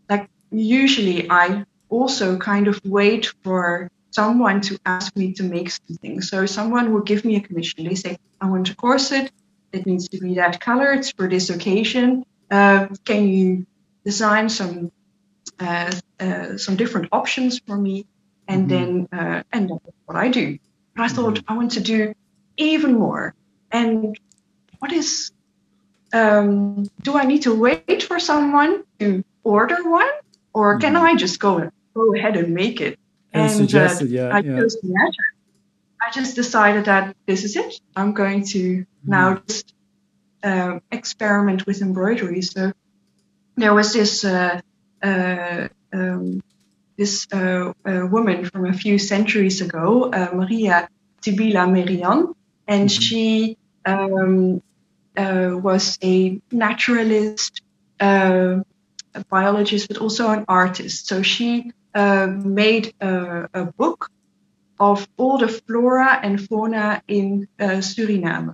like, 0.09 0.29
usually 0.51 1.29
I 1.29 1.65
also 1.89 2.37
kind 2.37 2.67
of 2.67 2.79
wait 2.83 3.31
for 3.43 3.89
someone 4.11 4.61
to 4.61 4.77
ask 4.85 5.15
me 5.15 5.33
to 5.33 5.43
make 5.43 5.69
something. 5.69 6.21
So 6.21 6.45
someone 6.45 6.93
will 6.93 7.01
give 7.01 7.25
me 7.25 7.35
a 7.35 7.41
commission. 7.41 7.85
They 7.85 7.95
say, 7.95 8.17
I 8.39 8.49
want 8.49 8.69
a 8.69 8.75
corset. 8.75 9.31
It 9.71 9.85
needs 9.85 10.07
to 10.09 10.19
be 10.19 10.35
that 10.35 10.61
color. 10.61 10.93
It's 10.93 11.11
for 11.11 11.27
this 11.27 11.49
occasion. 11.49 12.25
Uh, 12.49 12.87
can 13.03 13.27
you 13.27 13.65
design 14.05 14.49
some 14.49 14.91
uh, 15.59 15.91
uh, 16.19 16.57
some 16.57 16.75
different 16.75 17.09
options 17.11 17.59
for 17.59 17.77
me? 17.77 18.05
And 18.47 18.67
Mhm. 18.67 18.69
then 18.69 19.07
uh, 19.11 19.43
and 19.51 19.69
that's 19.69 19.97
what 20.05 20.17
I 20.17 20.29
do. 20.29 20.57
But 20.95 21.03
I 21.03 21.07
thought 21.09 21.39
I 21.47 21.55
want 21.57 21.71
to 21.73 21.81
do 21.81 22.13
even 22.57 22.93
more. 22.95 23.33
And 23.71 24.17
what 24.79 24.91
is 24.93 25.31
um, 26.13 26.87
do 27.03 27.17
I 27.17 27.25
need 27.25 27.43
to 27.43 27.55
wait 27.55 27.83
for 28.03 28.19
someone 28.19 28.83
to 28.99 29.23
order 29.43 29.67
one, 29.89 30.07
or 30.53 30.77
can 30.77 30.95
Mhm. 30.95 31.01
I 31.01 31.15
just 31.15 31.39
go 31.39 31.69
go 31.95 32.13
ahead 32.15 32.35
and 32.37 32.53
make 32.53 32.81
it? 32.81 32.97
And 33.33 33.73
uh, 33.75 33.97
suggested, 33.97 34.09
yeah, 34.09 34.31
I 34.31 34.41
yeah. 34.41 34.55
chose 34.55 34.77
the 34.81 34.89
latter. 34.89 35.25
I 36.05 36.11
just 36.11 36.35
decided 36.35 36.85
that 36.85 37.15
this 37.27 37.43
is 37.43 37.55
it. 37.55 37.79
I'm 37.95 38.13
going 38.13 38.45
to 38.53 38.85
Mm-hmm. 39.07 39.11
now 39.11 39.35
just 39.47 39.73
uh, 40.43 40.79
experiment 40.91 41.65
with 41.65 41.81
embroidery. 41.81 42.41
So 42.41 42.71
there 43.57 43.73
was 43.73 43.93
this 43.93 44.23
uh, 44.23 44.59
uh, 45.03 45.67
um, 45.93 46.41
this 46.97 47.27
uh, 47.31 47.73
woman 47.85 48.45
from 48.45 48.65
a 48.65 48.73
few 48.73 48.97
centuries 48.97 49.61
ago, 49.61 50.11
uh, 50.11 50.29
Maria 50.33 50.87
Sibylla 51.21 51.67
Merian, 51.67 52.33
and 52.67 52.89
Mhm. 52.89 53.01
she 53.01 53.57
um, 53.85 54.61
uh, 55.17 55.51
was 55.61 55.97
a 56.03 56.39
naturalist, 56.51 57.61
uh, 57.99 58.59
a 59.13 59.23
biologist, 59.29 59.87
but 59.87 59.97
also 59.97 60.29
an 60.29 60.45
artist. 60.47 61.07
So 61.07 61.21
she 61.21 61.71
uh, 61.93 62.27
made 62.27 62.93
a, 62.99 63.47
a 63.53 63.65
book 63.77 64.09
of 64.79 65.07
all 65.17 65.37
the 65.37 65.47
flora 65.47 66.19
and 66.21 66.41
fauna 66.47 67.01
in 67.07 67.47
uh, 67.59 67.81
Suriname. 67.81 68.53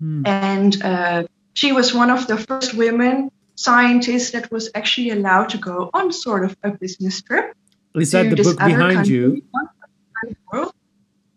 Hmm. 0.00 0.22
And 0.24 0.82
uh, 0.82 1.22
she 1.54 1.72
was 1.72 1.94
one 1.94 2.10
of 2.10 2.26
the 2.26 2.36
first 2.36 2.74
women 2.74 3.30
scientists 3.58 4.30
that 4.30 4.46
was 4.52 4.70
actually 4.74 5.10
allowed 5.10 5.48
to 5.54 5.58
go 5.58 5.90
on 5.92 6.12
sort 6.12 6.44
of 6.44 6.56
a 6.62 6.70
business 6.70 7.20
trip 7.22 7.46
Is 7.94 8.10
that 8.12 8.22
to 8.24 8.30
the 8.30 8.36
this 8.36 8.46
book 8.46 8.58
behind 8.58 9.08
you? 9.08 9.42
one 9.50 9.66
side 9.66 10.26
of 10.26 10.28
the 10.30 10.36
world, 10.52 10.72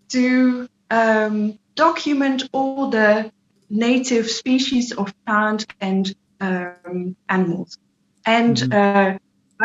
to 0.10 0.68
um, 0.92 1.58
document 1.76 2.40
all 2.52 2.90
the 2.92 3.32
native 3.70 4.30
species 4.30 4.92
of 4.92 5.14
plant 5.26 5.66
and 5.80 6.14
um, 6.42 7.16
animals. 7.28 7.78
And 8.26 8.56
Mhm. 8.58 8.74
uh, 8.74 9.18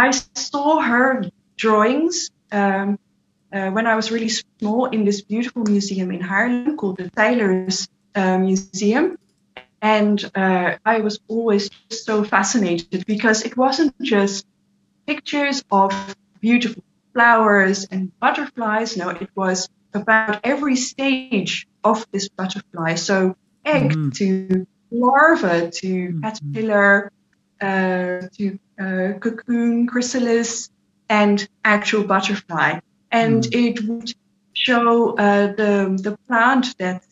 I 0.07 0.09
saw 0.35 0.81
her 0.81 1.09
drawings 1.57 2.31
um, 2.53 2.89
uh, 3.53 3.71
when 3.77 3.87
I 3.87 3.95
was 4.01 4.11
really 4.15 4.33
small 4.61 4.87
in 4.95 5.05
this 5.05 5.21
beautiful 5.31 5.63
museum 5.65 6.09
in 6.17 6.21
Haarlem 6.31 6.77
called 6.77 6.97
the 7.01 7.09
Teylers 7.19 7.89
uh, 8.15 8.39
Museum. 8.39 9.17
And 9.87 10.31
uh, 10.35 10.79
I 10.85 11.01
was 11.01 11.31
always 11.39 11.81
just 11.91 12.07
so 12.11 12.25
fascinated 12.25 13.07
because 13.07 13.43
it 13.45 13.57
wasn't 13.57 13.95
just 14.03 14.47
pictures 15.07 15.63
of 15.73 15.93
beautiful 16.41 16.83
flowers 17.15 17.87
and 17.91 18.13
butterflies. 18.21 18.97
No, 18.97 19.11
it 19.11 19.31
was 19.37 19.69
about 19.95 20.41
every 20.45 20.77
stage 20.77 21.67
of 21.85 22.07
this 22.13 22.29
butterfly. 22.37 22.95
So 22.97 23.35
egg 23.65 23.97
Mhm. 23.97 24.21
to 24.21 24.67
larva 24.91 25.71
to 25.71 26.15
Mhm. 26.19 26.23
caterpillar 26.23 27.11
uh, 27.61 28.23
to 28.37 28.59
uh, 28.81 29.19
cocoon, 29.21 29.87
chrysalis, 29.87 30.69
and 31.09 31.47
actual 31.65 32.05
butterfly. 32.05 32.79
And 33.11 33.47
Mhm. 33.47 33.53
it 33.53 33.83
would 33.89 34.13
show 34.55 35.15
uh, 35.17 35.49
the 35.61 35.99
the 36.03 36.17
plant 36.29 36.75
that 36.79 37.03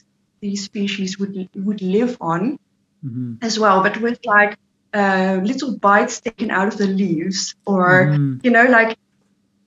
these 0.42 0.64
species 0.64 1.18
would 1.18 1.48
would 1.56 1.82
live 1.82 2.16
on 2.20 2.58
Mhm. 3.04 3.38
as 3.42 3.58
well, 3.58 3.82
but 3.82 4.00
with 4.00 4.18
like 4.24 4.56
uh, 4.94 5.40
little 5.42 5.76
bites 5.76 6.20
taken 6.20 6.50
out 6.50 6.68
of 6.68 6.78
the 6.78 6.86
leaves, 6.86 7.54
or 7.66 8.06
Mhm. 8.06 8.44
you 8.44 8.50
know, 8.50 8.64
like 8.64 8.96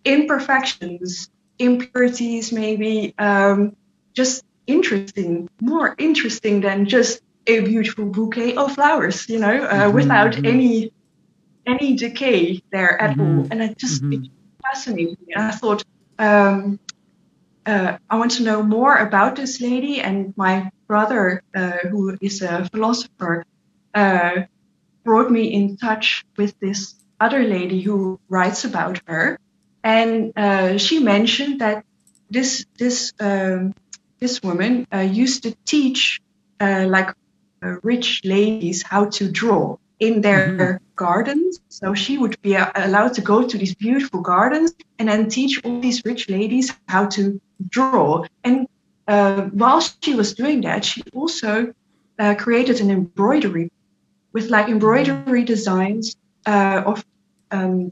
imperfections, 0.06 1.30
impurities, 1.60 2.52
maybe 2.52 3.14
um, 3.20 3.76
just 4.14 4.44
interesting, 4.68 5.50
more 5.62 5.96
interesting 5.98 6.62
than 6.62 6.86
just 6.86 7.22
a 7.48 7.62
beautiful 7.62 8.06
bouquet 8.06 8.56
of 8.56 8.74
flowers, 8.74 9.28
you 9.30 9.40
know, 9.40 9.64
uh, 9.64 9.74
mm-hmm, 9.74 9.96
without 9.96 10.34
mm-hmm. 10.34 10.46
any 10.46 10.92
any 11.66 11.96
decay 11.96 12.62
there 12.72 13.02
at 13.02 13.18
mm-hmm, 13.18 13.40
all. 13.40 13.48
And 13.52 13.62
it 13.62 13.78
just 13.78 14.02
mm-hmm. 14.02 14.24
it 14.26 14.32
fascinated 14.64 15.18
me. 15.20 15.34
And 15.36 15.46
I 15.46 15.52
thought, 15.52 15.84
um, 16.20 16.80
uh, 17.66 17.98
I 18.10 18.18
want 18.18 18.32
to 18.32 18.44
know 18.44 18.64
more 18.64 18.96
about 18.96 19.36
this 19.36 19.60
lady. 19.62 20.02
And 20.02 20.34
my 20.38 20.72
brother, 20.88 21.44
uh, 21.56 21.78
who 21.90 22.18
is 22.22 22.42
a 22.42 22.66
philosopher, 22.72 23.46
uh, 23.94 24.42
brought 25.04 25.32
me 25.32 25.54
in 25.54 25.78
touch 25.78 26.26
with 26.38 26.58
this 26.60 26.96
other 27.20 27.44
lady 27.44 27.82
who 27.82 28.20
writes 28.30 28.66
about 28.66 29.02
her. 29.08 29.40
And 29.84 30.34
uh, 30.36 30.78
she 30.78 31.00
mentioned 31.00 31.62
that 31.62 31.86
this 32.30 32.66
this 32.78 33.14
um, 33.20 33.74
this 34.20 34.42
woman 34.44 34.88
uh, 34.94 35.00
used 35.00 35.44
to 35.44 35.56
teach 35.66 36.20
uh, 36.60 36.86
like 36.90 37.14
rich 37.84 38.22
ladies 38.24 38.84
how 38.84 39.06
to 39.06 39.32
draw 39.32 39.78
in 40.00 40.22
their 40.22 40.48
mm-hmm. 40.48 40.78
gardens. 40.96 41.60
So 41.70 41.94
she 41.94 42.18
would 42.18 42.42
be 42.42 42.56
allowed 42.56 43.14
to 43.16 43.22
go 43.22 43.48
to 43.48 43.58
these 43.58 43.76
beautiful 43.76 44.22
gardens 44.22 44.74
and 45.00 45.10
then 45.10 45.30
teach 45.30 45.64
all 45.64 45.80
these 45.80 46.04
rich 46.06 46.30
ladies 46.30 46.74
how 46.88 47.08
to 47.08 47.40
draw. 47.70 48.26
And 48.44 48.68
uh, 49.08 49.44
while 49.44 49.82
she 50.02 50.16
was 50.16 50.34
doing 50.34 50.62
that, 50.62 50.86
she 50.86 51.04
also 51.14 51.74
uh, 52.20 52.36
created 52.36 52.82
an 52.82 52.92
embroidery 52.92 53.72
with 54.34 54.50
like 54.50 54.68
embroidery 54.68 55.44
designs 55.44 56.16
of 56.46 57.04
um, 57.52 57.92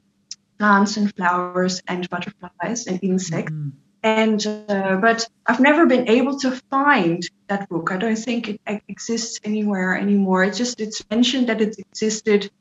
plants 0.59 0.97
and 0.97 1.13
flowers 1.15 1.81
and 1.87 2.09
butterflies 2.09 2.87
and 2.87 2.99
insects. 3.01 3.51
Mm-hmm 3.51 3.69
and 4.05 4.45
uh, 4.69 4.97
but 4.97 5.27
I've 5.47 5.59
never 5.59 5.87
been 5.87 6.07
able 6.07 6.37
to 6.41 6.51
find 6.69 7.27
that 7.47 7.67
book. 7.69 7.91
I 7.91 7.97
don't 7.97 8.15
think 8.15 8.49
it 8.49 8.61
exists 8.87 9.39
anywhere 9.43 9.97
anymore. 9.97 10.43
It's 10.43 10.59
just 10.59 10.79
it's 10.79 11.03
mentioned 11.09 11.49
that 11.49 11.59
it 11.59 11.79
existed, 11.79 12.51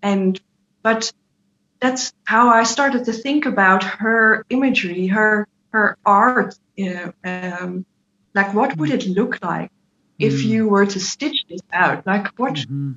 and 0.00 0.40
but 0.82 1.12
that's 1.78 2.14
how 2.24 2.48
I 2.48 2.62
started 2.62 3.04
to 3.04 3.12
think 3.12 3.44
about 3.44 3.84
her 3.84 4.46
imagery, 4.48 5.06
her 5.08 5.46
her 5.74 5.98
art. 6.06 6.58
Uh, 6.82 7.12
um, 7.22 7.84
like, 8.34 8.54
what 8.54 8.76
would 8.76 8.90
it 8.90 9.06
look 9.06 9.42
like 9.42 9.70
mm. 9.70 10.26
if 10.26 10.44
you 10.44 10.68
were 10.68 10.86
to 10.86 11.00
stitch 11.00 11.44
this 11.48 11.60
out? 11.72 12.06
Like, 12.06 12.28
what 12.38 12.54
mm-hmm. 12.54 12.92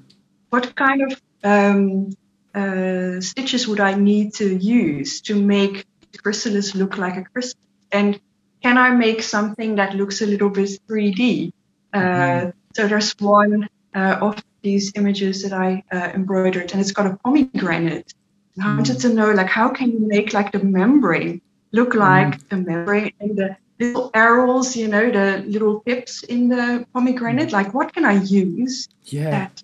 what 0.49 0.75
kind 0.75 1.01
of 1.03 1.21
um, 1.43 2.09
uh, 2.53 3.21
stitches 3.21 3.67
would 3.67 3.79
I 3.79 3.95
need 3.95 4.33
to 4.35 4.55
use 4.55 5.21
to 5.21 5.35
make 5.35 5.85
the 6.11 6.17
chrysalis 6.17 6.75
look 6.75 6.97
like 6.97 7.17
a 7.17 7.23
chrysalis? 7.23 7.67
and 7.91 8.19
can 8.61 8.77
I 8.77 8.89
make 8.89 9.21
something 9.21 9.75
that 9.75 9.95
looks 9.95 10.21
a 10.21 10.25
little 10.25 10.49
bit 10.49 10.79
3D? 10.89 11.51
Uh, 11.93 11.99
mm-hmm. 11.99 12.49
So 12.75 12.87
there's 12.87 13.11
one 13.19 13.69
uh, 13.95 14.17
of 14.21 14.43
these 14.61 14.91
images 14.95 15.43
that 15.43 15.53
I 15.53 15.83
uh, 15.91 16.11
embroidered, 16.13 16.71
and 16.71 16.81
it's 16.81 16.91
got 16.91 17.05
a 17.07 17.17
pomegranate. 17.23 18.13
I 18.61 18.75
wanted 18.75 18.97
mm-hmm. 18.97 19.09
to 19.09 19.13
know, 19.13 19.31
like, 19.31 19.47
how 19.47 19.69
can 19.69 19.91
you 19.91 19.99
make 19.99 20.33
like 20.33 20.51
the 20.51 20.63
membrane 20.63 21.41
look 21.71 21.89
mm-hmm. 21.89 21.99
like 21.99 22.39
mm. 22.39 22.49
the 22.49 22.57
membrane 22.57 23.13
and 23.19 23.37
the 23.37 23.57
little 23.79 24.11
arils, 24.11 24.75
you 24.75 24.87
know, 24.87 25.09
the 25.11 25.43
little 25.47 25.79
pips 25.81 26.23
in 26.23 26.49
the 26.49 26.85
pomegranate? 26.93 27.51
Like, 27.51 27.73
what 27.73 27.93
can 27.93 28.05
I 28.05 28.13
use 28.23 28.87
yeah. 29.03 29.29
that 29.31 29.63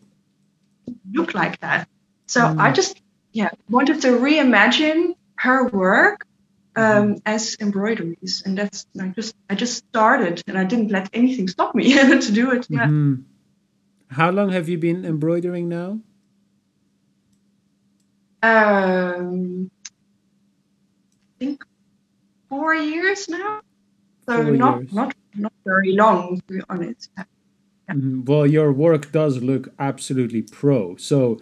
look 1.11 1.33
like 1.33 1.59
that? 1.61 1.87
So 2.27 2.41
mm. 2.41 2.59
I 2.59 2.71
just, 2.71 3.01
yeah, 3.31 3.49
wanted 3.69 4.01
to 4.01 4.09
reimagine 4.09 5.15
her 5.37 5.67
work 5.67 6.25
um, 6.75 6.83
mm-hmm. 6.85 7.13
as 7.25 7.55
embroideries, 7.59 8.43
and 8.45 8.57
that's 8.57 8.87
I 8.99 9.07
just 9.09 9.35
I 9.49 9.55
just 9.55 9.77
started, 9.77 10.41
and 10.47 10.57
I 10.57 10.63
didn't 10.63 10.89
let 10.91 11.09
anything 11.13 11.47
stop 11.47 11.75
me 11.75 11.93
to 11.93 12.31
do 12.31 12.51
it. 12.51 12.67
Yeah. 12.69 12.85
Mm-hmm. 12.85 13.21
How 14.09 14.31
long 14.31 14.49
have 14.51 14.69
you 14.69 14.77
been 14.77 15.05
embroidering 15.05 15.69
now? 15.69 15.99
Um, 18.43 19.71
I 19.83 21.39
think 21.39 21.63
four 22.49 22.75
years 22.75 23.29
now. 23.29 23.61
So 24.25 24.41
not 24.43 24.79
years. 24.79 24.93
not 24.93 25.13
not 25.35 25.53
very 25.65 25.93
long, 25.93 26.41
to 26.47 26.53
be 26.53 26.61
honest. 26.69 27.09
Yeah. 27.17 27.23
Mm-hmm. 27.91 28.23
Well, 28.25 28.47
your 28.47 28.71
work 28.71 29.11
does 29.11 29.43
look 29.43 29.69
absolutely 29.77 30.41
pro. 30.43 30.95
So 30.95 31.39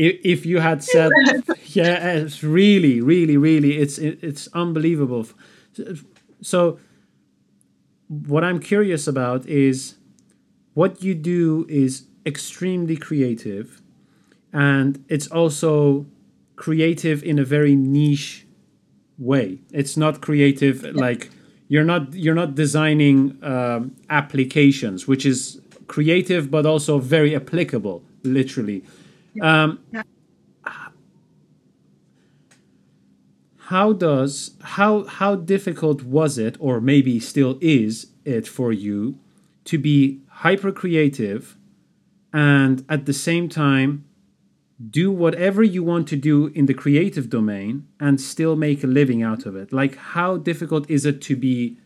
if, 0.00 0.20
if 0.24 0.46
you 0.46 0.60
had 0.60 0.82
said 0.82 1.10
yeah 1.66 2.12
it's 2.12 2.42
really 2.42 3.00
really 3.00 3.36
really 3.36 3.78
it's 3.78 3.98
it's 3.98 4.48
unbelievable 4.54 5.26
so 6.40 6.78
what 8.08 8.42
i'm 8.42 8.58
curious 8.58 9.06
about 9.06 9.46
is 9.46 9.96
what 10.74 11.02
you 11.02 11.14
do 11.14 11.66
is 11.68 12.06
extremely 12.24 12.96
creative 12.96 13.82
and 14.52 15.04
it's 15.08 15.28
also 15.28 16.06
creative 16.56 17.22
in 17.22 17.38
a 17.38 17.44
very 17.44 17.76
niche 17.76 18.46
way 19.18 19.58
it's 19.70 19.96
not 19.96 20.22
creative 20.22 20.82
like 20.94 21.30
you're 21.70 21.88
not 21.92 22.12
you're 22.12 22.34
not 22.34 22.54
designing 22.54 23.18
um, 23.42 23.96
applications 24.10 25.08
which 25.08 25.24
is 25.24 25.60
creative 25.86 26.50
but 26.50 26.66
also 26.66 26.98
very 26.98 27.34
applicable 27.34 28.02
literally. 28.22 28.84
Um, 29.40 29.78
how 33.58 33.92
does 33.92 34.56
how 34.62 35.04
how 35.04 35.36
difficult 35.36 36.02
was 36.02 36.38
it, 36.38 36.56
or 36.58 36.80
maybe 36.80 37.20
still 37.20 37.58
is 37.60 38.08
it 38.24 38.46
for 38.46 38.72
you, 38.72 39.18
to 39.64 39.78
be 39.78 40.20
hyper 40.28 40.72
creative, 40.72 41.56
and 42.32 42.84
at 42.88 43.06
the 43.06 43.12
same 43.12 43.48
time 43.48 44.04
do 44.88 45.12
whatever 45.12 45.62
you 45.62 45.82
want 45.82 46.08
to 46.08 46.16
do 46.16 46.46
in 46.48 46.66
the 46.66 46.74
creative 46.74 47.28
domain 47.28 47.86
and 47.98 48.20
still 48.20 48.56
make 48.56 48.82
a 48.82 48.86
living 48.86 49.22
out 49.22 49.44
of 49.44 49.54
it? 49.54 49.72
Like, 49.72 49.96
how 49.96 50.38
difficult 50.38 50.88
is 50.88 51.04
it 51.04 51.20
to 51.22 51.36
be 51.36 51.76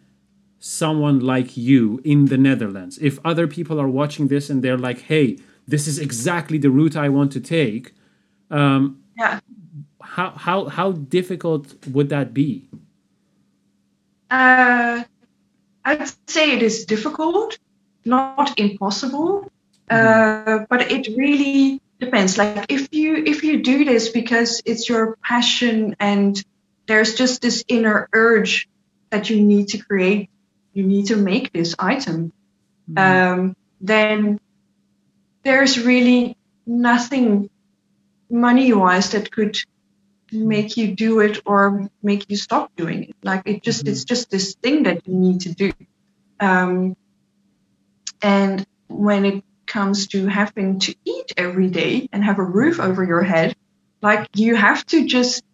someone 0.61 1.21
like 1.21 1.57
you 1.57 2.01
in 2.05 2.27
the 2.27 2.39
Netherlands? 2.39 2.99
If 3.01 3.19
other 3.25 3.47
people 3.47 3.81
are 3.81 3.89
watching 3.89 4.29
this 4.29 4.49
and 4.49 4.63
they're 4.63 4.79
like, 4.79 5.01
hey, 5.03 5.39
this 5.67 5.89
is 5.89 5.99
exactly 5.99 6.59
the 6.59 6.71
route 6.71 6.97
I 6.97 7.09
want 7.09 7.33
to 7.33 7.41
take. 7.41 7.95
Um, 8.51 9.03
yeah. 9.17 9.41
How 10.03 10.31
how 10.31 10.67
how 10.67 10.93
difficult 10.93 11.75
would 11.89 12.09
that 12.11 12.33
be? 12.33 12.69
Uh, 14.31 15.03
I'd 15.85 16.09
say 16.29 16.53
it 16.53 16.63
is 16.63 16.85
difficult, 16.85 17.59
not 18.05 18.59
impossible, 18.59 19.51
mm-hmm. 19.91 20.63
uh, 20.63 20.67
but 20.69 20.91
it 20.93 21.09
really 21.17 21.81
depends. 22.01 22.39
Like 22.39 22.67
if 22.69 22.93
you 22.93 23.17
if 23.17 23.45
you 23.45 23.63
do 23.63 23.85
this 23.85 24.09
because 24.09 24.63
it's 24.65 24.89
your 24.89 25.17
passion 25.23 25.97
and 26.01 26.43
there's 26.87 27.15
just 27.15 27.41
this 27.41 27.65
inner 27.69 28.09
urge 28.13 28.69
that 29.11 29.31
you 29.31 29.43
need 29.43 29.69
to 29.69 29.79
create, 29.79 30.31
you 30.73 30.83
need 30.85 31.07
to 31.07 31.17
make 31.17 31.53
this 31.53 31.75
item, 31.79 32.33
mm-hmm. 32.91 32.99
um, 32.99 33.57
then 33.81 34.41
there's 35.43 35.79
really 35.79 36.37
nothing 36.67 37.51
money 38.31 38.73
wise 38.73 39.11
that 39.11 39.31
could 39.31 39.57
make 40.33 40.77
you 40.77 40.95
do 40.95 41.21
it 41.21 41.41
or 41.47 41.89
make 42.03 42.29
you 42.29 42.37
stop 42.37 42.75
doing 42.75 43.05
it 43.05 43.17
like 43.23 43.43
it 43.47 43.63
just 43.63 43.85
mm-hmm. 43.85 43.93
it's 43.93 44.05
just 44.05 44.31
this 44.31 44.55
thing 44.55 44.83
that 44.83 45.07
you 45.07 45.15
need 45.15 45.43
to 45.43 45.53
do 45.53 45.73
um, 46.41 46.97
and 48.21 48.67
when 48.89 49.25
it 49.25 49.45
comes 49.67 50.09
to 50.09 50.27
having 50.27 50.79
to 50.81 50.95
eat 51.05 51.33
every 51.37 51.69
day 51.69 52.09
and 52.13 52.25
have 52.25 52.39
a 52.39 52.45
roof 52.45 52.81
over 52.81 53.05
your 53.05 53.23
head 53.23 53.55
like 54.03 54.29
you 54.35 54.55
have 54.55 54.85
to 54.87 55.07
just 55.07 55.45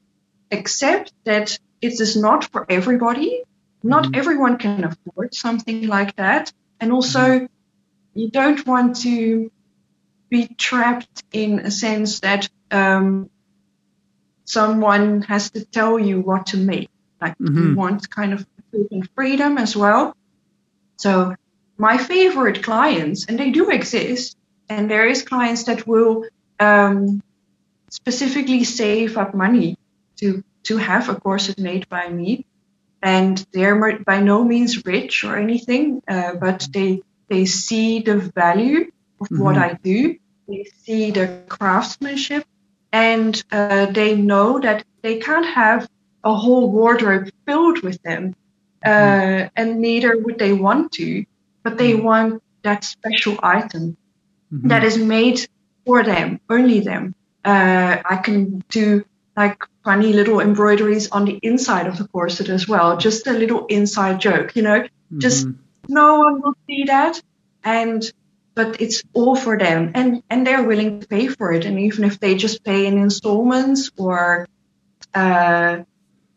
accept 0.50 1.12
that 1.24 1.58
it 1.80 2.00
is 2.00 2.16
not 2.16 2.44
for 2.44 2.66
everybody 2.68 3.42
not 3.82 4.04
mm-hmm. 4.04 4.14
everyone 4.14 4.58
can 4.58 4.84
afford 4.84 5.34
something 5.34 5.86
like 5.86 6.16
that 6.16 6.52
and 6.80 6.92
also 6.92 7.48
you 8.14 8.30
don't 8.30 8.66
want 8.66 8.96
to 9.02 9.50
be 10.28 10.46
trapped 10.46 11.24
in 11.32 11.58
a 11.58 11.70
sense 11.70 12.20
that 12.20 12.48
um, 12.70 13.28
someone 14.44 15.22
has 15.22 15.50
to 15.50 15.64
tell 15.64 15.98
you 15.98 16.20
what 16.20 16.46
to 16.46 16.56
make. 16.56 16.88
Like 17.20 17.36
mm-hmm. 17.38 17.70
you 17.70 17.76
want 17.76 18.08
kind 18.08 18.32
of 18.32 18.46
freedom 19.14 19.58
as 19.58 19.76
well. 19.76 20.16
So 20.96 21.34
my 21.80 21.96
favorite 21.96 22.62
clients, 22.62 23.26
and 23.26 23.38
they 23.38 23.50
do 23.50 23.70
exist, 23.70 24.36
and 24.68 24.90
there 24.90 25.08
is 25.08 25.22
clients 25.22 25.64
that 25.64 25.86
will 25.86 26.26
um, 26.60 27.22
specifically 27.88 28.64
save 28.64 29.16
up 29.16 29.34
money 29.34 29.78
to 30.16 30.44
to 30.64 30.76
have 30.76 31.08
a 31.08 31.14
corset 31.14 31.58
made 31.58 31.88
by 31.88 32.08
me, 32.08 32.44
and 33.02 33.44
they're 33.52 33.98
by 34.04 34.20
no 34.20 34.44
means 34.44 34.84
rich 34.84 35.24
or 35.24 35.38
anything, 35.38 36.02
uh, 36.06 36.34
but 36.34 36.68
they 36.70 37.00
they 37.28 37.46
see 37.46 38.00
the 38.02 38.18
value 38.18 38.92
of 39.20 39.28
mm-hmm. 39.28 39.42
what 39.42 39.56
I 39.56 39.78
do. 39.82 40.16
They 40.48 40.64
see 40.84 41.10
the 41.12 41.44
craftsmanship 41.48 42.44
and 42.92 43.42
uh, 43.52 43.86
they 43.86 44.16
know 44.16 44.60
that 44.60 44.84
they 45.02 45.18
can't 45.18 45.46
have 45.46 45.88
a 46.24 46.34
whole 46.34 46.70
wardrobe 46.70 47.30
filled 47.46 47.82
with 47.82 48.02
them. 48.02 48.34
Uh, 48.84 48.88
mm-hmm. 48.88 49.48
and 49.56 49.80
neither 49.80 50.18
would 50.18 50.38
they 50.38 50.52
want 50.52 50.92
to. 50.92 51.24
But 51.62 51.78
they 51.78 51.94
want 51.94 52.42
that 52.62 52.84
special 52.84 53.38
item 53.42 53.96
mm-hmm. 54.52 54.68
that 54.68 54.84
is 54.84 54.98
made 54.98 55.46
for 55.86 56.02
them, 56.02 56.40
only 56.48 56.80
them. 56.80 57.14
Uh, 57.44 57.98
I 58.04 58.16
can 58.16 58.62
do 58.68 59.04
like 59.36 59.62
funny 59.84 60.12
little 60.12 60.40
embroideries 60.40 61.10
on 61.10 61.24
the 61.24 61.38
inside 61.42 61.86
of 61.86 61.96
the 61.96 62.06
corset 62.08 62.48
as 62.48 62.68
well, 62.68 62.96
just 62.96 63.26
a 63.26 63.32
little 63.32 63.66
inside 63.66 64.20
joke, 64.20 64.54
you 64.56 64.62
know, 64.62 64.80
mm-hmm. 64.80 65.18
just 65.18 65.46
no 65.88 66.18
one 66.20 66.42
will 66.42 66.56
see 66.66 66.84
that. 66.84 67.20
And 67.64 68.10
but 68.54 68.80
it's 68.80 69.02
all 69.12 69.36
for 69.36 69.56
them 69.56 69.92
and 69.94 70.22
and 70.28 70.46
they're 70.46 70.64
willing 70.64 71.00
to 71.00 71.06
pay 71.06 71.28
for 71.28 71.52
it 71.52 71.64
and 71.64 71.78
even 71.78 72.04
if 72.04 72.18
they 72.18 72.34
just 72.34 72.64
pay 72.64 72.86
in 72.86 72.98
installments 72.98 73.90
or 73.96 74.46
uh, 75.14 75.78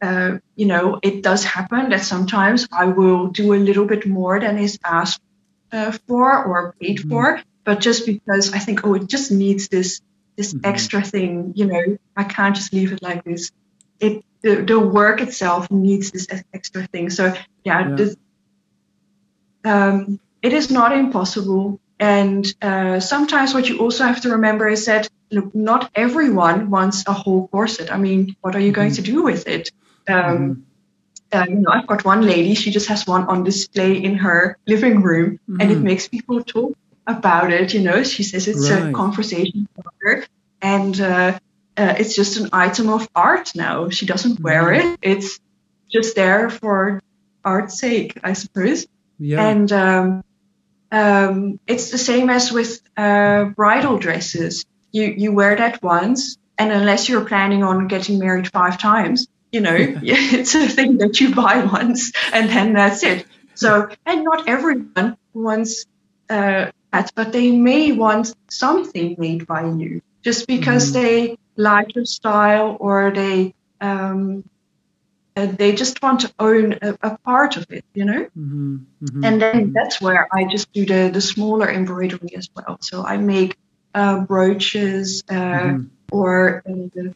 uh, 0.03 0.37
you 0.55 0.65
know 0.65 0.99
it 1.01 1.23
does 1.23 1.43
happen 1.43 1.89
that 1.89 2.03
sometimes 2.03 2.67
i 2.71 2.85
will 2.85 3.27
do 3.27 3.53
a 3.53 3.63
little 3.67 3.85
bit 3.85 4.05
more 4.05 4.39
than 4.39 4.57
is 4.57 4.77
asked 4.83 5.21
uh, 5.71 5.91
for 6.07 6.43
or 6.43 6.75
paid 6.79 6.97
mm-hmm. 6.97 7.09
for 7.09 7.41
but 7.63 7.79
just 7.79 8.05
because 8.05 8.53
i 8.53 8.59
think 8.59 8.85
oh 8.85 8.95
it 8.95 9.07
just 9.07 9.31
needs 9.31 9.69
this 9.69 10.01
this 10.35 10.53
mm-hmm. 10.53 10.65
extra 10.65 11.01
thing 11.01 11.53
you 11.55 11.65
know 11.65 11.97
i 12.17 12.23
can't 12.23 12.55
just 12.55 12.73
leave 12.73 12.91
it 12.91 13.01
like 13.01 13.23
this 13.23 13.51
it 13.99 14.23
the, 14.41 14.55
the 14.61 14.77
work 14.77 15.21
itself 15.21 15.71
needs 15.71 16.11
this 16.11 16.27
extra 16.53 16.85
thing 16.87 17.09
so 17.09 17.33
yeah, 17.63 17.87
yeah. 17.87 17.95
This, 17.95 18.17
um, 19.63 20.19
it 20.41 20.51
is 20.51 20.69
not 20.69 20.91
impossible 20.91 21.79
and 21.97 22.53
uh, 22.61 22.99
sometimes 22.99 23.53
what 23.53 23.69
you 23.69 23.79
also 23.79 24.03
have 24.03 24.19
to 24.21 24.31
remember 24.31 24.67
is 24.67 24.85
that 24.87 25.07
look, 25.31 25.55
not 25.55 25.89
everyone 25.95 26.69
wants 26.69 27.07
a 27.07 27.13
whole 27.13 27.47
corset. 27.47 27.91
I 27.91 27.97
mean, 27.97 28.35
what 28.41 28.55
are 28.55 28.59
you 28.59 28.73
going 28.73 28.91
mm-hmm. 28.91 29.03
to 29.03 29.11
do 29.11 29.23
with 29.23 29.47
it? 29.47 29.71
Um, 30.07 30.65
mm-hmm. 31.33 31.37
uh, 31.37 31.45
you 31.47 31.55
know, 31.61 31.71
I've 31.71 31.87
got 31.87 32.05
one 32.05 32.21
lady, 32.21 32.55
she 32.55 32.71
just 32.71 32.87
has 32.87 33.07
one 33.07 33.23
on 33.25 33.43
display 33.43 34.03
in 34.03 34.15
her 34.15 34.57
living 34.67 35.01
room, 35.01 35.39
mm-hmm. 35.49 35.61
and 35.61 35.71
it 35.71 35.75
mm-hmm. 35.75 35.83
makes 35.83 36.07
people 36.07 36.43
talk 36.43 36.73
about 37.07 37.51
it. 37.51 37.73
You 37.73 37.81
know, 37.81 38.03
she 38.03 38.23
says 38.23 38.47
it's 38.47 38.69
right. 38.69 38.89
a 38.89 38.93
conversation 38.93 39.67
starter, 39.79 40.25
and 40.61 40.99
uh, 40.99 41.39
uh, 41.77 41.95
it's 41.97 42.15
just 42.15 42.37
an 42.37 42.49
item 42.53 42.89
of 42.89 43.07
art 43.15 43.51
now. 43.55 43.89
She 43.89 44.05
doesn't 44.05 44.39
wear 44.39 44.63
mm-hmm. 44.63 44.93
it, 44.93 44.99
it's 45.01 45.39
just 45.91 46.15
there 46.15 46.49
for 46.49 47.01
art's 47.43 47.79
sake, 47.79 48.17
I 48.23 48.33
suppose. 48.33 48.87
Yeah. 49.19 49.47
And 49.47 49.71
um, 49.71 50.23
um, 50.91 51.59
it's 51.67 51.91
the 51.91 51.97
same 51.97 52.29
as 52.29 52.51
with 52.51 52.81
uh, 52.97 53.45
bridal 53.45 53.97
dresses. 53.97 54.65
You 54.91 55.13
you 55.17 55.31
wear 55.31 55.55
that 55.55 55.81
once, 55.81 56.37
and 56.57 56.71
unless 56.71 57.09
you're 57.09 57.25
planning 57.25 57.63
on 57.63 57.87
getting 57.87 58.19
married 58.19 58.51
five 58.51 58.77
times, 58.77 59.27
you 59.53 59.61
know, 59.61 59.75
it's 60.03 60.55
a 60.55 60.67
thing 60.67 60.97
that 60.97 61.21
you 61.21 61.33
buy 61.33 61.63
once, 61.71 62.11
and 62.33 62.49
then 62.49 62.73
that's 62.73 63.03
it. 63.03 63.25
So, 63.55 63.87
and 64.05 64.23
not 64.23 64.49
everyone 64.49 65.15
wants 65.33 65.85
uh, 66.29 66.71
that, 66.91 67.11
but 67.15 67.31
they 67.31 67.51
may 67.51 67.91
want 67.91 68.33
something 68.49 69.15
made 69.17 69.47
by 69.47 69.65
you 69.65 70.01
just 70.23 70.47
because 70.47 70.89
mm. 70.89 70.93
they 70.93 71.37
like 71.55 71.95
your 71.95 72.05
style 72.05 72.77
or 72.79 73.11
they 73.11 73.53
um, 73.79 74.43
they 75.35 75.73
just 75.73 76.01
want 76.01 76.21
to 76.21 76.33
own 76.39 76.73
a, 76.81 76.97
a 77.01 77.17
part 77.19 77.57
of 77.57 77.65
it, 77.71 77.85
you 77.93 78.05
know. 78.05 78.23
Mm-hmm, 78.37 78.75
mm-hmm, 79.03 79.25
and 79.25 79.41
then 79.41 79.73
that's 79.73 79.99
where 79.99 80.27
I 80.31 80.45
just 80.45 80.71
do 80.73 80.85
the 80.85 81.09
the 81.13 81.21
smaller 81.21 81.69
embroidery 81.69 82.35
as 82.35 82.49
well. 82.55 82.77
So 82.81 83.03
I 83.05 83.17
make 83.17 83.57
uh, 83.93 84.21
brooches 84.21 85.23
uh, 85.29 85.33
mm-hmm. 85.33 85.83
or 86.11 86.63
uh, 86.67 87.09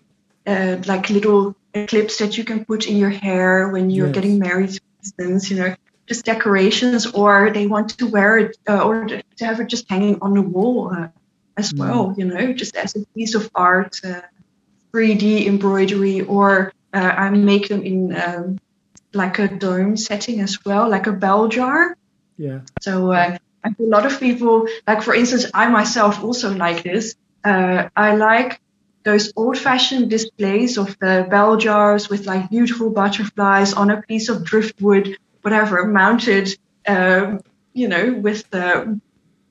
uh, 0.50 0.82
like 0.86 1.10
little 1.10 1.56
clips 1.86 2.18
that 2.18 2.38
you 2.38 2.44
can 2.44 2.66
put 2.66 2.88
in 2.88 2.98
your 2.98 3.10
hair 3.10 3.70
when 3.70 3.90
you're 3.90 4.08
yes. 4.08 4.16
getting 4.16 4.40
married, 4.40 4.72
for 4.72 4.82
instance. 5.00 5.52
You 5.52 5.58
know, 5.58 5.76
just 6.08 6.26
decorations, 6.26 7.06
or 7.06 7.52
they 7.52 7.68
want 7.68 7.98
to 7.98 8.08
wear 8.08 8.40
it 8.40 8.58
uh, 8.68 8.82
or 8.82 9.06
to 9.06 9.46
have 9.46 9.60
it 9.60 9.68
just 9.68 9.90
hanging 9.90 10.20
on 10.22 10.34
the 10.34 10.42
wall 10.42 10.94
uh, 10.94 11.10
as 11.58 11.74
mm-hmm. 11.74 11.88
well. 11.88 12.16
You 12.18 12.26
know, 12.26 12.54
just 12.54 12.76
as 12.76 12.96
a 12.96 13.06
piece 13.14 13.36
of 13.36 13.50
art. 13.54 14.00
3D 14.94 15.46
embroidery 15.46 16.22
or 16.22 16.74
uh, 16.94 16.98
I 16.98 17.30
make 17.30 17.68
them 17.68 17.84
in 17.84 18.16
um, 18.16 18.60
like 19.14 19.40
a 19.40 19.48
dome 19.48 19.98
setting 19.98 20.40
as 20.42 20.64
well, 20.66 20.90
like 20.90 21.08
a 21.08 21.12
bell 21.12 21.48
jar. 21.48 21.96
Yeah. 22.38 22.62
So 22.82 23.12
uh, 23.12 23.38
a 23.64 23.74
lot 23.80 24.06
of 24.06 24.20
people, 24.20 24.68
like 24.88 25.02
for 25.02 25.14
instance, 25.14 25.46
I 25.54 25.70
myself 25.70 26.24
also 26.24 26.54
like 26.56 26.84
this. 26.84 27.16
Uh, 27.44 27.90
I 27.96 28.16
like 28.16 28.62
those 29.08 29.32
old-fashioned 29.38 30.10
displays 30.10 30.78
of 30.78 31.00
the 31.00 31.26
bell 31.30 31.56
jars 31.56 32.10
with 32.10 32.28
like 32.28 32.50
beautiful 32.50 32.90
butterflies 32.90 33.72
on 33.74 33.90
a 33.90 34.02
piece 34.02 34.28
of 34.28 34.44
driftwood, 34.44 35.18
whatever, 35.44 35.86
mounted, 35.88 36.50
uh, 36.86 37.38
you 37.74 37.88
know, 37.88 38.14
with 38.14 38.50
the 38.50 39.00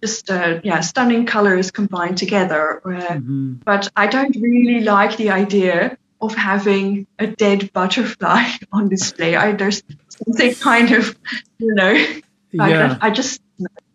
just 0.02 0.30
uh, 0.30 0.60
yeah 0.62 0.80
stunning 0.80 1.24
colors 1.24 1.70
combined 1.70 2.18
together. 2.18 2.82
Uh, 2.84 3.14
mm-hmm. 3.14 3.54
But 3.64 3.88
I 3.96 4.08
don't 4.08 4.36
really 4.36 4.80
like 4.80 5.16
the 5.16 5.30
idea 5.30 5.96
of 6.20 6.34
having 6.34 7.06
a 7.18 7.26
dead 7.26 7.72
butterfly 7.72 8.42
on 8.72 8.90
display. 8.90 9.36
I 9.36 9.52
there's 9.52 9.82
something 10.08 10.54
kind 10.54 10.92
of 10.92 11.16
you 11.58 11.74
know 11.74 11.92
like 12.52 12.72
yeah. 12.72 12.98
I, 13.00 13.06
I 13.08 13.10
just 13.10 13.40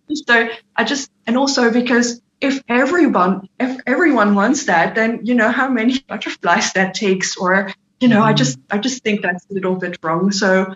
just 0.09 0.25
don't 0.25 0.51
I 0.75 0.85
just 0.85 1.11
and 1.27 1.37
also 1.37 1.71
because 1.71 2.19
if 2.41 2.61
everyone 2.67 3.47
if 3.59 3.79
everyone 3.85 4.35
wants 4.35 4.65
that 4.65 4.95
then 4.95 5.19
you 5.23 5.35
know 5.35 5.51
how 5.51 5.69
many 5.69 5.99
butterflies 5.99 6.73
that 6.73 6.93
takes 6.93 7.37
or 7.37 7.71
you 7.99 8.07
know. 8.07 8.23
I 8.23 8.33
just 8.33 8.57
I 8.71 8.79
just 8.79 9.03
think 9.03 9.21
that's 9.21 9.45
a 9.49 9.53
little 9.53 9.75
bit 9.75 9.99
wrong. 10.03 10.31
So 10.31 10.75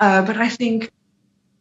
uh, 0.00 0.22
but 0.22 0.36
I 0.38 0.48
think 0.48 0.90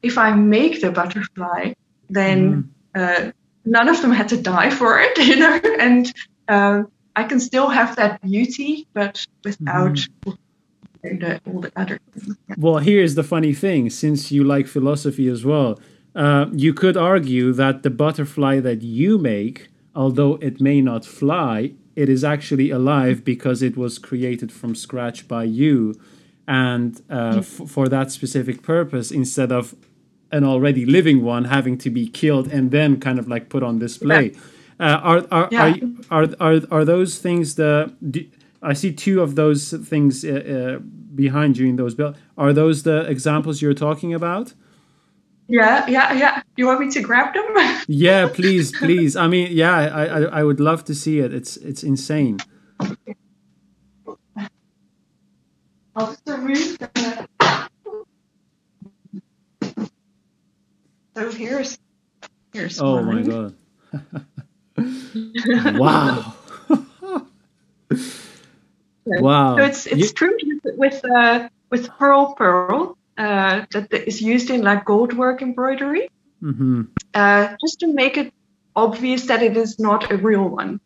if 0.02 0.18
I 0.18 0.32
make 0.32 0.82
the 0.82 0.91
butterfly 0.91 1.74
then 2.10 2.72
mm. 2.95 3.28
uh, 3.28 3.32
none 3.66 3.89
of 3.89 4.02
them 4.02 4.12
had 4.12 4.30
to 4.30 4.38
die 4.38 4.70
for 4.70 4.99
it, 4.99 5.18
you 5.30 5.36
know, 5.38 5.60
and 5.80 6.12
um, 6.47 6.91
I 7.16 7.24
can 7.24 7.39
still 7.39 7.70
have 7.70 7.95
that 7.97 8.22
beauty, 8.22 8.88
but 8.93 9.26
without 9.43 9.99
mm. 10.26 11.39
all 11.45 11.62
the 11.62 11.72
other 11.76 11.99
things. 12.14 12.38
Well, 12.58 12.78
here's 12.78 13.16
the 13.16 13.24
funny 13.24 13.54
thing 13.54 13.89
since 13.89 14.32
you 14.32 14.43
like 14.43 14.68
philosophy 14.68 15.28
as 15.28 15.45
well, 15.45 15.80
uh, 16.16 16.47
you 16.51 16.74
could 16.74 16.97
argue 16.97 17.53
that 17.53 17.84
the 17.84 17.89
butterfly 17.89 18.59
that 18.59 18.82
you 18.82 19.18
make, 19.18 19.70
although 19.95 20.36
it 20.41 20.59
may 20.59 20.82
not 20.82 21.05
fly, 21.05 21.74
it 21.95 22.09
is 22.09 22.24
actually 22.24 22.70
alive 22.70 23.24
because 23.24 23.62
it 23.62 23.78
was 23.78 23.97
created 23.97 24.51
from 24.51 24.76
scratch 24.76 25.28
by 25.28 25.43
you 25.43 25.99
and 26.47 27.01
uh, 27.09 27.36
f- 27.38 27.70
for 27.70 27.88
that 27.88 28.12
specific 28.12 28.62
purpose 28.62 29.12
instead 29.12 29.51
of 29.51 29.76
an 30.32 30.43
already 30.43 30.86
living 30.86 31.24
one 31.24 31.45
having 31.45 31.78
to 31.78 31.89
be 31.89 32.07
killed 32.07 32.47
and 32.47 32.72
then 32.72 32.99
kind 32.99 33.20
of 33.20 33.28
like 33.28 33.49
put 33.49 33.64
on 33.64 33.80
display. 33.80 34.32
Yeah. 34.32 34.39
Uh, 34.80 34.99
are 35.03 35.28
are, 35.32 35.47
yeah. 35.51 35.76
are, 36.09 36.24
are 36.24 36.28
are 36.39 36.62
are 36.72 36.86
those 36.86 37.20
things 37.20 37.55
the? 37.55 37.93
Do, 38.09 38.26
I 38.64 38.74
see 38.74 38.93
two 38.93 39.22
of 39.22 39.36
those 39.36 39.72
things 39.72 40.24
uh, 40.24 40.78
uh, 40.78 40.80
behind 41.16 41.57
you 41.57 41.68
in 41.68 41.76
those 41.76 41.95
bills. 41.95 42.16
Are 42.38 42.53
those 42.53 42.84
the 42.84 43.01
examples 43.09 43.62
you're 43.62 43.74
talking 43.74 44.14
about? 44.14 44.53
Yeah, 45.52 45.86
yeah, 45.88 46.14
yeah. 46.14 46.41
You 46.56 46.68
want 46.68 46.80
me 46.80 46.89
to 46.91 47.02
grab 47.02 47.34
them? 47.34 47.84
yeah, 47.89 48.30
please, 48.34 48.72
please. 48.72 49.18
I 49.18 49.28
mean, 49.28 49.52
yeah, 49.52 49.76
I, 49.76 50.06
I, 50.06 50.22
I 50.39 50.43
would 50.43 50.62
love 50.62 50.86
to 50.86 50.95
see 50.95 51.20
it. 51.20 51.34
It's, 51.34 51.58
it's 51.58 51.84
insane. 51.84 52.39
I'll 55.93 56.16
remove 56.26 56.80
the. 56.80 57.68
So 61.18 61.32
here's, 61.32 61.78
here's. 62.54 62.80
Oh 62.80 63.04
my 63.04 63.22
god. 63.22 63.54
wow. 65.78 66.34
wow. 69.06 69.58
So 69.58 69.64
it's 69.66 69.86
it's 69.86 69.97
you... 69.97 70.10
true 70.14 70.38
with 70.64 71.04
uh, 71.04 71.49
with 71.70 71.89
pearl 71.89 72.36
pearl 72.36 72.97
uh, 73.18 73.66
that 73.72 73.93
is 73.93 74.22
used 74.22 74.49
in 74.49 74.62
like 74.62 74.86
gold 74.86 75.14
work 75.14 75.41
embroidery, 75.41 76.09
mm-hmm. 76.41 76.84
uh, 77.14 77.55
just 77.62 77.80
to 77.80 77.88
make 77.88 78.18
it 78.18 78.34
obvious 78.76 79.26
that 79.28 79.43
it 79.43 79.57
is 79.57 79.80
not 79.80 80.12
a 80.12 80.18
real 80.18 80.47
one. 80.47 80.80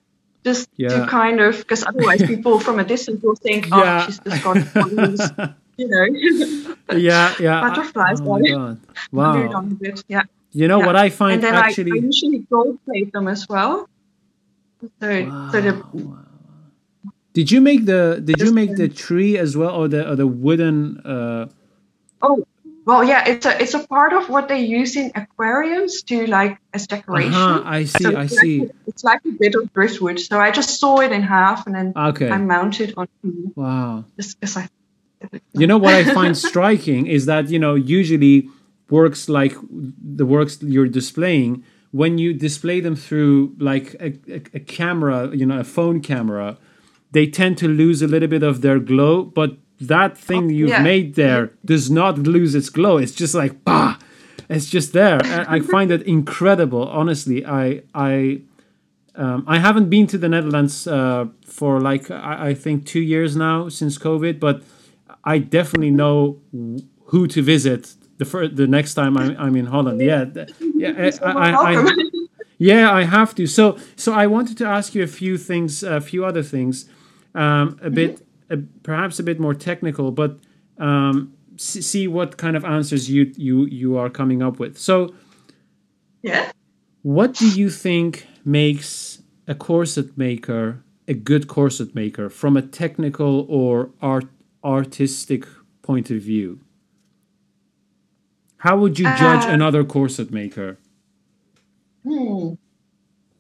Just 0.44 0.70
yeah. 0.78 0.90
to 0.90 1.08
kind 1.08 1.40
of 1.40 1.58
because 1.58 1.84
otherwise 1.86 2.22
people 2.28 2.60
from 2.60 2.80
a 2.80 2.84
distance 2.84 3.22
will 3.24 3.36
think, 3.36 3.68
oh, 3.72 3.84
yeah. 3.84 4.06
she's 4.06 4.20
just 4.20 4.44
got 4.44 4.54
these, 4.54 5.32
you 5.78 5.88
know. 5.88 6.98
yeah, 6.98 7.34
yeah. 7.40 7.62
Butterflies 7.68 8.22
oh. 8.22 8.78
Wow. 9.12 9.68
Yeah. 10.08 10.22
You 10.52 10.68
know 10.68 10.80
yeah. 10.80 10.86
what 10.86 10.96
I 10.96 11.10
find 11.10 11.36
and 11.36 11.44
then 11.44 11.56
actually. 11.56 11.92
I, 11.94 12.02
I 12.02 12.06
usually 12.06 12.40
gold 12.40 12.80
plate 12.86 13.12
them 13.12 13.28
as 13.28 13.50
well. 13.50 13.90
So, 15.02 15.26
wow. 15.26 15.52
so 15.52 15.62
the, 15.62 15.84
did 17.34 17.52
you 17.52 17.60
make 17.60 17.86
the 17.86 18.22
Did 18.24 18.40
you 18.40 18.54
make 18.54 18.76
the 18.76 18.88
tree 18.88 19.38
as 19.38 19.58
well, 19.58 19.76
or 19.76 19.88
the 19.88 20.10
or 20.10 20.16
the 20.16 20.28
wooden? 20.28 21.00
Uh... 21.00 21.48
Oh, 22.26 22.46
well, 22.86 23.04
yeah, 23.04 23.28
it's 23.28 23.46
a 23.46 23.62
it's 23.62 23.74
a 23.74 23.86
part 23.88 24.14
of 24.14 24.30
what 24.30 24.48
they 24.48 24.62
use 24.62 24.96
in 24.96 25.12
aquariums 25.16 26.04
to 26.04 26.28
like 26.28 26.58
as 26.74 26.86
decoration. 26.86 27.34
Uh-huh, 27.34 27.64
I 27.66 27.86
see, 27.86 28.04
so 28.04 28.16
I 28.16 28.28
see. 28.28 28.60
Like, 28.60 28.76
it's 28.88 29.04
like 29.04 29.22
a 29.26 29.32
bit 29.32 29.56
of 29.56 29.74
driftwood. 29.74 30.20
So 30.20 30.40
I 30.40 30.52
just 30.52 30.80
saw 30.80 31.00
it 31.00 31.12
in 31.12 31.24
half 31.24 31.66
and 31.66 31.76
then 31.76 31.94
okay. 31.96 32.30
I 32.30 32.38
mounted 32.38 32.94
on. 32.96 33.08
Wow. 33.56 34.06
Just 34.18 34.40
because 34.40 34.58
I. 34.58 34.70
You 35.54 35.66
know 35.66 35.80
what 35.80 35.96
I 35.96 36.04
find 36.14 36.38
striking 36.50 37.08
is 37.08 37.26
that 37.26 37.50
you 37.50 37.58
know 37.58 37.74
usually 37.74 38.50
works 38.90 39.28
like 39.28 39.56
the 39.72 40.26
works 40.26 40.62
you're 40.62 40.88
displaying 40.88 41.64
when 41.92 42.18
you 42.18 42.34
display 42.34 42.82
them 42.82 42.96
through 42.96 43.56
like 43.58 43.96
a, 43.96 44.14
a, 44.30 44.42
a 44.54 44.60
camera 44.60 45.36
you 45.36 45.46
know 45.46 45.60
a 45.60 45.64
phone 45.64 46.02
camera 46.02 46.58
they 47.12 47.26
tend 47.26 47.58
to 47.58 47.68
lose 47.68 48.04
a 48.04 48.08
little 48.08 48.28
bit 48.28 48.44
of 48.44 48.62
their 48.62 48.80
glow 48.80 49.24
but 49.24 49.58
that 49.80 50.18
thing 50.18 50.50
you've 50.50 50.70
yeah. 50.70 50.82
made 50.82 51.16
there 51.16 51.52
does 51.64 51.90
not 51.92 52.18
lose 52.20 52.56
its 52.56 52.70
glow 52.70 52.98
it's 52.98 53.12
just 53.12 53.36
like 53.36 53.64
bah 53.64 53.98
it's 54.50 54.70
just 54.70 54.94
there 54.94 55.20
i 55.24 55.56
I 55.56 55.60
find 55.60 55.92
it 55.92 56.02
incredible 56.04 56.88
honestly 56.88 57.46
i 57.46 57.82
i 57.94 58.42
um, 59.18 59.44
I 59.48 59.60
haven't 59.60 59.90
been 59.90 60.08
to 60.08 60.18
the 60.18 60.28
Netherlands 60.28 60.88
uh, 60.88 61.28
for 61.46 61.80
like 61.80 62.12
I, 62.12 62.50
I 62.50 62.54
think 62.54 62.86
two 62.86 63.00
years 63.00 63.36
now 63.36 63.70
since 63.70 63.98
COVID, 63.98 64.40
but 64.40 64.62
I 65.24 65.40
definitely 65.40 65.92
know 65.92 66.40
who 67.06 67.28
to 67.28 67.42
visit 67.42 67.96
the 68.18 68.26
fir- 68.26 68.48
the 68.48 68.68
next 68.68 68.94
time 68.94 69.18
I'm, 69.18 69.36
I'm 69.38 69.56
in 69.56 69.68
Holland. 69.68 70.02
Yeah, 70.02 70.26
yeah, 70.60 71.12
I, 71.22 71.52
I, 71.52 71.76
I, 71.76 71.96
yeah, 72.58 72.92
I 72.92 73.04
have 73.04 73.34
to. 73.36 73.48
So 73.48 73.78
so 73.96 74.14
I 74.14 74.28
wanted 74.28 74.58
to 74.58 74.66
ask 74.66 74.94
you 74.96 75.04
a 75.04 75.08
few 75.08 75.38
things, 75.38 75.84
a 75.84 76.02
few 76.02 76.26
other 76.26 76.44
things, 76.44 76.90
um, 77.34 77.80
a 77.82 77.90
bit 77.90 78.25
uh, 78.50 78.58
perhaps 78.84 79.20
a 79.20 79.24
bit 79.24 79.40
more 79.40 79.54
technical, 79.54 80.12
but 80.12 80.40
um, 80.78 81.34
see 81.58 82.08
what 82.08 82.38
kind 82.38 82.56
of 82.56 82.66
answers 82.66 83.10
you 83.10 83.32
you 83.38 83.66
you 83.66 83.98
are 83.98 84.10
coming 84.10 84.42
up 84.42 84.60
with. 84.60 84.78
So 84.78 85.14
yeah. 86.22 86.52
what 87.02 87.34
do 87.34 87.48
you 87.48 87.70
think 87.70 88.28
makes 88.44 89.22
a 89.48 89.56
corset 89.56 90.18
maker 90.18 90.84
a 91.08 91.14
good 91.14 91.48
corset 91.48 91.94
maker 91.94 92.30
from 92.30 92.58
a 92.58 92.62
technical 92.62 93.46
or 93.50 93.92
art 94.02 94.26
artistic 94.64 95.46
point 95.82 96.10
of 96.10 96.22
view? 96.22 96.60
How 98.58 98.78
would 98.78 98.98
you 98.98 99.06
judge 99.06 99.46
Uh, 99.46 99.54
another 99.54 99.84
corset 99.84 100.32
maker? 100.32 100.78
Hmm. 102.04 102.54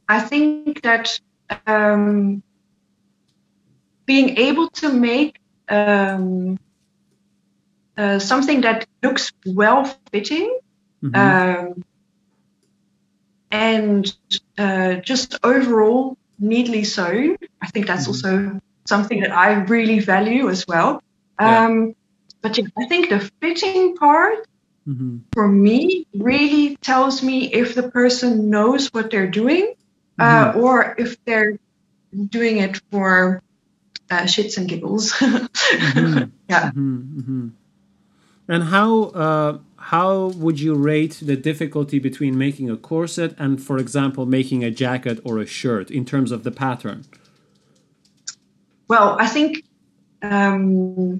I 0.08 0.20
think 0.20 0.82
that 0.84 1.20
um, 1.66 2.44
being 4.06 4.38
able 4.38 4.70
to 4.82 4.92
make 4.94 5.38
um, 5.70 6.58
uh, 7.98 8.20
something 8.20 8.62
that 8.62 8.86
looks 9.04 9.32
well 9.46 9.86
fitting 10.12 10.60
Mhm. 11.02 11.38
um, 11.38 11.84
and 13.52 14.14
uh, 14.58 14.96
just 14.96 15.36
overall 15.44 16.16
neatly 16.40 16.84
sewn, 16.84 17.36
I 17.62 17.68
think 17.68 17.88
that's 17.88 18.08
Mhm. 18.08 18.08
also 18.08 18.60
something 18.88 19.22
that 19.22 19.32
I 19.32 19.54
really 19.64 20.00
value 20.00 20.50
as 20.50 20.66
well. 20.68 21.02
Yeah. 21.44 21.66
Um, 21.66 21.94
but 22.42 22.58
yeah, 22.58 22.66
I 22.78 22.86
think 22.88 23.10
the 23.10 23.30
fitting 23.42 23.90
part 23.96 24.46
Mhm. 24.88 25.24
for 25.34 25.48
me 25.48 26.06
really 26.18 26.76
tells 26.82 27.22
me 27.24 27.52
if 27.54 27.76
the 27.76 27.90
person 27.90 28.50
knows 28.50 28.88
what 28.94 29.10
they're 29.12 29.30
doing 29.30 29.74
uh, 30.20 30.54
Mm-hmm. 30.54 30.60
or 30.60 30.96
if 30.98 31.16
they're 31.26 31.58
doing 32.30 32.58
it 32.58 32.80
for 32.92 33.42
uh, 34.12 34.24
shits 34.24 34.58
and 34.58 34.68
giggles. 34.70 35.12
Mhm. 35.22 36.32
Yeah. 36.50 36.72
Mhm, 36.72 37.22
mhm. 37.22 37.52
And 38.48 38.64
how 38.66 39.06
uh, 39.06 39.58
how 39.78 40.28
would 40.38 40.60
you 40.60 40.76
rate 40.76 41.20
the 41.22 41.36
difficulty 41.36 41.98
between 42.00 42.38
making 42.38 42.70
a 42.70 42.78
corset 42.78 43.34
and, 43.40 43.62
for 43.62 43.78
example, 43.80 44.26
making 44.28 44.64
a 44.64 44.70
jacket 44.72 45.20
or 45.24 45.40
a 45.40 45.46
shirt 45.48 45.90
in 45.90 46.06
terms 46.06 46.32
of 46.32 46.44
the 46.44 46.52
pattern? 46.52 47.06
Well, 48.88 49.18
I 49.20 49.28
think 49.28 49.64
um, 50.22 51.20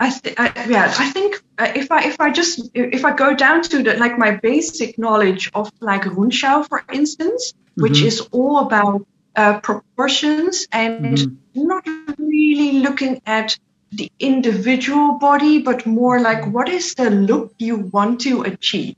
I, 0.00 0.10
th- 0.10 0.34
I 0.38 0.66
yeah 0.68 0.92
I 0.98 1.10
think 1.10 1.36
uh, 1.58 1.70
if 1.74 1.90
I 1.90 2.04
if 2.04 2.20
I 2.20 2.30
just 2.30 2.70
if 2.74 3.04
I 3.04 3.14
go 3.14 3.34
down 3.34 3.62
to 3.62 3.82
the 3.82 3.94
like 3.96 4.18
my 4.18 4.32
basic 4.32 4.98
knowledge 4.98 5.50
of 5.54 5.70
like 5.80 6.02
Rundschau 6.02 6.66
for 6.68 6.82
instance, 6.92 7.54
which 7.76 8.00
Mhm. 8.02 8.06
is 8.06 8.20
all 8.32 8.58
about 8.66 9.06
uh, 9.36 9.60
proportions 9.60 10.66
and 10.72 11.18
Mhm. 11.18 11.36
not 11.54 11.86
really 12.18 12.80
looking 12.80 13.20
at 13.26 13.56
the 13.92 14.10
individual 14.18 15.18
body, 15.18 15.62
but 15.62 15.86
more 15.86 16.20
like 16.20 16.46
what 16.46 16.68
is 16.68 16.94
the 16.94 17.10
look 17.10 17.52
you 17.58 17.76
want 17.92 18.20
to 18.22 18.42
achieve 18.42 18.96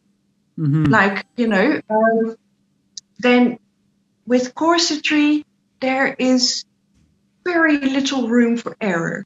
Mhm. 0.58 0.90
like 0.90 1.26
you 1.36 1.48
know 1.48 1.80
um, 1.90 2.36
then 3.18 3.58
with 4.26 4.54
corsetry 4.54 5.44
there 5.80 6.14
is 6.18 6.64
very 7.44 7.78
little 7.78 8.28
room 8.28 8.56
for 8.56 8.76
error 8.80 9.24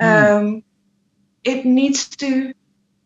um, 0.00 0.62
it 1.44 1.64
needs 1.64 2.08
to 2.08 2.52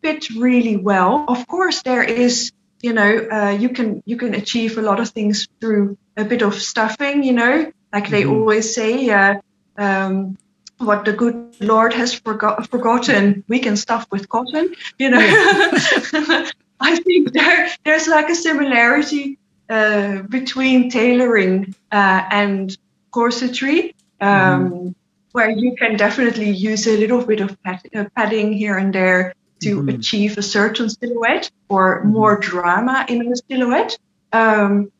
fit 0.03 0.29
really 0.31 0.77
well 0.77 1.25
of 1.27 1.47
course 1.47 1.81
there 1.83 2.03
is 2.03 2.51
you 2.81 2.93
know 2.93 3.27
uh, 3.31 3.49
you 3.49 3.69
can 3.69 4.01
you 4.05 4.17
can 4.17 4.33
achieve 4.33 4.77
a 4.77 4.81
lot 4.81 4.99
of 4.99 5.09
things 5.09 5.47
through 5.59 5.97
a 6.17 6.23
bit 6.23 6.41
of 6.41 6.53
stuffing 6.55 7.23
you 7.23 7.33
know 7.33 7.71
like 7.93 8.09
they 8.09 8.23
Mhm. 8.23 8.31
always 8.31 8.73
say 8.73 9.09
uh, 9.09 9.35
um, 9.77 10.35
what 10.77 11.03
the 11.05 11.13
good 11.13 11.35
lord 11.59 11.93
has 11.93 12.13
forgot, 12.13 12.69
forgotten 12.69 13.43
we 13.47 13.59
can 13.59 13.75
stuff 13.75 14.05
with 14.11 14.27
cotton 14.29 14.73
you 14.97 15.09
know. 15.09 15.19
I 16.81 16.95
think 16.95 17.33
there 17.33 17.67
there's 17.83 18.07
like 18.07 18.29
a 18.29 18.35
similarity 18.35 19.37
uh, 19.69 20.21
between 20.29 20.89
tailoring 20.89 21.75
uh, 21.91 22.23
and 22.31 22.75
corsetry, 23.13 23.93
um, 24.21 24.95
where 25.33 25.49
you 25.51 25.75
can 25.75 25.97
definitely 25.97 26.49
use 26.49 26.87
a 26.87 26.97
little 26.97 27.23
bit 27.25 27.41
of 27.41 27.61
pad, 27.63 27.81
uh, 27.95 28.05
padding 28.15 28.53
here 28.53 28.77
and 28.77 28.93
there 28.93 29.33
to 29.61 29.81
Mhm. 29.81 29.95
achieve 29.95 30.37
a 30.37 30.41
certain 30.41 30.89
silhouette 30.89 31.51
or 31.69 32.01
Mhm. 32.03 32.11
more 32.11 32.37
drama 32.37 33.05
in 33.07 33.31
a 33.31 33.35
silhouette. 33.35 33.97
Um, 34.31 34.91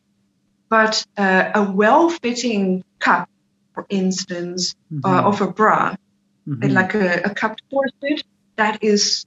but 0.69 1.05
uh, 1.17 1.51
a 1.55 1.63
well-fitting 1.63 2.83
cup, 2.99 3.29
for 3.73 3.85
instance, 3.89 4.75
Mhm. 4.91 5.01
uh, 5.05 5.21
of 5.27 5.41
a 5.41 5.47
bra, 5.47 5.95
Mhm. 6.47 6.73
like 6.73 6.93
a, 6.93 7.21
a 7.25 7.29
cupped 7.33 7.61
corset 7.71 8.23
that 8.57 8.83
is 8.83 9.25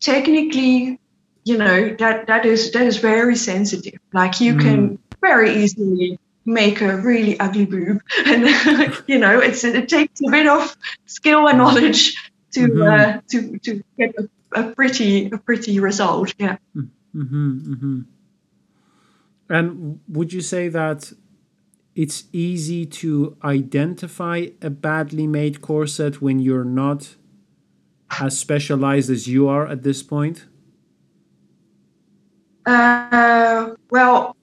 technically 0.00 0.98
you 1.44 1.56
know 1.58 1.94
that 1.98 2.26
that 2.26 2.44
is 2.46 2.72
that 2.72 2.82
is 2.82 2.98
very 2.98 3.36
sensitive 3.36 3.98
like 4.12 4.40
you 4.40 4.56
can 4.56 4.98
very 5.20 5.62
easily 5.62 6.18
make 6.44 6.80
a 6.80 6.96
really 6.96 7.38
ugly 7.38 7.66
boob 7.66 8.00
and 8.26 8.46
you 9.06 9.18
know 9.18 9.38
it's 9.40 9.64
it 9.64 9.88
takes 9.88 10.20
a 10.26 10.30
bit 10.30 10.46
of 10.46 10.74
skill 11.06 11.48
and 11.48 11.58
knowledge 11.58 12.16
to 12.52 12.60
Mhm. 12.68 12.88
uh, 12.88 13.20
to 13.30 13.58
to 13.58 13.82
get 13.98 14.14
a, 14.18 14.28
a 14.60 14.74
pretty 14.74 15.26
a 15.26 15.38
pretty 15.38 15.78
result 15.80 16.34
yeah 16.38 16.56
Mm-hmm, 17.12 17.72
mm-hmm. 17.74 18.00
And 19.48 19.98
would 20.08 20.32
you 20.32 20.40
say 20.40 20.68
that 20.68 21.12
it's 21.96 22.24
easy 22.32 22.86
to 22.86 23.36
identify 23.42 24.46
a 24.62 24.70
badly 24.70 25.26
made 25.26 25.60
corset 25.60 26.22
when 26.22 26.38
you're 26.38 26.64
not 26.64 27.16
as 28.20 28.38
specialized 28.38 29.10
as 29.10 29.26
you 29.26 29.48
are 29.48 29.66
at 29.66 29.82
this 29.82 30.02
point? 30.04 30.46
uh, 32.66 33.74
well 33.90 34.36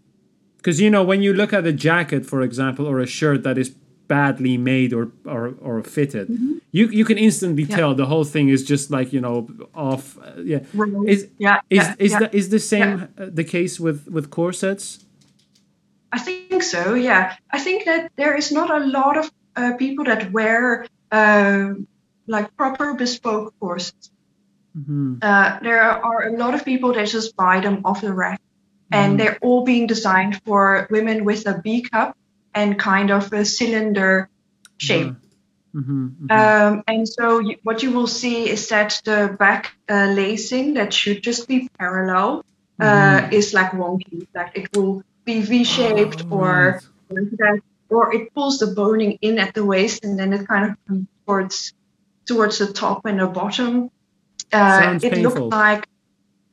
Because 0.58 0.82
you 0.82 0.90
know, 0.90 1.04
when 1.04 1.22
you 1.22 1.34
look 1.34 1.54
at 1.54 1.66
a 1.66 1.72
jacket, 1.74 2.26
for 2.26 2.42
example, 2.42 2.86
or 2.86 3.00
a 3.00 3.08
shirt 3.08 3.44
that 3.44 3.58
is 3.58 3.74
badly 4.08 4.58
made 4.58 4.94
or 4.94 5.12
or, 5.26 5.54
or 5.62 5.84
fitted, 5.84 6.28
you 6.72 6.88
you 6.90 7.06
can 7.06 7.18
instantly 7.18 7.64
Yeah. 7.64 7.76
tell 7.78 7.96
the 7.96 8.06
whole 8.06 8.24
thing 8.26 8.50
is 8.50 8.64
just 8.64 8.90
like 8.92 9.12
you 9.14 9.22
know 9.22 9.48
off. 9.74 10.18
Uh, 10.18 10.42
yeah, 10.44 10.60
is 11.06 11.28
yeah 11.38 11.60
is 11.70 11.78
yeah, 11.88 11.96
is 12.00 12.12
yeah. 12.12 12.20
the 12.20 12.36
is 12.36 12.50
the 12.50 12.60
same 12.60 13.08
uh, 13.18 13.30
the 13.40 13.44
case 13.44 13.80
with 13.80 14.08
with 14.10 14.30
corsets? 14.30 15.06
I 16.12 16.20
think 16.20 16.64
so. 16.64 16.94
Yeah, 16.96 17.36
I 17.52 17.60
think 17.60 17.86
that 17.86 18.12
there 18.16 18.36
is 18.38 18.52
not 18.52 18.70
a 18.70 18.80
lot 18.80 19.18
of 19.18 19.32
uh, 19.56 19.74
people 19.78 20.06
that 20.06 20.32
wear 20.32 20.86
uh, 21.12 21.74
like 22.28 22.56
proper 22.58 22.94
bespoke 22.94 23.54
corsets. 23.60 24.10
hmm 24.76 25.16
Uh, 25.22 25.60
there 25.62 25.82
are 25.82 26.28
a 26.28 26.38
lot 26.38 26.54
of 26.54 26.64
people 26.64 26.94
that 26.94 27.08
just 27.14 27.36
buy 27.36 27.60
them 27.62 27.82
off 27.84 28.00
the 28.02 28.14
rack, 28.14 28.40
Mhm. 28.40 28.98
and 29.00 29.20
they're 29.20 29.38
all 29.42 29.64
being 29.66 29.88
designed 29.88 30.40
for 30.46 30.88
women 30.90 31.26
with 31.26 31.48
a 31.48 31.60
B 31.64 31.82
cup 31.92 32.16
and 32.58 32.80
kind 32.82 33.12
of 33.14 33.30
a 33.34 33.46
cylinder 33.46 34.30
shape. 34.82 35.14
hmm 35.74 36.10
Um, 36.30 36.82
and 36.90 37.06
so 37.08 37.38
you, 37.40 37.56
what 37.64 37.84
you 37.84 37.92
will 37.94 38.08
see 38.10 38.50
is 38.50 38.68
that 38.74 39.00
the 39.06 39.36
back 39.38 39.78
uh, 39.90 40.10
lacing 40.18 40.74
that 40.76 40.90
should 40.94 41.22
just 41.22 41.46
be 41.48 41.70
parallel 41.78 42.42
uh, 42.82 43.22
Mhm. 43.30 43.34
is 43.34 43.54
like 43.54 43.72
wonky. 43.78 44.26
Like 44.34 44.52
it 44.58 44.68
will 44.74 45.02
be 45.26 45.42
V-shaped 45.42 46.26
or 46.30 46.82
like 47.14 47.62
or 47.90 48.14
it 48.16 48.34
pulls 48.34 48.58
the 48.60 48.68
boning 48.74 49.18
in 49.22 49.40
at 49.40 49.54
the 49.54 49.64
waist 49.64 50.04
and 50.04 50.18
then 50.20 50.34
it 50.34 50.48
kind 50.48 50.66
of 50.72 50.74
towards 51.26 51.74
towards 52.26 52.58
the 52.58 52.68
top 52.74 53.06
and 53.06 53.20
the 53.20 53.28
bottom. 53.28 53.90
Uh, 54.52 55.00
it 55.02 55.12
painful. 55.12 55.50
looks 55.50 55.56
like 55.56 55.84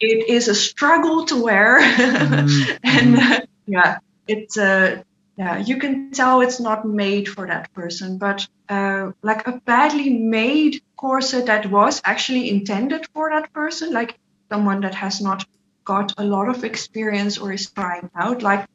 it 0.00 0.28
is 0.28 0.48
a 0.48 0.54
struggle 0.54 1.24
to 1.30 1.36
wear, 1.42 1.80
Mhm. 1.82 2.78
and 2.82 3.08
uh, 3.18 3.40
yeah, 3.66 3.98
it's 4.26 4.56
uh, 4.58 5.02
yeah, 5.36 5.58
you 5.58 5.78
can 5.78 6.12
tell 6.12 6.40
it's 6.40 6.60
not 6.60 6.86
made 6.86 7.28
for 7.28 7.46
that 7.46 7.72
person. 7.72 8.18
But 8.18 8.46
uh, 8.68 9.10
like 9.22 9.46
a 9.46 9.60
badly 9.64 10.10
made 10.10 10.82
corset 10.96 11.46
that 11.46 11.70
was 11.70 12.00
actually 12.04 12.50
intended 12.50 13.06
for 13.12 13.30
that 13.30 13.52
person, 13.52 13.92
like 13.92 14.16
someone 14.50 14.82
that 14.82 14.94
has 14.94 15.20
not 15.20 15.44
got 15.84 16.14
a 16.18 16.24
lot 16.24 16.48
of 16.48 16.64
experience 16.64 17.38
or 17.38 17.52
is 17.52 17.70
trying 17.70 18.10
out, 18.14 18.42
like 18.42 18.66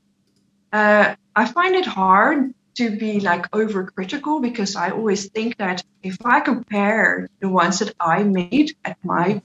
uh, 0.74 1.16
I 1.36 1.46
find 1.46 1.76
it 1.76 1.86
hard 1.86 2.54
to 2.76 2.98
be 2.98 3.20
like 3.20 3.50
overcritical 3.52 4.42
because 4.42 4.76
I 4.76 4.92
always 4.92 5.30
think 5.30 5.58
that 5.58 5.84
if 6.04 6.18
I 6.24 6.42
compare 6.42 7.30
the 7.40 7.50
ones 7.50 7.80
that 7.80 7.96
I 8.00 8.24
made 8.24 8.76
at 8.86 8.98
my 9.04 9.42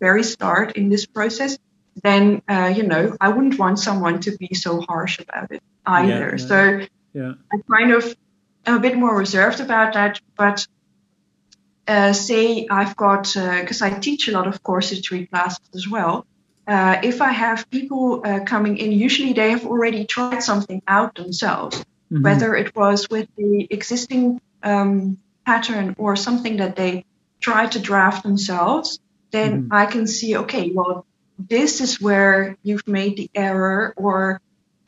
very 0.00 0.22
start 0.24 0.76
in 0.76 0.88
this 0.88 1.06
process, 1.06 1.58
then 2.02 2.42
uh, 2.48 2.72
you 2.74 2.82
know 2.84 3.16
I 3.20 3.28
wouldn't 3.28 3.58
want 3.58 3.78
someone 3.78 4.20
to 4.20 4.36
be 4.36 4.54
so 4.54 4.80
harsh 4.80 5.20
about 5.20 5.52
it 5.52 5.62
either. 5.86 6.08
Yeah, 6.08 6.30
yeah, 6.30 6.36
so 6.36 6.86
yeah. 7.12 7.32
I 7.52 7.56
kind 7.70 7.92
of 7.92 8.16
am 8.66 8.76
a 8.76 8.80
bit 8.80 8.96
more 8.96 9.16
reserved 9.16 9.60
about 9.60 9.94
that. 9.94 10.20
But 10.36 10.66
uh, 11.88 12.12
say 12.12 12.66
I've 12.70 12.96
got 12.96 13.32
because 13.34 13.82
uh, 13.82 13.86
I 13.86 13.90
teach 13.90 14.28
a 14.28 14.32
lot 14.32 14.46
of 14.46 14.62
corsetry 14.62 15.28
classes 15.28 15.68
as 15.74 15.88
well. 15.88 16.26
Uh, 16.66 17.00
if 17.02 17.20
I 17.20 17.32
have 17.32 17.68
people 17.70 18.22
uh, 18.24 18.40
coming 18.44 18.76
in, 18.78 18.92
usually 18.92 19.32
they 19.32 19.50
have 19.50 19.66
already 19.66 20.04
tried 20.04 20.42
something 20.42 20.82
out 20.86 21.16
themselves, 21.16 21.78
mm-hmm. 22.12 22.22
whether 22.22 22.54
it 22.54 22.76
was 22.76 23.08
with 23.10 23.28
the 23.36 23.66
existing 23.70 24.40
um, 24.62 25.18
pattern 25.44 25.96
or 25.98 26.14
something 26.14 26.58
that 26.58 26.76
they 26.76 27.04
try 27.40 27.66
to 27.66 27.80
draft 27.80 28.22
themselves. 28.22 29.00
Then 29.32 29.62
mm-hmm. 29.62 29.72
I 29.72 29.86
can 29.86 30.06
see, 30.06 30.36
okay, 30.36 30.70
well, 30.70 31.06
this 31.38 31.80
is 31.80 32.00
where 32.00 32.56
you've 32.62 32.86
made 32.86 33.16
the 33.16 33.30
error, 33.34 33.94
or 33.96 34.40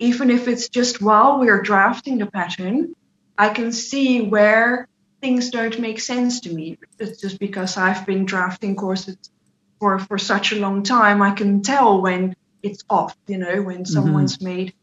even 0.03 0.31
if 0.31 0.49
it's 0.49 0.69
just 0.69 1.01
while 1.01 1.39
we're 1.39 1.63
drafting 1.63 2.19
the 2.19 2.27
pattern, 2.27 2.95
I 3.39 3.51
can 3.51 3.71
see 3.71 4.23
where 4.23 4.89
things 5.21 5.51
don't 5.51 5.79
make 5.79 6.01
sense 6.01 6.41
to 6.41 6.53
me. 6.53 6.79
It's 6.99 7.21
just 7.21 7.39
because 7.39 7.77
I've 7.77 8.05
been 8.05 8.25
drafting 8.25 8.75
corsets 8.75 9.31
for, 9.79 10.01
for 10.01 10.19
such 10.19 10.53
a 10.53 10.57
long 10.57 10.83
time, 10.83 11.23
I 11.23 11.31
can 11.31 11.63
tell 11.63 12.03
when 12.03 12.35
it's 12.65 12.83
off, 12.91 13.17
you 13.29 13.39
know, 13.39 13.63
when 13.63 13.79
mm-hmm. 13.79 13.93
someone's 13.93 14.41
made 14.41 14.75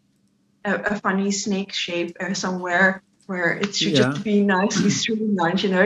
a, 0.64 0.76
a, 0.76 0.96
funny 0.96 1.32
snake 1.32 1.74
shape 1.74 2.18
somewhere 2.34 3.04
where 3.26 3.58
it 3.58 3.76
should 3.76 3.98
yeah. 3.98 4.12
just 4.12 4.24
be 4.24 4.42
nicely 4.42 4.90
streamlined, 4.90 5.64
you 5.64 5.70
know. 5.70 5.86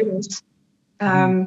Um, 1.00 1.10
mm-hmm. 1.10 1.44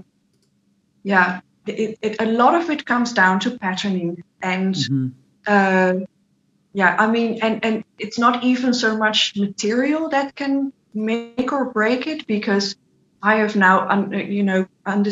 Yeah, 1.05 1.41
it, 1.67 1.99
it, 2.03 2.21
a 2.21 2.27
lot 2.27 2.55
of 2.55 2.69
it 2.71 2.85
comes 2.85 3.13
down 3.13 3.41
to 3.41 3.59
patterning 3.59 4.23
and 4.43 4.75
mm-hmm. 4.75 5.09
uh, 5.47 6.07
yeah 6.77 6.95
i 6.99 7.07
mean 7.11 7.39
and 7.41 7.65
and 7.65 7.85
it's 7.99 8.19
not 8.19 8.45
even 8.45 8.75
so 8.75 8.97
much 8.99 9.35
material 9.35 10.11
that 10.11 10.35
can 10.37 10.73
make 10.93 11.51
or 11.51 11.73
break 11.73 12.07
it 12.07 12.27
because 12.27 12.77
i 13.23 13.37
have 13.37 13.57
now 13.57 13.89
un, 13.89 14.13
you 14.13 14.43
know 14.43 14.67
under, 14.85 15.11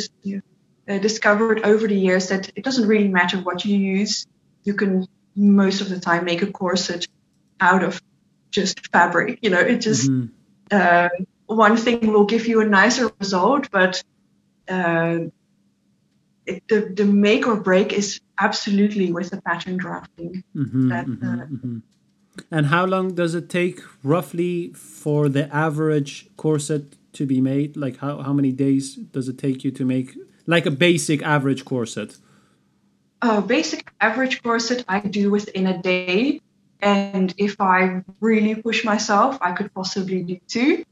uh, 0.88 0.98
discovered 0.98 1.64
over 1.64 1.88
the 1.88 1.98
years 1.98 2.28
that 2.28 2.50
it 2.54 2.62
doesn't 2.64 2.86
really 2.86 3.08
matter 3.08 3.38
what 3.38 3.64
you 3.64 3.78
use 3.78 4.26
you 4.64 4.74
can 4.74 5.06
most 5.34 5.80
of 5.80 5.88
the 5.88 5.98
time 5.98 6.26
make 6.26 6.42
a 6.42 6.52
corset 6.52 7.08
out 7.60 7.82
of 7.82 8.02
just 8.50 8.86
fabric 8.92 9.38
you 9.40 9.48
know 9.48 9.60
it 9.60 9.78
just 9.78 10.10
mm-hmm. 10.10 10.26
uh, 10.70 11.08
one 11.46 11.78
thing 11.78 12.12
will 12.12 12.26
give 12.26 12.46
you 12.46 12.60
a 12.60 12.66
nicer 12.66 13.10
result 13.18 13.70
but 13.70 14.02
uh, 14.68 15.16
it, 16.44 16.62
the, 16.68 16.92
the 16.94 17.06
make 17.06 17.46
or 17.46 17.56
break 17.56 17.94
is 17.94 18.20
absolutely 18.38 19.12
with 19.12 19.30
the 19.30 19.40
pattern 19.42 19.76
drafting. 19.76 20.44
Mm-hmm, 20.56 20.88
that, 20.88 21.06
mm-hmm, 21.06 21.26
uh, 21.26 21.44
mm-hmm. 21.44 21.78
And 22.50 22.66
how 22.66 22.84
long 22.84 23.14
does 23.14 23.34
it 23.34 23.48
take 23.48 23.80
roughly 24.02 24.72
for 24.72 25.28
the 25.28 25.54
average 25.54 26.26
corset 26.36 26.96
to 27.12 27.26
be 27.26 27.40
made? 27.40 27.76
Like 27.76 27.98
how, 27.98 28.22
how 28.22 28.32
many 28.32 28.52
days 28.52 28.96
does 28.96 29.28
it 29.28 29.38
take 29.38 29.64
you 29.64 29.70
to 29.72 29.84
make 29.84 30.16
like 30.46 30.66
a 30.66 30.70
basic 30.70 31.22
average 31.22 31.64
corset? 31.64 32.16
A 33.22 33.40
basic 33.40 33.92
average 34.00 34.42
corset 34.42 34.84
I 34.88 35.00
do 35.00 35.30
within 35.30 35.66
a 35.66 35.80
day. 35.80 36.40
And 36.80 37.32
if 37.38 37.60
I 37.60 38.02
really 38.20 38.56
push 38.56 38.84
myself, 38.84 39.38
I 39.40 39.52
could 39.52 39.72
possibly 39.72 40.22
do 40.22 40.38
two. 40.48 40.84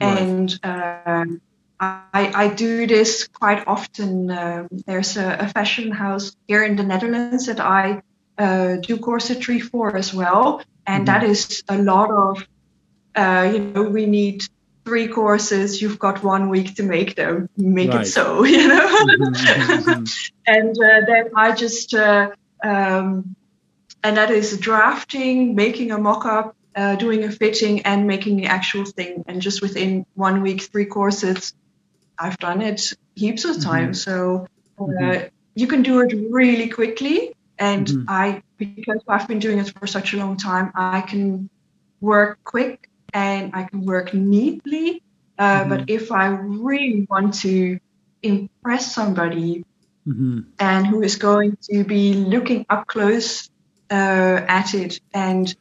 Right. 0.00 0.18
And 0.18 0.60
um, 0.62 1.40
I, 1.80 2.32
I, 2.34 2.48
do 2.48 2.86
this 2.86 3.28
quite 3.28 3.66
often. 3.68 4.30
Um, 4.30 4.68
there's 4.86 5.16
a, 5.16 5.36
a, 5.40 5.48
fashion 5.48 5.92
house 5.92 6.34
here 6.48 6.64
in 6.64 6.74
the 6.74 6.82
Netherlands 6.82 7.46
that 7.46 7.60
I 7.60 8.02
uh, 8.36 8.76
do 8.76 8.96
corsetry 8.96 9.62
for 9.62 9.96
as 9.96 10.12
well, 10.12 10.60
and 10.86 11.06
mm-hmm. 11.06 11.20
that 11.20 11.28
is 11.28 11.62
a 11.68 11.78
lot 11.78 12.10
of. 12.10 12.46
Uh, 13.14 13.50
you 13.52 13.58
know, 13.60 13.82
we 13.82 14.06
need 14.06 14.42
three 14.84 15.08
corsets. 15.08 15.82
You've 15.82 15.98
got 15.98 16.24
one 16.24 16.48
week 16.48 16.76
to 16.76 16.82
make 16.82 17.14
them. 17.14 17.48
Make 17.56 17.90
right. 17.90 18.02
it 18.02 18.06
so, 18.06 18.44
you 18.54 18.68
know. 18.68 18.86
Mm-hmm, 18.86 19.34
mm-hmm, 19.34 19.90
mm-hmm. 19.90 20.04
and 20.46 20.70
uh, 20.70 21.06
then 21.06 21.30
I 21.36 21.52
just, 21.52 21.94
uh, 21.94 22.30
um, 22.64 23.36
and 24.02 24.16
that 24.16 24.30
is 24.30 24.56
drafting, 24.58 25.54
making 25.54 25.90
a 25.90 25.98
mock-up, 25.98 26.56
uh, 26.74 26.96
doing 26.96 27.24
a 27.24 27.30
fitting 27.30 27.82
and 27.82 28.06
making 28.06 28.36
the 28.36 28.46
actual 28.46 28.84
thing. 28.84 29.24
And 29.26 29.42
just 29.42 29.60
within 29.60 30.06
one 30.14 30.42
week, 30.42 30.62
three 30.62 30.86
corsets, 30.86 31.52
I've 32.18 32.38
done 32.38 32.62
it 32.62 32.92
heaps 33.14 33.44
of 33.44 33.60
times. 33.62 34.04
Mm-hmm. 34.04 34.10
So 34.10 34.46
uh, 34.78 34.84
mm-hmm. 34.84 35.26
you 35.54 35.66
can 35.66 35.82
do 35.82 36.00
it 36.00 36.12
really 36.30 36.68
quickly. 36.68 37.34
And 37.58 37.86
mm-hmm. 37.86 38.04
I, 38.08 38.42
because 38.56 39.02
I've 39.08 39.26
been 39.26 39.40
doing 39.40 39.58
it 39.58 39.72
for 39.78 39.86
such 39.86 40.14
a 40.14 40.16
long 40.16 40.36
time, 40.36 40.72
I 40.74 41.00
can 41.00 41.50
work 42.00 42.38
quick 42.44 42.88
and 43.12 43.50
I 43.54 43.64
can 43.64 43.84
work 43.84 44.14
neatly. 44.14 45.02
Uh, 45.38 45.60
mm-hmm. 45.60 45.68
but 45.68 45.90
if 45.90 46.12
I 46.12 46.28
really 46.28 47.06
want 47.08 47.34
to 47.42 47.78
impress 48.22 48.94
somebody 48.94 49.64
mm-hmm. 50.06 50.40
and 50.58 50.86
who 50.86 51.02
is 51.02 51.16
going 51.16 51.56
to 51.70 51.84
be 51.84 52.14
looking 52.14 52.66
up 52.68 52.86
close 52.86 53.50
uh, 53.90 54.44
at 54.48 54.74
it 54.74 55.00
and 55.14 55.54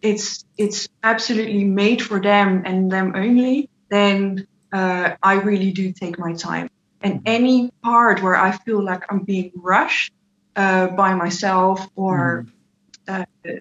it's 0.00 0.44
it's 0.56 0.88
absolutely 1.02 1.64
made 1.64 2.00
for 2.02 2.20
them 2.20 2.62
and 2.64 2.90
them 2.90 3.14
only, 3.16 3.68
then 3.88 4.46
uh, 4.72 5.16
I 5.22 5.34
really 5.34 5.72
do 5.72 5.92
take 5.92 6.18
my 6.18 6.34
time. 6.34 6.70
And 7.00 7.14
mm-hmm. 7.14 7.22
any 7.26 7.70
part 7.82 8.22
where 8.22 8.36
I 8.36 8.52
feel 8.52 8.82
like 8.82 9.04
I'm 9.10 9.20
being 9.20 9.52
rushed 9.54 10.12
uh, 10.56 10.88
by 10.88 11.14
myself 11.14 11.86
or 11.94 12.46
mm. 13.06 13.26
uh, 13.46 13.52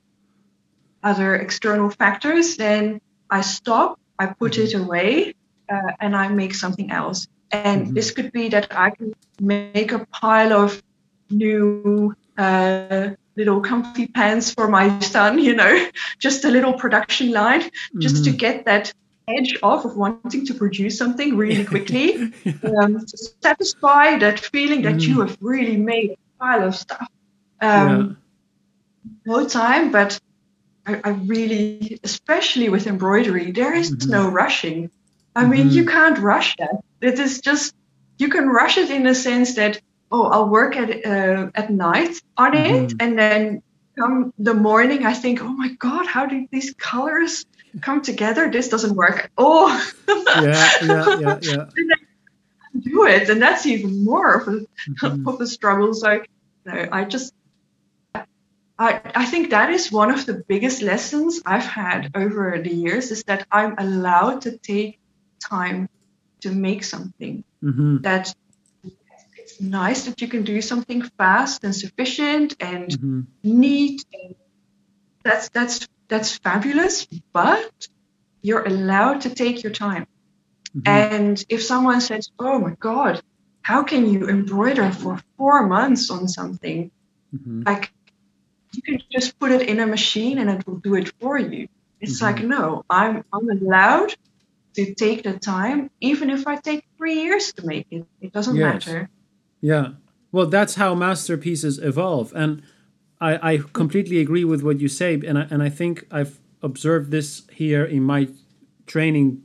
other 1.03 1.35
external 1.35 1.89
factors, 1.89 2.57
then 2.57 2.99
I 3.29 3.41
stop, 3.41 3.99
I 4.17 4.27
put 4.27 4.53
mm-hmm. 4.53 4.63
it 4.63 4.73
away, 4.73 5.33
uh, 5.69 5.91
and 5.99 6.15
I 6.15 6.29
make 6.29 6.55
something 6.55 6.91
else. 6.91 7.27
And 7.51 7.85
mm-hmm. 7.85 7.93
this 7.93 8.11
could 8.11 8.31
be 8.31 8.49
that 8.49 8.75
I 8.75 8.89
can 8.89 9.13
make 9.39 9.91
a 9.91 10.05
pile 10.07 10.53
of 10.53 10.81
new 11.29 12.15
uh, 12.37 13.09
little 13.35 13.61
comfy 13.61 14.07
pants 14.07 14.53
for 14.53 14.67
my 14.67 14.99
son, 14.99 15.39
you 15.39 15.55
know, 15.55 15.87
just 16.19 16.43
a 16.45 16.49
little 16.49 16.73
production 16.73 17.31
line, 17.31 17.69
just 17.97 18.23
to 18.25 18.31
mm-hmm. 18.31 18.37
get 18.37 18.65
that 18.65 18.93
edge 19.27 19.57
off 19.61 19.85
of 19.85 19.95
wanting 19.97 20.45
to 20.45 20.53
produce 20.53 20.97
something 20.97 21.35
really 21.35 21.65
quickly 21.73 22.15
um, 22.63 22.99
to 23.05 23.17
satisfy 23.41 24.17
that 24.17 24.39
feeling 24.39 24.81
that 24.83 24.95
mm. 24.95 25.07
you 25.07 25.21
have 25.21 25.37
really 25.41 25.77
made 25.77 26.11
a 26.11 26.17
pile 26.39 26.67
of 26.67 26.75
stuff 26.75 27.07
um, 27.61 28.17
yeah. 29.25 29.33
no 29.33 29.47
time 29.47 29.91
but 29.91 30.19
I, 30.85 31.01
I, 31.03 31.09
really 31.09 31.99
especially 32.03 32.69
with 32.69 32.87
embroidery 32.87 33.51
there 33.51 33.73
is 33.73 33.91
mm-hmm. 33.91 34.11
no 34.11 34.29
rushing 34.29 34.89
i 35.35 35.41
mm-hmm. 35.41 35.51
mean 35.51 35.69
you 35.71 35.83
mm-hmm. 35.83 35.91
can't 35.91 36.19
rush 36.19 36.55
that 36.57 36.77
it 37.01 37.19
is 37.19 37.41
just 37.41 37.75
you 38.17 38.29
can 38.29 38.47
rush 38.47 38.77
it 38.77 38.89
in 38.89 39.03
the 39.03 39.15
sense 39.15 39.55
that 39.55 39.81
oh 40.11 40.27
i'll 40.27 40.49
work 40.49 40.77
at 40.77 40.89
uh, 41.05 41.49
at 41.53 41.69
night 41.69 42.21
on 42.37 42.53
mm-hmm. 42.53 42.75
it 42.75 42.93
and 43.01 43.19
then 43.19 43.61
come 43.99 44.33
the 44.39 44.53
morning 44.53 45.05
i 45.05 45.13
think 45.13 45.41
oh 45.41 45.51
my 45.51 45.69
god 45.79 46.05
how 46.05 46.25
did 46.25 46.47
these 46.51 46.73
colors 46.75 47.45
come 47.81 48.01
together. 48.01 48.49
This 48.49 48.69
doesn't 48.69 48.95
work. 48.95 49.31
Oh, 49.37 49.67
yeah, 50.07 50.71
yeah, 50.81 51.19
yeah, 51.19 51.39
yeah. 51.41 51.65
do 52.79 53.05
it, 53.05 53.29
and 53.29 53.41
that's 53.41 53.65
even 53.65 54.03
more 54.03 54.35
of 54.35 54.47
a, 54.47 54.51
mm-hmm. 54.51 55.27
of 55.27 55.41
a 55.41 55.47
struggle. 55.47 55.93
So, 55.93 56.11
you 56.11 56.21
know, 56.65 56.87
I 56.91 57.05
just, 57.05 57.33
I, 58.77 59.01
I 59.03 59.25
think 59.25 59.49
that 59.49 59.71
is 59.71 59.91
one 59.91 60.11
of 60.11 60.25
the 60.25 60.43
biggest 60.47 60.81
lessons 60.81 61.41
I've 61.45 61.65
had 61.65 62.11
over 62.15 62.59
the 62.61 62.73
years 62.73 63.11
is 63.11 63.23
that 63.23 63.47
I'm 63.51 63.75
allowed 63.77 64.41
to 64.41 64.57
take 64.57 64.99
time 65.39 65.89
to 66.41 66.51
make 66.51 66.83
something 66.83 67.43
mm-hmm. 67.63 68.01
that 68.01 68.33
it's 69.37 69.59
nice 69.61 70.05
that 70.05 70.21
you 70.21 70.27
can 70.27 70.43
do 70.43 70.61
something 70.61 71.01
fast 71.17 71.63
and 71.63 71.75
sufficient 71.75 72.55
and 72.59 72.89
mm-hmm. 72.89 73.21
neat 73.43 74.05
and 74.13 74.35
that's 75.23 75.49
that's 75.49 75.87
that's 76.07 76.37
fabulous, 76.37 77.07
but 77.33 77.87
you're 78.41 78.63
allowed 78.63 79.21
to 79.21 79.29
take 79.33 79.63
your 79.63 79.73
time. 79.73 80.07
Mm-hmm. 80.69 80.87
And 80.87 81.45
if 81.49 81.63
someone 81.63 82.01
says, 82.01 82.31
Oh 82.39 82.59
my 82.59 82.75
God, 82.79 83.21
how 83.61 83.83
can 83.83 84.11
you 84.11 84.29
embroider 84.29 84.91
for 84.91 85.19
four 85.37 85.67
months 85.67 86.09
on 86.09 86.27
something? 86.27 86.91
Mm-hmm. 87.35 87.63
Like, 87.65 87.91
you 88.73 88.81
can 88.81 89.01
just 89.11 89.37
put 89.39 89.51
it 89.51 89.67
in 89.67 89.79
a 89.79 89.87
machine 89.87 90.37
and 90.37 90.49
it 90.49 90.67
will 90.67 90.77
do 90.77 90.95
it 90.95 91.11
for 91.19 91.37
you. 91.37 91.67
It's 91.99 92.21
like 92.21 92.43
no, 92.43 92.85
I'm 92.89 93.23
I'm 93.33 93.49
allowed 93.49 94.15
to 94.75 94.93
take 94.93 95.23
the 95.23 95.33
time, 95.39 95.89
even 95.99 96.29
if 96.29 96.45
I 96.47 96.57
take 96.57 96.85
three 96.97 97.23
years 97.23 97.53
to 97.53 97.65
make 97.65 97.87
it. 97.89 98.05
It 98.21 98.31
doesn't 98.31 98.55
Yes. 98.55 98.85
matter. 98.85 99.09
Yeah. 99.61 99.93
Well, 100.31 100.45
that's 100.45 100.75
how 100.75 100.93
masterpieces 100.93 101.79
evolve. 101.79 102.31
And 102.35 102.61
I, 103.19 103.53
I 103.53 103.57
completely 103.73 104.19
agree 104.19 104.43
with 104.43 104.61
what 104.61 104.79
you 104.79 104.87
say. 104.87 105.13
And 105.15 105.37
I, 105.37 105.47
and 105.49 105.63
I 105.63 105.69
think 105.69 106.05
I've 106.11 106.39
observed 106.61 107.11
this 107.11 107.43
here 107.51 107.83
in 107.83 108.03
my 108.03 108.29
training 108.85 109.43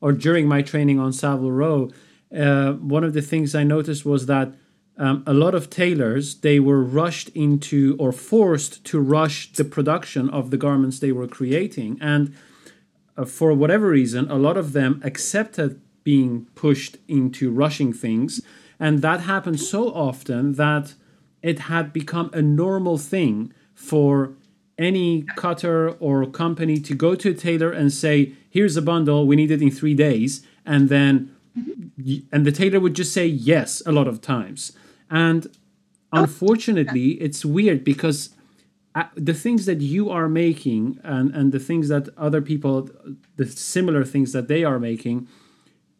or 0.00 0.12
during 0.12 0.48
my 0.48 0.62
training 0.62 0.98
on 0.98 1.12
Savile 1.12 1.52
Row. 1.52 1.90
Uh, 2.34 2.72
one 2.72 3.04
of 3.04 3.12
the 3.12 3.22
things 3.22 3.54
I 3.54 3.64
noticed 3.64 4.04
was 4.04 4.26
that 4.26 4.54
um, 4.96 5.22
a 5.26 5.32
lot 5.32 5.54
of 5.54 5.70
tailors 5.70 6.36
they 6.36 6.60
were 6.60 6.82
rushed 6.82 7.30
into 7.30 7.96
or 7.98 8.12
forced 8.12 8.84
to 8.84 9.00
rush 9.00 9.52
the 9.52 9.64
production 9.64 10.28
of 10.30 10.50
the 10.50 10.56
garments 10.56 10.98
they 10.98 11.12
were 11.12 11.26
creating 11.26 11.98
and 12.00 12.34
uh, 13.16 13.24
for 13.24 13.52
whatever 13.52 13.88
reason, 13.88 14.30
a 14.30 14.36
lot 14.36 14.56
of 14.56 14.72
them 14.72 15.00
accepted 15.04 15.80
being 16.04 16.46
pushed 16.54 16.96
into 17.08 17.50
rushing 17.50 17.92
things. 17.92 18.40
And 18.78 19.02
that 19.02 19.20
happened 19.20 19.60
so 19.60 19.88
often 19.88 20.54
that 20.54 20.94
it 21.42 21.60
had 21.60 21.92
become 21.92 22.30
a 22.32 22.42
normal 22.42 22.98
thing 22.98 23.52
for 23.74 24.32
any 24.78 25.22
cutter 25.36 25.90
or 26.00 26.26
company 26.26 26.78
to 26.78 26.94
go 26.94 27.14
to 27.14 27.30
a 27.30 27.34
tailor 27.34 27.70
and 27.70 27.92
say, 27.92 28.32
Here's 28.48 28.76
a 28.76 28.82
bundle, 28.82 29.26
we 29.26 29.36
need 29.36 29.50
it 29.50 29.62
in 29.62 29.70
three 29.70 29.94
days. 29.94 30.44
And 30.66 30.88
then, 30.88 31.34
and 32.32 32.46
the 32.46 32.52
tailor 32.52 32.80
would 32.80 32.94
just 32.94 33.12
say 33.12 33.26
yes 33.26 33.82
a 33.86 33.92
lot 33.92 34.08
of 34.08 34.20
times. 34.20 34.72
And 35.10 35.46
unfortunately, 36.12 37.10
it's 37.20 37.44
weird 37.44 37.84
because 37.84 38.30
uh, 38.94 39.04
the 39.14 39.34
things 39.34 39.66
that 39.66 39.80
you 39.80 40.10
are 40.10 40.28
making 40.28 40.98
and, 41.04 41.34
and 41.34 41.52
the 41.52 41.60
things 41.60 41.88
that 41.88 42.08
other 42.16 42.42
people 42.42 42.88
the 43.36 43.46
similar 43.46 44.04
things 44.04 44.32
that 44.32 44.48
they 44.48 44.64
are 44.64 44.80
making 44.80 45.28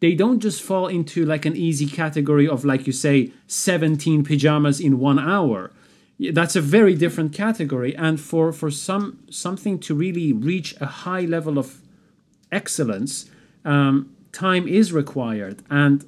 they 0.01 0.13
don't 0.15 0.39
just 0.39 0.61
fall 0.61 0.87
into 0.87 1.25
like 1.25 1.45
an 1.45 1.55
easy 1.55 1.85
category 1.87 2.47
of 2.47 2.65
like 2.65 2.85
you 2.87 2.93
say 2.93 3.31
17 3.47 4.23
pajamas 4.23 4.79
in 4.79 4.99
one 4.99 5.19
hour. 5.19 5.71
That's 6.19 6.55
a 6.55 6.61
very 6.61 6.95
different 6.95 7.33
category. 7.33 7.95
And 7.95 8.19
for 8.19 8.51
for 8.53 8.69
some 8.71 9.19
something 9.29 9.79
to 9.79 9.95
really 9.95 10.33
reach 10.33 10.75
a 10.81 10.85
high 11.05 11.21
level 11.21 11.57
of 11.57 11.81
excellence 12.51 13.29
um, 13.65 14.11
time 14.31 14.67
is 14.67 14.91
required. 14.91 15.63
And 15.69 16.05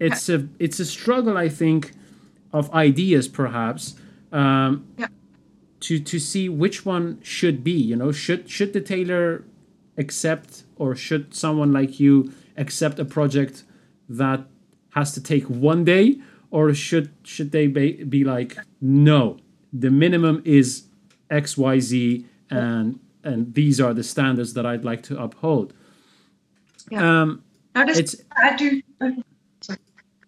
it's 0.00 0.28
a 0.28 0.48
it's 0.58 0.78
a 0.78 0.84
struggle 0.84 1.36
i 1.36 1.48
think 1.48 1.92
of 2.52 2.72
ideas 2.72 3.26
perhaps 3.28 3.96
um, 4.32 4.86
Yeah. 4.96 5.08
to 5.80 5.98
to 5.98 6.18
see 6.18 6.48
which 6.48 6.86
one 6.86 7.18
should 7.22 7.64
be 7.64 7.72
you 7.72 7.96
know? 7.96 8.12
Should 8.12 8.48
should 8.48 8.72
the 8.72 8.80
tailor 8.80 9.44
accept 9.96 10.64
or 10.76 10.94
should 10.94 11.34
someone 11.34 11.72
like 11.72 11.98
you 11.98 12.32
accept 12.58 12.98
a 12.98 13.04
project 13.04 13.64
that 14.08 14.40
has 14.90 15.12
to 15.12 15.22
take 15.22 15.44
one 15.48 15.84
day 15.84 16.18
or 16.50 16.72
should 16.74 17.10
should 17.22 17.50
they 17.52 17.66
be, 17.66 18.04
be 18.04 18.24
like 18.24 18.56
no 18.80 19.36
the 19.72 19.90
minimum 19.90 20.42
is 20.44 20.84
xyz 21.30 22.24
and 22.50 22.98
and 23.24 23.54
these 23.54 23.80
are 23.80 23.92
the 23.94 24.02
standards 24.02 24.54
that 24.54 24.64
i'd 24.66 24.84
like 24.84 25.02
to 25.02 25.14
uphold 25.22 25.72
Yeah. 26.90 27.22
um 27.22 27.42
Now, 27.74 27.84
it's 27.86 28.16
I 28.36 28.56
do. 28.56 28.82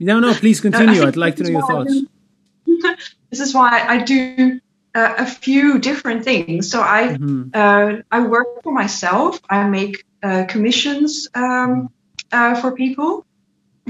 no 0.01 0.20
no 0.20 0.35
please 0.35 0.61
continue 0.61 0.94
think 1.01 1.07
i'd 1.09 1.16
like 1.16 1.36
to 1.36 1.44
know 1.44 1.51
your 1.51 1.61
is 1.61 1.69
why 1.69 1.74
I 1.74 1.85
thoughts 1.85 1.94
do- 1.94 2.97
this 3.31 3.40
is 3.40 3.55
why 3.55 3.85
I 3.89 3.97
do 3.98 4.61
uh, 4.94 5.15
a 5.19 5.27
few 5.27 5.78
different 5.78 6.24
things. 6.24 6.69
So 6.73 6.81
I 6.82 7.16
Mhm. 7.16 7.51
uh, 7.55 8.02
I 8.11 8.19
work 8.27 8.48
for 8.65 8.73
myself. 8.73 9.40
I 9.48 9.69
make 9.69 10.05
uh, 10.23 10.44
commissions 10.48 11.28
um, 11.35 11.90
uh, 12.32 12.55
for 12.61 12.73
people. 12.73 13.24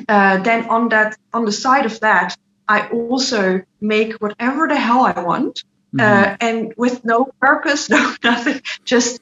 Uh, 0.09 0.39
then 0.43 0.69
on 0.71 0.89
that 0.89 1.17
on 1.33 1.45
the 1.45 1.53
side 1.53 1.87
of 1.87 2.01
that, 2.01 2.37
I 2.69 2.89
also 2.89 3.63
make 3.81 4.15
whatever 4.15 4.69
the 4.69 4.77
hell 4.77 5.05
I 5.05 5.21
want, 5.21 5.65
uh, 5.99 6.37
and 6.41 6.73
with 6.77 7.05
no 7.05 7.29
purpose, 7.41 7.91
no 7.97 8.15
nothing. 8.25 8.63
Just 8.85 9.21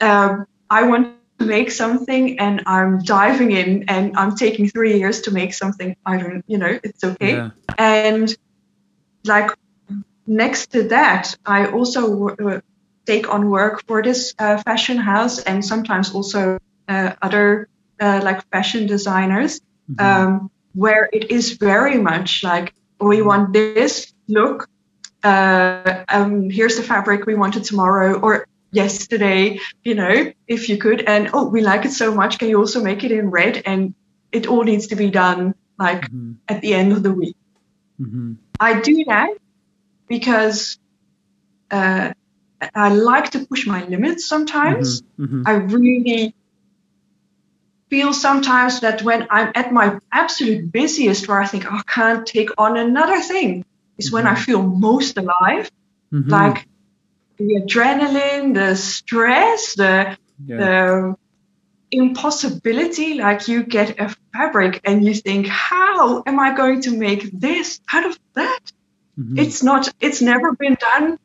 um, 0.00 0.46
I 0.68 0.84
want 0.84 1.16
to 1.38 1.46
make 1.46 1.70
something, 1.70 2.38
and 2.38 2.62
I'm 2.66 3.02
diving 3.02 3.50
in, 3.52 3.84
and 3.88 4.16
I'm 4.16 4.36
taking 4.36 4.68
three 4.68 4.98
years 4.98 5.22
to 5.22 5.30
make 5.30 5.54
something. 5.54 5.96
I 6.04 6.18
don't, 6.18 6.44
you 6.46 6.58
know, 6.58 6.78
it's 6.84 7.02
okay 7.02 7.34
yeah 7.36 7.50
and 7.80 8.36
like 9.24 9.50
next 10.26 10.70
to 10.72 10.82
that 10.88 11.34
i 11.46 11.66
also 11.66 12.28
uh, 12.28 12.60
take 13.06 13.32
on 13.34 13.50
work 13.50 13.82
for 13.86 14.02
this 14.02 14.34
uh, 14.38 14.56
fashion 14.58 14.98
house 14.98 15.40
and 15.40 15.64
sometimes 15.64 16.14
also 16.14 16.58
uh, 16.88 17.12
other 17.22 17.68
uh, 18.00 18.20
like 18.24 18.40
fashion 18.50 18.86
designers 18.86 19.60
um, 19.98 20.50
where 20.74 21.08
it 21.12 21.30
is 21.30 21.52
very 21.58 21.98
much 21.98 22.42
like 22.42 22.72
we 23.00 23.22
want 23.22 23.52
this 23.52 24.12
look 24.28 24.68
uh, 25.24 26.04
um, 26.08 26.48
here's 26.50 26.76
the 26.76 26.82
fabric 26.82 27.26
we 27.26 27.34
wanted 27.34 27.64
tomorrow 27.64 28.18
or 28.20 28.46
yesterday 28.72 29.58
you 29.84 29.94
know 29.94 30.32
if 30.46 30.68
you 30.68 30.76
could 30.78 31.02
and 31.02 31.30
oh 31.34 31.48
we 31.48 31.60
like 31.60 31.84
it 31.84 31.92
so 31.92 32.14
much 32.14 32.38
can 32.38 32.48
you 32.48 32.58
also 32.58 32.82
make 32.82 33.02
it 33.04 33.10
in 33.12 33.30
red 33.30 33.62
and 33.66 33.94
it 34.32 34.46
all 34.46 34.62
needs 34.62 34.86
to 34.86 34.96
be 34.96 35.10
done 35.10 35.54
like 35.78 36.02
Mhm. 36.10 36.36
at 36.48 36.60
the 36.62 36.72
end 36.74 36.92
of 36.92 37.02
the 37.02 37.12
week 37.12 37.36
Mhm. 38.00 38.36
I 38.60 38.80
do 38.80 39.04
that 39.08 39.30
because 40.08 40.78
uh, 41.70 42.12
I 42.74 42.88
like 42.88 43.30
to 43.30 43.46
push 43.46 43.66
my 43.66 43.84
limits 43.86 44.28
sometimes. 44.28 45.02
Mhm. 45.18 45.42
I 45.46 45.52
really 45.52 46.34
feel 47.90 48.12
sometimes 48.12 48.80
that 48.80 49.02
when 49.02 49.26
I'm 49.30 49.50
at 49.54 49.72
my 49.72 49.98
absolute 50.12 50.70
busiest, 50.72 51.28
where 51.28 51.40
I 51.40 51.46
think 51.46 51.66
oh, 51.70 51.76
I 51.76 51.82
can't 51.86 52.26
take 52.26 52.50
on 52.56 52.76
another 52.76 53.20
thing, 53.20 53.64
is 53.98 54.12
when 54.12 54.26
I 54.26 54.34
feel 54.36 54.62
most 54.62 55.18
alive. 55.18 55.70
Mhm. 56.12 56.30
Like 56.30 56.66
the 57.36 57.60
adrenaline, 57.60 58.54
the 58.54 58.76
stress, 58.76 59.74
the 59.74 60.16
yeah. 60.46 60.56
the 60.56 61.16
impossibility 61.92 63.14
like 63.14 63.48
you 63.48 63.62
get 63.64 63.98
a 64.00 64.14
fabric 64.32 64.80
and 64.84 65.04
you 65.04 65.12
think 65.12 65.46
how 65.48 66.22
am 66.24 66.38
i 66.38 66.54
going 66.54 66.80
to 66.80 66.96
make 66.96 67.30
this 67.32 67.80
out 67.92 68.06
of 68.06 68.16
that 68.34 68.60
Mhm. 69.18 69.36
it's 69.38 69.62
not 69.62 69.88
it's 70.00 70.22
never 70.22 70.52
been 70.52 70.76
done 70.80 71.18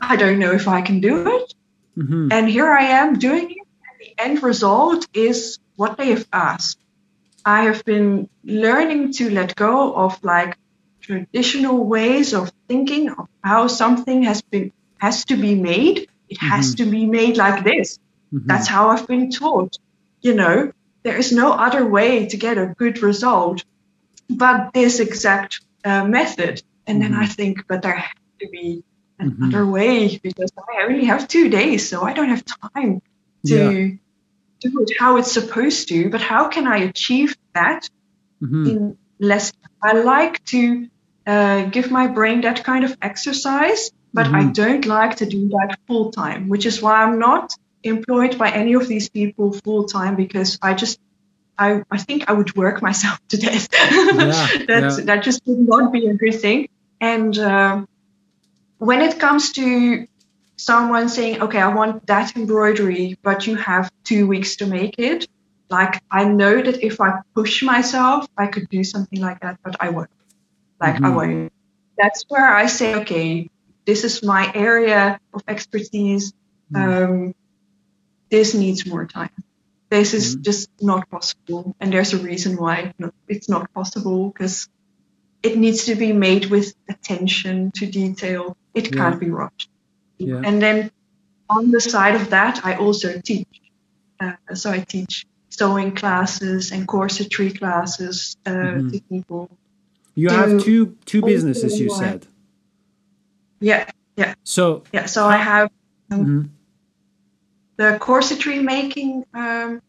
i 0.00 0.16
don't 0.16 0.38
know 0.38 0.52
if 0.52 0.66
i 0.66 0.80
can 0.80 1.00
do 1.00 1.28
it 1.28 1.54
Mhm. 1.96 2.32
and 2.32 2.48
here 2.48 2.72
i 2.72 2.84
am 2.84 3.18
doing 3.18 3.50
it 3.50 3.66
and 3.86 3.96
the 4.00 4.12
end 4.24 4.42
result 4.42 5.06
is 5.12 5.58
what 5.76 5.96
they 5.98 6.10
have 6.10 6.26
asked 6.32 6.78
i 7.44 7.62
have 7.64 7.84
been 7.84 8.28
learning 8.44 9.12
to 9.12 9.30
let 9.30 9.54
go 9.56 9.94
of 9.94 10.22
like 10.22 10.56
traditional 11.00 11.84
ways 11.84 12.32
of 12.34 12.52
thinking 12.68 13.10
of 13.10 13.26
how 13.42 13.66
something 13.66 14.22
has 14.22 14.42
been 14.42 14.72
has 14.98 15.24
to 15.24 15.36
be 15.36 15.54
made 15.54 16.08
it 16.28 16.38
has 16.40 16.74
to 16.74 16.84
be 16.84 17.06
made 17.06 17.36
like 17.36 17.64
this 17.64 17.98
Mhm. 18.32 18.46
that's 18.46 18.66
how 18.68 18.88
I've 18.88 19.06
been 19.06 19.30
taught. 19.30 19.76
You 20.22 20.34
know, 20.34 20.72
there 21.04 21.18
is 21.18 21.32
no 21.32 21.52
other 21.52 21.84
way 21.86 22.26
to 22.26 22.36
get 22.38 22.56
a 22.58 22.74
good 22.78 23.02
result 23.02 23.62
but 24.28 24.72
this 24.74 25.00
exact 25.00 25.60
uh, 25.84 26.04
method. 26.04 26.62
And 26.86 27.00
then 27.02 27.14
I 27.14 27.26
think, 27.26 27.64
but 27.68 27.82
there 27.82 27.94
has 27.96 28.16
to 28.40 28.48
be 28.48 28.82
another 29.18 29.66
way 29.66 30.18
because 30.22 30.50
I 30.58 30.84
only 30.84 31.04
have 31.06 31.28
two 31.28 31.48
days, 31.48 31.88
so 31.88 32.02
I 32.02 32.12
don't 32.12 32.28
have 32.28 32.44
time 32.74 33.00
to 33.46 33.56
Yeah. 33.56 33.88
Do 34.62 34.80
it 34.82 34.92
how 34.98 35.16
it's 35.16 35.32
supposed 35.32 35.88
to. 35.88 36.10
But 36.10 36.20
how 36.20 36.48
can 36.48 36.66
I 36.66 36.78
achieve 36.78 37.34
that 37.54 37.88
Mhm. 38.42 38.66
in 38.70 38.98
less 39.20 39.52
I 39.82 39.92
like 39.92 40.42
to 40.46 40.86
uh, 41.26 41.62
give 41.66 41.90
my 41.90 42.08
brain 42.08 42.40
that 42.42 42.64
kind 42.64 42.84
of 42.84 42.96
exercise, 43.00 43.90
but 44.12 44.26
I 44.26 44.42
Mhm. 44.44 44.54
don't 44.54 44.86
like 44.86 45.16
to 45.16 45.26
do 45.26 45.48
that 45.50 45.76
full 45.86 46.10
time, 46.10 46.48
which 46.48 46.66
is 46.66 46.82
why 46.82 47.02
I'm 47.02 47.18
not 47.18 47.52
employed 47.84 48.38
by 48.38 48.50
any 48.50 48.74
of 48.74 48.88
these 48.88 49.08
people 49.08 49.52
full 49.64 49.84
time 49.84 50.16
because 50.16 50.58
I 50.62 50.74
just 50.74 50.98
I, 51.58 51.82
I 51.90 51.98
think 51.98 52.28
I 52.28 52.32
would 52.32 52.56
work 52.56 52.82
myself 52.88 53.18
to 53.28 53.36
death. 53.36 53.68
That 53.72 54.68
yeah. 54.68 55.04
That 55.04 55.22
just 55.24 55.40
would 55.46 55.60
not 55.68 55.92
be 55.92 56.06
a 56.08 56.14
good 56.14 56.40
thing. 56.40 56.68
And 57.00 57.38
um 57.38 57.86
when 58.78 59.00
it 59.00 59.18
comes 59.18 59.52
to 59.52 60.06
someone 60.64 61.08
saying, 61.08 61.42
okay, 61.42 61.60
I 61.60 61.72
want 61.74 62.06
that 62.06 62.36
embroidery, 62.36 63.16
but 63.22 63.46
you 63.46 63.56
have 63.56 63.90
two 64.04 64.26
weeks 64.26 64.56
to 64.56 64.66
make 64.66 64.94
it, 64.98 65.26
like 65.70 66.00
I 66.10 66.24
know 66.24 66.62
that 66.62 66.82
if 66.84 67.00
I 67.00 67.20
push 67.34 67.62
myself, 67.62 68.26
I 68.36 68.46
could 68.46 68.68
do 68.68 68.84
something 68.84 69.20
like 69.20 69.40
that, 69.40 69.58
but 69.64 69.76
I 69.80 69.88
won't. 69.90 70.10
Like 70.80 70.96
I 70.96 71.10
Mhm. 71.10 71.14
won't. 71.16 71.52
That's 71.98 72.24
where 72.28 72.48
I 72.62 72.66
say, 72.66 72.94
okay, 73.00 73.48
this 73.86 74.04
is 74.04 74.22
my 74.22 74.50
area 74.54 75.18
of 75.34 75.42
expertise. 75.48 76.32
Um, 76.74 77.34
this 78.30 78.54
needs 78.54 78.86
more 78.86 79.06
time. 79.06 79.30
This 79.90 80.14
is 80.14 80.36
Mhm. 80.36 80.42
just 80.42 80.68
not 80.80 81.08
possible, 81.10 81.74
and 81.80 81.92
there's 81.92 82.14
a 82.14 82.18
reason 82.18 82.56
why 82.56 82.94
it's 83.28 83.48
not 83.48 83.72
possible 83.74 84.30
because 84.30 84.68
it 85.42 85.58
needs 85.58 85.84
to 85.86 85.94
be 85.94 86.12
made 86.12 86.46
with 86.46 86.72
attention 86.88 87.72
to 87.78 87.86
detail. 87.86 88.56
It 88.74 88.84
Yeah. 88.88 88.96
can't 88.98 89.20
be 89.20 89.30
rushed. 89.30 89.68
Yeah. 90.26 90.42
And 90.44 90.60
then 90.62 90.90
on 91.48 91.70
the 91.70 91.80
side 91.80 92.14
of 92.14 92.30
that, 92.30 92.64
I 92.64 92.76
also 92.76 93.20
teach. 93.20 93.48
Uh, 94.20 94.32
so 94.54 94.70
I 94.70 94.80
teach 94.80 95.26
sewing 95.50 95.94
classes 95.94 96.72
and 96.72 96.86
corsetry 96.86 97.58
classes 97.58 98.36
uh, 98.46 98.50
Mhm. 98.50 98.92
to 98.92 99.00
people. 99.10 99.50
You 100.14 100.28
Do 100.28 100.34
have 100.34 100.64
two 100.64 100.96
two 101.04 101.22
businesses. 101.22 101.78
You 101.80 101.90
said 101.90 102.26
Yeah, 103.60 103.90
yeah. 104.16 104.34
so. 104.44 104.82
yeah. 104.92 105.06
So 105.06 105.26
I 105.26 105.36
have 105.36 105.70
mhm, 106.10 106.48
the 107.76 107.98
corsetry 107.98 108.62
making 108.62 109.24
um, 109.34 109.80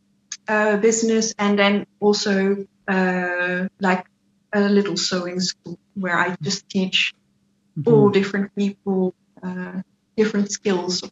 uh, 0.48 0.78
business, 0.78 1.34
and 1.38 1.58
then 1.58 1.86
also 2.00 2.66
uh, 2.88 3.68
like 3.80 4.06
a 4.54 4.62
little 4.70 4.98
sewing 4.98 5.40
school 5.40 5.78
where 5.96 6.18
I 6.18 6.36
just 6.42 6.68
teach 6.70 7.14
mhm. 7.78 7.88
all 7.92 8.10
different 8.10 8.54
people 8.56 9.14
uh, 9.42 9.82
different 10.16 10.52
skills 10.52 11.04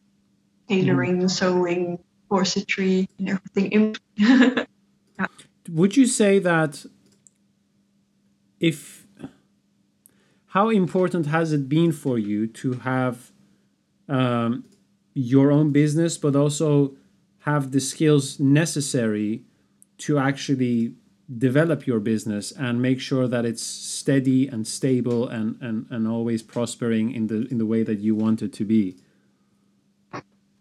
tailoring, 0.68 1.28
sewing, 1.28 2.00
corsetry, 2.30 3.08
and 3.20 3.30
everything. 3.30 3.96
In- 4.18 4.68
Would 5.70 5.98
you 5.98 6.06
say 6.06 6.40
that 6.40 6.86
if 8.60 9.06
how 10.48 10.70
important 10.70 11.28
has 11.28 11.54
it 11.54 11.70
been 11.70 11.92
for 11.92 12.18
you 12.20 12.46
to 12.48 12.74
have 12.74 13.32
um, 14.10 14.66
your 15.14 15.52
own 15.52 15.72
business, 15.72 16.18
but 16.18 16.36
also 16.36 16.96
have 17.40 17.72
the 17.72 17.80
skills 17.80 18.40
necessary 18.40 19.44
to 19.98 20.18
actually 20.18 20.94
develop 21.38 21.88
your 21.88 22.00
business 22.00 22.52
and 22.52 22.82
make 22.82 23.00
sure 23.00 23.28
that 23.28 23.46
it's 23.46 23.64
steady 23.64 24.48
and 24.48 24.68
stable 24.68 25.28
and, 25.28 25.58
and, 25.62 25.86
and 25.90 26.08
always 26.08 26.42
prospering 26.44 27.12
in 27.14 27.28
the 27.28 27.48
in 27.52 27.58
the 27.58 27.66
way 27.66 27.84
that 27.84 28.00
you 28.00 28.16
want 28.16 28.42
it 28.42 28.54
to 28.54 28.66
be? 28.66 28.98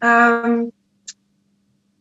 um, 0.02 0.70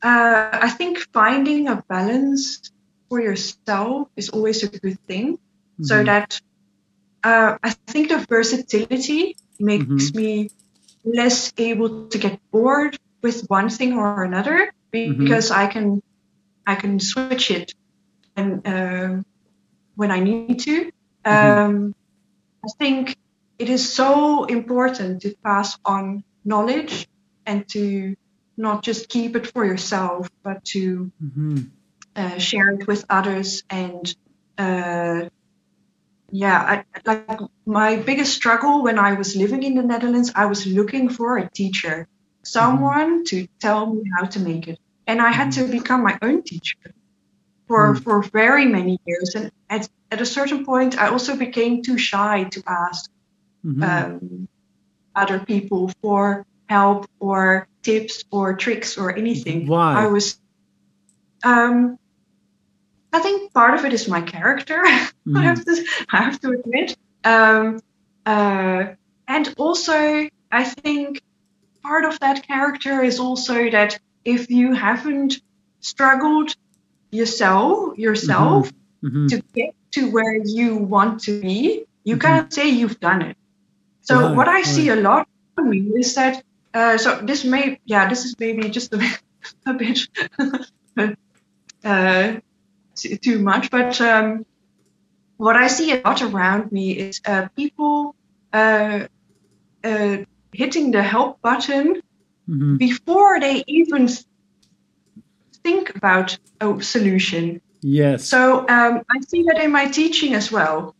uh, 0.02 0.50
I 0.54 0.70
think 0.70 1.00
finding 1.14 1.68
a 1.68 1.84
balance 1.90 2.72
for 3.10 3.22
yourself 3.22 4.08
is 4.16 4.30
always 4.30 4.64
a 4.64 4.68
good 4.68 4.98
thing. 5.08 5.38
So 5.82 6.04
Mhm. 6.04 6.06
that 6.06 6.40
uh, 7.24 7.58
I 7.64 7.72
think 7.88 8.10
the 8.10 8.26
versatility 8.30 9.36
makes 9.60 10.14
me 10.14 10.50
less 11.04 11.52
able 11.58 12.08
to 12.10 12.18
get 12.18 12.40
bored 12.52 12.98
with 13.24 13.46
one 13.50 13.70
thing 13.70 13.94
or 13.94 14.24
another 14.24 14.72
because 14.92 15.52
I 15.52 15.68
can 15.68 16.02
I 16.66 16.76
can 16.76 17.00
switch 17.00 17.52
it 17.52 17.74
and 18.40 18.68
um, 18.76 19.26
when 19.96 20.12
I 20.12 20.30
need 20.32 20.60
to. 20.68 20.92
Um, 21.26 21.94
I 22.66 22.70
think 22.80 23.16
it 23.60 23.70
is 23.70 23.94
so 23.94 24.46
important 24.46 25.22
to 25.24 25.36
pass 25.44 25.78
on 25.86 26.24
knowledge 26.46 27.08
and 27.46 27.68
to 27.70 28.16
not 28.58 28.84
just 28.84 29.10
keep 29.10 29.36
it 29.36 29.48
for 29.54 29.66
yourself, 29.66 30.30
but 30.44 30.64
to 30.74 31.12
Mhm. 31.22 31.72
uh, 32.16 32.38
share 32.38 32.70
it 32.76 32.88
with 32.88 33.06
others. 33.10 33.64
And 33.70 34.04
uh, 34.58 35.30
yeah, 36.32 36.60
I, 36.74 36.84
like 37.06 37.40
my 37.66 37.98
biggest 37.98 38.34
struggle 38.34 38.84
when 38.84 39.00
I 39.00 39.14
was 39.14 39.36
living 39.36 39.64
in 39.64 39.76
the 39.76 39.84
Netherlands, 39.84 40.32
I 40.36 40.46
was 40.46 40.66
looking 40.66 41.10
for 41.10 41.38
a 41.38 41.50
teacher, 41.50 42.08
someone 42.44 43.24
to 43.26 43.48
tell 43.60 43.86
me 43.94 44.04
how 44.18 44.26
to 44.26 44.40
make 44.40 44.68
it, 44.68 44.80
and 45.08 45.22
I 45.22 45.32
had 45.32 45.52
to 45.54 45.64
become 45.68 46.04
my 46.04 46.18
own 46.22 46.44
teacher 46.44 46.92
for 47.70 47.94
Mm. 47.94 48.04
for 48.04 48.22
very 48.34 48.66
many 48.66 49.00
years. 49.06 49.30
And 49.36 49.52
at 49.70 49.88
at 50.12 50.20
a 50.22 50.26
certain 50.26 50.66
point, 50.66 50.98
I 50.98 51.08
also 51.10 51.36
became 51.38 51.82
too 51.84 51.98
shy 51.98 52.44
to 52.56 52.64
ask 52.68 53.10
Mhm. 53.64 53.84
um, 53.84 54.48
other 55.16 55.40
people 55.40 55.92
for 56.02 56.46
help 56.68 57.06
or 57.20 57.68
tips 57.84 58.24
or 58.32 58.56
tricks 58.56 58.98
or 58.98 59.16
anything. 59.16 59.68
Why? 59.68 60.04
I 60.04 60.08
was. 60.08 60.38
Um, 61.44 61.98
I 63.14 63.20
think 63.20 63.54
part 63.54 63.74
of 63.76 63.86
it 63.86 63.94
is 63.94 64.08
my 64.08 64.22
character. 64.22 64.82
Mhm. 64.84 65.38
I 65.38 65.44
have 65.44 65.64
to. 65.66 65.86
I 66.12 66.18
have 66.24 66.40
to 66.42 66.50
admit. 66.58 66.98
Um, 67.24 67.80
uh, 68.26 68.84
and 69.28 69.54
also, 69.58 70.28
I 70.52 70.64
think 70.64 71.22
part 71.84 72.04
of 72.06 72.20
that 72.20 72.48
character 72.48 73.04
is 73.04 73.20
also 73.20 73.70
that 73.70 74.00
if 74.26 74.50
you 74.50 74.74
haven't 74.74 75.40
struggled 75.82 76.56
yourself 77.12 77.98
yourself 77.98 78.72
Mhm. 79.04 79.30
to 79.30 79.42
get 79.54 79.74
to 79.94 80.12
where 80.12 80.36
you 80.46 80.78
want 80.78 81.22
to 81.24 81.40
be, 81.40 81.86
you 82.06 82.18
Mhm. 82.18 82.20
cannot 82.20 82.54
say 82.54 82.70
you've 82.70 83.00
done 83.00 83.22
it. 83.22 83.38
So 84.02 84.32
Right, 84.32 84.34
what 84.34 84.48
I 84.48 84.64
see 84.64 84.90
a 84.90 84.96
lot 84.96 85.28
of 85.58 85.66
me 85.66 85.80
is 85.96 86.16
that 86.16 86.44
uh, 86.74 86.98
so 86.98 87.20
this 87.22 87.44
may 87.44 87.80
yeah 87.86 88.08
this 88.10 88.26
is 88.26 88.36
maybe 88.40 88.70
just 88.70 88.94
a 88.94 88.98
bit 88.98 89.22
a 89.66 89.74
bit 89.74 90.00
uh, 91.84 92.34
too, 93.22 93.40
much, 93.40 93.70
but 93.72 94.00
um, 94.02 94.46
what 95.38 95.56
I 95.56 95.68
see 95.68 95.92
a 95.92 95.98
lot 95.98 96.22
around 96.22 96.72
me 96.72 96.92
is 96.92 97.22
uh, 97.26 97.48
people 97.56 98.16
uh, 98.54 99.02
uh, 99.84 100.18
hitting 100.54 100.92
the 100.92 101.02
help 101.04 101.40
button 101.42 102.02
Mhm. 102.48 102.78
before 102.78 103.40
they 103.40 103.64
even 103.68 104.08
think 105.64 105.96
about 105.96 106.38
a 106.62 106.82
solution. 106.82 107.62
Yes. 107.82 108.26
So 108.26 108.60
um, 108.68 109.02
I 109.10 109.20
see 109.28 109.44
that 109.44 109.62
in 109.62 109.72
my 109.72 109.86
teaching 109.88 110.34
as 110.34 110.52
well. 110.52 110.96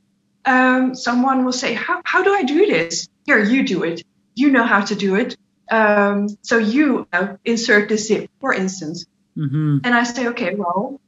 Um, 0.46 0.96
someone 0.96 1.46
will 1.46 1.52
say, 1.54 1.74
how, 1.74 2.02
how 2.06 2.24
do 2.24 2.34
I 2.34 2.44
do 2.44 2.66
this? 2.66 3.10
Here, 3.26 3.44
you 3.44 3.64
do 3.64 3.84
it. 3.84 4.04
You 4.36 4.50
know 4.50 4.64
how 4.64 4.82
to 4.82 4.96
do 4.96 5.16
it. 5.16 5.38
Um, 5.70 6.30
so 6.42 6.58
you 6.58 7.08
uh, 7.14 7.36
insert 7.46 7.90
the 7.90 7.98
zip, 7.98 8.30
for 8.40 8.54
instance. 8.54 9.06
Mhm. 9.38 9.82
And 9.84 9.94
I 9.94 10.04
say, 10.04 10.28
okay, 10.30 10.56
well, 10.56 11.00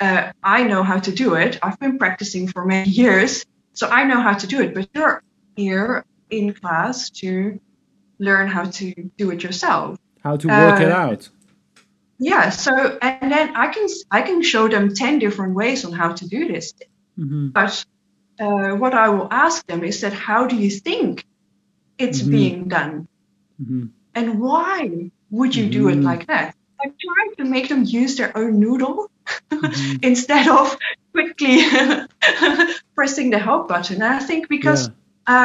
uh, 0.00 0.32
I 0.42 0.64
know 0.64 0.82
how 0.82 0.98
to 0.98 1.12
do 1.12 1.34
it. 1.34 1.58
I've 1.62 1.78
been 1.78 1.98
practicing 1.98 2.48
for 2.48 2.64
many 2.64 2.90
years, 3.02 3.44
so 3.74 3.88
I 3.88 4.04
know 4.04 4.20
how 4.20 4.34
to 4.34 4.46
do 4.46 4.60
it. 4.60 4.74
But 4.74 4.88
you're 4.94 5.22
here 5.56 6.04
in 6.30 6.54
class 6.54 7.10
to 7.10 7.60
learn 8.18 8.48
how 8.48 8.64
to 8.64 9.10
do 9.16 9.30
it 9.30 9.42
yourself. 9.42 9.98
How 10.22 10.36
to 10.36 10.48
work 10.48 10.80
it 10.80 10.90
uh, 10.90 10.96
out. 10.96 11.28
Yeah. 12.20 12.50
So 12.50 12.98
and 13.00 13.32
then 13.32 13.56
I 13.56 13.68
can 13.68 13.86
I 14.10 14.22
can 14.22 14.42
show 14.42 14.68
them 14.68 14.94
ten 14.94 15.18
different 15.18 15.54
ways 15.54 15.84
on 15.84 15.92
how 15.92 16.12
to 16.12 16.28
do 16.28 16.46
this. 16.52 16.74
Mhm. 17.18 17.52
But 17.52 17.84
uh, 18.38 18.76
what 18.76 18.94
I 18.94 19.08
will 19.08 19.28
ask 19.30 19.66
them 19.66 19.82
is 19.84 20.00
that 20.02 20.12
how 20.12 20.46
do 20.46 20.56
you 20.56 20.70
think 20.70 21.24
it's 21.98 22.22
Mhm. 22.22 22.30
being 22.30 22.68
done, 22.68 23.08
Mhm. 23.60 23.90
and 24.14 24.38
why 24.40 25.10
would 25.30 25.54
you 25.56 25.66
do 25.70 25.88
it 25.88 25.98
Mhm. 25.98 26.04
like 26.12 26.26
that? 26.26 26.54
i 26.82 26.86
try 26.88 27.22
to 27.36 27.44
make 27.44 27.68
them 27.68 27.84
use 27.84 28.16
their 28.16 28.32
own 28.34 28.58
noodle 28.58 29.10
Mhm. 29.50 29.98
instead 30.10 30.48
of 30.48 30.78
quickly 31.12 31.60
pressing 32.94 33.30
the 33.30 33.38
help 33.38 33.68
button. 33.68 34.02
And 34.02 34.14
I 34.14 34.18
think 34.18 34.48
because 34.48 34.88
Yeah. 34.88 34.94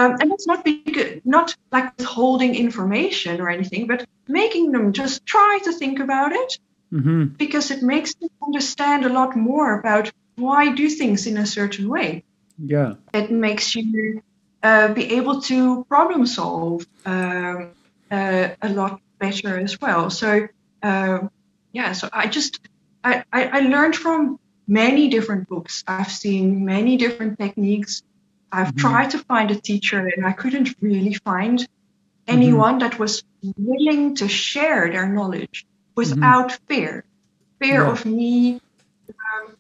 um, 0.06 0.12
and 0.22 0.32
it's 0.32 0.48
not 0.48 0.64
big, 0.64 1.22
not 1.26 1.54
like 1.72 1.88
withholding 1.98 2.56
information 2.56 3.42
or 3.42 3.50
anything, 3.50 3.86
but 3.88 4.06
making 4.28 4.72
them 4.72 4.94
just 4.94 5.26
try 5.26 5.60
to 5.66 5.72
think 5.74 6.00
about 6.00 6.32
it 6.32 6.58
Mhm. 6.94 7.38
because 7.38 7.72
it 7.72 7.82
makes 7.84 8.14
them 8.16 8.30
understand 8.44 9.06
a 9.06 9.10
lot 9.10 9.36
more 9.36 9.80
about 9.80 10.12
why 10.36 10.74
do 10.74 10.90
things 10.90 11.28
in 11.28 11.38
a 11.38 11.46
certain 11.46 11.90
way. 11.90 12.24
Yeah. 12.58 12.96
It 13.14 13.32
makes 13.32 13.76
you 13.76 14.22
uh, 14.64 14.94
be 14.94 15.16
able 15.18 15.42
to 15.42 15.86
problem 15.86 16.26
solve 16.26 16.86
um, 17.06 17.72
uh, 18.12 18.50
a 18.62 18.70
lot 18.70 19.00
better 19.20 19.60
as 19.60 19.80
well. 19.82 20.10
So 20.10 20.48
um 20.84 21.30
yeah, 21.74 21.94
so 21.94 22.10
I 22.14 22.28
just 22.28 22.60
I, 23.04 23.24
I, 23.32 23.42
I 23.58 23.60
learned 23.62 23.96
from 23.96 24.38
many 24.68 25.10
different 25.10 25.48
books. 25.48 25.84
I've 25.88 26.12
seen 26.12 26.66
many 26.66 26.98
different 26.98 27.38
techniques. 27.40 28.02
I've 28.52 28.74
Mhm. 28.74 28.78
tried 28.78 29.10
to 29.12 29.20
find 29.20 29.52
a 29.52 29.56
teacher 29.70 30.00
and 30.16 30.26
I 30.26 30.32
couldn't 30.32 30.76
really 30.82 31.16
find 31.26 31.66
anyone 32.28 32.80
that 32.80 32.98
was 33.00 33.24
willing 33.58 34.16
to 34.16 34.28
share 34.28 34.90
their 34.92 35.08
knowledge 35.08 35.66
without 35.96 36.58
fear. 36.68 37.04
Fear 37.62 37.84
Yeah. 37.84 37.92
of 37.92 38.06
me 38.06 38.60
um, 39.10 39.56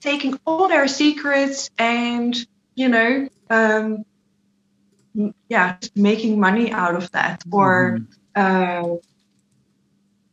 taking 0.00 0.38
all 0.44 0.68
their 0.68 0.88
secrets 0.88 1.70
and, 1.78 2.36
you 2.74 2.88
know, 2.88 3.28
um, 3.50 4.04
yeah, 5.48 5.76
just 5.80 5.96
making 5.96 6.38
money 6.38 6.70
out 6.72 6.94
of 6.94 7.10
that 7.12 7.42
or 7.50 7.98
Mhm. 8.00 8.06
uh, 8.36 8.96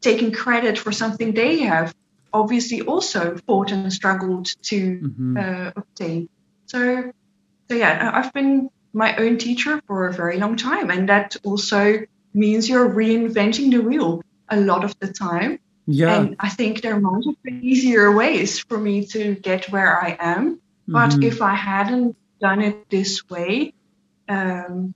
taking 0.02 0.32
credit 0.32 0.78
for 0.78 0.92
something 0.92 1.34
they 1.34 1.60
have 1.62 1.94
obviously 2.34 2.82
also 2.82 3.38
fought 3.48 3.72
and 3.72 3.92
struggled 3.92 4.48
to 4.62 5.00
Mhm. 5.02 5.38
uh, 5.38 5.72
obtain. 5.76 6.28
So, 6.68 7.12
so 7.70 7.76
yeah, 7.76 8.12
I've 8.14 8.34
been 8.34 8.70
my 8.94 9.16
own 9.18 9.38
teacher 9.38 9.82
for 9.88 10.08
a 10.08 10.14
very 10.14 10.38
long 10.38 10.56
time, 10.58 10.92
and 10.92 11.10
that 11.10 11.36
also 11.44 12.00
means 12.34 12.70
you're 12.70 12.90
reinventing 12.90 13.72
the 13.72 13.80
wheel 13.80 14.22
a 14.50 14.60
lot 14.60 14.84
of 14.84 14.94
the 15.00 15.12
time. 15.12 15.60
Yeah. 15.88 16.16
And 16.22 16.36
I 16.40 16.50
think 16.50 16.82
there 16.82 17.00
might 17.00 17.26
have 17.26 17.36
been 17.44 17.64
easier 17.64 18.12
ways 18.16 18.60
for 18.60 18.78
me 18.78 19.06
to 19.08 19.36
get 19.36 19.70
where 19.70 20.02
I 20.02 20.18
am, 20.20 20.60
but 20.88 21.12
Mhm. 21.12 21.24
if 21.24 21.42
I 21.42 21.54
hadn't 21.56 22.16
done 22.42 22.62
it 22.62 22.90
this 22.90 23.22
way, 23.30 23.74
um, 24.28 24.94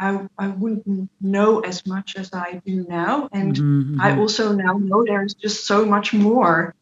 I, 0.00 0.26
I 0.38 0.48
wouldn't 0.48 1.10
know 1.20 1.60
as 1.60 1.84
much 1.86 2.16
as 2.16 2.30
I 2.32 2.60
do 2.64 2.84
now. 2.88 3.28
And 3.32 3.54
Mhm, 3.56 4.00
I 4.00 4.16
also 4.16 4.52
now 4.52 4.78
know 4.78 5.04
there's 5.04 5.34
just 5.34 5.66
so 5.66 5.84
much 5.84 6.12
more 6.14 6.74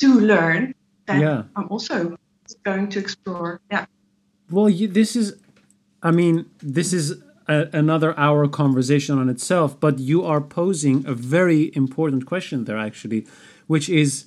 to 0.00 0.08
learn 0.20 0.74
that 1.06 1.20
Yeah. 1.20 1.44
I'm 1.54 1.68
also 1.70 2.16
going 2.64 2.88
to 2.90 2.98
explore. 2.98 3.60
Yeah. 3.70 3.86
Well, 4.50 4.68
you, 4.68 4.88
this 4.88 5.16
is, 5.16 5.34
I 6.02 6.10
mean, 6.10 6.46
this 6.60 6.92
is 6.92 7.22
a, 7.46 7.68
another 7.72 8.18
hour 8.18 8.48
conversation 8.48 9.18
on 9.18 9.28
itself, 9.28 9.78
but 9.78 9.98
you 9.98 10.24
are 10.24 10.40
posing 10.40 11.06
a 11.06 11.14
very 11.14 11.70
important 11.74 12.26
question 12.26 12.64
there, 12.64 12.78
actually, 12.78 13.26
which 13.66 13.88
is, 13.88 14.26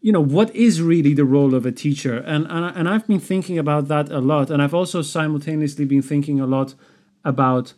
you 0.00 0.12
know, 0.12 0.20
what 0.20 0.54
is 0.54 0.80
really 0.82 1.14
the 1.14 1.24
role 1.24 1.54
of 1.54 1.66
a 1.66 1.72
teacher? 1.72 2.18
And, 2.18 2.46
and, 2.50 2.76
and 2.76 2.88
I've 2.88 3.06
been 3.06 3.20
thinking 3.20 3.58
about 3.58 3.88
that 3.88 4.10
a 4.10 4.20
lot. 4.20 4.50
And 4.50 4.62
I've 4.62 4.74
also 4.74 5.02
simultaneously 5.02 5.84
been 5.84 6.02
thinking 6.02 6.40
a 6.40 6.46
lot 6.46 6.74
about 7.24 7.74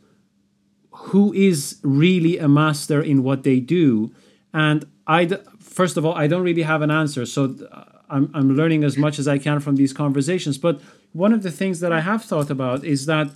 who 0.91 1.33
is 1.33 1.79
really 1.83 2.39
a 2.39 2.49
master 2.49 3.01
in 3.01 3.23
what 3.23 3.43
they 3.43 3.61
do. 3.61 4.13
And 4.53 4.87
i 5.07 5.27
first 5.59 5.97
of 5.97 6.05
all, 6.05 6.15
I 6.15 6.27
don't 6.27 6.43
really 6.43 6.63
have 6.63 6.83
an 6.83 6.91
answer. 6.91 7.25
So 7.25 7.57
uh, 7.71 7.85
I'm, 8.11 8.31
I'm 8.35 8.57
learning 8.57 8.85
as 8.85 8.97
much 8.97 9.19
as 9.19 9.27
I 9.29 9.39
can 9.39 9.61
from 9.61 9.77
these 9.77 9.93
conversations. 9.93 10.59
But 10.59 10.81
one 11.13 11.33
of 11.33 11.43
the 11.43 11.51
things 11.51 11.81
that 11.81 11.93
I 11.93 12.01
have 12.01 12.25
thought 12.25 12.51
about 12.51 12.85
is 12.85 13.07
that 13.07 13.31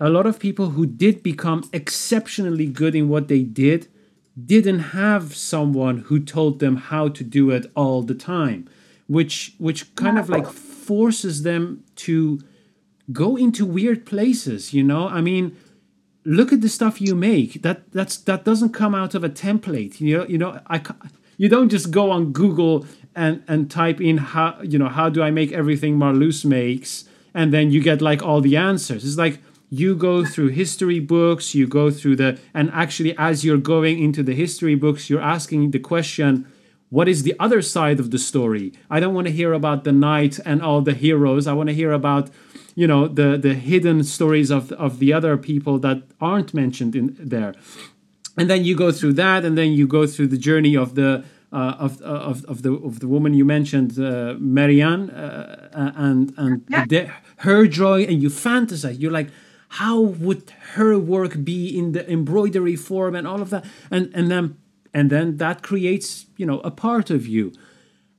a 0.00 0.08
lot 0.08 0.26
of 0.26 0.38
people 0.38 0.70
who 0.70 0.84
did 0.86 1.22
become 1.22 1.68
exceptionally 1.72 2.66
good 2.66 2.94
in 2.94 3.08
what 3.08 3.28
they 3.28 3.42
did 3.42 3.88
didn't 4.46 4.80
have 4.80 5.36
someone 5.36 5.98
who 5.98 6.18
told 6.18 6.58
them 6.58 6.76
how 6.76 7.08
to 7.08 7.22
do 7.22 7.50
it 7.50 7.70
all 7.76 8.02
the 8.02 8.14
time 8.14 8.68
which 9.06 9.54
which 9.58 9.94
kind 9.94 10.18
of 10.18 10.28
like 10.30 10.46
forces 10.46 11.42
them 11.42 11.84
to 11.94 12.40
go 13.12 13.36
into 13.36 13.66
weird 13.66 14.06
places 14.06 14.72
you 14.72 14.82
know? 14.82 15.08
I 15.08 15.20
mean 15.20 15.56
look 16.24 16.52
at 16.52 16.60
the 16.60 16.68
stuff 16.68 17.00
you 17.00 17.16
make. 17.16 17.62
That 17.62 17.90
that's 17.92 18.16
that 18.16 18.44
doesn't 18.44 18.70
come 18.70 18.94
out 18.94 19.14
of 19.14 19.22
a 19.22 19.28
template 19.28 20.00
you 20.00 20.18
know? 20.18 20.26
You 20.26 20.38
know 20.38 20.60
i 20.66 20.80
you 21.36 21.48
don't 21.48 21.68
just 21.68 21.90
go 21.90 22.10
on 22.10 22.32
google 22.32 22.86
and 23.14 23.42
and 23.46 23.70
type 23.70 24.00
in 24.00 24.18
how 24.18 24.60
you 24.62 24.78
know 24.78 24.88
how 24.88 25.08
do 25.08 25.22
i 25.22 25.30
make 25.30 25.52
everything 25.52 25.98
marloes 25.98 26.44
makes? 26.44 27.04
And 27.34 27.52
then 27.52 27.70
you 27.70 27.80
get 27.82 28.02
like 28.02 28.22
all 28.22 28.42
the 28.42 28.56
answers. 28.56 29.04
It's 29.04 29.16
like 29.16 29.40
you 29.70 29.94
go 29.94 30.22
through 30.22 30.48
history 30.48 31.00
books 31.00 31.54
you 31.54 31.66
go 31.66 31.90
through 31.90 32.16
the 32.16 32.38
and 32.52 32.70
actually 32.72 33.16
as 33.16 33.42
you're 33.42 33.56
going 33.56 34.02
into 34.02 34.22
the 34.22 34.34
history 34.34 34.74
books 34.74 35.08
you're 35.08 35.22
asking 35.22 35.70
the 35.70 35.78
question 35.78 36.46
what 36.92 37.08
is 37.08 37.22
the 37.22 37.34
other 37.40 37.62
side 37.62 37.98
of 37.98 38.10
the 38.10 38.18
story? 38.18 38.74
I 38.90 39.00
don't 39.00 39.14
want 39.14 39.26
to 39.26 39.32
hear 39.32 39.54
about 39.54 39.84
the 39.84 39.92
knight 39.92 40.38
and 40.44 40.60
all 40.60 40.82
the 40.82 40.92
heroes. 40.92 41.46
I 41.46 41.54
want 41.54 41.70
to 41.70 41.74
hear 41.74 41.90
about 41.90 42.28
you 42.74 42.86
know 42.86 43.08
the 43.08 43.38
the 43.38 43.54
hidden 43.54 44.04
stories 44.04 44.50
of 44.50 44.70
of 44.72 44.98
the 44.98 45.10
other 45.10 45.38
people 45.38 45.78
that 45.78 46.02
aren't 46.20 46.52
mentioned 46.52 46.94
in 46.94 47.16
there. 47.18 47.54
And 48.36 48.50
then 48.50 48.66
you 48.66 48.76
go 48.76 48.92
through 48.92 49.14
that 49.14 49.42
and 49.42 49.56
then 49.56 49.72
you 49.72 49.86
go 49.86 50.06
through 50.06 50.28
the 50.28 50.36
journey 50.36 50.76
of 50.76 50.94
the 50.94 51.24
of, 51.58 52.00
of 52.02 52.44
of 52.46 52.62
the 52.62 52.72
of 52.72 53.00
the 53.00 53.08
woman 53.08 53.34
you 53.34 53.44
mentioned 53.44 53.98
uh, 53.98 54.34
Merian 54.38 55.10
uh, 55.10 55.92
and 55.96 56.32
and 56.36 56.62
Yeah. 56.68 56.84
the, 56.88 57.10
her 57.38 57.66
joy 57.66 58.02
and 58.04 58.22
you 58.22 58.30
fantasize 58.30 58.98
you're 59.00 59.12
like 59.20 59.30
how 59.80 60.00
would 60.00 60.50
her 60.74 60.98
work 60.98 61.44
be 61.44 61.68
in 61.78 61.92
the 61.92 62.10
embroidery 62.10 62.76
form 62.76 63.14
and 63.14 63.26
all 63.26 63.40
of 63.42 63.50
that 63.50 63.64
and 63.90 64.10
and 64.14 64.30
then 64.30 64.56
and 64.94 65.10
then 65.10 65.36
that 65.38 65.62
creates 65.62 66.26
you 66.36 66.46
know 66.46 66.60
a 66.60 66.70
part 66.70 67.10
of 67.10 67.26
you 67.26 67.52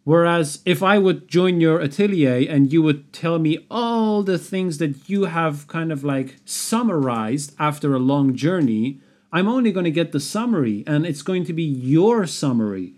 Whereas 0.06 0.60
if 0.66 0.84
I 0.84 0.98
would 0.98 1.30
join 1.30 1.62
your 1.62 1.80
atelier 1.80 2.46
and 2.50 2.74
you 2.74 2.82
would 2.82 3.14
tell 3.14 3.40
me 3.40 3.66
all 3.72 4.22
the 4.22 4.38
things 4.38 4.78
that 4.80 5.08
you 5.10 5.26
have 5.26 5.66
kind 5.70 5.94
of 5.94 6.04
like 6.04 6.36
summarized 6.44 7.54
after 7.58 7.94
a 7.94 8.00
long 8.00 8.36
journey, 8.36 9.00
I'm 9.32 9.48
only 9.48 9.72
going 9.72 9.86
to 9.86 9.92
get 9.92 10.12
the 10.12 10.20
summary 10.20 10.84
and 10.86 11.06
it's 11.06 11.22
going 11.22 11.46
to 11.46 11.54
be 11.54 11.64
your 11.64 12.28
summary. 12.28 12.96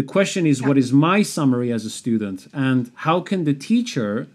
The 0.00 0.06
question 0.06 0.46
is, 0.46 0.62
what 0.62 0.78
is 0.78 0.94
my 0.94 1.22
summary 1.22 1.70
as 1.70 1.84
a 1.84 1.90
student? 1.90 2.48
And 2.54 2.90
how 3.04 3.20
can 3.20 3.44
the 3.44 3.52
teacher 3.52 4.28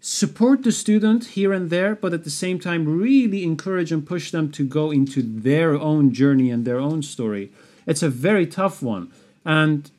support 0.00 0.62
the 0.62 0.70
student 0.70 1.24
here 1.38 1.52
and 1.52 1.70
there, 1.70 1.96
but 1.96 2.14
at 2.14 2.22
the 2.22 2.30
same 2.30 2.60
time, 2.60 2.86
really 2.86 3.42
encourage 3.42 3.90
and 3.90 4.06
push 4.06 4.30
them 4.30 4.52
to 4.52 4.64
go 4.64 4.92
into 4.92 5.22
their 5.22 5.74
own 5.74 6.12
journey 6.12 6.52
and 6.52 6.64
their 6.64 6.78
own 6.78 7.02
story? 7.02 7.50
It's 7.84 8.04
a 8.04 8.08
very 8.08 8.46
tough 8.46 8.80
one. 8.80 9.10
And 9.44 9.90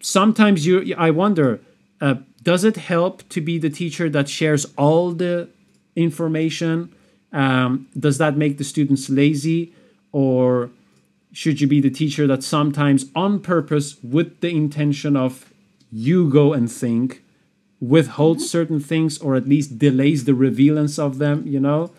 sometimes 0.00 0.64
you 0.64 0.94
i 0.96 1.10
wonder 1.10 1.60
uh, 2.00 2.14
does 2.44 2.62
it 2.62 2.76
help 2.76 3.28
to 3.28 3.40
be 3.40 3.58
the 3.58 3.68
teacher 3.68 4.08
that 4.08 4.28
shares 4.28 4.64
all 4.76 5.10
the 5.10 5.48
information 5.96 6.94
um, 7.32 7.88
does 7.98 8.18
that 8.18 8.36
make 8.36 8.58
the 8.58 8.64
students 8.64 9.10
lazy 9.10 9.74
or 10.12 10.70
should 11.38 11.60
you 11.60 11.68
be 11.68 11.80
the 11.80 11.90
teacher 12.00 12.26
that 12.26 12.42
sometimes 12.42 13.06
on 13.14 13.32
purpose 13.40 13.96
with 14.02 14.40
the 14.40 14.50
intention 14.50 15.16
of 15.16 15.52
you 15.92 16.28
go 16.28 16.52
and 16.52 16.70
think 16.70 17.22
withholds 17.80 18.50
certain 18.50 18.80
things 18.80 19.18
or 19.18 19.36
at 19.36 19.46
least 19.46 19.78
delays 19.78 20.24
the 20.24 20.34
revealance 20.34 20.98
of 20.98 21.18
them 21.18 21.46
you 21.46 21.60
know 21.60 21.90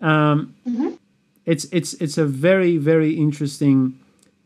um, 0.00 0.54
it's 1.44 1.64
it's 1.78 1.92
it's 1.94 2.16
a 2.16 2.24
very 2.24 2.76
very 2.78 3.12
interesting 3.26 3.98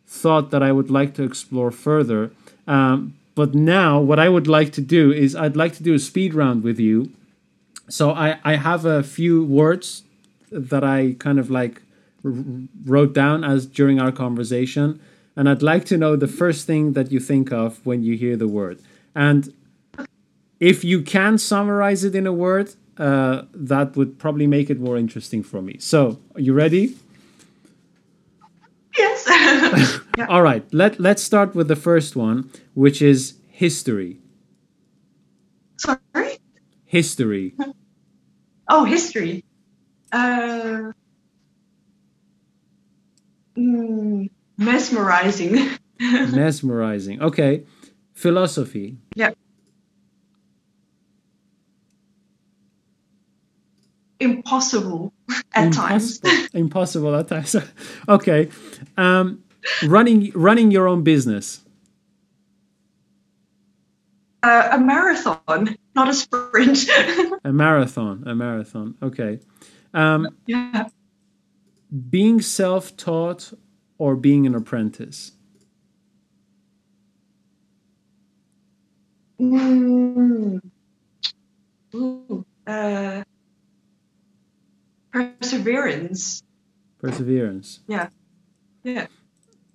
thought 0.07 0.51
that 0.51 0.63
I 0.63 0.73
would 0.73 0.91
like 0.91 1.15
to 1.15 1.23
explore 1.23 1.71
further. 1.71 2.31
Um, 2.67 3.15
but 3.35 3.55
now, 3.55 4.01
what 4.01 4.19
I 4.19 4.29
would 4.29 4.47
like 4.47 4.73
to 4.73 4.81
do 4.81 5.13
is 5.13 5.35
I'd 5.35 5.57
like 5.57 5.75
to 5.75 5.83
do 5.83 5.95
a 5.95 5.99
speed 5.99 6.35
round 6.35 6.63
with 6.63 6.79
you. 6.79 7.11
So 7.89 8.13
I, 8.13 8.39
I 8.45 8.57
have 8.57 8.85
a 8.85 9.03
few 9.03 9.45
words 9.45 10.05
that 10.51 10.85
I 10.85 11.17
kind 11.19 11.39
of 11.39 11.51
like 11.51 11.83
wrote 12.25 13.13
down 13.13 13.45
as 13.45 13.67
during 13.67 14.01
our 14.01 14.11
conversation, 14.11 15.01
and 15.37 15.49
I'd 15.49 15.63
like 15.63 15.85
to 15.87 15.99
know 15.99 16.17
the 16.17 16.29
first 16.29 16.67
thing 16.67 16.95
that 16.95 17.13
you 17.13 17.21
think 17.21 17.53
of 17.53 17.85
when 17.85 18.03
you 18.03 18.17
hear 18.17 18.37
the 18.37 18.49
word. 18.49 18.81
And 19.15 19.53
if 20.61 20.85
you 20.85 21.03
can 21.03 21.39
summarize 21.39 22.05
it 22.05 22.15
in 22.15 22.27
a 22.27 22.33
word, 22.33 22.75
uh, 22.97 23.43
that 23.53 23.97
would 23.97 24.19
probably 24.19 24.47
make 24.47 24.71
it 24.71 24.81
more 24.81 24.97
interesting 24.97 25.43
for 25.43 25.61
me. 25.61 25.77
So, 25.79 26.21
are 26.35 26.41
you 26.41 26.55
ready? 26.55 26.97
Yes. 28.97 30.01
yeah. 30.17 30.27
All 30.29 30.43
right, 30.43 30.65
let 30.73 31.01
let's 31.01 31.23
start 31.23 31.55
with 31.55 31.69
the 31.69 31.77
first 31.77 32.15
one, 32.17 32.51
which 32.75 33.03
is 33.03 33.35
history. 33.49 34.19
Sorry. 35.77 36.39
History. 36.85 37.55
Oh, 38.69 38.85
history. 38.85 39.45
Uh, 40.13 40.93
mm, 43.57 44.31
mesmerizing. 44.59 45.71
Mesmerizing. 46.01 47.23
Okay. 47.23 47.65
Philosophy. 48.13 48.97
yeah. 49.15 49.31
Impossible 54.21 55.13
at 55.55 55.73
times. 55.73 56.19
Impossible. 56.19 56.59
Impossible 56.59 57.17
at 57.17 57.29
times. 57.29 57.57
okay. 58.09 58.49
Um, 58.97 59.43
running 59.85 60.31
running 60.35 60.71
your 60.71 60.89
own 60.89 61.03
business. 61.03 61.65
Uh, 64.43 64.69
a 64.73 64.79
marathon, 64.79 65.77
not 65.95 66.09
a 66.09 66.15
sprint. 66.15 66.87
A 67.45 67.53
marathon. 67.53 68.25
A 68.27 68.35
marathon. 68.35 68.95
Okay. 69.03 69.41
Um, 69.95 70.29
yeah. 70.47 70.89
Being 71.95 72.41
self-taught 72.41 73.53
or 73.99 74.17
being 74.17 74.47
an 74.47 74.55
apprentice. 74.55 75.33
Mm. 79.41 80.61
Ooh, 81.95 82.45
uh, 82.67 83.23
perseverance. 85.13 86.43
Perseverance. 86.99 87.81
Yeah. 87.87 88.09
Yeah. 88.83 89.07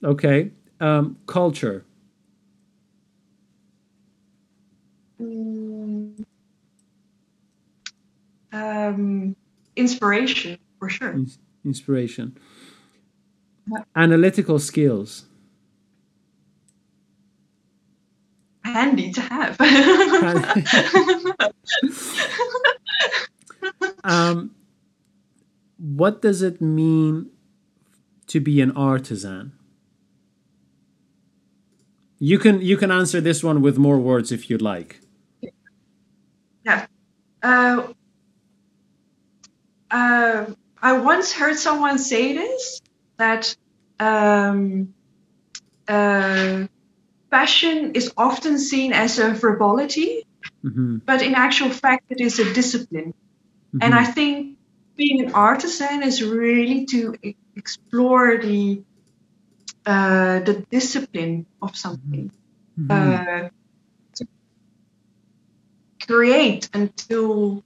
Okay. 0.03 0.51
Um, 0.79 1.17
culture. 1.25 1.85
Mm. 5.21 6.23
Um, 8.51 9.35
inspiration, 9.75 10.57
for 10.79 10.89
sure. 10.89 11.11
Ins- 11.11 11.37
inspiration. 11.65 12.37
Yeah. 13.71 13.83
Analytical 13.95 14.59
skills. 14.59 15.25
Handy 18.63 19.11
to 19.11 19.21
have. 19.21 19.59
um, 24.03 24.51
what 25.77 26.21
does 26.21 26.41
it 26.41 26.61
mean 26.61 27.29
to 28.27 28.39
be 28.39 28.61
an 28.61 28.71
artisan? 28.71 29.53
You 32.19 32.37
can 32.37 32.61
you 32.61 32.75
can 32.75 32.91
answer 32.91 33.21
this 33.21 33.43
one 33.43 33.61
with 33.61 33.77
more 33.77 33.97
words 33.97 34.31
if 34.31 34.49
you'd 34.49 34.61
like. 34.61 34.99
yeah. 36.65 36.85
Uh, 37.41 37.87
uh, 39.89 40.45
I 40.81 40.93
once 40.93 41.33
heard 41.33 41.57
someone 41.57 41.97
say 41.99 42.33
this 42.33 42.81
that 43.17 43.55
um, 43.99 44.93
uh, 45.87 46.67
fashion 47.29 47.91
is 47.95 48.13
often 48.15 48.57
seen 48.57 48.93
as 48.93 49.19
a 49.19 49.35
frivolity, 49.35 50.25
mm-hmm. 50.63 50.97
but 51.05 51.21
in 51.21 51.35
actual 51.35 51.69
fact, 51.69 52.05
it 52.09 52.21
is 52.21 52.39
a 52.39 52.53
discipline. 52.53 53.13
Mm-hmm. 53.13 53.79
And 53.81 53.93
I 53.93 54.05
think 54.05 54.57
being 54.95 55.25
an 55.25 55.33
artisan 55.33 56.03
is 56.03 56.23
really 56.23 56.85
to 56.87 57.15
explore 57.55 58.37
the 58.37 58.83
uh, 59.85 60.39
the 60.39 60.65
discipline 60.69 61.45
of 61.61 61.75
something. 61.75 62.31
Mhm. 62.79 62.91
Uh, 62.91 63.49
to 64.15 64.27
create 66.05 66.69
until 66.73 67.63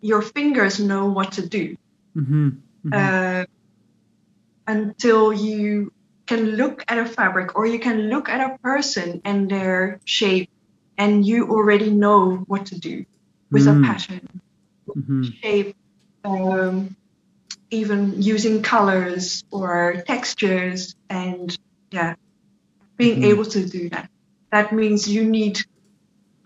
your 0.00 0.22
fingers 0.22 0.80
know 0.80 1.06
what 1.06 1.32
to 1.32 1.46
do. 1.46 1.76
Mhm. 2.14 2.62
Mhm. 2.84 2.92
uh, 2.92 3.44
until 4.66 5.32
you 5.32 5.90
can 6.26 6.52
look 6.56 6.84
at 6.88 6.98
a 6.98 7.04
fabric 7.06 7.56
or 7.56 7.66
you 7.66 7.78
can 7.78 8.08
look 8.08 8.28
at 8.28 8.40
a 8.40 8.58
person 8.58 9.20
and 9.24 9.50
their 9.50 10.00
shape 10.04 10.48
and 10.96 11.26
you 11.26 11.48
already 11.48 11.90
know 11.90 12.36
what 12.46 12.66
to 12.66 12.78
do 12.78 13.04
with 13.50 13.64
Mm. 13.66 13.82
a 13.82 13.86
pattern 13.86 14.28
Mhm. 14.96 15.24
shape 15.42 15.74
um, 16.24 16.96
even 17.70 18.22
using 18.22 18.62
colors 18.62 19.42
or 19.50 20.02
textures 20.06 20.94
and 21.10 21.56
yeah 21.90 22.14
being 22.98 23.20
Mhm. 23.20 23.24
able 23.30 23.44
to 23.46 23.66
do 23.66 23.88
that 23.90 24.08
that 24.52 24.72
means 24.72 25.08
you 25.08 25.24
need 25.24 25.58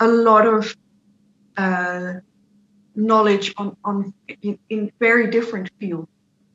a 0.01 0.09
lot 0.09 0.47
of 0.47 0.75
uh, 1.57 2.15
knowledge 2.97 3.55
on, 3.57 3.77
on 3.85 4.13
in, 4.43 4.59
in 4.71 4.91
very 4.99 5.31
different 5.31 5.71
fields 5.79 6.09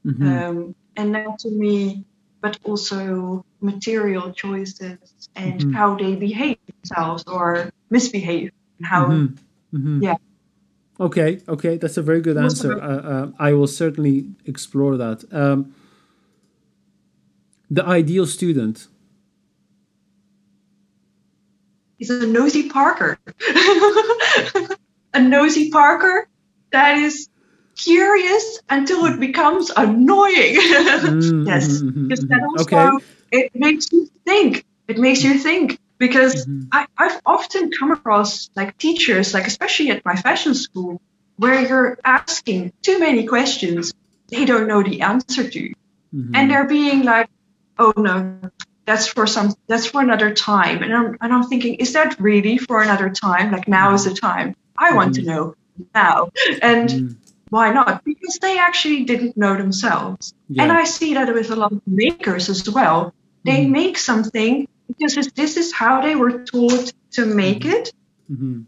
Mhm. 0.05 0.25
um, 0.25 0.75
anatomy, 0.97 2.03
but 2.41 2.57
also 2.63 3.45
material 3.61 4.31
choices 4.33 4.97
and 5.35 5.61
Mhm. 5.61 5.73
how 5.73 5.95
they 5.95 6.15
behave 6.15 6.57
themselves 6.67 7.23
or 7.27 7.69
misbehave. 7.89 8.51
and 8.79 8.87
How 8.87 9.05
Mhm. 9.05 9.37
Mhm. 9.73 10.01
Yeah. 10.01 10.17
Okay. 10.99 11.41
Okay. 11.47 11.77
That's 11.77 11.97
a 11.97 12.01
very 12.01 12.21
good 12.21 12.37
answer. 12.37 12.81
Uh, 12.81 13.01
uh, 13.13 13.31
I 13.39 13.53
will 13.53 13.67
certainly 13.67 14.25
explore 14.45 14.97
that. 14.97 15.23
Um, 15.31 15.73
the 17.69 17.85
ideal 17.85 18.25
student. 18.25 18.87
is 21.99 22.09
a 22.09 22.25
nosy 22.25 22.67
Parker, 22.67 23.19
a 25.13 25.21
nosy 25.21 25.69
Parker 25.69 26.27
that 26.71 26.97
is 26.97 27.27
curious 27.77 28.61
until 28.69 29.05
it 29.05 29.19
becomes 29.19 29.71
annoying. 29.75 30.57
Mm, 31.01 31.45
yes, 31.47 31.81
mhm, 31.81 31.93
mhm, 31.93 32.09
because 32.09 32.25
mhm. 32.25 32.29
that 32.29 32.41
also 32.43 32.97
Okay. 32.97 33.05
it 33.31 33.51
makes 33.55 33.91
you 33.91 34.09
think. 34.25 34.65
It 34.87 34.97
makes 34.97 35.23
you 35.23 35.39
think 35.39 35.79
because 35.97 36.45
Mhm. 36.45 36.67
I, 36.71 36.85
I've 36.97 37.19
often 37.25 37.71
come 37.71 37.91
across 37.91 38.49
like 38.55 38.77
teachers, 38.77 39.33
like 39.33 39.47
especially 39.47 39.89
at 39.89 40.03
my 40.05 40.15
fashion 40.15 40.53
school, 40.53 41.01
where 41.37 41.61
you're 41.61 41.97
asking 42.03 42.73
too 42.81 42.99
many 42.99 43.25
questions 43.25 43.93
they 44.29 44.45
don't 44.45 44.67
know 44.67 44.81
the 44.83 45.01
answer 45.01 45.49
to, 45.49 45.73
Mhm. 46.15 46.31
and 46.33 46.49
they're 46.51 46.67
being 46.67 47.03
like, 47.03 47.29
"Oh 47.77 47.93
no, 47.97 48.39
that's 48.85 49.07
for 49.07 49.27
some, 49.27 49.53
that's 49.67 49.85
for 49.87 50.01
another 50.01 50.33
time," 50.33 50.83
and 50.83 50.93
I'm 50.93 51.17
and 51.21 51.33
I'm 51.33 51.43
thinking, 51.43 51.75
is 51.75 51.93
that 51.93 52.19
really 52.19 52.57
for 52.57 52.81
another 52.81 53.09
time? 53.09 53.51
Like 53.51 53.67
now 53.67 53.93
is 53.93 54.05
the 54.05 54.13
time. 54.13 54.55
I 54.77 54.93
want 54.95 55.15
to 55.15 55.23
know 55.23 55.55
now, 55.93 56.29
and 56.61 56.89
Mm, 56.89 57.15
why 57.49 57.71
not? 57.73 58.03
Because 58.05 58.37
they 58.41 58.57
actually 58.57 59.03
didn't 59.05 59.35
know 59.37 59.55
themselves. 59.57 60.33
yeah. 60.49 60.63
And 60.63 60.71
I 60.71 60.83
see 60.85 61.13
that 61.15 61.33
with 61.33 61.51
a 61.51 61.55
lot 61.55 61.71
of 61.71 61.81
makers 61.87 62.49
as 62.49 62.69
well. 62.69 63.13
They 63.45 63.65
Mhm. 63.65 63.71
make 63.71 63.97
something 63.97 64.67
because 64.87 65.15
this 65.35 65.57
is 65.57 65.73
how 65.73 66.01
they 66.01 66.15
were 66.15 66.43
taught 66.45 66.91
to 67.13 67.25
make 67.25 67.65
it, 67.65 67.91
Mhm. 68.31 68.65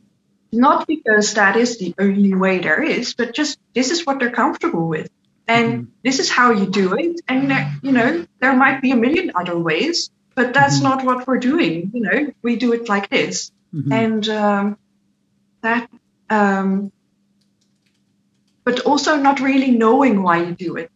not 0.52 0.88
because 0.88 1.34
that 1.34 1.56
is 1.58 1.78
the 1.80 1.94
only 2.00 2.34
way 2.36 2.60
there 2.60 2.82
is, 2.84 3.14
but 3.16 3.34
just 3.34 3.58
this 3.74 3.92
is 3.92 4.06
what 4.06 4.20
they're 4.20 4.32
comfortable 4.44 4.88
with. 4.88 5.10
And 5.48 5.68
Mhm. 5.74 5.88
this 6.04 6.20
is 6.20 6.30
how 6.30 6.52
you 6.52 6.66
do 6.68 6.94
it. 6.94 7.22
And, 7.28 7.50
there, 7.52 7.72
you 7.82 7.92
know, 7.92 8.26
there 8.40 8.56
might 8.56 8.82
be 8.82 8.92
a 8.92 8.96
million 8.96 9.32
other 9.36 9.58
ways, 9.58 10.10
but 10.36 10.54
that's 10.54 10.80
Mhm. 10.80 10.84
not 10.84 11.06
what 11.06 11.28
we're 11.28 11.40
doing. 11.40 11.92
You 11.94 12.02
know, 12.02 12.32
we 12.44 12.56
do 12.56 12.74
it 12.74 12.88
like 12.90 13.10
this. 13.10 13.52
Mhm. 13.74 13.92
And 13.92 14.30
um, 14.30 14.78
that, 15.62 15.90
um, 16.36 16.92
but 18.66 18.80
also 18.82 19.12
not 19.18 19.40
really 19.40 19.72
knowing 19.72 20.24
why 20.24 20.38
you 20.46 20.54
do 20.68 20.72
it 20.82 20.90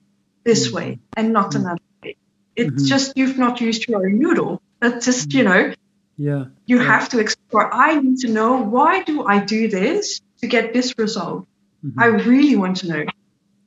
this 0.44 0.62
Mhm. 0.68 0.74
way 0.78 1.00
and 1.18 1.34
not 1.34 1.52
Mhm. 1.52 1.60
another 1.60 1.86
way. 2.04 2.16
It's 2.56 2.84
Mhm. 2.84 2.88
just 2.94 3.08
you've 3.18 3.38
not 3.46 3.62
used 3.62 3.88
your 3.88 4.10
noodle. 4.10 4.62
That's 4.82 5.06
just, 5.06 5.34
you 5.34 5.44
know, 5.50 5.74
Yeah. 6.18 6.46
you 6.66 6.78
Yeah. 6.78 6.84
have 6.94 7.10
to 7.10 7.20
explore. 7.20 7.66
I 7.74 8.00
need 8.00 8.20
to 8.26 8.30
know 8.38 8.52
why 8.76 9.04
do 9.04 9.16
I 9.34 9.38
do 9.56 9.68
this 9.68 10.20
to 10.42 10.48
get 10.48 10.74
this 10.74 10.94
result? 10.98 11.46
Mhm. 11.86 11.94
I 12.04 12.08
really 12.32 12.56
want 12.56 12.78
to 12.82 12.88
know. 12.92 13.04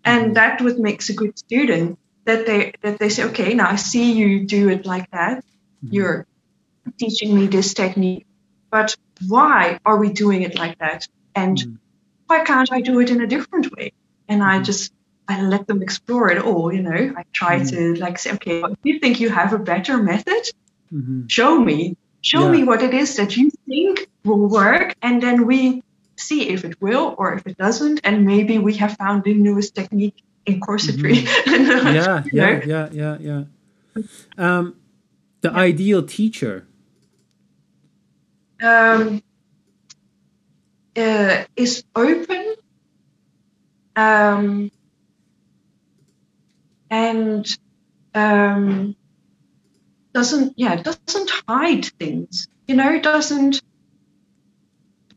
And 0.04 0.36
that 0.36 0.60
what 0.62 0.78
makes 0.78 1.10
a 1.10 1.14
good 1.20 1.38
student 1.38 1.98
that 2.26 2.46
they 2.46 2.72
that 2.82 2.98
they 2.98 3.10
say, 3.10 3.24
okay, 3.30 3.54
now 3.54 3.68
I 3.70 3.76
see 3.76 4.12
you 4.20 4.46
do 4.46 4.68
it 4.74 4.86
like 4.86 5.08
that. 5.12 5.44
You're 5.82 6.26
teaching 6.98 7.34
me 7.36 7.46
this 7.46 7.74
technique, 7.74 8.26
but 8.70 8.96
why 9.28 9.78
are 9.84 9.98
we 9.98 10.08
doing 10.24 10.42
it 10.42 10.54
like 10.56 10.76
that? 10.78 11.06
And 11.34 11.56
Mhm. 11.58 11.76
why 12.26 12.44
can't 12.44 12.72
I 12.72 12.80
do 12.80 13.00
it 13.00 13.10
in 13.10 13.20
a 13.20 13.26
different 13.26 13.74
way? 13.76 13.92
And 14.28 14.42
I 14.42 14.58
Mhm. 14.58 14.64
just 14.64 14.92
I 15.28 15.42
let 15.42 15.66
them 15.68 15.80
explore 15.82 16.30
it 16.30 16.42
all. 16.42 16.72
You 16.74 16.82
know, 16.82 17.14
I 17.16 17.22
try 17.32 17.60
Mhm. 17.60 17.70
to 17.70 17.94
like 18.00 18.18
say, 18.18 18.32
okay, 18.32 18.62
if 18.62 18.78
you 18.82 18.98
think 18.98 19.20
you 19.20 19.30
have 19.30 19.52
a 19.52 19.58
better 19.58 19.96
method, 20.02 20.42
Mhm. 20.92 21.30
show 21.30 21.60
me 21.60 21.96
show 22.22 22.44
Yeah. 22.44 22.52
me 22.52 22.64
what 22.64 22.82
it 22.82 22.92
is 22.92 23.16
that 23.16 23.36
you 23.36 23.50
think 23.66 24.08
will 24.24 24.46
work 24.48 24.94
and 25.00 25.22
then 25.22 25.46
we 25.46 25.82
see 26.18 26.48
if 26.50 26.64
it 26.64 26.76
will 26.82 27.14
or 27.16 27.32
if 27.32 27.46
it 27.46 27.56
doesn't 27.56 28.00
and 28.04 28.26
maybe 28.26 28.58
we 28.58 28.74
have 28.74 28.94
found 28.96 29.24
the 29.24 29.32
newest 29.32 29.74
technique 29.74 30.22
in 30.44 30.60
corsetry 30.60 31.16
Mm-hmm. 31.16 31.94
yeah, 31.98 32.24
yeah, 32.32 32.60
yeah, 32.66 32.88
yeah, 32.92 33.16
yeah. 33.20 33.42
Um, 34.36 34.74
the 35.40 35.50
ideal 35.50 36.02
teacher. 36.02 36.66
um, 38.62 39.22
uh, 41.00 41.44
is 41.56 41.84
open 41.96 42.54
um, 43.96 44.70
and 46.90 47.46
um, 48.14 48.96
doesn't 50.14 50.54
yeah 50.56 50.76
doesn't 50.76 51.30
hide 51.48 51.84
things 51.98 52.48
you 52.66 52.74
know 52.74 53.00
doesn't 53.00 53.60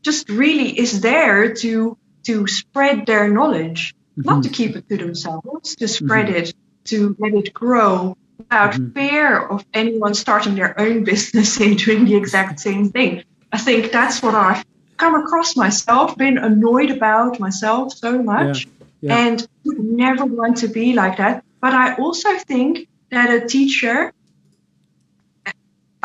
just 0.02 0.28
really 0.28 0.78
is 0.78 1.00
there 1.00 1.54
to 1.54 1.96
to 2.24 2.46
spread 2.46 3.06
their 3.06 3.28
knowledge 3.28 3.94
not 4.16 4.44
to 4.44 4.48
keep 4.48 4.76
it 4.76 4.88
to 4.88 4.96
themselves 4.96 5.76
to 5.76 5.88
spread 5.88 6.28
it 6.30 6.54
to 6.84 7.16
let 7.18 7.34
it 7.34 7.52
grow 7.52 8.16
without 8.38 8.74
Mhm. 8.74 8.94
fear 8.94 9.38
of 9.38 9.64
anyone 9.74 10.14
starting 10.14 10.54
their 10.54 10.78
own 10.78 11.04
business 11.12 11.60
and 11.60 11.78
doing 11.78 12.04
the 12.04 12.16
exact 12.16 12.60
same 12.60 12.90
thing. 12.90 13.22
I 13.52 13.58
think 13.58 13.92
that's 13.92 14.22
what 14.22 14.34
i've 14.34 14.64
come 14.96 15.14
across 15.14 15.56
myself 15.56 16.16
been 16.16 16.38
annoyed 16.38 16.90
about 16.90 17.40
myself 17.40 17.92
so 17.92 18.22
much 18.22 18.68
yeah. 19.00 19.16
and 19.18 19.46
would 19.64 19.78
never 19.78 20.24
want 20.24 20.56
to 20.58 20.68
be 20.68 20.92
like 20.92 21.16
that 21.18 21.44
but 21.60 21.72
i 21.74 21.94
also 21.94 22.30
think 22.38 22.88
that 23.10 23.30
a 23.30 23.46
teacher 23.46 24.12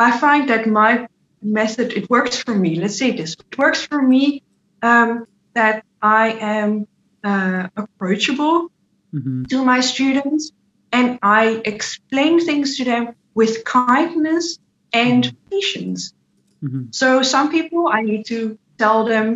I 0.00 0.18
find 0.18 0.48
that 0.48 0.66
my 0.66 1.06
method 1.42 1.92
it 1.92 2.08
works 2.08 2.38
for 2.42 2.54
me. 2.54 2.76
Let's 2.76 2.96
say 2.96 3.10
this: 3.12 3.34
it 3.34 3.58
works 3.58 3.82
for 3.82 4.00
me 4.00 4.42
um, 4.82 5.26
that 5.54 5.84
I 6.00 6.30
am 6.40 6.86
uh, 7.22 7.68
approachable 7.76 8.70
Mhm. 9.12 9.46
to 9.48 9.64
my 9.64 9.80
students 9.80 10.52
and 10.92 11.18
I 11.22 11.60
explain 11.64 12.40
things 12.40 12.76
to 12.78 12.84
them 12.84 13.14
with 13.34 13.64
kindness 13.64 14.58
and 14.92 15.20
patience. 15.50 16.14
Mhm. 16.62 16.94
So 16.94 17.22
some 17.22 17.50
people 17.50 17.88
I 17.88 18.00
need 18.02 18.24
to 18.26 18.58
tell 18.82 18.98
them 19.12 19.26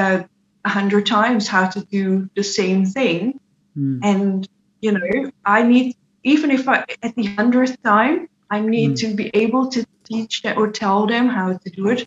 uh, 0.00 0.18
a 0.64 0.72
hundred 0.78 1.04
times 1.06 1.44
how 1.54 1.64
to 1.74 1.80
do 1.98 2.04
the 2.38 2.44
same 2.58 2.82
thing, 2.96 3.22
Mm. 3.76 3.98
and 4.10 4.48
you 4.84 4.92
know 4.96 5.10
i 5.44 5.60
need 5.72 5.86
even 6.32 6.48
if 6.58 6.62
i 6.74 6.76
at 7.06 7.12
the 7.18 7.26
hundredth 7.38 7.76
time 7.82 8.16
i 8.56 8.58
need 8.74 8.90
Mm. 8.92 9.00
to 9.02 9.08
be 9.20 9.26
able 9.44 9.64
to 9.74 9.80
teach 10.10 10.34
or 10.60 10.66
tell 10.82 11.00
them 11.12 11.26
how 11.38 11.48
to 11.62 11.68
do 11.78 11.84
it 11.94 12.06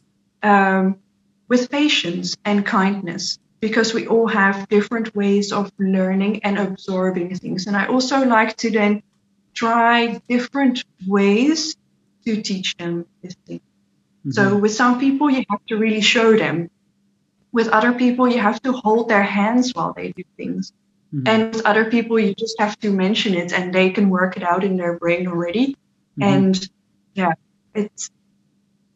um, 0.52 0.84
with 1.52 1.64
patience 1.80 2.30
and 2.50 2.66
kindness 2.66 3.38
because 3.66 3.90
we 3.98 4.08
all 4.14 4.28
have 4.42 4.56
different 4.76 5.08
ways 5.22 5.52
of 5.52 5.66
learning 5.96 6.34
and 6.46 6.56
absorbing 6.68 7.30
things 7.42 7.68
and 7.68 7.76
i 7.82 7.86
also 7.94 8.18
like 8.38 8.52
to 8.64 8.70
then 8.80 8.94
try 9.64 10.22
different 10.30 10.78
ways 11.18 11.76
to 12.26 12.32
teach 12.50 12.70
them 12.80 13.06
this 13.22 13.36
thing 13.46 13.62
so 14.30 14.44
Mhm. 14.44 14.62
with 14.62 14.74
some 14.74 15.00
people 15.00 15.30
you 15.30 15.44
have 15.50 15.66
to 15.68 15.78
really 15.78 16.02
show 16.02 16.36
them 16.38 16.70
with 17.52 17.68
other 17.70 17.94
people 17.94 18.28
you 18.28 18.40
have 18.40 18.62
to 18.62 18.72
hold 18.72 19.10
their 19.10 19.24
hands 19.24 19.74
while 19.74 19.94
they 19.94 20.12
do 20.12 20.24
things 20.36 20.74
Mm-hmm. 21.14 21.28
And 21.28 21.56
with 21.56 21.66
other 21.66 21.86
people, 21.86 22.20
you 22.20 22.34
just 22.36 22.60
have 22.60 22.78
to 22.80 22.92
mention 22.92 23.34
it 23.34 23.54
and 23.54 23.74
they 23.74 23.92
can 23.92 24.10
work 24.10 24.36
it 24.36 24.44
out 24.44 24.64
in 24.64 24.76
their 24.76 24.98
brain 24.98 25.28
already. 25.28 25.78
Mm-hmm. 26.20 26.24
And 26.24 26.70
yeah, 27.14 27.34
it's 27.74 28.10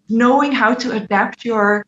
knowing 0.09 0.51
how 0.51 0.73
to 0.73 0.91
adapt 0.91 1.45
your 1.45 1.85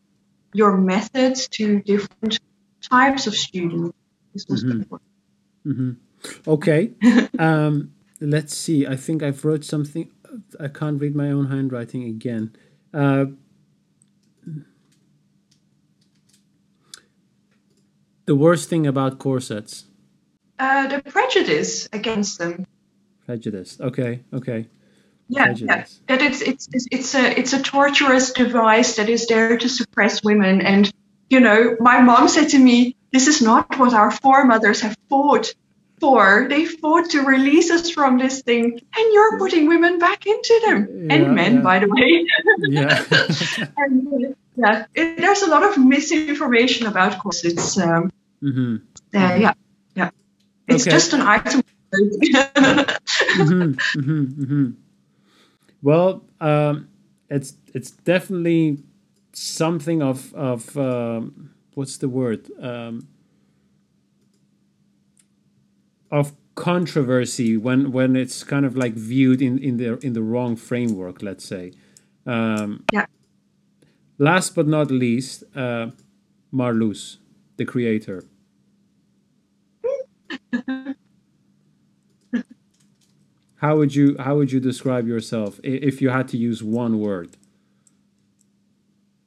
your 0.52 0.76
methods 0.76 1.48
to 1.48 1.80
different 1.80 2.38
types 2.80 3.26
of 3.26 3.34
students 3.34 3.96
is 4.34 4.46
mm-hmm. 4.46 4.70
important. 4.70 5.10
Mm-hmm. 5.66 6.50
Okay. 6.50 6.92
um, 7.38 7.92
let's 8.20 8.56
see. 8.56 8.86
I 8.86 8.96
think 8.96 9.22
I've 9.22 9.44
wrote 9.44 9.64
something. 9.64 10.10
I 10.58 10.68
can't 10.68 11.00
read 11.00 11.14
my 11.14 11.30
own 11.30 11.46
handwriting 11.48 12.04
again. 12.04 12.56
Uh, 12.94 13.26
the 18.26 18.36
worst 18.36 18.68
thing 18.68 18.86
about 18.86 19.18
corsets? 19.18 19.86
Uh, 20.58 20.86
the 20.86 21.02
prejudice 21.02 21.88
against 21.92 22.38
them. 22.38 22.64
Prejudice. 23.26 23.80
Okay. 23.80 24.22
Okay. 24.32 24.68
Yeah, 25.28 25.54
yeah, 25.56 25.86
that 26.06 26.20
it's, 26.20 26.42
it's 26.42 26.68
it's 26.90 27.14
a 27.14 27.38
it's 27.38 27.54
a 27.54 27.62
torturous 27.62 28.32
device 28.32 28.96
that 28.96 29.08
is 29.08 29.26
there 29.26 29.56
to 29.56 29.68
suppress 29.70 30.22
women. 30.22 30.60
And 30.60 30.90
you 31.30 31.40
know, 31.40 31.76
my 31.80 32.02
mom 32.02 32.28
said 32.28 32.50
to 32.50 32.58
me, 32.58 32.96
"This 33.10 33.26
is 33.26 33.40
not 33.40 33.78
what 33.78 33.94
our 33.94 34.10
foremothers 34.10 34.82
have 34.82 34.94
fought 35.08 35.54
for. 36.00 36.46
They 36.48 36.64
fought 36.66 37.10
to 37.10 37.22
release 37.22 37.70
us 37.70 37.90
from 37.90 38.18
this 38.18 38.42
thing, 38.42 38.64
and 38.64 39.12
you're 39.12 39.38
putting 39.38 39.66
women 39.66 39.98
back 39.98 40.26
into 40.26 40.60
them 40.66 40.88
yeah, 40.88 41.14
and 41.14 41.34
men, 41.34 41.54
yeah. 41.56 41.60
by 41.60 41.78
the 41.78 41.88
way." 41.88 42.26
yeah. 42.68 43.68
and, 43.76 44.36
yeah, 44.56 44.86
it, 44.94 45.18
there's 45.18 45.42
a 45.42 45.50
lot 45.50 45.62
of 45.62 45.78
misinformation 45.78 46.86
about 46.86 47.18
corsets. 47.18 47.78
Um, 47.78 48.12
mm-hmm. 48.42 48.76
uh, 49.14 49.34
yeah, 49.36 49.54
yeah, 49.94 50.10
it's 50.68 50.86
okay. 50.86 50.90
just 50.90 51.12
an 51.12 51.22
item. 51.22 51.62
mm-hmm, 51.94 53.72
mm-hmm, 53.72 54.42
mm-hmm. 54.42 54.70
Well, 55.82 56.24
um, 56.40 56.88
it's 57.28 57.54
it's 57.72 57.90
definitely 57.90 58.78
something 59.32 60.02
of 60.02 60.32
of 60.34 60.76
um, 60.76 61.50
what's 61.74 61.98
the 61.98 62.08
word 62.08 62.50
um, 62.60 63.08
of 66.14 66.32
controversy 66.54 67.56
when 67.56 67.90
when 67.90 68.14
it's 68.14 68.44
kind 68.44 68.64
of 68.64 68.76
like 68.76 68.94
viewed 68.94 69.42
in 69.42 69.58
in 69.58 69.76
the 69.76 69.98
in 69.98 70.12
the 70.12 70.22
wrong 70.22 70.56
framework. 70.56 71.22
Let's 71.22 71.44
say. 71.44 71.72
Um, 72.26 72.84
yeah. 72.92 73.06
Last 74.18 74.54
but 74.54 74.68
not 74.68 74.90
least, 74.92 75.42
uh, 75.56 75.88
Marloes, 76.52 77.18
the 77.56 77.64
creator. 77.64 78.24
How 83.56 83.76
would 83.78 83.94
you 83.94 84.14
how 84.18 84.36
would 84.36 84.52
you 84.52 84.60
describe 84.60 85.08
yourself 85.08 85.58
if 85.62 86.02
you 86.02 86.10
had 86.10 86.28
to 86.28 86.36
use 86.36 86.62
one 86.62 87.00
word? 87.00 87.36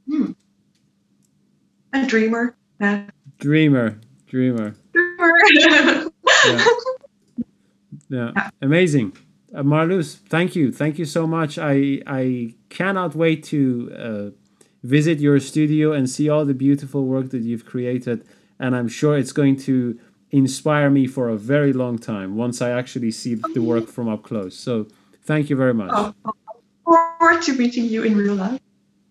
Hmm. 0.08 0.34
A 1.94 2.06
dreamer. 2.06 2.56
Yeah. 2.80 3.10
Dreamer. 3.40 4.00
Dreamer. 4.28 4.76
Dreamer. 4.94 6.12
yeah. 6.48 8.32
yeah. 8.36 8.49
Amazing. 8.61 9.18
Uh, 9.56 9.64
thank 10.30 10.56
you. 10.56 10.72
Thank 10.72 10.99
you 10.99 11.06
so 11.06 11.26
much. 11.26 11.57
I 11.57 12.02
I 12.06 12.53
cannot 12.69 13.15
wait 13.15 13.44
to 13.45 13.91
uh, 13.98 14.30
visit 14.84 15.19
your 15.19 15.40
studio 15.40 15.94
and 15.94 16.10
see 16.10 16.30
all 16.30 16.45
the 16.45 16.53
beautiful 16.53 17.06
work 17.06 17.30
that 17.30 17.41
you've 17.41 17.65
created. 17.65 18.26
And 18.60 18.76
I'm 18.76 18.88
sure 18.88 19.18
it's 19.18 19.32
going 19.32 19.57
to 19.61 19.99
inspire 20.32 20.90
me 20.90 21.07
for 21.07 21.30
a 21.30 21.38
very 21.38 21.74
long 21.74 21.98
time 21.98 22.36
once 22.36 22.61
I 22.61 22.72
actually 22.72 23.11
see 23.11 23.36
the 23.36 23.61
work 23.61 23.88
from 23.88 24.10
up 24.10 24.24
close. 24.24 24.57
So 24.57 24.88
thank 25.24 25.49
you 25.49 25.56
very 25.56 25.74
much. 25.74 25.91
Oh, 25.94 26.14
forward 26.84 27.41
to 27.44 27.53
meeting 27.53 27.86
you 27.86 28.03
in 28.03 28.15
real 28.15 28.36
life. 28.36 28.60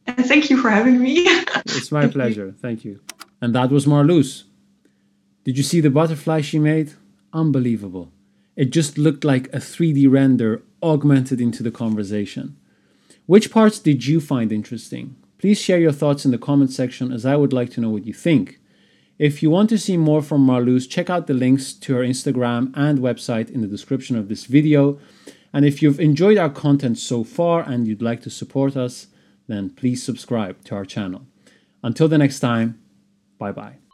And 0.06 0.24
thank 0.26 0.50
you 0.50 0.60
for 0.60 0.70
having 0.70 1.00
me. 1.00 1.24
it's 1.66 1.92
my 1.92 2.06
pleasure. 2.06 2.54
Thank 2.60 2.84
you. 2.84 3.00
And 3.40 3.54
that 3.54 3.70
was 3.70 3.86
Marloes. 3.86 4.44
Did 5.44 5.56
you 5.56 5.62
see 5.62 5.80
the 5.80 5.90
butterfly 5.90 6.40
she 6.40 6.58
made? 6.58 6.92
Unbelievable. 7.32 8.12
It 8.57 8.70
just 8.70 8.97
looked 8.97 9.24
like 9.24 9.48
a 9.48 9.59
3D 9.59 10.11
render 10.11 10.62
augmented 10.82 11.40
into 11.40 11.62
the 11.62 11.70
conversation. 11.70 12.57
Which 13.27 13.51
parts 13.51 13.78
did 13.78 14.07
you 14.07 14.20
find 14.20 14.53
interesting? 14.53 15.16
Please 15.39 15.61
share 15.61 15.78
your 15.78 15.93
thoughts 15.93 16.24
in 16.24 16.31
the 16.31 16.39
comment 16.39 16.73
section 16.73 17.12
as 17.12 17.27
I 17.27 17.36
would 17.36 17.53
like 17.53 17.70
to 17.70 17.81
know 17.81 17.90
what 17.90 18.07
you 18.07 18.15
think. 18.15 18.59
If 19.19 19.43
you 19.43 19.51
want 19.51 19.69
to 19.70 19.78
see 19.78 19.97
more 19.97 20.23
from 20.23 20.47
Marloes, 20.47 20.89
check 20.89 21.11
out 21.11 21.27
the 21.27 21.35
links 21.35 21.73
to 21.73 21.94
her 21.94 22.03
Instagram 22.03 22.73
and 22.74 22.98
website 22.98 23.51
in 23.51 23.62
the 23.62 23.66
description 23.66 24.16
of 24.16 24.28
this 24.28 24.44
video. 24.44 24.98
And 25.53 25.65
if 25.65 25.82
you've 25.82 26.01
enjoyed 26.01 26.39
our 26.39 26.51
content 26.51 26.98
so 26.98 27.24
far 27.24 27.62
and 27.62 27.86
you'd 27.86 28.03
like 28.03 28.23
to 28.23 28.31
support 28.31 28.77
us, 28.77 29.09
then 29.47 29.70
please 29.70 30.03
subscribe 30.03 30.62
to 30.65 30.74
our 30.74 30.85
channel. 30.85 31.27
Until 31.82 32.09
the 32.09 32.19
next 32.19 32.40
time, 32.40 32.78
bye 33.39 33.53
bye. 33.53 33.85